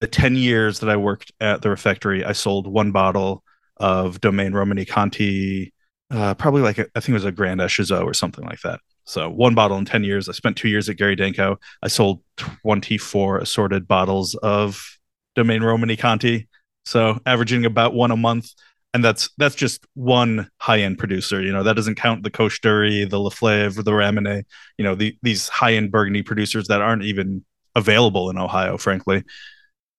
the 0.00 0.06
10 0.06 0.36
years 0.36 0.80
that 0.80 0.90
I 0.90 0.96
worked 0.96 1.32
at 1.40 1.62
the 1.62 1.70
refectory, 1.70 2.24
I 2.24 2.32
sold 2.32 2.66
one 2.66 2.92
bottle 2.92 3.42
of 3.78 4.20
Domaine 4.20 4.52
Romanée-Conti, 4.52 5.72
uh, 6.10 6.34
probably 6.34 6.60
like 6.60 6.78
a, 6.78 6.86
I 6.94 7.00
think 7.00 7.10
it 7.10 7.14
was 7.14 7.24
a 7.24 7.32
Grands 7.32 7.62
Échezeaux 7.62 8.04
or 8.04 8.12
something 8.12 8.44
like 8.44 8.60
that. 8.60 8.80
So 9.04 9.30
one 9.30 9.54
bottle 9.54 9.78
in 9.78 9.84
10 9.84 10.04
years. 10.04 10.28
I 10.28 10.32
spent 10.32 10.56
two 10.56 10.68
years 10.68 10.88
at 10.88 10.96
Gary 10.96 11.16
Danko. 11.16 11.58
I 11.82 11.88
sold 11.88 12.20
24 12.36 13.38
assorted 13.38 13.88
bottles 13.88 14.34
of 14.36 14.98
Domaine 15.34 15.62
Romanée-Conti. 15.62 16.48
So 16.84 17.18
averaging 17.24 17.64
about 17.64 17.94
one 17.94 18.10
a 18.10 18.16
month. 18.16 18.50
And 18.94 19.04
that's 19.04 19.28
that's 19.36 19.56
just 19.56 19.84
one 19.94 20.48
high-end 20.58 20.98
producer. 20.98 21.42
You 21.42 21.52
know, 21.52 21.64
that 21.64 21.74
doesn't 21.74 21.96
count 21.96 22.22
the 22.22 22.30
Coche-Dury, 22.30 23.10
the 23.10 23.18
Leflaive, 23.18 23.82
the 23.82 23.92
Ramonet, 23.92 24.46
you 24.78 24.84
know, 24.84 24.94
the, 24.94 25.18
these 25.22 25.48
high-end 25.48 25.90
Burgundy 25.90 26.22
producers 26.22 26.68
that 26.68 26.80
aren't 26.80 27.02
even 27.02 27.44
available 27.74 28.30
in 28.30 28.38
Ohio, 28.38 28.78
frankly. 28.78 29.24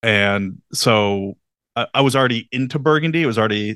And 0.01 0.61
so 0.71 1.37
I, 1.75 1.87
I 1.93 2.01
was 2.01 2.15
already 2.15 2.47
into 2.53 2.79
Burgundy. 2.79 3.23
It 3.23 3.27
was 3.27 3.37
already, 3.37 3.75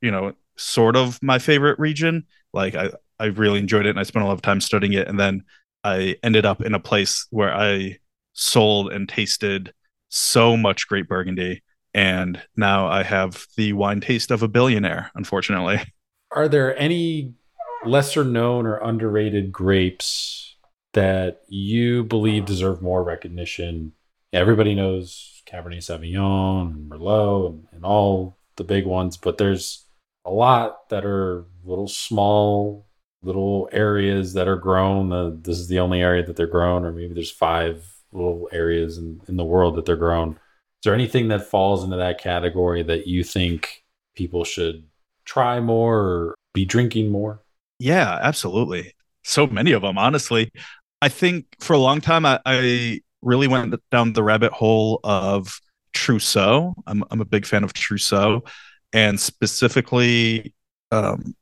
you 0.00 0.10
know, 0.12 0.34
sort 0.56 0.94
of 0.94 1.20
my 1.20 1.40
favorite 1.40 1.78
region. 1.80 2.26
Like 2.52 2.76
I, 2.76 2.90
I 3.18 3.26
really 3.26 3.58
enjoyed 3.58 3.86
it 3.86 3.90
and 3.90 3.98
I 3.98 4.04
spent 4.04 4.24
a 4.24 4.28
lot 4.28 4.34
of 4.34 4.42
time 4.42 4.60
studying 4.60 4.92
it. 4.92 5.08
And 5.08 5.18
then 5.18 5.42
I 5.82 6.16
ended 6.22 6.46
up 6.46 6.60
in 6.60 6.74
a 6.74 6.80
place 6.80 7.26
where 7.30 7.52
I 7.52 7.98
sold 8.34 8.92
and 8.92 9.08
tasted 9.08 9.72
so 10.10 10.56
much 10.56 10.86
great 10.86 11.08
Burgundy. 11.08 11.62
And 11.92 12.40
now 12.56 12.86
I 12.86 13.02
have 13.02 13.46
the 13.56 13.72
wine 13.72 14.00
taste 14.00 14.30
of 14.30 14.42
a 14.42 14.48
billionaire, 14.48 15.10
unfortunately. 15.14 15.80
Are 16.30 16.48
there 16.48 16.78
any 16.78 17.34
lesser 17.84 18.24
known 18.24 18.66
or 18.66 18.76
underrated 18.76 19.50
grapes 19.50 20.56
that 20.92 21.42
you 21.48 22.04
believe 22.04 22.44
deserve 22.44 22.82
more 22.82 23.02
recognition? 23.02 23.92
Everybody 24.32 24.74
knows 24.74 25.42
Cabernet 25.50 25.78
Sauvignon 25.78 26.70
and 26.70 26.90
Merlot 26.90 27.48
and, 27.48 27.66
and 27.72 27.84
all 27.84 28.38
the 28.56 28.64
big 28.64 28.86
ones, 28.86 29.16
but 29.16 29.38
there's 29.38 29.86
a 30.24 30.30
lot 30.30 30.88
that 30.90 31.04
are 31.04 31.44
little 31.64 31.88
small 31.88 32.86
little 33.22 33.68
areas 33.72 34.32
that 34.34 34.48
are 34.48 34.56
grown. 34.56 35.42
This 35.42 35.58
is 35.58 35.68
the 35.68 35.80
only 35.80 36.00
area 36.00 36.24
that 36.24 36.36
they're 36.36 36.46
grown, 36.46 36.84
or 36.84 36.92
maybe 36.92 37.14
there's 37.14 37.30
five 37.30 37.84
little 38.12 38.48
areas 38.52 38.98
in, 38.98 39.20
in 39.28 39.36
the 39.36 39.44
world 39.44 39.76
that 39.76 39.86
they're 39.86 39.96
grown. 39.96 40.38
Is 40.80 40.84
there 40.84 40.94
anything 40.94 41.28
that 41.28 41.46
falls 41.46 41.84
into 41.84 41.96
that 41.96 42.18
category 42.18 42.82
that 42.82 43.06
you 43.06 43.22
think 43.22 43.84
people 44.14 44.44
should 44.44 44.84
try 45.26 45.60
more 45.60 45.98
or 45.98 46.34
be 46.54 46.64
drinking 46.64 47.10
more? 47.10 47.42
Yeah, 47.78 48.18
absolutely. 48.22 48.94
So 49.22 49.46
many 49.46 49.72
of 49.72 49.82
them, 49.82 49.98
honestly. 49.98 50.50
I 51.02 51.10
think 51.10 51.44
for 51.60 51.74
a 51.74 51.78
long 51.78 52.00
time, 52.00 52.24
I, 52.24 52.40
I 52.46 53.00
really 53.20 53.46
went 53.46 53.74
down 53.90 54.14
the 54.14 54.22
rabbit 54.22 54.52
hole 54.52 55.00
of 55.04 55.60
Trousseau. 55.92 56.74
I'm, 56.86 57.04
I'm 57.10 57.20
a 57.20 57.26
big 57.26 57.44
fan 57.44 57.62
of 57.62 57.74
Trousseau 57.74 58.42
and 58.94 59.20
specifically 59.20 60.54
um, 60.90 61.34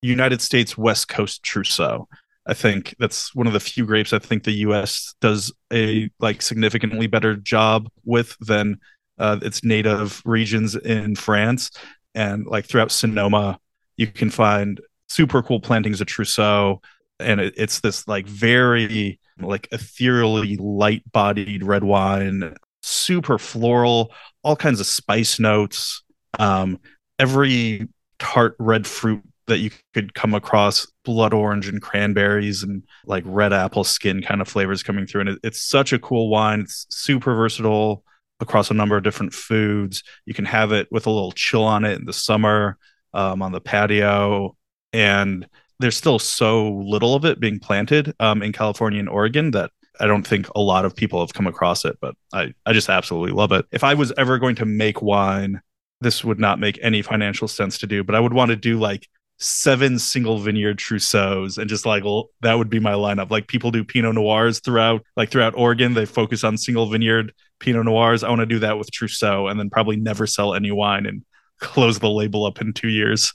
United 0.00 0.40
States 0.40 0.78
West 0.78 1.08
Coast 1.08 1.42
Trousseau. 1.42 2.08
I 2.46 2.54
think 2.54 2.94
that's 2.98 3.34
one 3.34 3.46
of 3.46 3.52
the 3.52 3.60
few 3.60 3.86
grapes 3.86 4.12
I 4.12 4.18
think 4.18 4.44
the 4.44 4.52
U.S. 4.52 5.14
does 5.20 5.52
a 5.72 6.10
like 6.20 6.42
significantly 6.42 7.06
better 7.06 7.36
job 7.36 7.88
with 8.04 8.36
than 8.40 8.78
uh, 9.18 9.38
its 9.42 9.64
native 9.64 10.20
regions 10.24 10.74
in 10.74 11.16
France 11.16 11.70
and 12.14 12.46
like 12.46 12.66
throughout 12.66 12.92
Sonoma. 12.92 13.58
You 13.96 14.08
can 14.08 14.28
find 14.28 14.80
super 15.08 15.42
cool 15.42 15.60
plantings 15.60 16.00
of 16.00 16.06
Trousseau, 16.06 16.82
and 17.18 17.40
it, 17.40 17.54
it's 17.56 17.80
this 17.80 18.06
like 18.06 18.26
very 18.26 19.18
like 19.40 19.68
ethereally 19.72 20.56
light-bodied 20.56 21.62
red 21.62 21.84
wine, 21.84 22.54
super 22.82 23.38
floral, 23.38 24.12
all 24.42 24.56
kinds 24.56 24.80
of 24.80 24.86
spice 24.86 25.40
notes. 25.40 26.02
Um, 26.38 26.80
every 27.18 27.88
tart 28.18 28.56
red 28.58 28.86
fruit 28.86 29.22
that 29.46 29.58
you 29.58 29.70
could 29.92 30.14
come 30.14 30.34
across 30.34 30.86
blood 31.04 31.34
orange 31.34 31.68
and 31.68 31.82
cranberries 31.82 32.62
and 32.62 32.82
like 33.06 33.24
red 33.26 33.52
apple 33.52 33.84
skin 33.84 34.22
kind 34.22 34.40
of 34.40 34.48
flavors 34.48 34.82
coming 34.82 35.06
through. 35.06 35.22
And 35.22 35.30
it, 35.30 35.38
it's 35.42 35.62
such 35.62 35.92
a 35.92 35.98
cool 35.98 36.30
wine. 36.30 36.60
It's 36.60 36.86
super 36.90 37.34
versatile 37.34 38.04
across 38.40 38.70
a 38.70 38.74
number 38.74 38.96
of 38.96 39.04
different 39.04 39.34
foods. 39.34 40.02
You 40.24 40.34
can 40.34 40.44
have 40.46 40.72
it 40.72 40.88
with 40.90 41.06
a 41.06 41.10
little 41.10 41.32
chill 41.32 41.64
on 41.64 41.84
it 41.84 41.98
in 41.98 42.06
the 42.06 42.12
summer 42.12 42.78
um, 43.12 43.42
on 43.42 43.52
the 43.52 43.60
patio. 43.60 44.56
And 44.92 45.46
there's 45.78 45.96
still 45.96 46.18
so 46.18 46.72
little 46.72 47.14
of 47.14 47.24
it 47.24 47.40
being 47.40 47.58
planted 47.58 48.14
um, 48.20 48.42
in 48.42 48.52
california 48.52 49.00
and 49.00 49.08
oregon 49.08 49.50
that 49.50 49.70
I 50.00 50.06
don't 50.06 50.26
think 50.26 50.48
a 50.54 50.60
lot 50.60 50.84
of 50.84 50.96
people 50.96 51.20
have 51.20 51.34
come 51.34 51.46
across 51.46 51.84
it, 51.84 51.98
but 52.00 52.16
I, 52.32 52.52
I 52.66 52.72
just 52.72 52.88
absolutely 52.88 53.32
love 53.32 53.52
it. 53.52 53.66
If 53.70 53.84
I 53.84 53.94
was 53.94 54.12
ever 54.16 54.38
going 54.38 54.56
to 54.56 54.64
make 54.64 55.02
wine, 55.02 55.60
this 56.00 56.24
would 56.24 56.40
not 56.40 56.58
make 56.58 56.78
any 56.82 57.02
financial 57.02 57.46
sense 57.46 57.78
to 57.78 57.86
do, 57.86 58.02
but 58.02 58.14
I 58.14 58.20
would 58.20 58.32
want 58.32 58.50
to 58.50 58.56
do 58.56 58.78
like 58.78 59.08
seven 59.38 59.98
single 59.98 60.38
vineyard 60.38 60.78
trousseaus 60.78 61.58
and 61.58 61.68
just 61.68 61.86
like 61.86 62.04
well, 62.04 62.30
that 62.40 62.54
would 62.54 62.70
be 62.70 62.80
my 62.80 62.92
lineup. 62.92 63.30
Like 63.30 63.48
people 63.48 63.70
do 63.70 63.84
pinot 63.84 64.14
noirs 64.14 64.60
throughout 64.60 65.04
like 65.16 65.30
throughout 65.30 65.54
oregon. 65.56 65.94
They 65.94 66.06
focus 66.06 66.44
on 66.44 66.56
single 66.56 66.88
vineyard 66.88 67.32
pinot 67.60 67.84
noirs. 67.84 68.22
I 68.22 68.28
want 68.28 68.40
to 68.40 68.46
do 68.46 68.60
that 68.60 68.78
with 68.78 68.90
trousseau 68.90 69.48
and 69.48 69.58
then 69.58 69.70
probably 69.70 69.96
never 69.96 70.26
sell 70.26 70.54
any 70.54 70.70
wine 70.70 71.06
and 71.06 71.24
close 71.60 71.98
the 71.98 72.10
label 72.10 72.44
up 72.44 72.60
in 72.60 72.72
two 72.72 72.88
years. 72.88 73.32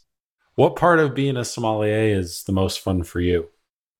What 0.55 0.76
part 0.76 0.99
of 0.99 1.15
being 1.15 1.38
a 1.38 1.45
sommelier 1.45 2.17
is 2.17 2.43
the 2.43 2.51
most 2.51 2.81
fun 2.81 3.03
for 3.03 3.21
you? 3.21 3.49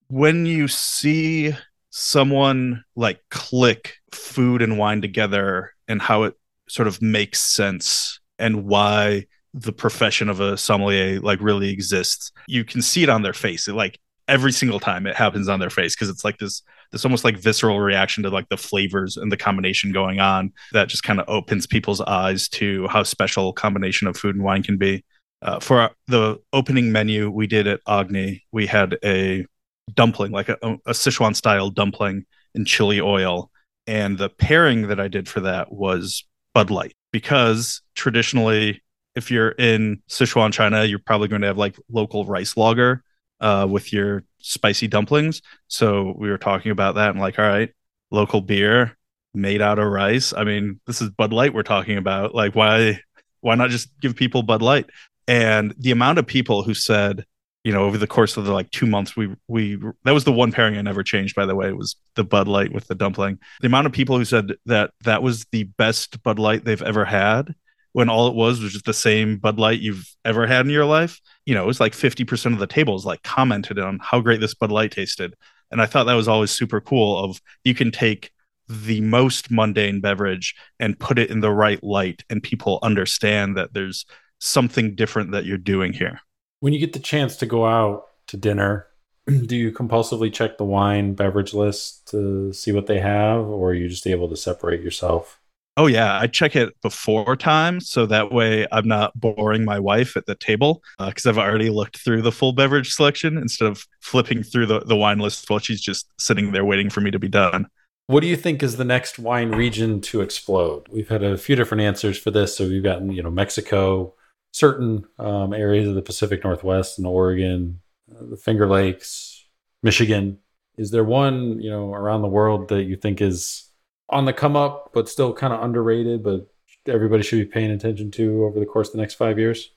When 0.08 0.44
you 0.44 0.68
see 0.68 1.54
someone 1.90 2.84
like 2.96 3.20
click 3.30 3.94
food 4.12 4.62
and 4.62 4.78
wine 4.78 5.00
together 5.00 5.72
and 5.88 6.00
how 6.00 6.24
it 6.24 6.34
sort 6.68 6.86
of 6.86 7.00
makes 7.02 7.40
sense 7.40 8.20
and 8.38 8.64
why 8.64 9.26
the 9.54 9.72
profession 9.72 10.28
of 10.28 10.40
a 10.40 10.56
sommelier 10.56 11.20
like 11.20 11.40
really 11.40 11.70
exists. 11.70 12.32
You 12.46 12.64
can 12.64 12.82
see 12.82 13.02
it 13.02 13.08
on 13.08 13.22
their 13.22 13.32
face. 13.32 13.68
It, 13.68 13.74
like 13.74 13.98
every 14.28 14.52
single 14.52 14.78
time 14.78 15.06
it 15.06 15.16
happens 15.16 15.48
on 15.48 15.58
their 15.58 15.70
face 15.70 15.96
because 15.96 16.08
it's 16.08 16.24
like 16.24 16.38
this 16.38 16.62
this 16.92 17.04
almost 17.04 17.24
like 17.24 17.36
visceral 17.36 17.80
reaction 17.80 18.22
to 18.22 18.30
like 18.30 18.48
the 18.48 18.56
flavors 18.56 19.16
and 19.16 19.30
the 19.30 19.36
combination 19.36 19.92
going 19.92 20.20
on 20.20 20.52
that 20.72 20.88
just 20.88 21.02
kind 21.02 21.20
of 21.20 21.28
opens 21.28 21.66
people's 21.66 22.00
eyes 22.00 22.48
to 22.48 22.86
how 22.88 23.02
special 23.02 23.52
combination 23.52 24.08
of 24.08 24.16
food 24.16 24.34
and 24.34 24.44
wine 24.44 24.62
can 24.62 24.76
be. 24.76 25.04
Uh, 25.42 25.58
for 25.58 25.80
our, 25.80 25.90
the 26.06 26.38
opening 26.52 26.92
menu 26.92 27.30
we 27.30 27.46
did 27.46 27.66
at 27.66 27.80
Agni, 27.88 28.44
we 28.52 28.66
had 28.66 28.98
a 29.04 29.46
dumpling, 29.94 30.32
like 30.32 30.48
a, 30.48 30.56
a 30.62 30.92
Sichuan 30.92 31.34
style 31.34 31.70
dumpling 31.70 32.26
in 32.54 32.64
chili 32.64 33.00
oil. 33.00 33.50
And 33.86 34.18
the 34.18 34.28
pairing 34.28 34.88
that 34.88 35.00
I 35.00 35.08
did 35.08 35.28
for 35.28 35.40
that 35.40 35.72
was 35.72 36.24
Bud 36.54 36.70
Light 36.70 36.94
because 37.12 37.82
traditionally, 37.94 38.82
if 39.14 39.30
you're 39.30 39.50
in 39.50 40.02
Sichuan, 40.08 40.52
China, 40.52 40.84
you're 40.84 40.98
probably 40.98 41.28
going 41.28 41.42
to 41.42 41.48
have 41.48 41.58
like 41.58 41.76
local 41.90 42.24
rice 42.24 42.56
lager 42.56 43.02
uh, 43.40 43.66
with 43.68 43.92
your 43.92 44.24
spicy 44.38 44.88
dumplings. 44.88 45.42
So 45.68 46.14
we 46.16 46.30
were 46.30 46.38
talking 46.38 46.70
about 46.70 46.94
that 46.94 47.10
and 47.10 47.20
like, 47.20 47.38
all 47.38 47.46
right, 47.46 47.70
local 48.10 48.40
beer 48.40 48.96
made 49.34 49.62
out 49.62 49.78
of 49.78 49.86
rice. 49.86 50.32
I 50.32 50.44
mean, 50.44 50.80
this 50.86 51.00
is 51.00 51.10
Bud 51.10 51.32
Light 51.32 51.54
we're 51.54 51.62
talking 51.62 51.96
about. 51.96 52.34
Like, 52.34 52.54
why 52.54 53.00
why 53.40 53.54
not 53.54 53.70
just 53.70 53.88
give 54.00 54.16
people 54.16 54.42
Bud 54.42 54.62
Light? 54.62 54.86
And 55.26 55.74
the 55.78 55.92
amount 55.92 56.18
of 56.18 56.26
people 56.26 56.62
who 56.62 56.74
said, 56.74 57.24
you 57.64 57.72
know, 57.72 57.84
over 57.84 57.98
the 57.98 58.06
course 58.06 58.36
of 58.36 58.44
the 58.44 58.52
like 58.52 58.70
two 58.70 58.86
months, 58.86 59.16
we 59.16 59.34
we 59.48 59.76
that 60.04 60.12
was 60.12 60.24
the 60.24 60.32
one 60.32 60.52
pairing 60.52 60.76
I 60.76 60.82
never 60.82 61.02
changed. 61.02 61.34
By 61.34 61.46
the 61.46 61.54
way, 61.54 61.72
was 61.72 61.96
the 62.16 62.24
Bud 62.24 62.48
Light 62.48 62.72
with 62.72 62.86
the 62.86 62.94
dumpling. 62.94 63.38
The 63.60 63.66
amount 63.66 63.86
of 63.86 63.92
people 63.92 64.18
who 64.18 64.24
said 64.24 64.54
that 64.66 64.92
that 65.04 65.22
was 65.22 65.46
the 65.52 65.64
best 65.64 66.22
Bud 66.22 66.38
Light 66.38 66.64
they've 66.64 66.82
ever 66.82 67.04
had, 67.04 67.54
when 67.92 68.08
all 68.08 68.28
it 68.28 68.34
was 68.34 68.60
was 68.60 68.72
just 68.72 68.84
the 68.84 68.94
same 68.94 69.38
Bud 69.38 69.58
Light 69.58 69.80
you've 69.80 70.08
ever 70.24 70.46
had 70.46 70.66
in 70.66 70.72
your 70.72 70.84
life. 70.84 71.20
You 71.46 71.54
know, 71.54 71.62
it 71.62 71.66
was 71.66 71.80
like 71.80 71.94
fifty 71.94 72.24
percent 72.24 72.54
of 72.54 72.60
the 72.60 72.66
tables 72.66 73.06
like 73.06 73.22
commented 73.22 73.78
on 73.78 73.98
how 74.02 74.20
great 74.20 74.40
this 74.40 74.54
Bud 74.54 74.70
Light 74.70 74.92
tasted, 74.92 75.34
and 75.70 75.80
I 75.80 75.86
thought 75.86 76.04
that 76.04 76.14
was 76.14 76.28
always 76.28 76.50
super 76.50 76.80
cool. 76.80 77.18
Of 77.18 77.40
you 77.64 77.74
can 77.74 77.90
take 77.90 78.32
the 78.68 79.00
most 79.00 79.50
mundane 79.50 80.00
beverage 80.00 80.54
and 80.78 80.98
put 80.98 81.18
it 81.18 81.30
in 81.30 81.40
the 81.40 81.50
right 81.50 81.82
light, 81.82 82.22
and 82.30 82.42
people 82.42 82.78
understand 82.82 83.56
that 83.56 83.74
there's 83.74 84.06
something 84.38 84.94
different 84.94 85.32
that 85.32 85.44
you're 85.44 85.58
doing 85.58 85.92
here. 85.92 86.20
When 86.60 86.72
you 86.72 86.78
get 86.78 86.92
the 86.92 86.98
chance 86.98 87.36
to 87.36 87.46
go 87.46 87.66
out 87.66 88.06
to 88.28 88.36
dinner, 88.36 88.86
do 89.26 89.56
you 89.56 89.72
compulsively 89.72 90.32
check 90.32 90.56
the 90.56 90.64
wine 90.64 91.14
beverage 91.14 91.52
list 91.52 92.08
to 92.08 92.52
see 92.52 92.70
what 92.72 92.86
they 92.86 93.00
have, 93.00 93.44
or 93.44 93.70
are 93.70 93.74
you 93.74 93.88
just 93.88 94.06
able 94.06 94.28
to 94.28 94.36
separate 94.36 94.82
yourself? 94.82 95.39
Oh 95.80 95.86
yeah, 95.86 96.18
I 96.20 96.26
check 96.26 96.56
it 96.56 96.78
before 96.82 97.34
time 97.36 97.80
so 97.80 98.04
that 98.04 98.32
way 98.32 98.66
I'm 98.70 98.86
not 98.86 99.18
boring 99.18 99.64
my 99.64 99.78
wife 99.78 100.14
at 100.14 100.26
the 100.26 100.34
table 100.34 100.82
because 100.98 101.24
uh, 101.24 101.30
I've 101.30 101.38
already 101.38 101.70
looked 101.70 101.96
through 101.96 102.20
the 102.20 102.30
full 102.30 102.52
beverage 102.52 102.92
selection 102.92 103.38
instead 103.38 103.66
of 103.66 103.86
flipping 104.02 104.42
through 104.42 104.66
the, 104.66 104.80
the 104.80 104.94
wine 104.94 105.20
list 105.20 105.48
while 105.48 105.58
she's 105.58 105.80
just 105.80 106.06
sitting 106.18 106.52
there 106.52 106.66
waiting 106.66 106.90
for 106.90 107.00
me 107.00 107.10
to 107.10 107.18
be 107.18 107.28
done. 107.28 107.66
What 108.08 108.20
do 108.20 108.26
you 108.26 108.36
think 108.36 108.62
is 108.62 108.76
the 108.76 108.84
next 108.84 109.18
wine 109.18 109.52
region 109.52 110.02
to 110.02 110.20
explode? 110.20 110.86
We've 110.90 111.08
had 111.08 111.22
a 111.22 111.38
few 111.38 111.56
different 111.56 111.80
answers 111.80 112.18
for 112.18 112.30
this. 112.30 112.58
So 112.58 112.68
we've 112.68 112.82
gotten, 112.82 113.10
you 113.10 113.22
know, 113.22 113.30
Mexico, 113.30 114.12
certain 114.52 115.06
um, 115.18 115.54
areas 115.54 115.88
of 115.88 115.94
the 115.94 116.02
Pacific 116.02 116.44
Northwest 116.44 116.98
and 116.98 117.06
Oregon, 117.06 117.80
uh, 118.14 118.26
the 118.28 118.36
Finger 118.36 118.66
Lakes, 118.66 119.46
Michigan. 119.82 120.40
Is 120.76 120.90
there 120.90 121.04
one, 121.04 121.58
you 121.58 121.70
know, 121.70 121.94
around 121.94 122.20
the 122.20 122.28
world 122.28 122.68
that 122.68 122.82
you 122.82 122.96
think 122.96 123.22
is 123.22 123.69
on 124.10 124.24
the 124.24 124.32
come 124.32 124.56
up, 124.56 124.90
but 124.92 125.08
still 125.08 125.32
kind 125.32 125.52
of 125.52 125.62
underrated, 125.62 126.22
but 126.22 126.46
everybody 126.86 127.22
should 127.22 127.38
be 127.38 127.44
paying 127.44 127.70
attention 127.70 128.10
to 128.12 128.44
over 128.44 128.58
the 128.58 128.66
course 128.66 128.88
of 128.88 128.92
the 128.92 128.98
next 128.98 129.14
five 129.14 129.38
years? 129.38 129.70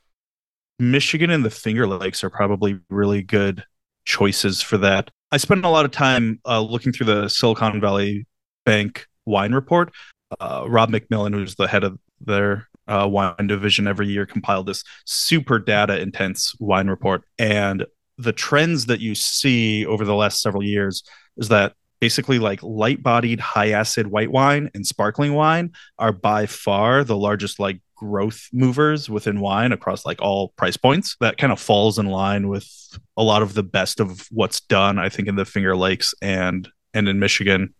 Michigan 0.80 1.30
and 1.30 1.46
the 1.46 1.50
Finger 1.50 1.88
Lakes 1.88 2.24
are 2.24 2.30
probably 2.30 2.80
really 2.90 3.22
good 3.22 3.64
choices 4.06 4.62
for 4.62 4.78
that. 4.80 5.10
I 5.32 5.38
spent 5.38 5.66
a 5.66 5.70
lot 5.70 5.86
of 5.86 5.92
time 5.92 6.40
uh, 6.46 6.62
looking 6.62 6.92
through 6.92 7.08
the 7.08 7.28
Silicon 7.28 7.80
Valley 7.80 8.26
Bank 8.66 9.08
wine 9.26 9.54
report. 9.54 9.94
Uh, 10.40 10.66
Rob 10.68 10.92
McMillan, 10.92 11.34
who's 11.34 11.56
the 11.56 11.68
head 11.68 11.84
of 11.84 12.00
their 12.20 12.68
uh, 12.88 13.08
wine 13.10 13.48
division 13.48 13.88
every 13.88 14.08
year 14.08 14.26
compiled 14.26 14.66
this 14.66 14.84
super 15.06 15.60
data 15.60 16.00
intense 16.00 16.56
wine 16.60 16.88
report. 16.88 17.24
And 17.38 17.86
the 18.18 18.34
trends 18.34 18.88
that 18.88 19.00
you 19.00 19.16
see 19.16 19.86
over 19.86 20.06
the 20.06 20.16
last 20.16 20.42
several 20.42 20.64
years 20.64 21.04
is 21.38 21.50
that 21.50 21.74
basically 22.04 22.38
like 22.38 22.62
light 22.62 23.02
bodied 23.02 23.40
high 23.40 23.70
acid 23.70 24.08
white 24.08 24.30
wine 24.30 24.70
and 24.74 24.86
sparkling 24.86 25.34
wine 25.36 25.72
are 25.98 26.12
by 26.12 26.46
far 26.46 27.02
the 27.02 27.16
largest 27.16 27.62
like 27.62 27.80
growth 27.96 28.50
movers 28.52 29.10
within 29.10 29.40
wine 29.40 29.72
across 29.72 30.06
like 30.06 30.22
all 30.22 30.50
price 30.58 30.76
points 30.76 31.16
that 31.22 31.38
kind 31.38 31.54
of 31.54 31.62
falls 31.62 31.98
in 31.98 32.08
line 32.08 32.50
with 32.50 32.68
a 33.16 33.24
lot 33.24 33.42
of 33.42 33.54
the 33.54 33.64
best 33.64 34.02
of 34.02 34.28
what's 34.32 34.60
done 34.60 35.00
i 35.00 35.08
think 35.08 35.30
in 35.30 35.38
the 35.38 35.46
finger 35.46 35.78
lakes 35.78 36.14
and 36.22 36.68
and 36.94 37.08
in 37.08 37.20
michigan 37.20 37.74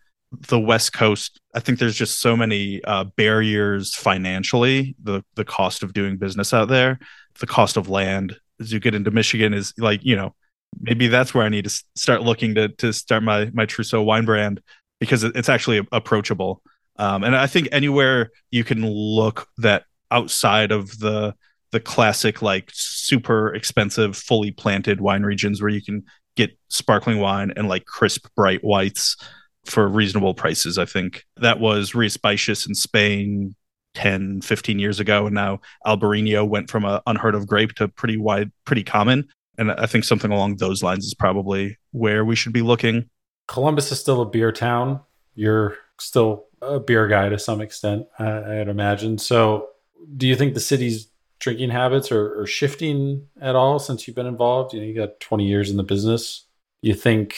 the 0.48 0.60
West 0.60 0.94
Coast, 0.94 1.40
I 1.54 1.60
think 1.60 1.78
there's 1.78 1.96
just 1.96 2.20
so 2.20 2.36
many 2.36 2.84
uh, 2.86 3.04
barriers 3.04 3.94
financially. 3.94 4.96
The 5.04 5.24
the 5.36 5.46
cost 5.46 5.84
of 5.84 5.94
doing 5.94 6.18
business 6.18 6.56
out 6.56 6.70
there, 6.70 6.98
the 7.40 7.46
cost 7.46 7.78
of 7.78 7.88
land 7.88 8.36
as 8.60 8.74
you 8.74 8.80
get 8.80 8.96
into 8.96 9.12
Michigan 9.12 9.54
is 9.54 9.76
like 9.78 10.04
you 10.04 10.16
know 10.16 10.34
maybe 10.80 11.08
that's 11.08 11.34
where 11.34 11.46
I 11.46 11.50
need 11.50 11.66
to 11.66 11.84
start 11.96 12.24
looking 12.24 12.56
to 12.56 12.70
to 12.70 12.94
start 12.94 13.24
my 13.24 13.50
my 13.54 13.66
Trousseau 13.66 14.02
wine 14.02 14.26
brand 14.26 14.62
because 15.00 15.24
it's 15.24 15.50
actually 15.50 15.86
approachable. 15.92 16.62
Um, 16.98 17.24
and 17.24 17.36
I 17.36 17.48
think 17.48 17.68
anywhere 17.72 18.30
you 18.52 18.64
can 18.64 18.86
look 18.86 19.48
that 19.58 19.86
outside 20.12 20.72
of 20.72 21.00
the 21.00 21.36
the 21.72 21.80
classic 21.80 22.42
like 22.42 22.70
super 22.72 23.54
expensive 23.56 24.16
fully 24.16 24.52
planted 24.52 25.02
wine 25.02 25.24
regions 25.24 25.62
where 25.62 25.72
you 25.72 25.82
can 25.82 26.04
get 26.36 26.58
sparkling 26.70 27.20
wine 27.20 27.52
and 27.56 27.68
like 27.68 27.86
crisp 27.86 28.28
bright 28.36 28.64
whites 28.64 29.18
for 29.66 29.88
reasonable 29.88 30.34
prices. 30.34 30.78
I 30.78 30.86
think 30.86 31.24
that 31.38 31.60
was 31.60 31.92
Baixas 31.94 32.68
in 32.68 32.76
Spain 32.76 33.56
10, 33.94 34.42
15 34.42 34.80
years 34.80 35.00
ago. 35.00 35.26
And 35.26 35.36
now 35.36 35.62
Albarino 35.86 36.48
went 36.48 36.70
from 36.70 36.86
a 36.86 37.02
unheard 37.08 37.36
of 37.36 37.48
grape 37.48 37.74
to 37.76 37.88
pretty 37.88 38.18
wide, 38.18 38.52
pretty 38.66 38.84
common. 38.84 39.28
And 39.58 39.72
I 39.72 39.86
think 39.86 40.04
something 40.04 40.32
along 40.32 40.58
those 40.58 40.82
lines 40.82 41.06
is 41.06 41.14
probably 41.14 41.78
where 41.92 42.26
we 42.26 42.36
should 42.36 42.54
be 42.54 42.62
looking. 42.62 43.10
Columbus 43.48 43.92
is 43.92 44.00
still 44.00 44.22
a 44.22 44.26
beer 44.26 44.52
town. 44.52 45.02
You're 45.36 45.78
still 46.00 46.46
a 46.62 46.80
beer 46.80 47.08
guy 47.08 47.30
to 47.30 47.38
some 47.38 47.62
extent, 47.62 48.08
I, 48.18 48.58
would 48.58 48.70
imagine. 48.70 49.18
So, 49.18 49.70
do 50.18 50.28
you 50.28 50.36
think 50.36 50.54
the 50.54 50.60
city's 50.60 51.08
drinking 51.40 51.70
habits 51.70 52.12
are, 52.12 52.42
are, 52.42 52.48
shifting 52.48 53.28
at 53.40 53.56
all 53.56 53.80
since 53.80 54.08
you've 54.08 54.16
been 54.16 54.26
involved? 54.26 54.74
You 54.74 54.82
know, 54.82 54.86
you 54.86 54.96
got 54.96 55.20
20 55.20 55.46
years 55.46 55.70
in 55.70 55.78
the 55.78 55.84
business. 55.84 56.46
You 56.82 56.94
think 56.94 57.36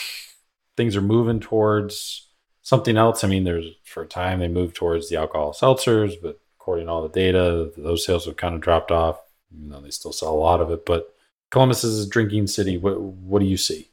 things 0.76 0.96
are 0.96 1.02
moving 1.02 1.40
towards 1.40 2.28
something 2.62 2.96
else. 2.96 3.24
I 3.24 3.28
mean, 3.28 3.44
there's 3.44 3.66
for 3.84 4.02
a 4.02 4.06
time 4.06 4.40
they 4.40 4.48
moved 4.48 4.74
towards 4.74 5.08
the 5.08 5.16
alcohol 5.16 5.52
seltzers, 5.52 6.14
but 6.20 6.40
according 6.58 6.86
to 6.86 6.92
all 6.92 7.02
the 7.02 7.08
data, 7.08 7.72
those 7.76 8.04
sales 8.04 8.26
have 8.26 8.36
kind 8.36 8.54
of 8.54 8.60
dropped 8.60 8.90
off. 8.90 9.20
Even 9.56 9.70
though 9.70 9.80
they 9.80 9.90
still 9.90 10.12
sell 10.12 10.34
a 10.34 10.34
lot 10.34 10.60
of 10.60 10.70
it, 10.70 10.84
but 10.84 11.15
Columbus 11.50 11.84
is 11.84 12.06
a 12.06 12.08
drinking 12.08 12.46
city. 12.48 12.78
What 12.78 13.00
what 13.00 13.40
do 13.40 13.46
you 13.46 13.56
see? 13.56 13.90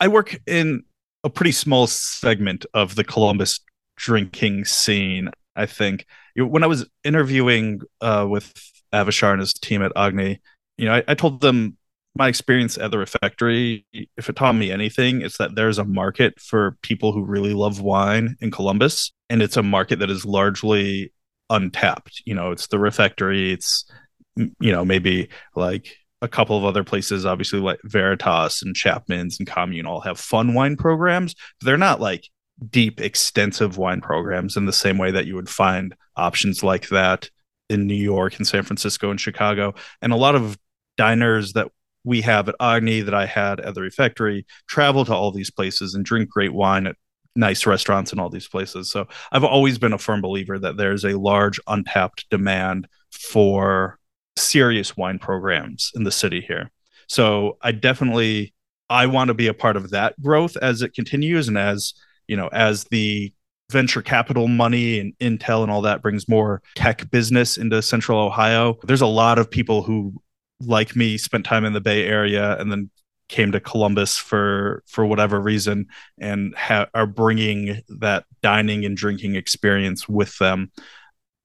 I 0.00 0.08
work 0.08 0.40
in 0.46 0.84
a 1.24 1.30
pretty 1.30 1.52
small 1.52 1.86
segment 1.86 2.66
of 2.74 2.96
the 2.96 3.04
Columbus 3.04 3.60
drinking 3.96 4.64
scene. 4.64 5.30
I 5.54 5.66
think 5.66 6.06
when 6.36 6.64
I 6.64 6.66
was 6.66 6.86
interviewing 7.04 7.82
uh, 8.00 8.26
with 8.28 8.52
Avishar 8.92 9.32
and 9.32 9.40
his 9.40 9.52
team 9.52 9.82
at 9.82 9.92
Agni, 9.96 10.40
you 10.76 10.86
know, 10.86 10.94
I, 10.94 11.04
I 11.08 11.14
told 11.14 11.40
them 11.40 11.76
my 12.14 12.28
experience 12.28 12.76
at 12.76 12.90
the 12.90 12.98
refectory, 12.98 13.86
if 14.16 14.28
it 14.28 14.36
taught 14.36 14.54
me 14.54 14.70
anything, 14.70 15.22
it's 15.22 15.38
that 15.38 15.54
there's 15.54 15.78
a 15.78 15.84
market 15.84 16.38
for 16.38 16.76
people 16.82 17.12
who 17.12 17.24
really 17.24 17.54
love 17.54 17.80
wine 17.80 18.36
in 18.40 18.50
Columbus, 18.50 19.12
and 19.30 19.40
it's 19.40 19.56
a 19.56 19.62
market 19.62 19.98
that 20.00 20.10
is 20.10 20.24
largely 20.24 21.12
untapped. 21.48 22.22
You 22.26 22.34
know, 22.34 22.50
it's 22.50 22.66
the 22.66 22.78
refectory, 22.78 23.52
it's 23.52 23.90
you 24.36 24.72
know 24.72 24.84
maybe 24.84 25.28
like 25.54 25.96
a 26.22 26.28
couple 26.28 26.56
of 26.56 26.64
other 26.64 26.84
places, 26.84 27.26
obviously 27.26 27.58
like 27.58 27.80
Veritas 27.84 28.62
and 28.62 28.76
Chapman's 28.76 29.38
and 29.38 29.46
Commune 29.46 29.86
all 29.86 30.00
have 30.00 30.18
fun 30.18 30.54
wine 30.54 30.76
programs. 30.76 31.34
They're 31.60 31.76
not 31.76 32.00
like 32.00 32.28
deep, 32.70 33.00
extensive 33.00 33.76
wine 33.76 34.00
programs 34.00 34.56
in 34.56 34.64
the 34.64 34.72
same 34.72 34.98
way 34.98 35.10
that 35.10 35.26
you 35.26 35.34
would 35.34 35.48
find 35.48 35.94
options 36.16 36.62
like 36.62 36.88
that 36.88 37.28
in 37.68 37.88
New 37.88 37.94
York 37.94 38.36
and 38.36 38.46
San 38.46 38.62
Francisco 38.62 39.10
and 39.10 39.20
Chicago. 39.20 39.74
And 40.00 40.12
a 40.12 40.16
lot 40.16 40.36
of 40.36 40.56
diners 40.96 41.54
that 41.54 41.68
we 42.04 42.20
have 42.20 42.48
at 42.48 42.54
Agni 42.60 43.00
that 43.00 43.14
I 43.14 43.26
had 43.26 43.58
at 43.58 43.74
the 43.74 43.80
refectory 43.80 44.46
travel 44.68 45.04
to 45.04 45.14
all 45.14 45.32
these 45.32 45.50
places 45.50 45.94
and 45.94 46.04
drink 46.04 46.30
great 46.30 46.52
wine 46.52 46.86
at 46.86 46.96
nice 47.34 47.66
restaurants 47.66 48.12
in 48.12 48.20
all 48.20 48.28
these 48.28 48.48
places. 48.48 48.92
So 48.92 49.08
I've 49.32 49.44
always 49.44 49.78
been 49.78 49.92
a 49.92 49.98
firm 49.98 50.20
believer 50.20 50.58
that 50.58 50.76
there's 50.76 51.04
a 51.04 51.18
large 51.18 51.58
untapped 51.66 52.28
demand 52.30 52.86
for 53.10 53.98
serious 54.36 54.96
wine 54.96 55.18
programs 55.18 55.90
in 55.94 56.04
the 56.04 56.10
city 56.10 56.40
here. 56.40 56.70
So 57.08 57.58
I 57.62 57.72
definitely 57.72 58.54
I 58.88 59.06
want 59.06 59.28
to 59.28 59.34
be 59.34 59.46
a 59.46 59.54
part 59.54 59.76
of 59.76 59.90
that 59.90 60.20
growth 60.20 60.56
as 60.58 60.82
it 60.82 60.94
continues 60.94 61.48
and 61.48 61.56
as, 61.56 61.94
you 62.28 62.36
know, 62.36 62.48
as 62.48 62.84
the 62.84 63.32
venture 63.70 64.02
capital 64.02 64.48
money 64.48 65.00
and 65.00 65.16
Intel 65.18 65.62
and 65.62 65.72
all 65.72 65.80
that 65.82 66.02
brings 66.02 66.28
more 66.28 66.62
tech 66.76 67.10
business 67.10 67.56
into 67.56 67.80
central 67.80 68.18
Ohio. 68.18 68.78
There's 68.82 69.00
a 69.00 69.06
lot 69.06 69.38
of 69.38 69.50
people 69.50 69.82
who 69.82 70.14
like 70.60 70.94
me 70.94 71.16
spent 71.16 71.46
time 71.46 71.64
in 71.64 71.72
the 71.72 71.80
Bay 71.80 72.06
Area 72.06 72.56
and 72.58 72.70
then 72.70 72.90
came 73.28 73.50
to 73.52 73.60
Columbus 73.60 74.18
for 74.18 74.82
for 74.86 75.06
whatever 75.06 75.40
reason 75.40 75.86
and 76.20 76.54
ha- 76.54 76.88
are 76.92 77.06
bringing 77.06 77.80
that 77.88 78.24
dining 78.42 78.84
and 78.84 78.94
drinking 78.96 79.36
experience 79.36 80.06
with 80.06 80.36
them. 80.38 80.70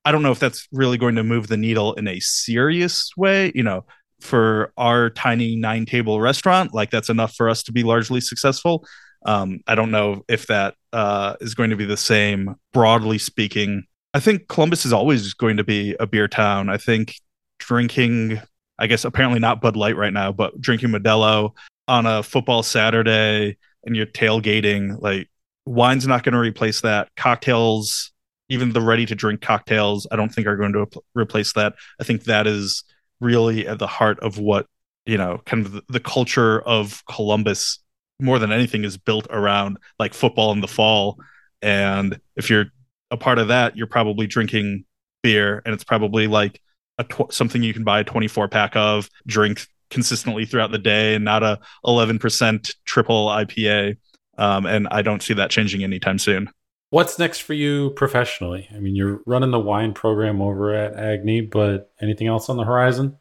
I 0.07 0.11
don't 0.13 0.23
know 0.23 0.31
if 0.31 0.39
that's 0.39 0.69
really 0.71 0.97
going 0.97 1.15
to 1.15 1.23
move 1.23 1.47
the 1.47 1.57
needle 1.57 1.93
in 1.95 2.07
a 2.07 2.21
serious 2.21 3.11
way. 3.17 3.51
You 3.53 3.63
know, 3.63 3.85
for 4.21 4.71
our 4.77 5.09
tiny 5.09 5.57
nine 5.57 5.85
table 5.85 6.21
restaurant, 6.21 6.73
like 6.73 6.91
that's 6.91 7.09
enough 7.09 7.35
for 7.35 7.49
us 7.49 7.61
to 7.63 7.73
be 7.73 7.83
largely 7.83 8.21
successful. 8.21 8.87
Um, 9.25 9.59
I 9.67 9.75
don't 9.75 9.91
know 9.91 10.23
if 10.29 10.47
that 10.47 10.75
uh, 10.93 11.35
is 11.41 11.55
going 11.55 11.71
to 11.71 11.75
be 11.75 11.83
the 11.83 11.97
same 11.97 12.55
broadly 12.71 13.17
speaking. 13.17 13.83
I 14.13 14.21
think 14.21 14.47
Columbus 14.47 14.85
is 14.85 14.93
always 14.93 15.33
going 15.33 15.57
to 15.57 15.65
be 15.65 15.93
a 15.99 16.07
beer 16.07 16.29
town. 16.29 16.69
I 16.69 16.77
think 16.77 17.15
drinking, 17.59 18.41
I 18.79 18.87
guess 18.87 19.03
apparently 19.03 19.41
not 19.41 19.59
Bud 19.59 19.75
Light 19.75 19.97
right 19.97 20.13
now, 20.13 20.31
but 20.31 20.61
drinking 20.61 20.91
Modelo 20.91 21.51
on 21.89 22.05
a 22.05 22.23
football 22.23 22.63
Saturday 22.63 23.57
and 23.83 23.93
you're 23.93 24.05
tailgating, 24.05 25.01
like 25.01 25.29
wine's 25.65 26.07
not 26.07 26.23
going 26.23 26.31
to 26.31 26.39
replace 26.39 26.79
that. 26.79 27.09
Cocktails, 27.17 28.13
even 28.49 28.73
the 28.73 28.81
ready 28.81 29.05
to 29.05 29.15
drink 29.15 29.41
cocktails, 29.41 30.07
I 30.11 30.15
don't 30.15 30.29
think 30.29 30.47
are 30.47 30.55
going 30.55 30.73
to 30.73 30.87
replace 31.15 31.53
that. 31.53 31.75
I 31.99 32.03
think 32.03 32.23
that 32.23 32.47
is 32.47 32.83
really 33.19 33.67
at 33.67 33.79
the 33.79 33.87
heart 33.87 34.19
of 34.19 34.37
what 34.37 34.67
you 35.05 35.17
know 35.17 35.41
kind 35.45 35.65
of 35.65 35.81
the, 35.87 35.99
culture 35.99 36.61
of 36.61 37.03
columbus 37.05 37.79
more 38.19 38.39
than 38.39 38.51
anything 38.51 38.83
is 38.83 38.97
built 38.97 39.27
around 39.29 39.77
like 39.99 40.13
football 40.13 40.51
in 40.51 40.61
the 40.61 40.67
fall. 40.67 41.17
And 41.61 42.19
if 42.35 42.49
you're 42.49 42.67
a 43.11 43.17
part 43.17 43.39
of 43.39 43.47
that 43.49 43.77
you're 43.77 43.87
probably 43.87 44.27
drinking 44.27 44.85
beer 45.23 45.61
and 45.65 45.73
it's 45.73 45.83
probably 45.83 46.27
like 46.27 46.61
a 46.97 47.03
tw- 47.03 47.31
something 47.31 47.63
you 47.63 47.73
can 47.73 47.83
buy 47.83 47.99
a 47.99 48.03
24 48.03 48.47
pack 48.47 48.75
of 48.75 49.09
drink 49.25 49.67
consistently 49.89 50.45
throughout 50.45 50.71
the 50.71 50.77
day 50.77 51.15
and 51.15 51.23
not 51.23 51.43
a 51.43 51.59
11% 51.85 52.75
triple 52.85 53.27
ipa 53.27 53.95
um, 54.37 54.65
and 54.65 54.87
i 54.91 55.01
don't 55.01 55.23
see 55.23 55.33
that 55.33 55.49
changing 55.49 55.83
anytime 55.83 56.19
soon 56.19 56.49
What's 56.89 57.19
next 57.19 57.39
for 57.39 57.53
you 57.53 57.89
professionally? 57.91 58.69
I 58.73 58.79
mean, 58.79 58.95
you're 58.95 59.19
running 59.25 59.51
the 59.51 59.59
wine 59.59 59.93
program 59.93 60.41
over 60.41 60.73
at 60.73 60.95
Agni, 60.95 61.41
but 61.41 61.91
anything 62.01 62.27
else 62.27 62.47
on 62.47 62.55
the 62.55 62.63
horizon? 62.63 63.17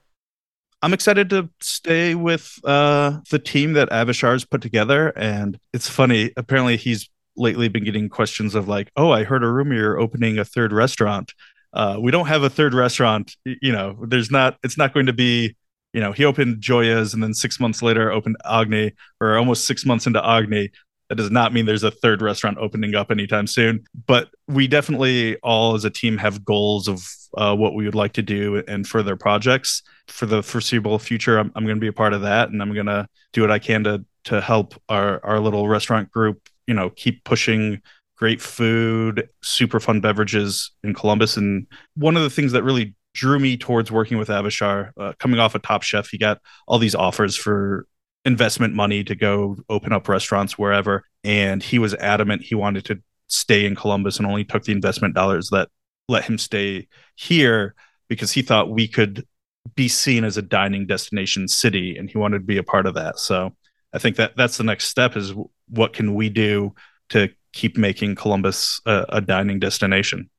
I'm 0.82 0.94
excited 0.94 1.30
to 1.30 1.50
stay 1.60 2.14
with 2.14 2.60
uh, 2.64 3.18
the 3.30 3.40
team 3.40 3.72
that 3.72 3.90
Avishar's 3.90 4.44
put 4.44 4.60
together. 4.60 5.08
And 5.16 5.58
it's 5.72 5.88
funny, 5.88 6.30
apparently, 6.36 6.76
he's 6.76 7.08
lately 7.36 7.68
been 7.68 7.82
getting 7.82 8.08
questions 8.08 8.54
of 8.54 8.68
like, 8.68 8.92
oh, 8.96 9.10
I 9.10 9.24
heard 9.24 9.42
a 9.42 9.50
rumor 9.50 9.74
you're 9.74 9.98
opening 9.98 10.38
a 10.38 10.44
third 10.44 10.72
restaurant. 10.72 11.34
Uh, 11.72 11.96
we 12.00 12.12
don't 12.12 12.26
have 12.26 12.44
a 12.44 12.50
third 12.50 12.72
restaurant. 12.72 13.36
You 13.44 13.72
know, 13.72 13.98
there's 14.06 14.30
not, 14.30 14.58
it's 14.62 14.78
not 14.78 14.94
going 14.94 15.06
to 15.06 15.12
be, 15.12 15.56
you 15.92 16.00
know, 16.00 16.12
he 16.12 16.24
opened 16.24 16.60
Joya's 16.60 17.14
and 17.14 17.22
then 17.22 17.34
six 17.34 17.58
months 17.58 17.82
later 17.82 18.12
opened 18.12 18.36
Agni, 18.44 18.92
or 19.20 19.36
almost 19.36 19.66
six 19.66 19.84
months 19.84 20.06
into 20.06 20.24
Agni. 20.24 20.70
That 21.08 21.16
does 21.16 21.30
not 21.30 21.52
mean 21.52 21.66
there's 21.66 21.84
a 21.84 21.90
third 21.90 22.20
restaurant 22.20 22.58
opening 22.58 22.94
up 22.94 23.10
anytime 23.10 23.46
soon. 23.46 23.84
But 24.06 24.28
we 24.48 24.66
definitely 24.66 25.36
all 25.36 25.74
as 25.74 25.84
a 25.84 25.90
team 25.90 26.18
have 26.18 26.44
goals 26.44 26.88
of 26.88 27.06
uh, 27.36 27.54
what 27.54 27.74
we 27.74 27.84
would 27.84 27.94
like 27.94 28.12
to 28.14 28.22
do 28.22 28.62
and 28.66 28.86
further 28.86 29.16
projects 29.16 29.82
for 30.08 30.26
the 30.26 30.42
foreseeable 30.42 30.98
future. 30.98 31.38
I'm, 31.38 31.52
I'm 31.54 31.64
going 31.64 31.76
to 31.76 31.80
be 31.80 31.86
a 31.86 31.92
part 31.92 32.12
of 32.12 32.22
that, 32.22 32.50
and 32.50 32.60
I'm 32.60 32.74
going 32.74 32.86
to 32.86 33.06
do 33.32 33.40
what 33.40 33.50
I 33.50 33.58
can 33.58 33.84
to 33.84 34.04
to 34.24 34.40
help 34.40 34.74
our 34.88 35.24
our 35.24 35.40
little 35.40 35.68
restaurant 35.68 36.10
group. 36.10 36.48
You 36.66 36.74
know, 36.74 36.90
keep 36.90 37.22
pushing 37.24 37.80
great 38.16 38.40
food, 38.40 39.28
super 39.42 39.78
fun 39.78 40.00
beverages 40.00 40.72
in 40.82 40.94
Columbus. 40.94 41.36
And 41.36 41.66
one 41.94 42.16
of 42.16 42.22
the 42.22 42.30
things 42.30 42.52
that 42.52 42.64
really 42.64 42.94
drew 43.14 43.38
me 43.38 43.56
towards 43.56 43.92
working 43.92 44.18
with 44.18 44.28
Avishar, 44.28 44.90
uh, 44.98 45.12
coming 45.18 45.38
off 45.38 45.54
a 45.54 45.58
of 45.58 45.62
Top 45.62 45.82
Chef, 45.82 46.08
he 46.08 46.18
got 46.18 46.40
all 46.66 46.78
these 46.78 46.94
offers 46.94 47.36
for 47.36 47.86
investment 48.26 48.74
money 48.74 49.04
to 49.04 49.14
go 49.14 49.56
open 49.70 49.92
up 49.92 50.08
restaurants 50.08 50.58
wherever. 50.58 51.04
And 51.24 51.62
he 51.62 51.78
was 51.78 51.94
adamant 51.94 52.42
he 52.42 52.54
wanted 52.54 52.84
to 52.86 53.00
stay 53.28 53.64
in 53.64 53.74
Columbus 53.74 54.18
and 54.18 54.26
only 54.26 54.44
took 54.44 54.64
the 54.64 54.72
investment 54.72 55.14
dollars 55.14 55.48
that 55.50 55.68
let 56.08 56.24
him 56.24 56.36
stay 56.36 56.88
here 57.14 57.74
because 58.08 58.32
he 58.32 58.42
thought 58.42 58.70
we 58.70 58.86
could 58.86 59.26
be 59.74 59.88
seen 59.88 60.24
as 60.24 60.36
a 60.36 60.42
dining 60.42 60.86
destination 60.86 61.48
city 61.48 61.96
and 61.96 62.10
he 62.10 62.18
wanted 62.18 62.38
to 62.38 62.44
be 62.44 62.58
a 62.58 62.62
part 62.62 62.86
of 62.86 62.94
that. 62.94 63.18
So 63.18 63.54
I 63.92 63.98
think 63.98 64.16
that 64.16 64.36
that's 64.36 64.58
the 64.58 64.64
next 64.64 64.86
step 64.86 65.16
is 65.16 65.32
what 65.68 65.92
can 65.92 66.14
we 66.14 66.28
do 66.28 66.74
to 67.10 67.30
keep 67.52 67.76
making 67.76 68.16
Columbus 68.16 68.80
a, 68.86 69.06
a 69.08 69.20
dining 69.20 69.58
destination. 69.58 70.30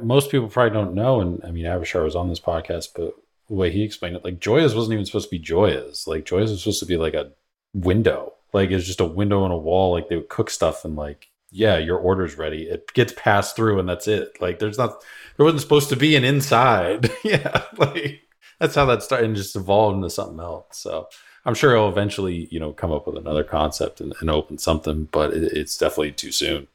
Most 0.00 0.30
people 0.30 0.48
probably 0.48 0.72
don't 0.72 0.94
know, 0.94 1.20
and 1.20 1.40
I 1.44 1.50
mean, 1.50 1.64
Avishar 1.64 2.04
was 2.04 2.14
on 2.14 2.28
this 2.28 2.40
podcast, 2.40 2.88
but 2.94 3.14
way 3.48 3.70
he 3.70 3.82
explained 3.82 4.16
it, 4.16 4.24
like 4.24 4.40
Joya's 4.40 4.74
wasn't 4.74 4.94
even 4.94 5.06
supposed 5.06 5.28
to 5.28 5.36
be 5.36 5.38
Joya's. 5.38 6.06
Like 6.06 6.24
Joya's 6.24 6.50
was 6.50 6.62
supposed 6.62 6.80
to 6.80 6.86
be 6.86 6.96
like 6.96 7.14
a 7.14 7.32
window. 7.74 8.34
Like 8.52 8.70
it's 8.70 8.86
just 8.86 9.00
a 9.00 9.04
window 9.04 9.42
on 9.42 9.50
a 9.50 9.56
wall. 9.56 9.92
Like 9.92 10.08
they 10.08 10.16
would 10.16 10.28
cook 10.28 10.50
stuff 10.50 10.84
and 10.84 10.96
like, 10.96 11.28
yeah, 11.50 11.78
your 11.78 11.98
order's 11.98 12.36
ready. 12.36 12.64
It 12.64 12.92
gets 12.94 13.12
passed 13.16 13.56
through 13.56 13.78
and 13.78 13.88
that's 13.88 14.08
it. 14.08 14.40
Like 14.40 14.58
there's 14.58 14.78
not 14.78 15.02
there 15.36 15.44
wasn't 15.44 15.62
supposed 15.62 15.88
to 15.90 15.96
be 15.96 16.16
an 16.16 16.24
inside. 16.24 17.10
yeah. 17.24 17.62
Like 17.76 18.22
that's 18.58 18.74
how 18.74 18.84
that 18.86 19.02
started 19.02 19.26
and 19.26 19.36
just 19.36 19.56
evolved 19.56 19.96
into 19.96 20.10
something 20.10 20.40
else. 20.40 20.78
So 20.78 21.08
I'm 21.44 21.54
sure 21.54 21.74
he'll 21.74 21.88
eventually, 21.88 22.48
you 22.50 22.60
know, 22.60 22.72
come 22.72 22.92
up 22.92 23.06
with 23.06 23.16
another 23.16 23.44
concept 23.44 24.00
and, 24.00 24.14
and 24.20 24.28
open 24.28 24.58
something, 24.58 25.08
but 25.10 25.32
it, 25.32 25.52
it's 25.52 25.78
definitely 25.78 26.12
too 26.12 26.32
soon 26.32 26.68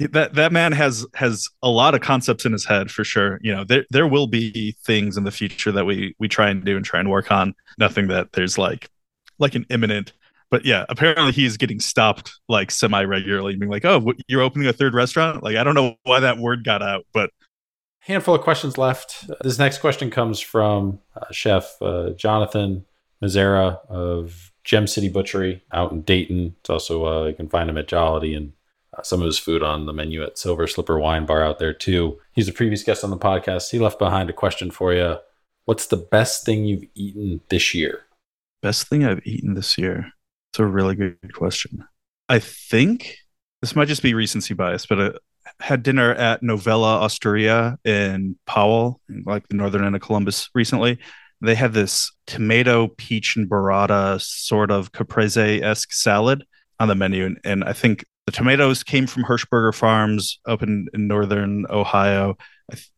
that 0.00 0.34
that 0.34 0.52
man 0.52 0.72
has 0.72 1.06
has 1.14 1.48
a 1.62 1.68
lot 1.68 1.94
of 1.94 2.00
concepts 2.00 2.44
in 2.44 2.52
his 2.52 2.64
head 2.64 2.90
for 2.90 3.04
sure. 3.04 3.38
You 3.42 3.54
know 3.54 3.64
there 3.64 3.84
there 3.90 4.06
will 4.06 4.26
be 4.26 4.76
things 4.84 5.16
in 5.16 5.24
the 5.24 5.30
future 5.30 5.72
that 5.72 5.86
we 5.86 6.14
we 6.18 6.28
try 6.28 6.50
and 6.50 6.64
do 6.64 6.76
and 6.76 6.84
try 6.84 7.00
and 7.00 7.10
work 7.10 7.30
on. 7.30 7.54
Nothing 7.78 8.08
that 8.08 8.32
there's 8.32 8.58
like 8.58 8.88
like 9.38 9.54
an 9.54 9.66
imminent 9.70 10.12
but 10.50 10.64
yeah 10.64 10.84
apparently 10.88 11.32
he's 11.32 11.56
getting 11.56 11.80
stopped 11.80 12.38
like 12.48 12.70
semi 12.70 13.02
regularly 13.02 13.56
being 13.56 13.70
like 13.70 13.84
oh 13.84 14.12
you're 14.28 14.42
opening 14.42 14.68
a 14.68 14.72
third 14.72 14.94
restaurant? 14.94 15.42
Like 15.42 15.56
i 15.56 15.64
don't 15.64 15.74
know 15.74 15.96
why 16.04 16.20
that 16.20 16.38
word 16.38 16.64
got 16.64 16.82
out 16.82 17.06
but 17.12 17.30
handful 18.00 18.34
of 18.34 18.42
questions 18.42 18.76
left. 18.76 19.24
This 19.42 19.58
next 19.58 19.78
question 19.78 20.10
comes 20.10 20.38
from 20.38 21.00
uh, 21.16 21.32
chef 21.32 21.80
uh, 21.82 22.10
jonathan 22.10 22.84
Mazzara 23.22 23.84
of 23.88 24.52
gem 24.62 24.86
city 24.86 25.08
butchery 25.08 25.62
out 25.72 25.92
in 25.92 26.02
dayton. 26.02 26.54
It's 26.60 26.70
also 26.70 27.06
uh, 27.06 27.26
you 27.26 27.34
can 27.34 27.48
find 27.48 27.68
him 27.68 27.78
at 27.78 27.88
jollity 27.88 28.34
and 28.34 28.52
uh, 28.96 29.02
some 29.02 29.20
of 29.20 29.26
his 29.26 29.38
food 29.38 29.62
on 29.62 29.86
the 29.86 29.92
menu 29.92 30.22
at 30.22 30.38
Silver 30.38 30.66
Slipper 30.66 30.98
Wine 30.98 31.26
Bar 31.26 31.42
out 31.42 31.58
there 31.58 31.72
too. 31.72 32.20
He's 32.32 32.48
a 32.48 32.52
previous 32.52 32.82
guest 32.82 33.04
on 33.04 33.10
the 33.10 33.16
podcast. 33.16 33.70
He 33.70 33.78
left 33.78 33.98
behind 33.98 34.30
a 34.30 34.34
question 34.34 34.70
for 34.70 34.92
you. 34.92 35.18
What's 35.64 35.86
the 35.86 35.96
best 35.96 36.44
thing 36.44 36.64
you've 36.64 36.84
eaten 36.94 37.40
this 37.48 37.74
year? 37.74 38.02
Best 38.62 38.88
thing 38.88 39.04
I've 39.04 39.26
eaten 39.26 39.54
this 39.54 39.78
year. 39.78 40.10
It's 40.52 40.58
a 40.58 40.66
really 40.66 40.94
good 40.94 41.34
question. 41.34 41.86
I 42.28 42.38
think 42.38 43.16
this 43.60 43.74
might 43.74 43.88
just 43.88 44.02
be 44.02 44.14
recency 44.14 44.54
bias, 44.54 44.86
but 44.86 45.00
I 45.00 45.10
had 45.60 45.82
dinner 45.82 46.12
at 46.14 46.42
Novella 46.42 47.00
Osteria 47.00 47.78
in 47.84 48.36
Powell, 48.46 49.00
like 49.24 49.48
the 49.48 49.56
northern 49.56 49.84
end 49.84 49.96
of 49.96 50.02
Columbus 50.02 50.50
recently. 50.54 50.98
They 51.40 51.54
had 51.54 51.72
this 51.72 52.10
tomato, 52.26 52.88
peach, 52.88 53.36
and 53.36 53.48
burrata 53.48 54.20
sort 54.20 54.70
of 54.70 54.92
caprese 54.92 55.62
esque 55.62 55.92
salad 55.92 56.44
on 56.78 56.88
the 56.88 56.94
menu. 56.94 57.26
And, 57.26 57.40
and 57.44 57.64
I 57.64 57.72
think 57.72 58.04
the 58.26 58.32
tomatoes 58.32 58.82
came 58.82 59.06
from 59.06 59.24
Hirschberger 59.24 59.74
Farms 59.74 60.38
up 60.46 60.62
in, 60.62 60.88
in 60.94 61.06
northern 61.06 61.66
Ohio. 61.68 62.36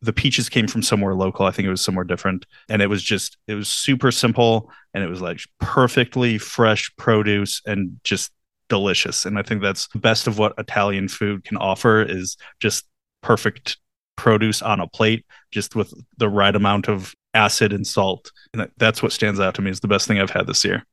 The 0.00 0.12
peaches 0.12 0.48
came 0.48 0.68
from 0.68 0.82
somewhere 0.82 1.14
local. 1.14 1.46
I 1.46 1.50
think 1.50 1.66
it 1.66 1.70
was 1.70 1.80
somewhere 1.80 2.04
different. 2.04 2.46
And 2.68 2.80
it 2.80 2.86
was 2.86 3.02
just, 3.02 3.36
it 3.48 3.54
was 3.54 3.68
super 3.68 4.12
simple 4.12 4.70
and 4.94 5.02
it 5.02 5.08
was 5.08 5.20
like 5.20 5.40
perfectly 5.58 6.38
fresh 6.38 6.94
produce 6.96 7.60
and 7.66 7.98
just 8.04 8.30
delicious. 8.68 9.26
And 9.26 9.38
I 9.38 9.42
think 9.42 9.62
that's 9.62 9.88
the 9.88 9.98
best 9.98 10.28
of 10.28 10.38
what 10.38 10.54
Italian 10.58 11.08
food 11.08 11.44
can 11.44 11.56
offer 11.56 12.02
is 12.02 12.36
just 12.60 12.84
perfect 13.22 13.78
produce 14.16 14.62
on 14.62 14.80
a 14.80 14.86
plate, 14.86 15.26
just 15.50 15.74
with 15.74 15.92
the 16.18 16.28
right 16.28 16.54
amount 16.54 16.88
of 16.88 17.14
acid 17.34 17.72
and 17.72 17.86
salt. 17.86 18.30
And 18.54 18.70
that's 18.76 19.02
what 19.02 19.12
stands 19.12 19.40
out 19.40 19.56
to 19.56 19.62
me 19.62 19.72
is 19.72 19.80
the 19.80 19.88
best 19.88 20.06
thing 20.06 20.20
I've 20.20 20.30
had 20.30 20.46
this 20.46 20.64
year. 20.64 20.84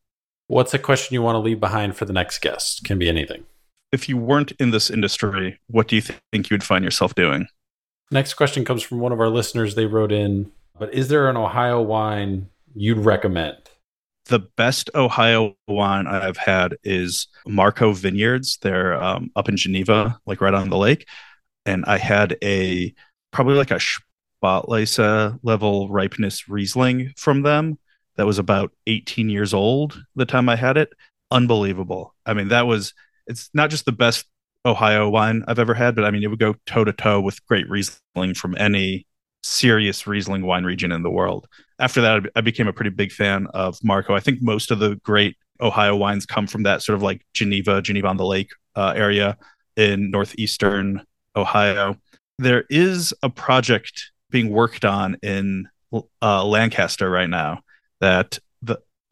What's 0.48 0.74
a 0.74 0.80
question 0.80 1.14
you 1.14 1.22
want 1.22 1.36
to 1.36 1.40
leave 1.40 1.60
behind 1.60 1.96
for 1.96 2.06
the 2.06 2.14
next 2.14 2.42
guest? 2.42 2.84
Can 2.84 2.98
be 2.98 3.08
anything 3.08 3.46
if 3.94 4.10
you 4.10 4.18
weren't 4.18 4.52
in 4.54 4.72
this 4.72 4.90
industry, 4.90 5.60
what 5.68 5.88
do 5.88 5.96
you 5.96 6.02
think 6.02 6.50
you 6.50 6.56
would 6.56 6.64
find 6.64 6.84
yourself 6.84 7.14
doing? 7.14 7.48
Next 8.12 8.34
question 8.34 8.66
comes 8.66 8.82
from 8.82 9.00
one 9.00 9.12
of 9.12 9.20
our 9.20 9.30
listeners. 9.30 9.76
They 9.76 9.86
wrote 9.86 10.12
in, 10.12 10.52
but 10.78 10.94
is 10.94 11.08
there 11.08 11.30
an 11.30 11.38
Ohio 11.38 11.80
wine 11.82 12.50
you'd 12.74 12.98
recommend? 12.98 13.58
The 14.26 14.40
best 14.40 14.90
Ohio 14.96 15.56
wine 15.68 16.08
I've 16.08 16.38
had 16.38 16.76
is 16.84 17.28
Markko 17.48 17.96
Vineyards. 17.96 18.58
They're 18.62 19.02
um, 19.02 19.30
up 19.36 19.48
in 19.48 19.58
Geneva, 19.58 20.20
like 20.26 20.42
right 20.42 20.54
on 20.54 20.70
the 20.70 20.78
lake. 20.78 21.08
And 21.66 21.86
I 21.86 21.98
had 21.98 22.36
a 22.44 22.94
probably 23.32 23.56
like 23.56 23.72
a 23.72 23.80
Spätlese 24.44 25.40
level 25.44 25.90
ripeness 25.90 26.50
Riesling 26.50 27.14
from 27.16 27.44
them 27.44 27.78
that 28.16 28.26
was 28.26 28.40
about 28.40 28.72
18 28.88 29.30
years 29.30 29.54
old 29.54 30.04
the 30.16 30.26
time 30.26 30.50
I 30.50 30.56
had 30.56 30.78
it. 30.78 30.94
Unbelievable. 31.30 32.16
I 32.26 32.34
mean, 32.34 32.48
that 32.48 32.66
was 32.66 32.94
it's 33.28 33.50
not 33.54 33.70
just 33.70 33.86
the 33.86 33.92
best 33.92 34.26
Ohio 34.66 35.10
wine 35.10 35.44
I've 35.48 35.60
ever 35.60 35.74
had, 35.74 35.96
but 35.96 36.06
I 36.06 36.12
mean, 36.12 36.24
it 36.24 36.28
would 36.28 36.40
go 36.40 36.56
toe 36.66 36.84
to 36.84 36.94
toe 36.94 37.20
with 37.20 37.46
great 37.48 37.70
Riesling 37.70 38.34
from 38.34 38.56
any 38.58 39.06
serious 39.42 40.08
Riesling 40.08 40.46
wine 40.46 40.64
region 40.64 40.92
in 40.92 41.04
the 41.04 41.12
world. 41.12 41.48
After 41.80 42.02
that, 42.02 42.24
I 42.36 42.42
became 42.42 42.68
a 42.68 42.74
pretty 42.74 42.92
big 42.92 43.12
fan 43.12 43.48
of 43.54 43.78
Markko. 43.80 44.16
I 44.16 44.20
think 44.20 44.42
most 44.42 44.72
of 44.72 44.80
the 44.80 44.96
great 45.04 45.36
Ohio 45.60 45.96
wines 45.96 46.26
come 46.26 46.48
from 46.48 46.64
that 46.64 46.82
sort 46.82 46.96
of 46.96 47.04
like 47.04 47.26
Geneva, 47.34 47.82
Geneva 47.82 48.08
on 48.08 48.18
the 48.18 48.26
Lake 48.26 48.52
uh, 48.76 48.94
area 48.96 49.38
in 49.76 50.12
northeastern 50.12 51.02
Ohio. 51.36 51.98
There 52.40 52.64
is 52.70 53.14
a 53.22 53.30
project 53.30 54.12
being 54.30 54.50
worked 54.50 54.86
on 54.86 55.18
in 55.22 55.68
uh, 56.22 56.44
Lancaster 56.44 57.10
right 57.10 57.30
now 57.30 57.62
that 58.02 58.40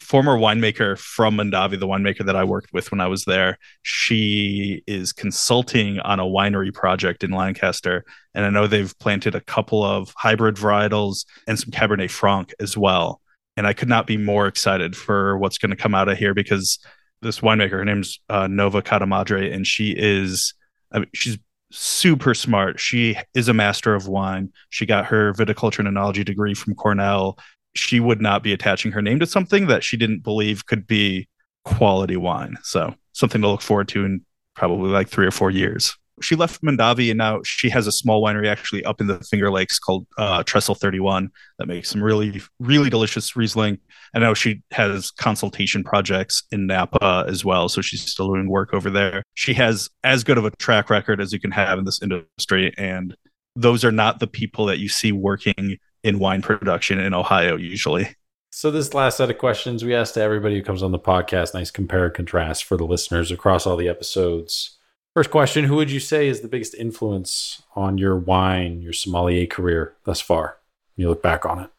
former 0.01 0.35
winemaker 0.37 0.97
from 0.97 1.37
Mondavi, 1.37 1.79
the 1.79 1.87
winemaker 1.87 2.25
that 2.25 2.35
I 2.35 2.43
worked 2.43 2.73
with 2.73 2.91
when 2.91 2.99
I 2.99 3.07
was 3.07 3.23
there, 3.25 3.57
she 3.83 4.83
is 4.87 5.13
consulting 5.13 5.99
on 5.99 6.19
a 6.19 6.25
winery 6.25 6.73
project 6.73 7.23
in 7.23 7.31
Lancaster. 7.31 8.03
And 8.33 8.43
I 8.43 8.49
know 8.49 8.67
they've 8.67 8.97
planted 8.99 9.35
a 9.35 9.41
couple 9.41 9.83
of 9.83 10.11
hybrid 10.17 10.55
varietals 10.55 11.25
and 11.47 11.57
some 11.59 11.71
Cabernet 11.71 12.09
Franc 12.09 12.53
as 12.59 12.75
well. 12.75 13.21
And 13.55 13.67
I 13.67 13.73
could 13.73 13.89
not 13.89 14.07
be 14.07 14.17
more 14.17 14.47
excited 14.47 14.97
for 14.97 15.37
what's 15.37 15.57
going 15.57 15.69
to 15.69 15.75
come 15.75 15.93
out 15.93 16.09
of 16.09 16.17
here 16.17 16.33
because 16.33 16.79
this 17.21 17.41
winemaker, 17.41 17.71
her 17.71 17.85
name's 17.85 18.19
uh, 18.27 18.47
Nova 18.47 18.81
Cadamatre, 18.81 19.53
and 19.53 19.67
she 19.67 19.93
is, 19.95 20.53
I 20.91 20.99
mean, 20.99 21.09
she's 21.13 21.37
super 21.71 22.33
smart. 22.33 22.79
She 22.79 23.17
is 23.33 23.47
a 23.47 23.53
master 23.53 23.93
of 23.93 24.07
wine. 24.07 24.51
She 24.69 24.85
got 24.85 25.05
her 25.05 25.33
viticulture 25.33 25.79
and 25.79 25.87
enology 25.87 26.25
degree 26.25 26.53
from 26.53 26.75
Cornell. 26.75 27.37
She 27.73 27.99
would 27.99 28.22
not 28.22 28.43
be 28.43 28.53
attaching 28.53 28.91
her 28.91 29.02
name 29.02 29.19
to 29.19 29.26
something 29.26 29.68
that 29.68 29.84
she 29.84 29.98
didn't 29.98 30.23
believe 30.23 30.65
could 30.65 30.88
be 30.88 31.27
quality 31.64 32.18
wine. 32.18 32.57
So 32.64 32.95
something 33.14 33.41
to 33.41 33.48
look 33.48 33.61
forward 33.61 33.88
to 33.89 34.06
in 34.06 34.26
probably 34.56 34.89
like 34.89 35.07
three 35.07 35.26
or 35.26 35.31
four 35.31 35.52
years 35.52 35.95
she 36.22 36.35
left 36.35 36.61
Mondavi 36.61 37.10
and 37.10 37.18
now 37.18 37.41
she 37.43 37.69
has 37.69 37.88
a 37.88 37.91
small 37.91 38.23
winery 38.23 38.48
actually 38.48 38.84
up 38.85 39.02
in 39.02 39.07
the 39.07 39.19
Finger 39.19 39.52
Lakes 39.52 39.80
called 39.80 40.07
uh, 40.18 40.43
Trestle 40.43 40.76
31 40.76 41.30
that 41.57 41.68
makes 41.68 41.89
some 41.89 42.03
really, 42.03 42.41
really 42.60 42.89
delicious 42.89 43.35
Riesling. 43.35 43.80
I 44.14 44.19
know 44.19 44.34
she 44.34 44.61
has 44.72 45.11
consultation 45.11 45.84
projects 45.84 46.43
in 46.52 46.68
Napa 46.68 47.26
as 47.27 47.43
well. 47.43 47.69
So 47.69 47.81
she's 47.81 48.02
still 48.02 48.27
doing 48.27 48.49
work 48.49 48.73
over 48.73 48.89
there. 48.89 49.23
She 49.34 49.53
has 49.56 49.89
as 50.03 50.23
good 50.23 50.38
of 50.38 50.45
a 50.45 50.52
track 50.52 50.89
record 50.89 51.22
as 51.22 51.34
you 51.34 51.39
can 51.39 51.52
have 51.52 51.80
in 51.80 51.85
this 51.85 52.02
industry. 52.02 52.73
And 52.77 53.15
those 53.56 53.84
are 53.84 53.91
not 53.91 54.19
the 54.19 54.27
people 54.27 54.65
that 54.68 54.80
you 54.80 54.89
see 54.89 55.11
working 55.11 55.77
in 56.03 56.19
wine 56.19 56.41
production 56.41 56.99
in 56.99 57.13
Ohio 57.13 57.55
usually. 57.55 58.15
So 58.51 58.69
this 58.69 58.93
last 58.93 59.17
set 59.17 59.29
of 59.29 59.37
questions 59.37 59.83
we 59.83 59.95
asked 59.95 60.15
to 60.15 60.21
everybody 60.21 60.55
who 60.55 60.63
comes 60.63 60.83
on 60.83 60.91
the 60.91 60.99
podcast, 60.99 61.53
nice 61.53 61.71
compare 61.71 62.05
and 62.05 62.13
contrast 62.13 62.65
for 62.65 62.75
the 62.75 62.85
listeners 62.85 63.31
across 63.31 63.65
all 63.65 63.77
the 63.77 63.87
episodes. 63.87 64.77
First 65.13 65.31
question 65.31 65.65
Who 65.65 65.75
would 65.75 65.91
you 65.91 65.99
say 65.99 66.27
is 66.27 66.41
the 66.41 66.47
biggest 66.47 66.75
influence 66.75 67.61
on 67.75 67.97
your 67.97 68.17
wine, 68.17 68.81
your 68.81 68.93
sommelier 68.93 69.45
career 69.45 69.95
thus 70.03 70.21
far? 70.21 70.57
When 70.95 71.03
You 71.03 71.09
look 71.09 71.23
back 71.23 71.45
on 71.45 71.59
it. 71.59 71.69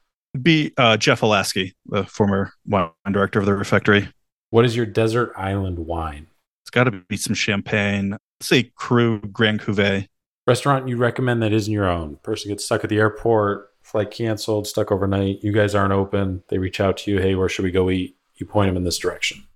Be 0.43 0.73
uh, 0.79 0.97
Jeff 0.97 1.21
Alasky, 1.21 1.75
the 1.87 2.05
former 2.05 2.53
wine 2.67 2.91
director 3.11 3.39
of 3.39 3.47
the 3.47 3.55
refectory. 3.55 4.09
What 4.51 4.65
is 4.65 4.77
your 4.77 4.87
desert 4.87 5.33
island 5.37 5.79
wine? 5.79 6.27
It's 6.63 6.71
got 6.71 6.85
to 6.85 6.91
be 6.91 7.17
some 7.17 7.35
champagne. 7.35 8.11
Let's 8.11 8.49
say 8.49 8.73
Krug 8.75 9.33
Grande 9.33 9.61
Cuvée. 9.61 10.09
Restaurant 10.47 10.89
you 10.89 10.97
recommend 10.97 11.43
that 11.43 11.53
isn't 11.53 11.73
your 11.73 11.89
own. 11.89 12.17
Person 12.23 12.51
gets 12.51 12.65
stuck 12.65 12.83
at 12.83 12.91
the 12.91 12.99
airport, 12.99 13.72
flight 13.83 14.11
canceled, 14.11 14.67
stuck 14.67 14.91
overnight. 14.91 15.43
You 15.43 15.53
guys 15.53 15.75
aren't 15.75 15.93
open. 15.93 16.43
They 16.49 16.59
reach 16.59 16.81
out 16.81 16.97
to 16.99 17.11
you. 17.11 17.21
Hey, 17.21 17.35
where 17.35 17.49
should 17.49 17.65
we 17.65 17.71
go 17.71 17.91
eat? 17.91 18.17
You 18.37 18.47
point 18.47 18.69
them 18.69 18.77
in 18.77 18.85
this 18.85 18.99
direction. 18.99 19.47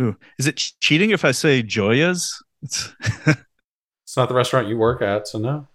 Ooh. 0.00 0.16
Is 0.38 0.46
it 0.46 0.56
cheating 0.80 1.10
if 1.10 1.24
I 1.24 1.32
say 1.32 1.62
Joya's? 1.62 2.42
It's 2.62 2.92
it's 3.26 4.16
not 4.16 4.28
the 4.28 4.34
restaurant 4.34 4.68
you 4.68 4.76
work 4.76 5.02
at, 5.02 5.28
so 5.28 5.38
no. 5.38 5.68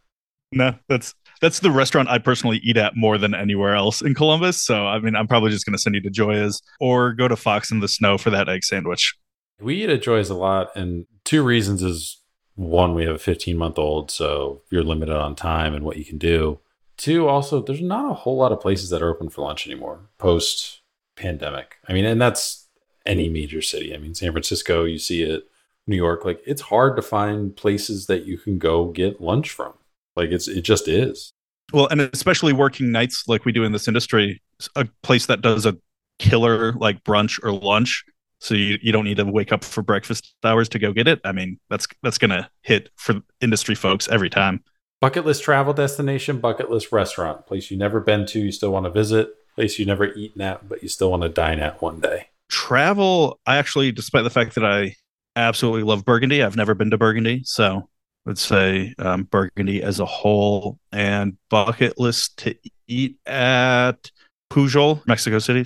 No, 0.51 0.75
that's 0.89 1.13
that's 1.41 1.59
the 1.59 1.71
restaurant 1.71 2.09
I 2.09 2.17
personally 2.17 2.57
eat 2.63 2.77
at 2.77 2.95
more 2.95 3.17
than 3.17 3.33
anywhere 3.33 3.73
else 3.73 4.01
in 4.01 4.13
Columbus. 4.13 4.61
So 4.61 4.87
I 4.87 4.99
mean, 4.99 5.15
I'm 5.15 5.27
probably 5.27 5.51
just 5.51 5.65
going 5.65 5.75
to 5.75 5.81
send 5.81 5.95
you 5.95 6.01
to 6.01 6.09
Joya's 6.09 6.61
or 6.79 7.13
go 7.13 7.27
to 7.27 7.35
Fox 7.35 7.71
in 7.71 7.79
the 7.79 7.87
Snow 7.87 8.17
for 8.17 8.29
that 8.29 8.49
egg 8.49 8.63
sandwich. 8.63 9.15
We 9.59 9.83
eat 9.83 9.89
at 9.89 10.01
Joya's 10.01 10.29
a 10.29 10.35
lot, 10.35 10.75
and 10.75 11.05
two 11.23 11.43
reasons 11.43 11.83
is 11.83 12.21
one, 12.55 12.93
we 12.93 13.05
have 13.05 13.15
a 13.15 13.19
15 13.19 13.57
month 13.57 13.77
old, 13.77 14.11
so 14.11 14.61
you're 14.69 14.83
limited 14.83 15.15
on 15.15 15.35
time 15.35 15.73
and 15.73 15.83
what 15.85 15.97
you 15.97 16.05
can 16.05 16.17
do. 16.17 16.59
Two, 17.01 17.27
also, 17.27 17.63
there's 17.63 17.81
not 17.81 18.11
a 18.11 18.13
whole 18.13 18.37
lot 18.37 18.51
of 18.51 18.61
places 18.61 18.91
that 18.91 19.01
are 19.01 19.09
open 19.09 19.27
for 19.29 19.41
lunch 19.41 19.65
anymore 19.65 20.01
post 20.19 20.81
pandemic. 21.15 21.77
I 21.87 21.93
mean, 21.93 22.05
and 22.05 22.21
that's 22.21 22.67
any 23.07 23.27
major 23.27 23.59
city. 23.59 23.95
I 23.95 23.97
mean, 23.97 24.13
San 24.13 24.31
Francisco, 24.31 24.83
you 24.83 24.99
see 24.99 25.23
it. 25.23 25.45
New 25.87 25.95
York, 25.95 26.23
like 26.25 26.43
it's 26.45 26.61
hard 26.61 26.95
to 26.97 27.01
find 27.01 27.55
places 27.55 28.05
that 28.05 28.25
you 28.25 28.37
can 28.37 28.59
go 28.59 28.85
get 28.91 29.19
lunch 29.19 29.49
from. 29.49 29.73
Like 30.15 30.29
it's 30.29 30.47
it 30.47 30.61
just 30.61 30.87
is. 30.87 31.33
Well, 31.73 31.87
and 31.87 32.01
especially 32.01 32.53
working 32.53 32.91
nights 32.91 33.27
like 33.27 33.45
we 33.45 33.51
do 33.51 33.63
in 33.63 33.71
this 33.71 33.87
industry, 33.87 34.39
a 34.75 34.87
place 35.01 35.25
that 35.25 35.41
does 35.41 35.65
a 35.65 35.75
killer 36.19 36.73
like 36.73 37.03
brunch 37.03 37.43
or 37.43 37.51
lunch, 37.51 38.05
so 38.37 38.53
you, 38.53 38.77
you 38.79 38.91
don't 38.91 39.05
need 39.05 39.17
to 39.17 39.25
wake 39.25 39.51
up 39.51 39.63
for 39.63 39.81
breakfast 39.81 40.35
hours 40.43 40.69
to 40.69 40.77
go 40.77 40.93
get 40.93 41.07
it. 41.07 41.19
I 41.25 41.31
mean, 41.31 41.59
that's 41.67 41.87
that's 42.03 42.19
gonna 42.19 42.47
hit 42.61 42.91
for 42.95 43.21
industry 43.41 43.73
folks 43.73 44.07
every 44.07 44.29
time. 44.29 44.63
Bucket 45.01 45.25
list 45.25 45.43
travel 45.43 45.73
destination, 45.73 46.39
bucket 46.39 46.69
list 46.69 46.91
restaurant, 46.91 47.47
place 47.47 47.71
you 47.71 47.77
never 47.77 47.99
been 47.99 48.27
to, 48.27 48.39
you 48.39 48.51
still 48.51 48.71
want 48.71 48.85
to 48.85 48.91
visit, 48.91 49.33
place 49.55 49.79
you 49.79 49.85
never 49.85 50.13
eaten 50.13 50.41
at, 50.41 50.69
but 50.69 50.83
you 50.83 50.89
still 50.89 51.09
want 51.09 51.23
to 51.23 51.29
dine 51.29 51.59
at 51.59 51.81
one 51.81 51.99
day. 51.99 52.27
Travel, 52.49 53.39
I 53.47 53.57
actually, 53.57 53.91
despite 53.91 54.23
the 54.23 54.29
fact 54.29 54.53
that 54.55 54.63
I 54.63 54.95
absolutely 55.35 55.83
love 55.83 56.05
Burgundy. 56.05 56.43
I've 56.43 56.55
never 56.55 56.75
been 56.75 56.91
to 56.91 56.97
Burgundy, 56.97 57.41
so 57.45 57.89
let's 58.25 58.41
say 58.41 58.93
um, 58.99 59.23
Burgundy 59.23 59.81
as 59.81 59.99
a 59.99 60.05
whole 60.05 60.77
and 60.91 61.37
bucket 61.49 61.97
list 61.97 62.37
to 62.39 62.55
eat 62.87 63.17
at 63.25 64.11
Pujol, 64.51 65.05
Mexico 65.07 65.39
City. 65.39 65.65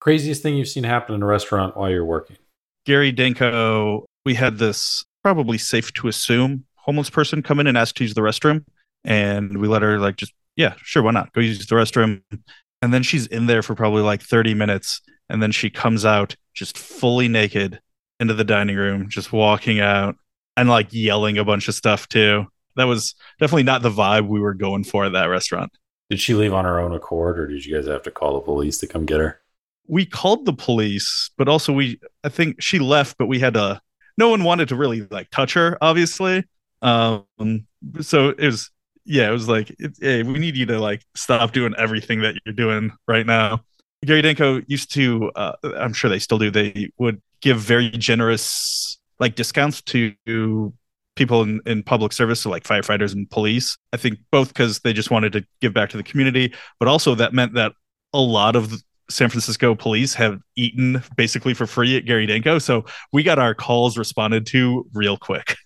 Craziest 0.00 0.42
thing 0.42 0.56
you've 0.56 0.68
seen 0.68 0.84
happen 0.84 1.14
in 1.14 1.22
a 1.22 1.26
restaurant 1.26 1.76
while 1.76 1.90
you're 1.90 2.04
working? 2.04 2.36
Gary 2.86 3.12
Danko, 3.12 4.06
we 4.24 4.34
had 4.34 4.58
this 4.58 5.04
probably 5.22 5.58
safe 5.58 5.92
to 5.94 6.08
assume 6.08 6.64
homeless 6.90 7.08
person 7.08 7.40
come 7.40 7.60
in 7.60 7.68
and 7.68 7.78
ask 7.78 7.94
to 7.94 8.02
use 8.02 8.14
the 8.14 8.20
restroom. 8.20 8.64
And 9.04 9.58
we 9.58 9.68
let 9.68 9.82
her 9.82 10.00
like 10.00 10.16
just, 10.16 10.34
yeah, 10.56 10.74
sure, 10.78 11.04
why 11.04 11.12
not? 11.12 11.32
Go 11.32 11.40
use 11.40 11.64
the 11.64 11.74
restroom. 11.76 12.20
And 12.82 12.92
then 12.92 13.04
she's 13.04 13.28
in 13.28 13.46
there 13.46 13.62
for 13.62 13.76
probably 13.76 14.02
like 14.02 14.22
30 14.22 14.54
minutes. 14.54 15.00
And 15.28 15.40
then 15.40 15.52
she 15.52 15.70
comes 15.70 16.04
out 16.04 16.34
just 16.52 16.76
fully 16.76 17.28
naked 17.28 17.80
into 18.18 18.34
the 18.34 18.42
dining 18.42 18.74
room, 18.74 19.08
just 19.08 19.32
walking 19.32 19.78
out 19.78 20.16
and 20.56 20.68
like 20.68 20.88
yelling 20.90 21.38
a 21.38 21.44
bunch 21.44 21.68
of 21.68 21.76
stuff 21.76 22.08
too. 22.08 22.46
That 22.74 22.84
was 22.84 23.14
definitely 23.38 23.62
not 23.62 23.82
the 23.82 23.90
vibe 23.90 24.26
we 24.26 24.40
were 24.40 24.54
going 24.54 24.82
for 24.82 25.04
at 25.04 25.12
that 25.12 25.26
restaurant. 25.26 25.70
Did 26.08 26.18
she 26.18 26.34
leave 26.34 26.52
on 26.52 26.64
her 26.64 26.80
own 26.80 26.92
accord 26.92 27.38
or 27.38 27.46
did 27.46 27.64
you 27.64 27.76
guys 27.76 27.86
have 27.86 28.02
to 28.02 28.10
call 28.10 28.34
the 28.34 28.40
police 28.40 28.78
to 28.78 28.88
come 28.88 29.06
get 29.06 29.20
her? 29.20 29.40
We 29.86 30.06
called 30.06 30.44
the 30.44 30.52
police, 30.52 31.30
but 31.38 31.48
also 31.48 31.72
we 31.72 32.00
I 32.24 32.30
think 32.30 32.60
she 32.60 32.80
left, 32.80 33.16
but 33.16 33.26
we 33.26 33.38
had 33.38 33.54
to 33.54 33.80
no 34.18 34.28
one 34.28 34.42
wanted 34.42 34.68
to 34.70 34.76
really 34.76 35.02
like 35.10 35.30
touch 35.30 35.54
her, 35.54 35.78
obviously. 35.80 36.44
Um 36.82 37.66
so 38.00 38.30
it 38.30 38.46
was 38.46 38.70
yeah, 39.04 39.28
it 39.28 39.32
was 39.32 39.48
like 39.48 39.70
it, 39.78 39.96
hey, 40.00 40.22
we 40.22 40.38
need 40.38 40.56
you 40.56 40.66
to 40.66 40.78
like 40.78 41.02
stop 41.14 41.52
doing 41.52 41.74
everything 41.76 42.22
that 42.22 42.36
you're 42.44 42.54
doing 42.54 42.92
right 43.08 43.26
now. 43.26 43.64
Gary 44.04 44.22
Danko 44.22 44.62
used 44.66 44.92
to, 44.94 45.30
uh, 45.34 45.52
I'm 45.76 45.92
sure 45.92 46.08
they 46.08 46.18
still 46.18 46.38
do. 46.38 46.50
They 46.50 46.90
would 46.98 47.20
give 47.42 47.58
very 47.58 47.90
generous 47.90 48.98
like 49.18 49.34
discounts 49.34 49.82
to 49.82 50.72
people 51.16 51.42
in, 51.42 51.60
in 51.66 51.82
public 51.82 52.12
service, 52.12 52.40
so 52.40 52.50
like 52.50 52.64
firefighters 52.64 53.12
and 53.12 53.28
police. 53.28 53.76
I 53.92 53.98
think 53.98 54.18
both 54.30 54.48
because 54.48 54.80
they 54.80 54.92
just 54.92 55.10
wanted 55.10 55.32
to 55.34 55.44
give 55.60 55.74
back 55.74 55.90
to 55.90 55.96
the 55.98 56.02
community, 56.02 56.54
but 56.78 56.88
also 56.88 57.14
that 57.16 57.34
meant 57.34 57.54
that 57.54 57.72
a 58.14 58.20
lot 58.20 58.56
of 58.56 58.72
San 59.10 59.28
Francisco 59.28 59.74
police 59.74 60.14
have 60.14 60.40
eaten 60.56 61.02
basically 61.16 61.52
for 61.52 61.66
free 61.66 61.96
at 61.96 62.06
Gary 62.06 62.26
Danko. 62.26 62.58
So 62.58 62.86
we 63.12 63.22
got 63.22 63.38
our 63.38 63.54
calls 63.54 63.98
responded 63.98 64.46
to 64.46 64.86
real 64.94 65.16
quick. 65.16 65.56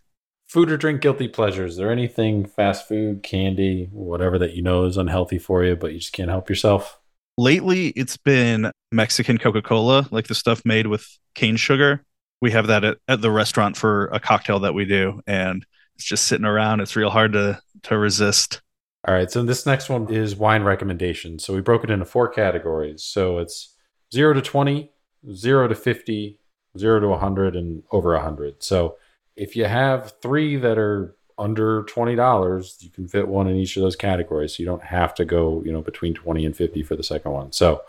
Food 0.54 0.70
or 0.70 0.76
drink 0.76 1.00
guilty 1.00 1.26
pleasures. 1.26 1.72
Is 1.72 1.78
there 1.78 1.90
anything 1.90 2.46
fast 2.46 2.86
food, 2.86 3.24
candy, 3.24 3.88
whatever 3.90 4.38
that 4.38 4.54
you 4.54 4.62
know 4.62 4.84
is 4.84 4.96
unhealthy 4.96 5.36
for 5.36 5.64
you, 5.64 5.74
but 5.74 5.92
you 5.92 5.98
just 5.98 6.12
can't 6.12 6.30
help 6.30 6.48
yourself? 6.48 6.96
Lately, 7.36 7.88
it's 7.88 8.16
been 8.16 8.70
Mexican 8.92 9.38
Coca 9.38 9.62
Cola, 9.62 10.06
like 10.12 10.28
the 10.28 10.34
stuff 10.36 10.62
made 10.64 10.86
with 10.86 11.08
cane 11.34 11.56
sugar. 11.56 12.04
We 12.40 12.52
have 12.52 12.68
that 12.68 12.84
at, 12.84 12.98
at 13.08 13.20
the 13.20 13.32
restaurant 13.32 13.76
for 13.76 14.06
a 14.12 14.20
cocktail 14.20 14.60
that 14.60 14.74
we 14.74 14.84
do, 14.84 15.20
and 15.26 15.66
it's 15.96 16.04
just 16.04 16.26
sitting 16.26 16.46
around. 16.46 16.78
It's 16.78 16.94
real 16.94 17.10
hard 17.10 17.32
to 17.32 17.60
to 17.82 17.98
resist. 17.98 18.62
All 19.08 19.12
right, 19.12 19.28
so 19.28 19.42
this 19.42 19.66
next 19.66 19.88
one 19.88 20.08
is 20.08 20.36
wine 20.36 20.62
recommendations. 20.62 21.42
So 21.42 21.52
we 21.52 21.62
broke 21.62 21.82
it 21.82 21.90
into 21.90 22.04
four 22.04 22.28
categories. 22.28 23.02
So 23.02 23.38
it's 23.38 23.74
zero 24.14 24.32
to 24.32 24.40
20, 24.40 24.92
zero 25.32 25.66
to 25.66 25.74
50, 25.74 26.38
zero 26.78 27.00
to 27.00 27.08
100, 27.08 27.56
and 27.56 27.82
over 27.90 28.12
100. 28.12 28.62
So 28.62 28.98
if 29.36 29.56
you 29.56 29.64
have 29.64 30.14
three 30.22 30.56
that 30.56 30.78
are 30.78 31.16
under 31.36 31.82
$20 31.84 32.82
you 32.82 32.90
can 32.90 33.08
fit 33.08 33.26
one 33.26 33.48
in 33.48 33.56
each 33.56 33.76
of 33.76 33.82
those 33.82 33.96
categories. 33.96 34.56
So 34.56 34.62
you 34.62 34.66
don't 34.66 34.84
have 34.84 35.14
to 35.16 35.24
go 35.24 35.62
you 35.64 35.72
know 35.72 35.82
between 35.82 36.14
20 36.14 36.46
and 36.46 36.56
50 36.56 36.82
for 36.82 36.96
the 36.96 37.02
second 37.02 37.32
one. 37.32 37.52
So 37.52 37.82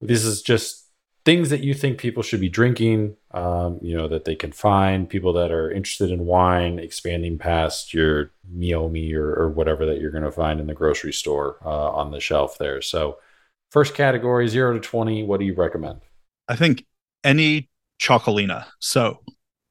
this 0.00 0.24
is 0.24 0.42
just 0.42 0.84
things 1.24 1.48
that 1.48 1.62
you 1.62 1.72
think 1.72 1.96
people 1.96 2.22
should 2.22 2.40
be 2.40 2.50
drinking 2.50 3.16
um, 3.30 3.78
you 3.82 3.96
know 3.96 4.08
that 4.08 4.24
they 4.24 4.34
can 4.34 4.52
find 4.52 5.08
people 5.08 5.32
that 5.32 5.50
are 5.50 5.70
interested 5.70 6.10
in 6.10 6.26
wine 6.26 6.78
expanding 6.78 7.38
past 7.38 7.94
your 7.94 8.30
meiomi 8.54 9.14
or, 9.14 9.32
or 9.34 9.48
whatever 9.48 9.86
that 9.86 10.00
you're 10.00 10.10
going 10.10 10.24
to 10.24 10.30
find 10.30 10.60
in 10.60 10.66
the 10.66 10.74
grocery 10.74 11.12
store 11.12 11.56
uh, 11.64 11.90
on 11.90 12.10
the 12.10 12.20
shelf 12.20 12.58
there. 12.58 12.82
So 12.82 13.18
first 13.70 13.94
category 13.94 14.46
0 14.48 14.74
to 14.74 14.80
20 14.80 15.22
what 15.24 15.40
do 15.40 15.46
you 15.46 15.54
recommend? 15.54 16.00
I 16.48 16.56
think 16.56 16.84
any 17.22 17.70
txakolina. 18.00 18.66
So 18.78 19.20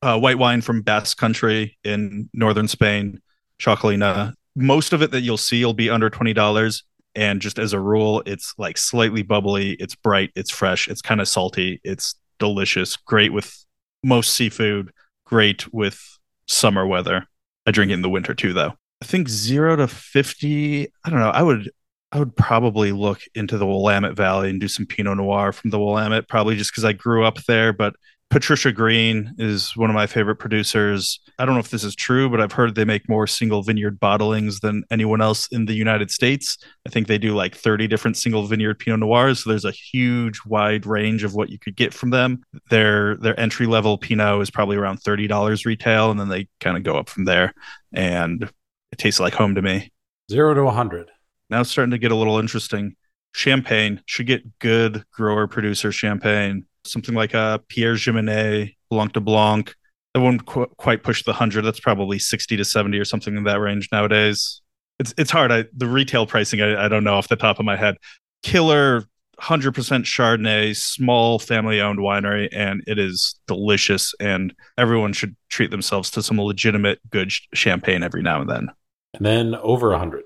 uh, 0.04 0.20
white 0.20 0.38
wine 0.38 0.62
from 0.62 0.82
Basque 0.82 1.18
Country 1.18 1.78
in 1.84 2.30
northern 2.34 2.68
Spain, 2.68 3.22
Txakolina. 3.60 4.34
Most 4.56 4.94
of 4.94 5.02
it 5.02 5.12
that 5.12 5.22
you'll 5.22 5.38
see 5.38 5.64
will 5.64 5.74
be 5.74 5.90
under 5.90 6.10
twenty 6.10 6.34
dollars. 6.34 6.84
And 7.16 7.42
just 7.42 7.60
as 7.60 7.74
a 7.74 7.80
rule, 7.80 8.24
it's 8.26 8.56
like 8.58 8.78
slightly 8.78 9.22
bubbly, 9.22 9.74
it's 9.74 9.96
bright, 9.96 10.32
it's 10.36 10.50
fresh, 10.50 10.88
it's 10.88 11.02
kind 11.02 11.22
of 11.22 11.28
salty, 11.28 11.80
it's 11.84 12.16
delicious, 12.40 12.98
great 12.98 13.32
with 13.32 13.66
most 14.04 14.34
seafood, 14.34 14.92
great 15.24 15.72
with 15.72 16.02
summer 16.48 16.88
weather. 16.88 17.28
I 17.68 17.72
drink 17.72 17.92
it 17.92 17.94
in 17.94 18.02
the 18.02 18.10
winter 18.10 18.34
too, 18.34 18.52
though. 18.54 18.74
I 19.02 19.06
think 19.06 19.30
zero 19.30 19.76
to 19.76 19.88
50, 19.88 20.88
I 21.06 21.10
don't 21.10 21.20
know. 21.20 21.30
I 21.30 21.44
would 21.44 21.70
I 22.12 22.20
would 22.20 22.36
probably 22.36 22.92
look 22.92 23.22
into 23.34 23.58
the 23.58 23.66
Willamette 23.66 24.16
Valley 24.16 24.52
and 24.52 24.60
do 24.60 24.68
some 24.68 24.86
Pinot 24.86 25.18
Noir 25.18 25.52
from 25.52 25.72
the 25.72 25.80
Willamette, 25.80 26.28
probably 26.28 26.56
just 26.56 26.72
because 26.72 26.86
I 26.86 26.94
grew 26.94 27.26
up 27.26 27.44
there. 27.46 27.74
But 27.74 27.96
Patricia 28.34 28.72
Green 28.72 29.36
is 29.38 29.78
one 29.78 29.92
of 29.92 29.94
my 29.94 30.08
favorite 30.08 30.38
producers. 30.38 31.20
I 31.38 31.46
don't 31.46 31.54
know 31.54 31.60
if 31.60 31.70
this 31.70 31.84
is 31.84 31.94
true, 31.94 32.32
but 32.32 32.42
I've 32.42 32.52
heard 32.52 32.74
they 32.74 32.84
make 32.84 33.08
more 33.08 33.28
single 33.28 33.62
vineyard 33.62 34.00
bottlings 34.00 34.62
than 34.62 34.86
anyone 34.90 35.22
else 35.22 35.46
in 35.50 35.68
the 35.68 35.76
United 35.76 36.10
States. 36.10 36.58
I 36.88 36.90
think 36.90 37.06
they 37.06 37.20
do 37.20 37.36
like 37.36 37.56
30 37.56 37.88
different 37.88 38.18
single 38.18 38.48
vineyard 38.48 38.80
Pinot 38.80 39.02
Noirs. 39.02 39.44
So 39.44 39.52
there's 39.52 39.66
a 39.66 39.72
huge 39.72 40.40
wide 40.48 40.88
range 40.88 41.24
of 41.24 41.36
what 41.36 41.52
you 41.52 41.60
could 41.60 41.76
get 41.76 41.94
from 41.94 42.10
them. 42.10 42.42
Their 42.72 43.18
their 43.18 43.40
entry 43.40 43.68
level 43.68 44.00
Pinot 44.00 44.42
is 44.42 44.50
probably 44.50 44.78
around 44.78 45.04
$30 45.04 45.64
retail, 45.64 46.10
and 46.10 46.20
then 46.20 46.30
they 46.30 46.48
kind 46.60 46.76
of 46.76 46.82
go 46.82 46.98
up 46.98 47.10
from 47.10 47.26
there. 47.26 47.54
And 47.94 48.52
it 48.92 48.98
tastes 48.98 49.20
like 49.20 49.36
home 49.36 49.54
to 49.54 49.62
me. 49.62 49.92
Zero 50.32 50.56
to 50.56 50.64
100. 50.64 51.12
Now 51.52 51.62
it's 51.62 51.70
starting 51.70 51.92
to 51.92 52.00
get 52.00 52.12
a 52.12 52.16
little 52.16 52.40
interesting. 52.40 52.96
Champagne 53.36 54.02
should 54.08 54.26
get 54.26 54.58
good 54.58 55.04
grower 55.12 55.46
producer 55.46 55.92
champagne. 55.92 56.66
Something 56.86 57.16
like 57.16 57.34
a 57.34 57.62
Pierre 57.70 57.96
Gimonnet, 57.96 58.76
Blanc 58.90 59.14
de 59.14 59.20
Blanc. 59.20 59.74
That 60.14 60.22
won't 60.22 60.46
qu- 60.46 60.68
quite 60.78 61.04
push 61.04 61.24
the 61.24 61.32
100. 61.32 61.64
That's 61.64 61.80
probably 61.80 62.20
60 62.20 62.58
to 62.58 62.66
70 62.66 63.00
or 63.00 63.06
something 63.06 63.36
in 63.36 63.44
that 63.46 63.60
range 63.60 63.90
nowadays. 63.92 64.62
It's 65.00 65.14
it's 65.18 65.32
hard. 65.32 65.52
I, 65.52 65.66
the 65.76 65.88
retail 65.88 66.28
pricing, 66.28 66.62
I, 66.62 66.86
I 66.86 66.88
don't 66.88 67.04
know 67.04 67.16
off 67.16 67.28
the 67.30 67.36
top 67.36 67.60
of 67.60 67.66
my 67.66 67.76
head. 67.76 67.96
Killer 68.44 69.06
100% 69.42 69.74
Chardonnay, 69.74 70.76
small 70.76 71.40
family 71.40 71.82
owned 71.82 72.00
winery, 72.00 72.48
and 72.52 72.84
it 72.86 73.00
is 73.00 73.40
delicious. 73.48 74.14
And 74.20 74.54
everyone 74.78 75.14
should 75.14 75.36
treat 75.50 75.72
themselves 75.72 76.12
to 76.12 76.22
some 76.22 76.40
legitimate 76.40 77.00
good 77.10 77.32
sh- 77.32 77.48
champagne 77.54 78.04
every 78.04 78.22
now 78.22 78.42
and 78.42 78.50
then. 78.50 78.70
And 79.16 79.26
then 79.26 79.56
over 79.56 79.90
a 79.90 79.94
100 79.94 80.24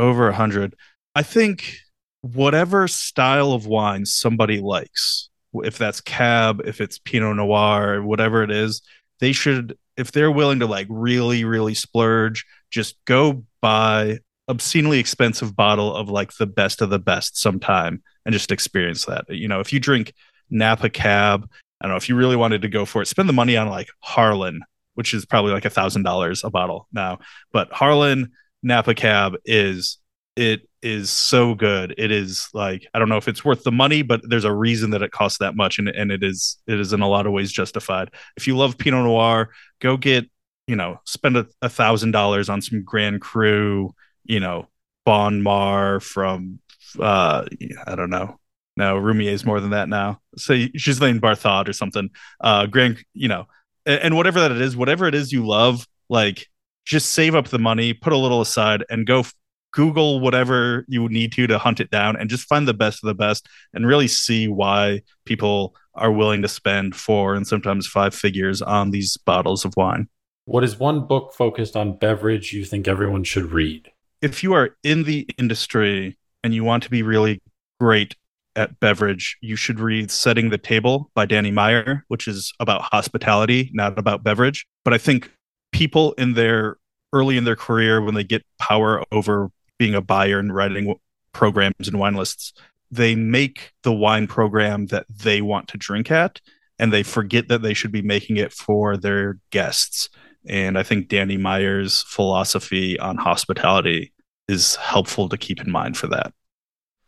over 0.00 0.28
a 0.28 0.34
hundred. 0.34 0.74
I 1.14 1.22
think 1.22 1.76
whatever 2.22 2.88
style 2.88 3.52
of 3.52 3.66
wine 3.66 4.06
somebody 4.06 4.60
likes, 4.60 5.29
if 5.54 5.78
that's 5.78 6.00
cab, 6.00 6.62
if 6.64 6.80
it's 6.80 6.98
Pinot 6.98 7.36
Noir, 7.36 8.02
whatever 8.02 8.42
it 8.42 8.50
is, 8.50 8.82
they 9.18 9.32
should, 9.32 9.76
if 9.96 10.12
they're 10.12 10.30
willing 10.30 10.60
to 10.60 10.66
like 10.66 10.86
really, 10.88 11.44
really 11.44 11.74
splurge, 11.74 12.46
just 12.70 12.96
go 13.04 13.44
buy 13.60 14.18
obscenely 14.48 14.98
expensive 14.98 15.54
bottle 15.54 15.94
of 15.94 16.08
like 16.08 16.32
the 16.36 16.46
best 16.46 16.82
of 16.82 16.90
the 16.90 16.98
best 16.98 17.36
sometime 17.36 18.02
and 18.24 18.32
just 18.32 18.50
experience 18.50 19.04
that. 19.06 19.24
You 19.28 19.48
know, 19.48 19.60
if 19.60 19.72
you 19.72 19.80
drink 19.80 20.12
Napa 20.50 20.90
Cab, 20.90 21.48
I 21.80 21.86
don't 21.86 21.92
know 21.92 21.96
if 21.96 22.08
you 22.08 22.16
really 22.16 22.36
wanted 22.36 22.62
to 22.62 22.68
go 22.68 22.84
for 22.84 23.02
it, 23.02 23.06
spend 23.06 23.28
the 23.28 23.34
money 23.34 23.56
on 23.56 23.68
like 23.68 23.88
Harlan, 24.00 24.62
which 24.94 25.14
is 25.14 25.24
probably 25.24 25.52
like 25.52 25.64
a 25.64 25.70
thousand 25.70 26.02
dollars 26.02 26.44
a 26.44 26.50
bottle 26.50 26.88
now. 26.92 27.18
But 27.52 27.72
Harlan 27.72 28.32
Napa 28.62 28.94
Cab 28.94 29.36
is 29.44 29.98
it 30.36 30.68
is 30.82 31.10
so 31.10 31.54
good. 31.54 31.94
It 31.98 32.10
is 32.10 32.48
like 32.54 32.86
I 32.94 32.98
don't 32.98 33.08
know 33.08 33.16
if 33.16 33.28
it's 33.28 33.44
worth 33.44 33.62
the 33.62 33.72
money, 33.72 34.02
but 34.02 34.20
there's 34.28 34.44
a 34.44 34.52
reason 34.52 34.90
that 34.90 35.02
it 35.02 35.10
costs 35.10 35.38
that 35.38 35.56
much, 35.56 35.78
and 35.78 35.88
and 35.88 36.10
it 36.10 36.22
is 36.22 36.58
it 36.66 36.80
is 36.80 36.92
in 36.92 37.00
a 37.00 37.08
lot 37.08 37.26
of 37.26 37.32
ways 37.32 37.52
justified. 37.52 38.10
If 38.36 38.46
you 38.46 38.56
love 38.56 38.78
Pinot 38.78 39.04
Noir, 39.04 39.50
go 39.80 39.96
get 39.96 40.30
you 40.66 40.76
know 40.76 41.00
spend 41.04 41.36
a 41.36 41.68
thousand 41.68 42.12
dollars 42.12 42.48
on 42.48 42.62
some 42.62 42.82
Grand 42.84 43.20
Cru, 43.20 43.94
you 44.24 44.40
know 44.40 44.68
Bonnes-Mares 45.04 46.04
from 46.04 46.60
uh 46.98 47.44
I 47.86 47.94
don't 47.94 48.10
know. 48.10 48.38
No, 48.76 48.96
Roumier 48.96 49.32
is 49.32 49.44
more 49.44 49.60
than 49.60 49.70
that 49.70 49.88
now. 49.88 50.20
Say 50.36 50.68
Ghislaine 50.68 51.20
Barthod 51.20 51.68
or 51.68 51.72
something. 51.72 52.10
Uh 52.40 52.66
Grand, 52.66 53.04
you 53.12 53.28
know, 53.28 53.46
and, 53.84 54.00
and 54.00 54.16
whatever 54.16 54.40
that 54.40 54.52
it 54.52 54.60
is, 54.60 54.76
whatever 54.76 55.06
it 55.06 55.14
is 55.14 55.32
you 55.32 55.46
love, 55.46 55.86
like 56.08 56.46
just 56.84 57.12
save 57.12 57.34
up 57.34 57.48
the 57.48 57.58
money, 57.58 57.92
put 57.92 58.12
a 58.12 58.16
little 58.16 58.40
aside, 58.40 58.84
and 58.88 59.06
go 59.06 59.24
Google 59.72 60.20
whatever 60.20 60.84
you 60.88 61.08
need 61.08 61.32
to 61.32 61.46
to 61.46 61.58
hunt 61.58 61.80
it 61.80 61.90
down, 61.90 62.16
and 62.16 62.30
just 62.30 62.48
find 62.48 62.66
the 62.66 62.74
best 62.74 63.02
of 63.02 63.06
the 63.06 63.14
best, 63.14 63.48
and 63.72 63.86
really 63.86 64.08
see 64.08 64.48
why 64.48 65.02
people 65.24 65.74
are 65.94 66.12
willing 66.12 66.42
to 66.42 66.48
spend 66.48 66.96
four 66.96 67.34
and 67.34 67.46
sometimes 67.46 67.86
five 67.86 68.14
figures 68.14 68.62
on 68.62 68.90
these 68.90 69.16
bottles 69.16 69.64
of 69.64 69.74
wine. 69.76 70.08
What 70.44 70.64
is 70.64 70.78
one 70.78 71.06
book 71.06 71.32
focused 71.34 71.76
on 71.76 71.98
beverage 71.98 72.52
you 72.52 72.64
think 72.64 72.88
everyone 72.88 73.24
should 73.24 73.52
read? 73.52 73.90
If 74.22 74.42
you 74.42 74.52
are 74.52 74.76
in 74.82 75.04
the 75.04 75.28
industry 75.38 76.18
and 76.42 76.54
you 76.54 76.64
want 76.64 76.82
to 76.84 76.90
be 76.90 77.02
really 77.02 77.40
great 77.78 78.16
at 78.56 78.80
beverage, 78.80 79.36
you 79.40 79.56
should 79.56 79.78
read 79.78 80.10
Setting 80.10 80.50
the 80.50 80.58
Table 80.58 81.10
by 81.14 81.26
Danny 81.26 81.50
Meyer, 81.50 82.04
which 82.08 82.26
is 82.26 82.52
about 82.60 82.82
hospitality, 82.82 83.70
not 83.72 83.98
about 83.98 84.24
beverage. 84.24 84.66
But 84.84 84.92
I 84.92 84.98
think 84.98 85.30
people 85.72 86.12
in 86.14 86.34
their 86.34 86.76
early 87.12 87.36
in 87.36 87.44
their 87.44 87.56
career 87.56 88.00
when 88.00 88.14
they 88.14 88.24
get 88.24 88.44
power 88.58 89.04
over 89.12 89.50
being 89.80 89.94
a 89.94 90.02
buyer 90.02 90.38
and 90.38 90.54
writing 90.54 90.94
programs 91.32 91.88
and 91.88 91.98
wine 91.98 92.14
lists 92.14 92.52
they 92.90 93.14
make 93.14 93.72
the 93.82 93.92
wine 93.92 94.26
program 94.26 94.86
that 94.86 95.06
they 95.08 95.40
want 95.40 95.68
to 95.68 95.78
drink 95.78 96.10
at 96.10 96.38
and 96.78 96.92
they 96.92 97.02
forget 97.02 97.48
that 97.48 97.62
they 97.62 97.72
should 97.72 97.92
be 97.92 98.02
making 98.02 98.36
it 98.36 98.52
for 98.52 98.96
their 98.96 99.38
guests. 99.50 100.08
And 100.46 100.78
i 100.78 100.82
think 100.82 101.08
danny 101.08 101.36
meyer's 101.36 102.02
philosophy 102.02 102.98
on 102.98 103.16
hospitality 103.16 104.12
is 104.48 104.76
helpful 104.76 105.28
to 105.30 105.38
keep 105.38 105.60
in 105.60 105.70
mind 105.70 105.96
for 105.96 106.08
that. 106.08 106.32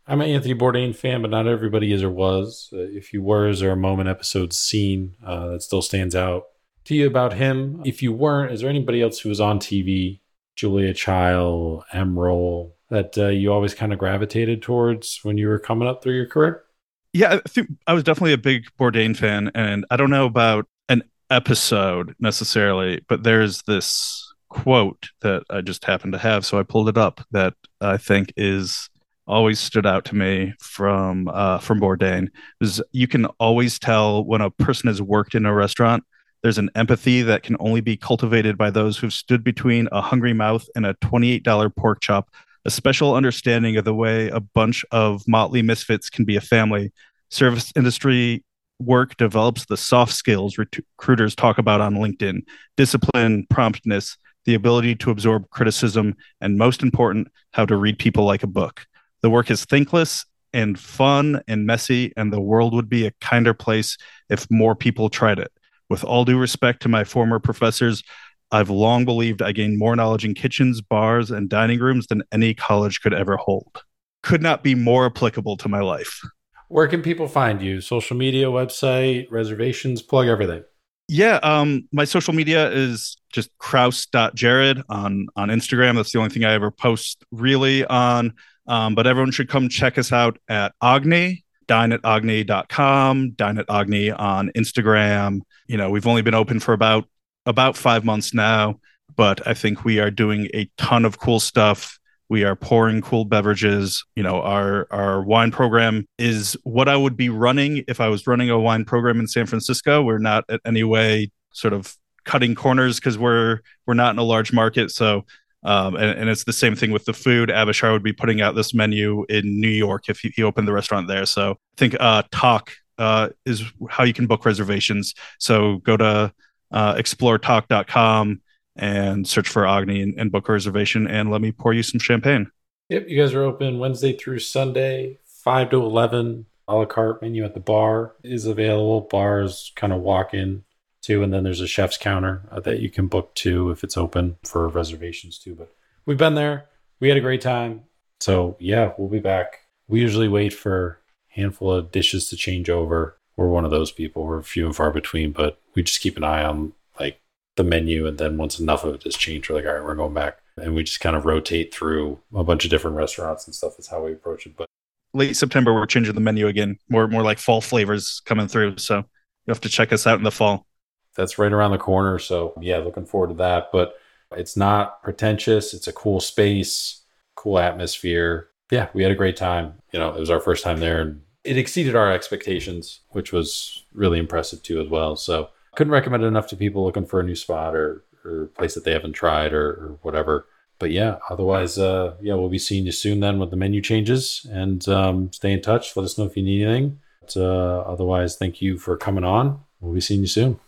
I'm 0.06 0.22
an 0.22 0.30
anthony 0.30 0.54
bourdain 0.54 0.96
fan 0.96 1.20
but 1.20 1.30
not 1.30 1.46
everybody 1.46 1.92
is 1.92 2.02
or 2.02 2.10
was. 2.10 2.70
Uh, 2.72 2.78
if 2.78 3.12
you 3.12 3.22
were 3.22 3.48
is 3.48 3.60
there 3.60 3.72
a 3.72 3.76
moment 3.76 4.08
episode 4.08 4.54
scene 4.54 5.14
uh, 5.26 5.48
that 5.48 5.62
still 5.62 5.82
stands 5.82 6.14
out 6.14 6.44
to 6.84 6.94
you 6.94 7.06
about 7.06 7.34
him. 7.34 7.80
If 7.84 8.02
you 8.02 8.12
weren't, 8.12 8.52
is 8.52 8.60
there 8.60 8.70
anybody 8.70 9.02
else 9.02 9.20
who 9.20 9.28
was 9.28 9.40
on 9.40 9.60
TV, 9.60 10.20
Julia 10.56 10.94
Child, 10.94 11.84
Emeril, 11.92 12.72
that 12.90 13.16
uh, 13.16 13.28
you 13.28 13.52
always 13.52 13.74
kind 13.74 13.92
of 13.92 13.98
gravitated 13.98 14.62
towards 14.62 15.20
when 15.22 15.38
you 15.38 15.48
were 15.48 15.58
coming 15.58 15.88
up 15.88 16.02
through 16.02 16.14
your 16.14 16.26
career? 16.26 16.64
Yeah, 17.12 17.34
I 17.34 17.48
think 17.48 17.68
I 17.86 17.94
was 17.94 18.04
definitely 18.04 18.32
a 18.32 18.38
big 18.38 18.64
Bourdain 18.78 19.16
fan, 19.16 19.50
and 19.54 19.84
I 19.90 19.96
don't 19.96 20.10
know 20.10 20.26
about 20.26 20.66
an 20.88 21.02
episode 21.30 22.14
necessarily, 22.20 23.04
but 23.08 23.22
there's 23.22 23.62
this 23.62 24.32
quote 24.48 25.10
that 25.20 25.44
I 25.50 25.60
just 25.60 25.84
happened 25.84 26.12
to 26.12 26.18
have, 26.18 26.44
so 26.46 26.58
I 26.58 26.62
pulled 26.62 26.88
it 26.88 26.98
up 26.98 27.22
that 27.30 27.54
I 27.80 27.96
think 27.96 28.32
is 28.36 28.88
always 29.26 29.60
stood 29.60 29.86
out 29.86 30.04
to 30.06 30.14
me 30.14 30.52
from 30.60 31.28
uh, 31.28 31.58
from 31.58 31.80
Bourdain 31.80 32.28
is 32.60 32.82
you 32.92 33.06
can 33.06 33.26
always 33.38 33.78
tell 33.78 34.24
when 34.24 34.40
a 34.40 34.50
person 34.50 34.88
has 34.88 35.00
worked 35.00 35.34
in 35.34 35.46
a 35.46 35.54
restaurant 35.54 36.04
there's 36.42 36.58
an 36.58 36.70
empathy 36.74 37.22
that 37.22 37.42
can 37.42 37.56
only 37.60 37.80
be 37.80 37.96
cultivated 37.96 38.58
by 38.58 38.70
those 38.70 38.98
who've 38.98 39.12
stood 39.12 39.44
between 39.44 39.88
a 39.92 40.00
hungry 40.00 40.32
mouth 40.32 40.66
and 40.74 40.84
a 40.84 40.94
$28 40.94 41.74
pork 41.76 42.00
chop, 42.00 42.30
a 42.64 42.70
special 42.70 43.14
understanding 43.14 43.76
of 43.76 43.84
the 43.84 43.94
way 43.94 44.28
a 44.28 44.40
bunch 44.40 44.84
of 44.90 45.26
motley 45.28 45.62
misfits 45.62 46.10
can 46.10 46.24
be 46.24 46.36
a 46.36 46.40
family. 46.40 46.92
Service 47.30 47.72
industry 47.76 48.44
work 48.80 49.16
develops 49.16 49.66
the 49.66 49.76
soft 49.76 50.12
skills 50.12 50.58
recruiters 50.58 51.34
talk 51.36 51.58
about 51.58 51.80
on 51.80 51.94
LinkedIn 51.94 52.40
discipline, 52.76 53.46
promptness, 53.48 54.16
the 54.44 54.54
ability 54.54 54.96
to 54.96 55.10
absorb 55.10 55.48
criticism, 55.50 56.16
and 56.40 56.58
most 56.58 56.82
important, 56.82 57.28
how 57.52 57.64
to 57.64 57.76
read 57.76 57.98
people 57.98 58.24
like 58.24 58.42
a 58.42 58.48
book. 58.48 58.84
The 59.20 59.30
work 59.30 59.50
is 59.50 59.64
thankless 59.64 60.26
and 60.52 60.78
fun 60.78 61.40
and 61.46 61.64
messy, 61.64 62.12
and 62.16 62.32
the 62.32 62.40
world 62.40 62.74
would 62.74 62.88
be 62.88 63.06
a 63.06 63.12
kinder 63.20 63.54
place 63.54 63.96
if 64.28 64.50
more 64.50 64.74
people 64.74 65.08
tried 65.08 65.38
it. 65.38 65.52
With 65.92 66.04
all 66.04 66.24
due 66.24 66.38
respect 66.38 66.80
to 66.84 66.88
my 66.88 67.04
former 67.04 67.38
professors, 67.38 68.02
I've 68.50 68.70
long 68.70 69.04
believed 69.04 69.42
I 69.42 69.52
gained 69.52 69.78
more 69.78 69.94
knowledge 69.94 70.24
in 70.24 70.32
kitchens, 70.32 70.80
bars, 70.80 71.30
and 71.30 71.50
dining 71.50 71.80
rooms 71.80 72.06
than 72.06 72.22
any 72.32 72.54
college 72.54 73.02
could 73.02 73.12
ever 73.12 73.36
hold. 73.36 73.82
Could 74.22 74.40
not 74.40 74.62
be 74.62 74.74
more 74.74 75.04
applicable 75.04 75.58
to 75.58 75.68
my 75.68 75.80
life. 75.80 76.22
Where 76.68 76.88
can 76.88 77.02
people 77.02 77.28
find 77.28 77.60
you? 77.60 77.82
Social 77.82 78.16
media, 78.16 78.46
website, 78.46 79.26
reservations, 79.30 80.00
plug 80.00 80.28
everything. 80.28 80.64
Yeah, 81.08 81.38
um, 81.42 81.86
my 81.92 82.06
social 82.06 82.32
media 82.32 82.70
is 82.70 83.18
just 83.30 83.50
krauss.jared 83.58 84.82
on 84.88 85.26
on 85.36 85.50
Instagram. 85.50 85.96
That's 85.96 86.12
the 86.12 86.20
only 86.20 86.30
thing 86.30 86.46
I 86.46 86.54
ever 86.54 86.70
post 86.70 87.22
really 87.30 87.84
on. 87.84 88.32
Um, 88.66 88.94
but 88.94 89.06
everyone 89.06 89.32
should 89.32 89.50
come 89.50 89.68
check 89.68 89.98
us 89.98 90.10
out 90.10 90.38
at 90.48 90.72
Agni, 90.82 91.44
dine 91.72 91.92
at 91.92 92.04
agni.com, 92.04 93.30
dine 93.30 93.56
at 93.56 93.64
Agni 93.70 94.10
on 94.10 94.50
Instagram, 94.50 95.40
you 95.68 95.78
know 95.78 95.88
we've 95.88 96.06
only 96.06 96.20
been 96.20 96.34
open 96.34 96.60
for 96.60 96.74
about 96.74 97.08
about 97.46 97.78
five 97.78 98.04
months 98.04 98.34
now 98.34 98.78
but 99.16 99.44
i 99.46 99.54
think 99.54 99.82
we 99.82 99.98
are 99.98 100.10
doing 100.10 100.48
a 100.54 100.70
ton 100.76 101.04
of 101.06 101.18
cool 101.18 101.40
stuff. 101.40 101.98
We 102.28 102.44
are 102.44 102.56
pouring 102.56 103.00
cool 103.02 103.24
beverages. 103.24 104.04
You 104.16 104.22
know 104.22 104.42
our 104.42 104.86
our 104.90 105.22
wine 105.22 105.50
program 105.50 106.06
is 106.18 106.58
what 106.64 106.88
i 106.90 106.96
would 106.96 107.16
be 107.16 107.30
running 107.30 107.84
if 107.88 108.00
i 108.00 108.08
was 108.08 108.26
running 108.26 108.50
a 108.50 108.58
wine 108.58 108.84
program 108.84 109.18
in 109.18 109.26
san 109.26 109.46
francisco. 109.46 110.02
We're 110.02 110.18
not 110.18 110.44
at 110.50 110.60
any 110.66 110.84
way 110.84 111.30
sort 111.52 111.72
of 111.72 111.96
cutting 112.24 112.54
corners 112.54 113.00
because 113.00 113.16
we're 113.16 113.60
we're 113.86 113.94
not 113.94 114.14
in 114.14 114.18
a 114.18 114.24
large 114.24 114.52
market. 114.52 114.90
So 114.90 115.24
Um, 115.64 115.94
and, 115.94 116.18
and, 116.18 116.28
it's 116.28 116.42
the 116.42 116.52
same 116.52 116.74
thing 116.74 116.90
with 116.90 117.04
the 117.04 117.12
food. 117.12 117.48
Avishar 117.48 117.92
would 117.92 118.02
be 118.02 118.12
putting 118.12 118.40
out 118.40 118.56
this 118.56 118.74
menu 118.74 119.24
in 119.28 119.60
New 119.60 119.68
York 119.68 120.08
if 120.08 120.18
he, 120.18 120.32
he 120.34 120.42
opened 120.42 120.66
the 120.66 120.72
restaurant 120.72 121.06
there. 121.06 121.24
So 121.24 121.52
I 121.52 121.76
think 121.76 121.96
uh, 122.00 122.24
Tock 122.32 122.72
uh, 122.98 123.28
is 123.46 123.62
how 123.88 124.02
you 124.02 124.12
can 124.12 124.26
book 124.26 124.44
reservations. 124.44 125.14
So 125.38 125.78
go 125.78 125.96
to 125.96 126.32
uh, 126.72 126.94
exploretock.com 126.94 128.40
and 128.76 129.28
search 129.28 129.48
for 129.48 129.66
Agni 129.66 130.02
and, 130.02 130.14
and 130.18 130.32
book 130.32 130.48
a 130.48 130.52
reservation. 130.52 131.06
And 131.06 131.30
let 131.30 131.40
me 131.40 131.52
pour 131.52 131.72
you 131.72 131.82
some 131.82 132.00
champagne. 132.00 132.50
Yep, 132.88 133.08
you 133.08 133.22
guys 133.22 133.32
are 133.34 133.42
open 133.42 133.78
Wednesday 133.78 134.16
through 134.16 134.40
Sunday, 134.40 135.18
5 135.26 135.70
to 135.70 135.82
11. 135.82 136.46
A 136.68 136.74
la 136.76 136.84
carte 136.86 137.22
menu 137.22 137.44
at 137.44 137.54
the 137.54 137.60
bar 137.60 138.14
is 138.22 138.46
available. 138.46 139.02
Bars 139.02 139.72
kind 139.74 139.92
of 139.92 140.00
walk 140.00 140.32
in 140.32 140.64
too, 141.02 141.22
and 141.22 141.32
then 141.32 141.42
there's 141.42 141.60
a 141.60 141.66
chef's 141.66 141.98
counter 141.98 142.42
uh, 142.50 142.60
that 142.60 142.80
you 142.80 142.88
can 142.88 143.08
book 143.08 143.34
too 143.34 143.70
if 143.70 143.84
it's 143.84 143.96
open 143.96 144.36
for 144.44 144.66
reservations 144.68 145.38
too. 145.38 145.54
But 145.54 145.74
we've 146.06 146.18
been 146.18 146.34
there. 146.34 146.66
We 147.00 147.08
had 147.08 147.18
a 147.18 147.22
great 147.22 147.40
time. 147.40 147.82
So 148.20 148.56
yeah, 148.58 148.92
we'll 148.96 149.08
be 149.08 149.18
back. 149.18 149.60
We 149.88 150.00
usually 150.00 150.28
wait 150.28 150.52
for 150.52 151.00
a 151.30 151.40
handful 151.40 151.72
of 151.72 151.90
dishes 151.90 152.28
to 152.28 152.36
change 152.36 152.70
over. 152.70 153.18
We're 153.36 153.48
one 153.48 153.64
of 153.64 153.70
those 153.70 153.90
people. 153.90 154.24
We're 154.24 154.42
few 154.42 154.66
and 154.66 154.76
far 154.76 154.90
between, 154.90 155.32
but 155.32 155.58
we 155.74 155.82
just 155.82 156.00
keep 156.00 156.16
an 156.16 156.24
eye 156.24 156.44
on 156.44 156.72
like 157.00 157.20
the 157.56 157.64
menu, 157.64 158.06
and 158.06 158.18
then 158.18 158.36
once 158.36 158.60
enough 158.60 158.84
of 158.84 158.94
it 158.94 159.02
has 159.02 159.16
changed, 159.16 159.50
we're 159.50 159.56
like, 159.56 159.66
all 159.66 159.72
right, 159.72 159.84
we're 159.84 159.94
going 159.94 160.14
back, 160.14 160.38
and 160.56 160.74
we 160.74 160.84
just 160.84 161.00
kind 161.00 161.16
of 161.16 161.24
rotate 161.24 161.74
through 161.74 162.20
a 162.34 162.44
bunch 162.44 162.64
of 162.64 162.70
different 162.70 162.96
restaurants 162.96 163.46
and 163.46 163.54
stuff. 163.54 163.72
That's 163.76 163.88
how 163.88 164.04
we 164.04 164.12
approach 164.12 164.46
it. 164.46 164.56
But 164.56 164.66
late 165.14 165.34
September, 165.34 165.74
we're 165.74 165.86
changing 165.86 166.14
the 166.14 166.20
menu 166.20 166.46
again. 166.46 166.78
More 166.88 167.08
more 167.08 167.22
like 167.22 167.38
fall 167.38 167.60
flavors 167.60 168.22
coming 168.24 168.48
through. 168.48 168.78
So 168.78 168.98
you 168.98 169.04
have 169.48 169.60
to 169.62 169.68
check 169.68 169.92
us 169.92 170.06
out 170.06 170.18
in 170.18 170.24
the 170.24 170.30
fall 170.30 170.66
that's 171.14 171.38
right 171.38 171.52
around 171.52 171.72
the 171.72 171.78
corner. 171.78 172.18
So 172.18 172.54
yeah, 172.60 172.78
looking 172.78 173.06
forward 173.06 173.28
to 173.28 173.34
that. 173.34 173.70
But 173.72 173.94
it's 174.36 174.56
not 174.56 175.02
pretentious. 175.02 175.74
It's 175.74 175.88
a 175.88 175.92
cool 175.92 176.20
space, 176.20 177.02
cool 177.34 177.58
atmosphere. 177.58 178.48
Yeah, 178.70 178.88
we 178.94 179.02
had 179.02 179.12
a 179.12 179.16
great 179.16 179.36
time. 179.36 179.74
You 179.92 179.98
know, 179.98 180.14
it 180.14 180.20
was 180.20 180.30
our 180.30 180.40
first 180.40 180.64
time 180.64 180.80
there 180.80 181.00
and 181.00 181.20
it 181.44 181.58
exceeded 181.58 181.96
our 181.96 182.10
expectations, 182.10 183.00
which 183.10 183.32
was 183.32 183.84
really 183.92 184.18
impressive 184.18 184.62
too 184.62 184.80
as 184.80 184.88
well. 184.88 185.16
So 185.16 185.50
couldn't 185.74 185.92
recommend 185.92 186.22
it 186.22 186.26
enough 186.26 186.46
to 186.48 186.56
people 186.56 186.84
looking 186.84 187.06
for 187.06 187.20
a 187.20 187.24
new 187.24 187.34
spot 187.34 187.74
or, 187.74 188.04
or 188.24 188.46
place 188.56 188.74
that 188.74 188.84
they 188.84 188.92
haven't 188.92 189.12
tried 189.12 189.52
or, 189.52 189.68
or 189.70 189.98
whatever. 190.02 190.46
But 190.78 190.90
yeah, 190.90 191.18
otherwise, 191.30 191.78
uh, 191.78 192.14
yeah, 192.20 192.34
we'll 192.34 192.48
be 192.48 192.58
seeing 192.58 192.86
you 192.86 192.92
soon 192.92 193.20
then 193.20 193.38
with 193.38 193.50
the 193.50 193.56
menu 193.56 193.80
changes 193.80 194.46
and 194.50 194.86
um, 194.88 195.32
stay 195.32 195.52
in 195.52 195.62
touch. 195.62 195.96
Let 195.96 196.04
us 196.04 196.18
know 196.18 196.24
if 196.24 196.36
you 196.36 196.42
need 196.42 196.64
anything. 196.64 197.00
But, 197.20 197.36
uh, 197.36 197.80
otherwise, 197.86 198.36
thank 198.36 198.60
you 198.60 198.78
for 198.78 198.96
coming 198.96 199.24
on. 199.24 199.60
We'll 199.80 199.94
be 199.94 200.00
seeing 200.00 200.20
you 200.20 200.26
soon. 200.26 200.58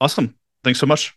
Awesome. 0.00 0.36
Thanks 0.64 0.80
so 0.80 0.86
much. 0.86 1.14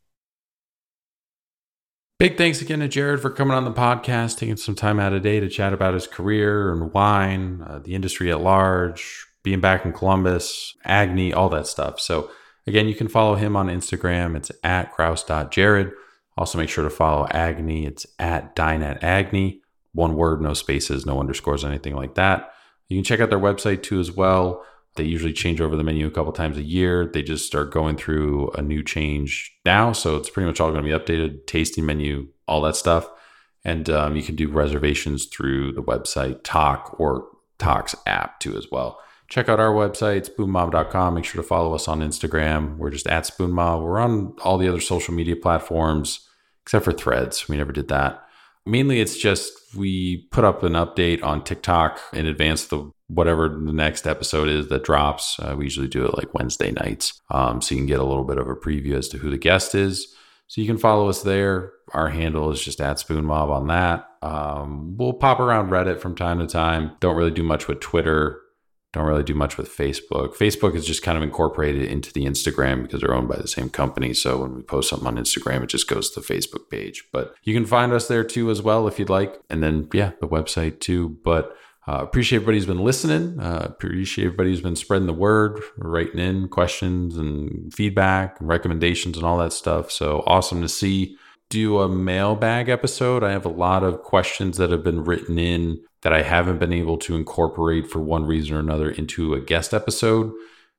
Big 2.20 2.38
thanks 2.38 2.62
again 2.62 2.82
to 2.82 2.88
Jared 2.88 3.20
for 3.20 3.32
coming 3.32 3.58
on 3.58 3.66
the 3.66 3.72
podcast, 3.72 4.38
taking 4.38 4.56
some 4.56 4.76
time 4.76 5.00
out 5.00 5.12
of 5.12 5.24
day 5.24 5.40
to 5.40 5.50
chat 5.50 5.74
about 5.74 5.96
his 5.96 6.06
career 6.06 6.72
and 6.72 6.94
wine, 6.94 7.66
uh, 7.68 7.80
the 7.80 7.96
industry 7.96 8.32
at 8.32 8.42
large, 8.42 9.26
being 9.42 9.60
back 9.60 9.86
in 9.86 9.92
Columbus, 9.92 10.76
Agni, 10.86 11.34
all 11.34 11.50
that 11.50 11.66
stuff. 11.66 12.00
So, 12.00 12.30
again, 12.68 12.88
you 12.88 12.94
can 12.94 13.08
follow 13.08 13.34
him 13.34 13.56
on 13.56 13.70
Instagram. 13.70 14.36
It's 14.36 14.52
at 14.64 14.92
krauss.jared. 14.92 15.92
Also, 16.38 16.60
make 16.60 16.70
sure 16.70 16.84
to 16.84 16.92
follow 16.92 17.28
Agni. 17.32 17.88
It's 17.88 18.06
at 18.20 18.56
dine 18.56 18.84
at 18.84 19.04
Agni. 19.04 19.62
One 19.94 20.16
word, 20.16 20.42
no 20.42 20.54
spaces, 20.54 21.08
no 21.08 21.20
underscores, 21.20 21.66
anything 21.66 21.96
like 21.96 22.14
that. 22.16 22.54
You 22.88 22.98
can 22.98 23.04
check 23.04 23.20
out 23.20 23.32
their 23.32 23.40
website 23.40 23.82
too 23.82 24.00
as 24.00 24.12
well. 24.12 24.64
They 24.96 25.04
usually 25.04 25.34
change 25.34 25.62
over 25.62 25.76
the 25.76 25.84
menu 25.84 26.06
a 26.06 26.12
couple 26.12 26.34
times 26.34 26.58
a 26.58 26.64
year. 26.64 27.06
They 27.06 27.22
just 27.22 27.46
start 27.46 27.72
going 27.72 27.96
through 27.96 28.50
a 28.52 28.62
new 28.62 28.84
change 28.84 29.52
now. 29.66 29.94
So 29.94 30.18
it's 30.18 30.30
pretty 30.30 30.48
much 30.48 30.60
all 30.60 30.72
going 30.72 30.84
to 30.84 30.98
be 30.98 30.98
updated, 30.98 31.48
tasting 31.48 31.86
menu, 31.86 32.28
all 32.48 32.62
that 32.62 32.76
stuff. 32.76 33.10
And 33.64 33.90
um, 33.90 34.16
you 34.16 34.24
can 34.24 34.36
do 34.36 34.50
reservations 34.50 35.26
through 35.26 35.74
the 35.74 35.84
website, 35.84 36.42
Tock 36.44 36.96
or 37.00 37.28
Tock's 37.58 37.96
app 38.06 38.40
too, 38.40 38.58
as 38.58 38.68
well. 38.72 39.00
Check 39.30 39.48
out 39.48 39.62
our 39.62 39.72
website, 39.72 40.30
spoonmob.com. 40.30 41.14
Make 41.14 41.24
sure 41.24 41.42
to 41.42 41.48
follow 41.48 41.74
us 41.74 41.88
on 41.88 42.02
Instagram. 42.02 42.76
We're 42.78 42.90
just 42.90 43.08
at 43.08 43.24
spoonmob. 43.24 43.82
We're 43.82 44.00
on 44.00 44.34
all 44.42 44.58
the 44.58 44.68
other 44.68 44.82
social 44.82 45.14
media 45.14 45.38
platforms, 45.38 46.28
except 46.64 46.84
for 46.84 46.92
threads. 46.92 47.48
We 47.48 47.56
never 47.56 47.72
did 47.72 47.88
that. 47.88 48.26
Mainly, 48.66 49.00
it's 49.00 49.18
just 49.18 49.54
we 49.76 50.28
put 50.32 50.44
up 50.44 50.64
an 50.64 50.74
update 50.74 51.24
on 51.24 51.46
TikTok 51.46 52.00
in 52.12 52.26
advance 52.26 52.64
of 52.66 52.70
the 52.70 52.92
whatever 53.14 53.50
the 53.50 53.74
next 53.74 54.08
episode 54.08 54.48
is 54.48 54.68
that 54.70 54.84
drops. 54.84 55.38
Uh, 55.40 55.56
we 55.58 55.66
usually 55.66 55.88
do 55.88 56.06
it 56.06 56.18
like 56.18 56.34
Wednesday 56.34 56.72
nights, 56.72 57.22
um, 57.30 57.62
so 57.62 57.76
you 57.76 57.82
can 57.82 57.88
get 57.88 58.00
a 58.00 58.06
little 58.06 58.24
bit 58.24 58.38
of 58.38 58.48
a 58.48 58.56
preview 58.56 58.96
as 58.96 59.08
to 59.10 59.18
who 59.18 59.30
the 59.30 59.38
guest 59.38 59.76
is. 59.76 60.16
So 60.48 60.60
you 60.60 60.68
can 60.68 60.78
follow 60.78 61.08
us 61.08 61.24
there. 61.24 61.72
Our 61.94 62.10
handle 62.10 62.52
is 62.52 62.62
just 62.62 62.82
at 62.82 63.00
Spoon 63.00 63.24
Mob 63.24 63.50
on 63.50 63.68
that. 63.68 64.06
Um, 64.22 64.98
we'll 64.98 65.14
pop 65.14 65.40
around 65.40 65.70
Reddit 65.70 66.00
from 66.00 66.14
time 66.14 66.40
to 66.40 66.48
time. 66.48 66.92
Don't 67.00 67.16
really 67.16 67.32
do 67.32 67.44
much 67.44 67.70
with 67.70 67.80
Twitter. 67.80 68.42
Don't 68.94 69.06
really 69.06 69.24
do 69.24 69.34
much 69.34 69.58
with 69.58 69.70
Facebook. 69.70 70.36
Facebook 70.36 70.76
is 70.76 70.86
just 70.86 71.04
kind 71.04 71.18
of 71.18 71.24
incorporated 71.24 71.84
into 71.84 72.12
the 72.12 72.26
Instagram 72.26 72.82
because 72.82 73.00
they're 73.00 73.14
owned 73.14 73.30
by 73.30 73.38
the 73.38 73.48
same 73.48 73.70
company. 73.70 74.14
So 74.14 74.42
when 74.42 74.56
we 74.56 74.62
post 74.64 74.90
something 74.90 75.08
on 75.08 75.16
Instagram, 75.16 75.64
it 75.64 75.70
just 75.70 75.88
goes 75.88 76.10
to 76.12 76.20
the 76.20 76.26
Facebook 76.26 76.70
page. 76.70 77.06
But 77.14 77.34
you 77.44 77.54
can 77.54 77.66
find 77.66 77.94
us 77.94 78.10
there 78.10 78.26
too 78.26 78.52
as 78.52 78.62
well 78.62 78.90
if 78.90 79.00
you'd 79.00 79.10
like. 79.10 79.40
And 79.50 79.64
then, 79.64 79.88
yeah, 79.94 80.12
the 80.20 80.28
website 80.28 80.82
too. 80.82 81.18
But 81.24 81.56
uh, 81.88 82.00
appreciate 82.02 82.38
everybody 82.38 82.58
who's 82.58 82.68
been 82.68 82.84
listening. 82.84 83.40
Uh, 83.40 83.64
appreciate 83.66 84.26
everybody 84.26 84.52
who's 84.52 84.62
been 84.62 84.76
spreading 84.76 85.08
the 85.08 85.14
word, 85.14 85.60
writing 85.78 86.20
in 86.20 86.48
questions 86.48 87.18
and 87.18 87.74
feedback 87.74 88.40
and 88.40 88.48
recommendations 88.48 89.18
and 89.18 89.26
all 89.26 89.38
that 89.40 89.54
stuff. 89.54 89.92
So 89.92 90.24
awesome 90.28 90.62
to 90.62 90.70
see. 90.70 91.18
Do 91.50 91.80
a 91.80 91.90
mailbag 91.90 92.70
episode. 92.70 93.24
I 93.24 93.32
have 93.32 93.46
a 93.46 93.50
lot 93.50 93.84
of 93.84 94.04
questions 94.04 94.58
that 94.58 94.72
have 94.72 94.84
been 94.84 95.04
written 95.04 95.38
in 95.38 95.82
that 96.02 96.14
I 96.14 96.22
haven't 96.22 96.60
been 96.60 96.72
able 96.72 96.98
to 97.00 97.16
incorporate 97.16 97.90
for 97.90 98.00
one 98.00 98.26
reason 98.26 98.56
or 98.56 98.60
another 98.60 98.90
into 98.90 99.34
a 99.34 99.42
guest 99.42 99.74
episode. 99.74 100.32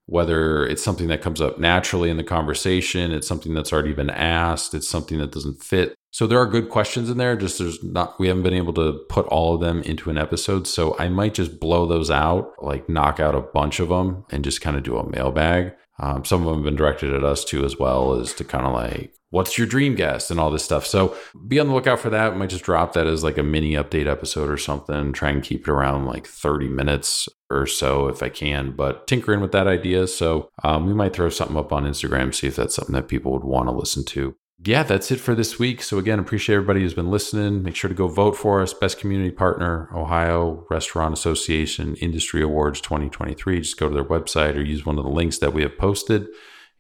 Whether 0.06 0.66
it's 0.66 0.82
something 0.82 1.08
that 1.08 1.22
comes 1.22 1.40
up 1.40 1.58
naturally 1.58 2.10
in 2.10 2.16
the 2.16 2.24
conversation, 2.24 3.12
it's 3.12 3.28
something 3.28 3.54
that's 3.54 3.72
already 3.72 3.92
been 3.92 4.10
asked, 4.10 4.74
it's 4.74 4.88
something 4.88 5.18
that 5.18 5.32
doesn't 5.32 5.62
fit 5.62 5.94
so 6.12 6.26
there 6.26 6.38
are 6.38 6.46
good 6.46 6.68
questions 6.68 7.08
in 7.08 7.16
there. 7.16 7.36
Just 7.36 7.58
there's 7.58 7.82
not 7.82 8.20
we 8.20 8.28
haven't 8.28 8.42
been 8.42 8.52
able 8.52 8.74
to 8.74 9.00
put 9.08 9.26
all 9.26 9.54
of 9.54 9.62
them 9.62 9.82
into 9.82 10.10
an 10.10 10.18
episode. 10.18 10.66
So 10.66 10.94
I 10.98 11.08
might 11.08 11.32
just 11.32 11.58
blow 11.58 11.86
those 11.86 12.10
out, 12.10 12.52
like 12.60 12.86
knock 12.86 13.18
out 13.18 13.34
a 13.34 13.40
bunch 13.40 13.80
of 13.80 13.88
them, 13.88 14.26
and 14.30 14.44
just 14.44 14.60
kind 14.60 14.76
of 14.76 14.82
do 14.82 14.98
a 14.98 15.08
mailbag. 15.08 15.72
Um, 15.98 16.24
some 16.24 16.40
of 16.40 16.46
them 16.46 16.56
have 16.56 16.64
been 16.64 16.76
directed 16.76 17.12
at 17.14 17.24
us 17.24 17.44
too, 17.44 17.64
as 17.64 17.78
well 17.78 18.14
as 18.14 18.32
to 18.34 18.44
kind 18.44 18.66
of 18.66 18.72
like, 18.72 19.14
what's 19.30 19.56
your 19.56 19.66
dream 19.66 19.94
guest 19.94 20.30
and 20.30 20.38
all 20.38 20.50
this 20.50 20.64
stuff. 20.64 20.86
So 20.86 21.16
be 21.48 21.58
on 21.58 21.68
the 21.68 21.74
lookout 21.74 22.00
for 22.00 22.10
that. 22.10 22.32
We 22.32 22.38
might 22.38 22.50
just 22.50 22.64
drop 22.64 22.92
that 22.92 23.06
as 23.06 23.24
like 23.24 23.38
a 23.38 23.42
mini 23.42 23.72
update 23.72 24.06
episode 24.06 24.50
or 24.50 24.58
something. 24.58 25.12
Try 25.12 25.30
and 25.30 25.42
keep 25.42 25.62
it 25.62 25.70
around 25.70 26.06
like 26.06 26.26
30 26.26 26.68
minutes 26.68 27.28
or 27.50 27.66
so 27.66 28.08
if 28.08 28.22
I 28.22 28.28
can, 28.28 28.72
but 28.72 29.06
tinkering 29.06 29.40
with 29.40 29.52
that 29.52 29.66
idea. 29.66 30.06
So 30.06 30.50
um, 30.62 30.86
we 30.86 30.94
might 30.94 31.14
throw 31.14 31.30
something 31.30 31.56
up 31.56 31.72
on 31.72 31.84
Instagram, 31.84 32.34
see 32.34 32.46
if 32.46 32.56
that's 32.56 32.74
something 32.74 32.94
that 32.94 33.08
people 33.08 33.32
would 33.32 33.44
want 33.44 33.68
to 33.68 33.72
listen 33.72 34.04
to 34.06 34.36
yeah, 34.64 34.82
that's 34.84 35.10
it 35.10 35.18
for 35.18 35.34
this 35.34 35.58
week. 35.58 35.82
So 35.82 35.98
again, 35.98 36.18
appreciate 36.18 36.56
everybody 36.56 36.80
who's 36.80 36.94
been 36.94 37.10
listening. 37.10 37.62
Make 37.62 37.74
sure 37.74 37.88
to 37.88 37.94
go 37.94 38.06
vote 38.06 38.36
for 38.36 38.62
us. 38.62 38.72
Best 38.72 38.98
community 38.98 39.32
partner, 39.32 39.88
Ohio 39.94 40.66
Restaurant 40.70 41.12
Association 41.12 41.96
Industry 41.96 42.42
Awards 42.42 42.80
2023. 42.80 43.60
Just 43.60 43.78
go 43.78 43.88
to 43.88 43.94
their 43.94 44.04
website 44.04 44.56
or 44.56 44.62
use 44.62 44.86
one 44.86 44.98
of 44.98 45.04
the 45.04 45.10
links 45.10 45.38
that 45.38 45.52
we 45.52 45.62
have 45.62 45.76
posted 45.78 46.28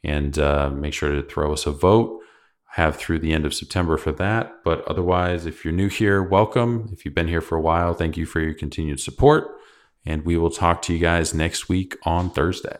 and 0.04 0.38
uh, 0.38 0.70
make 0.70 0.94
sure 0.94 1.10
to 1.10 1.22
throw 1.22 1.52
us 1.52 1.66
a 1.66 1.72
vote. 1.72 2.20
Have 2.74 2.96
through 2.96 3.18
the 3.18 3.34
end 3.34 3.44
of 3.44 3.52
September 3.52 3.98
for 3.98 4.12
that. 4.12 4.62
But 4.64 4.86
otherwise, 4.86 5.44
if 5.44 5.64
you're 5.64 5.74
new 5.74 5.88
here, 5.88 6.22
welcome. 6.22 6.88
If 6.92 7.04
you've 7.04 7.14
been 7.14 7.28
here 7.28 7.42
for 7.42 7.56
a 7.56 7.60
while, 7.60 7.94
thank 7.94 8.16
you 8.16 8.26
for 8.26 8.40
your 8.40 8.54
continued 8.54 9.00
support. 9.00 9.48
And 10.06 10.24
we 10.24 10.38
will 10.38 10.50
talk 10.50 10.82
to 10.82 10.94
you 10.94 10.98
guys 10.98 11.34
next 11.34 11.68
week 11.68 11.96
on 12.04 12.30
Thursday. 12.30 12.78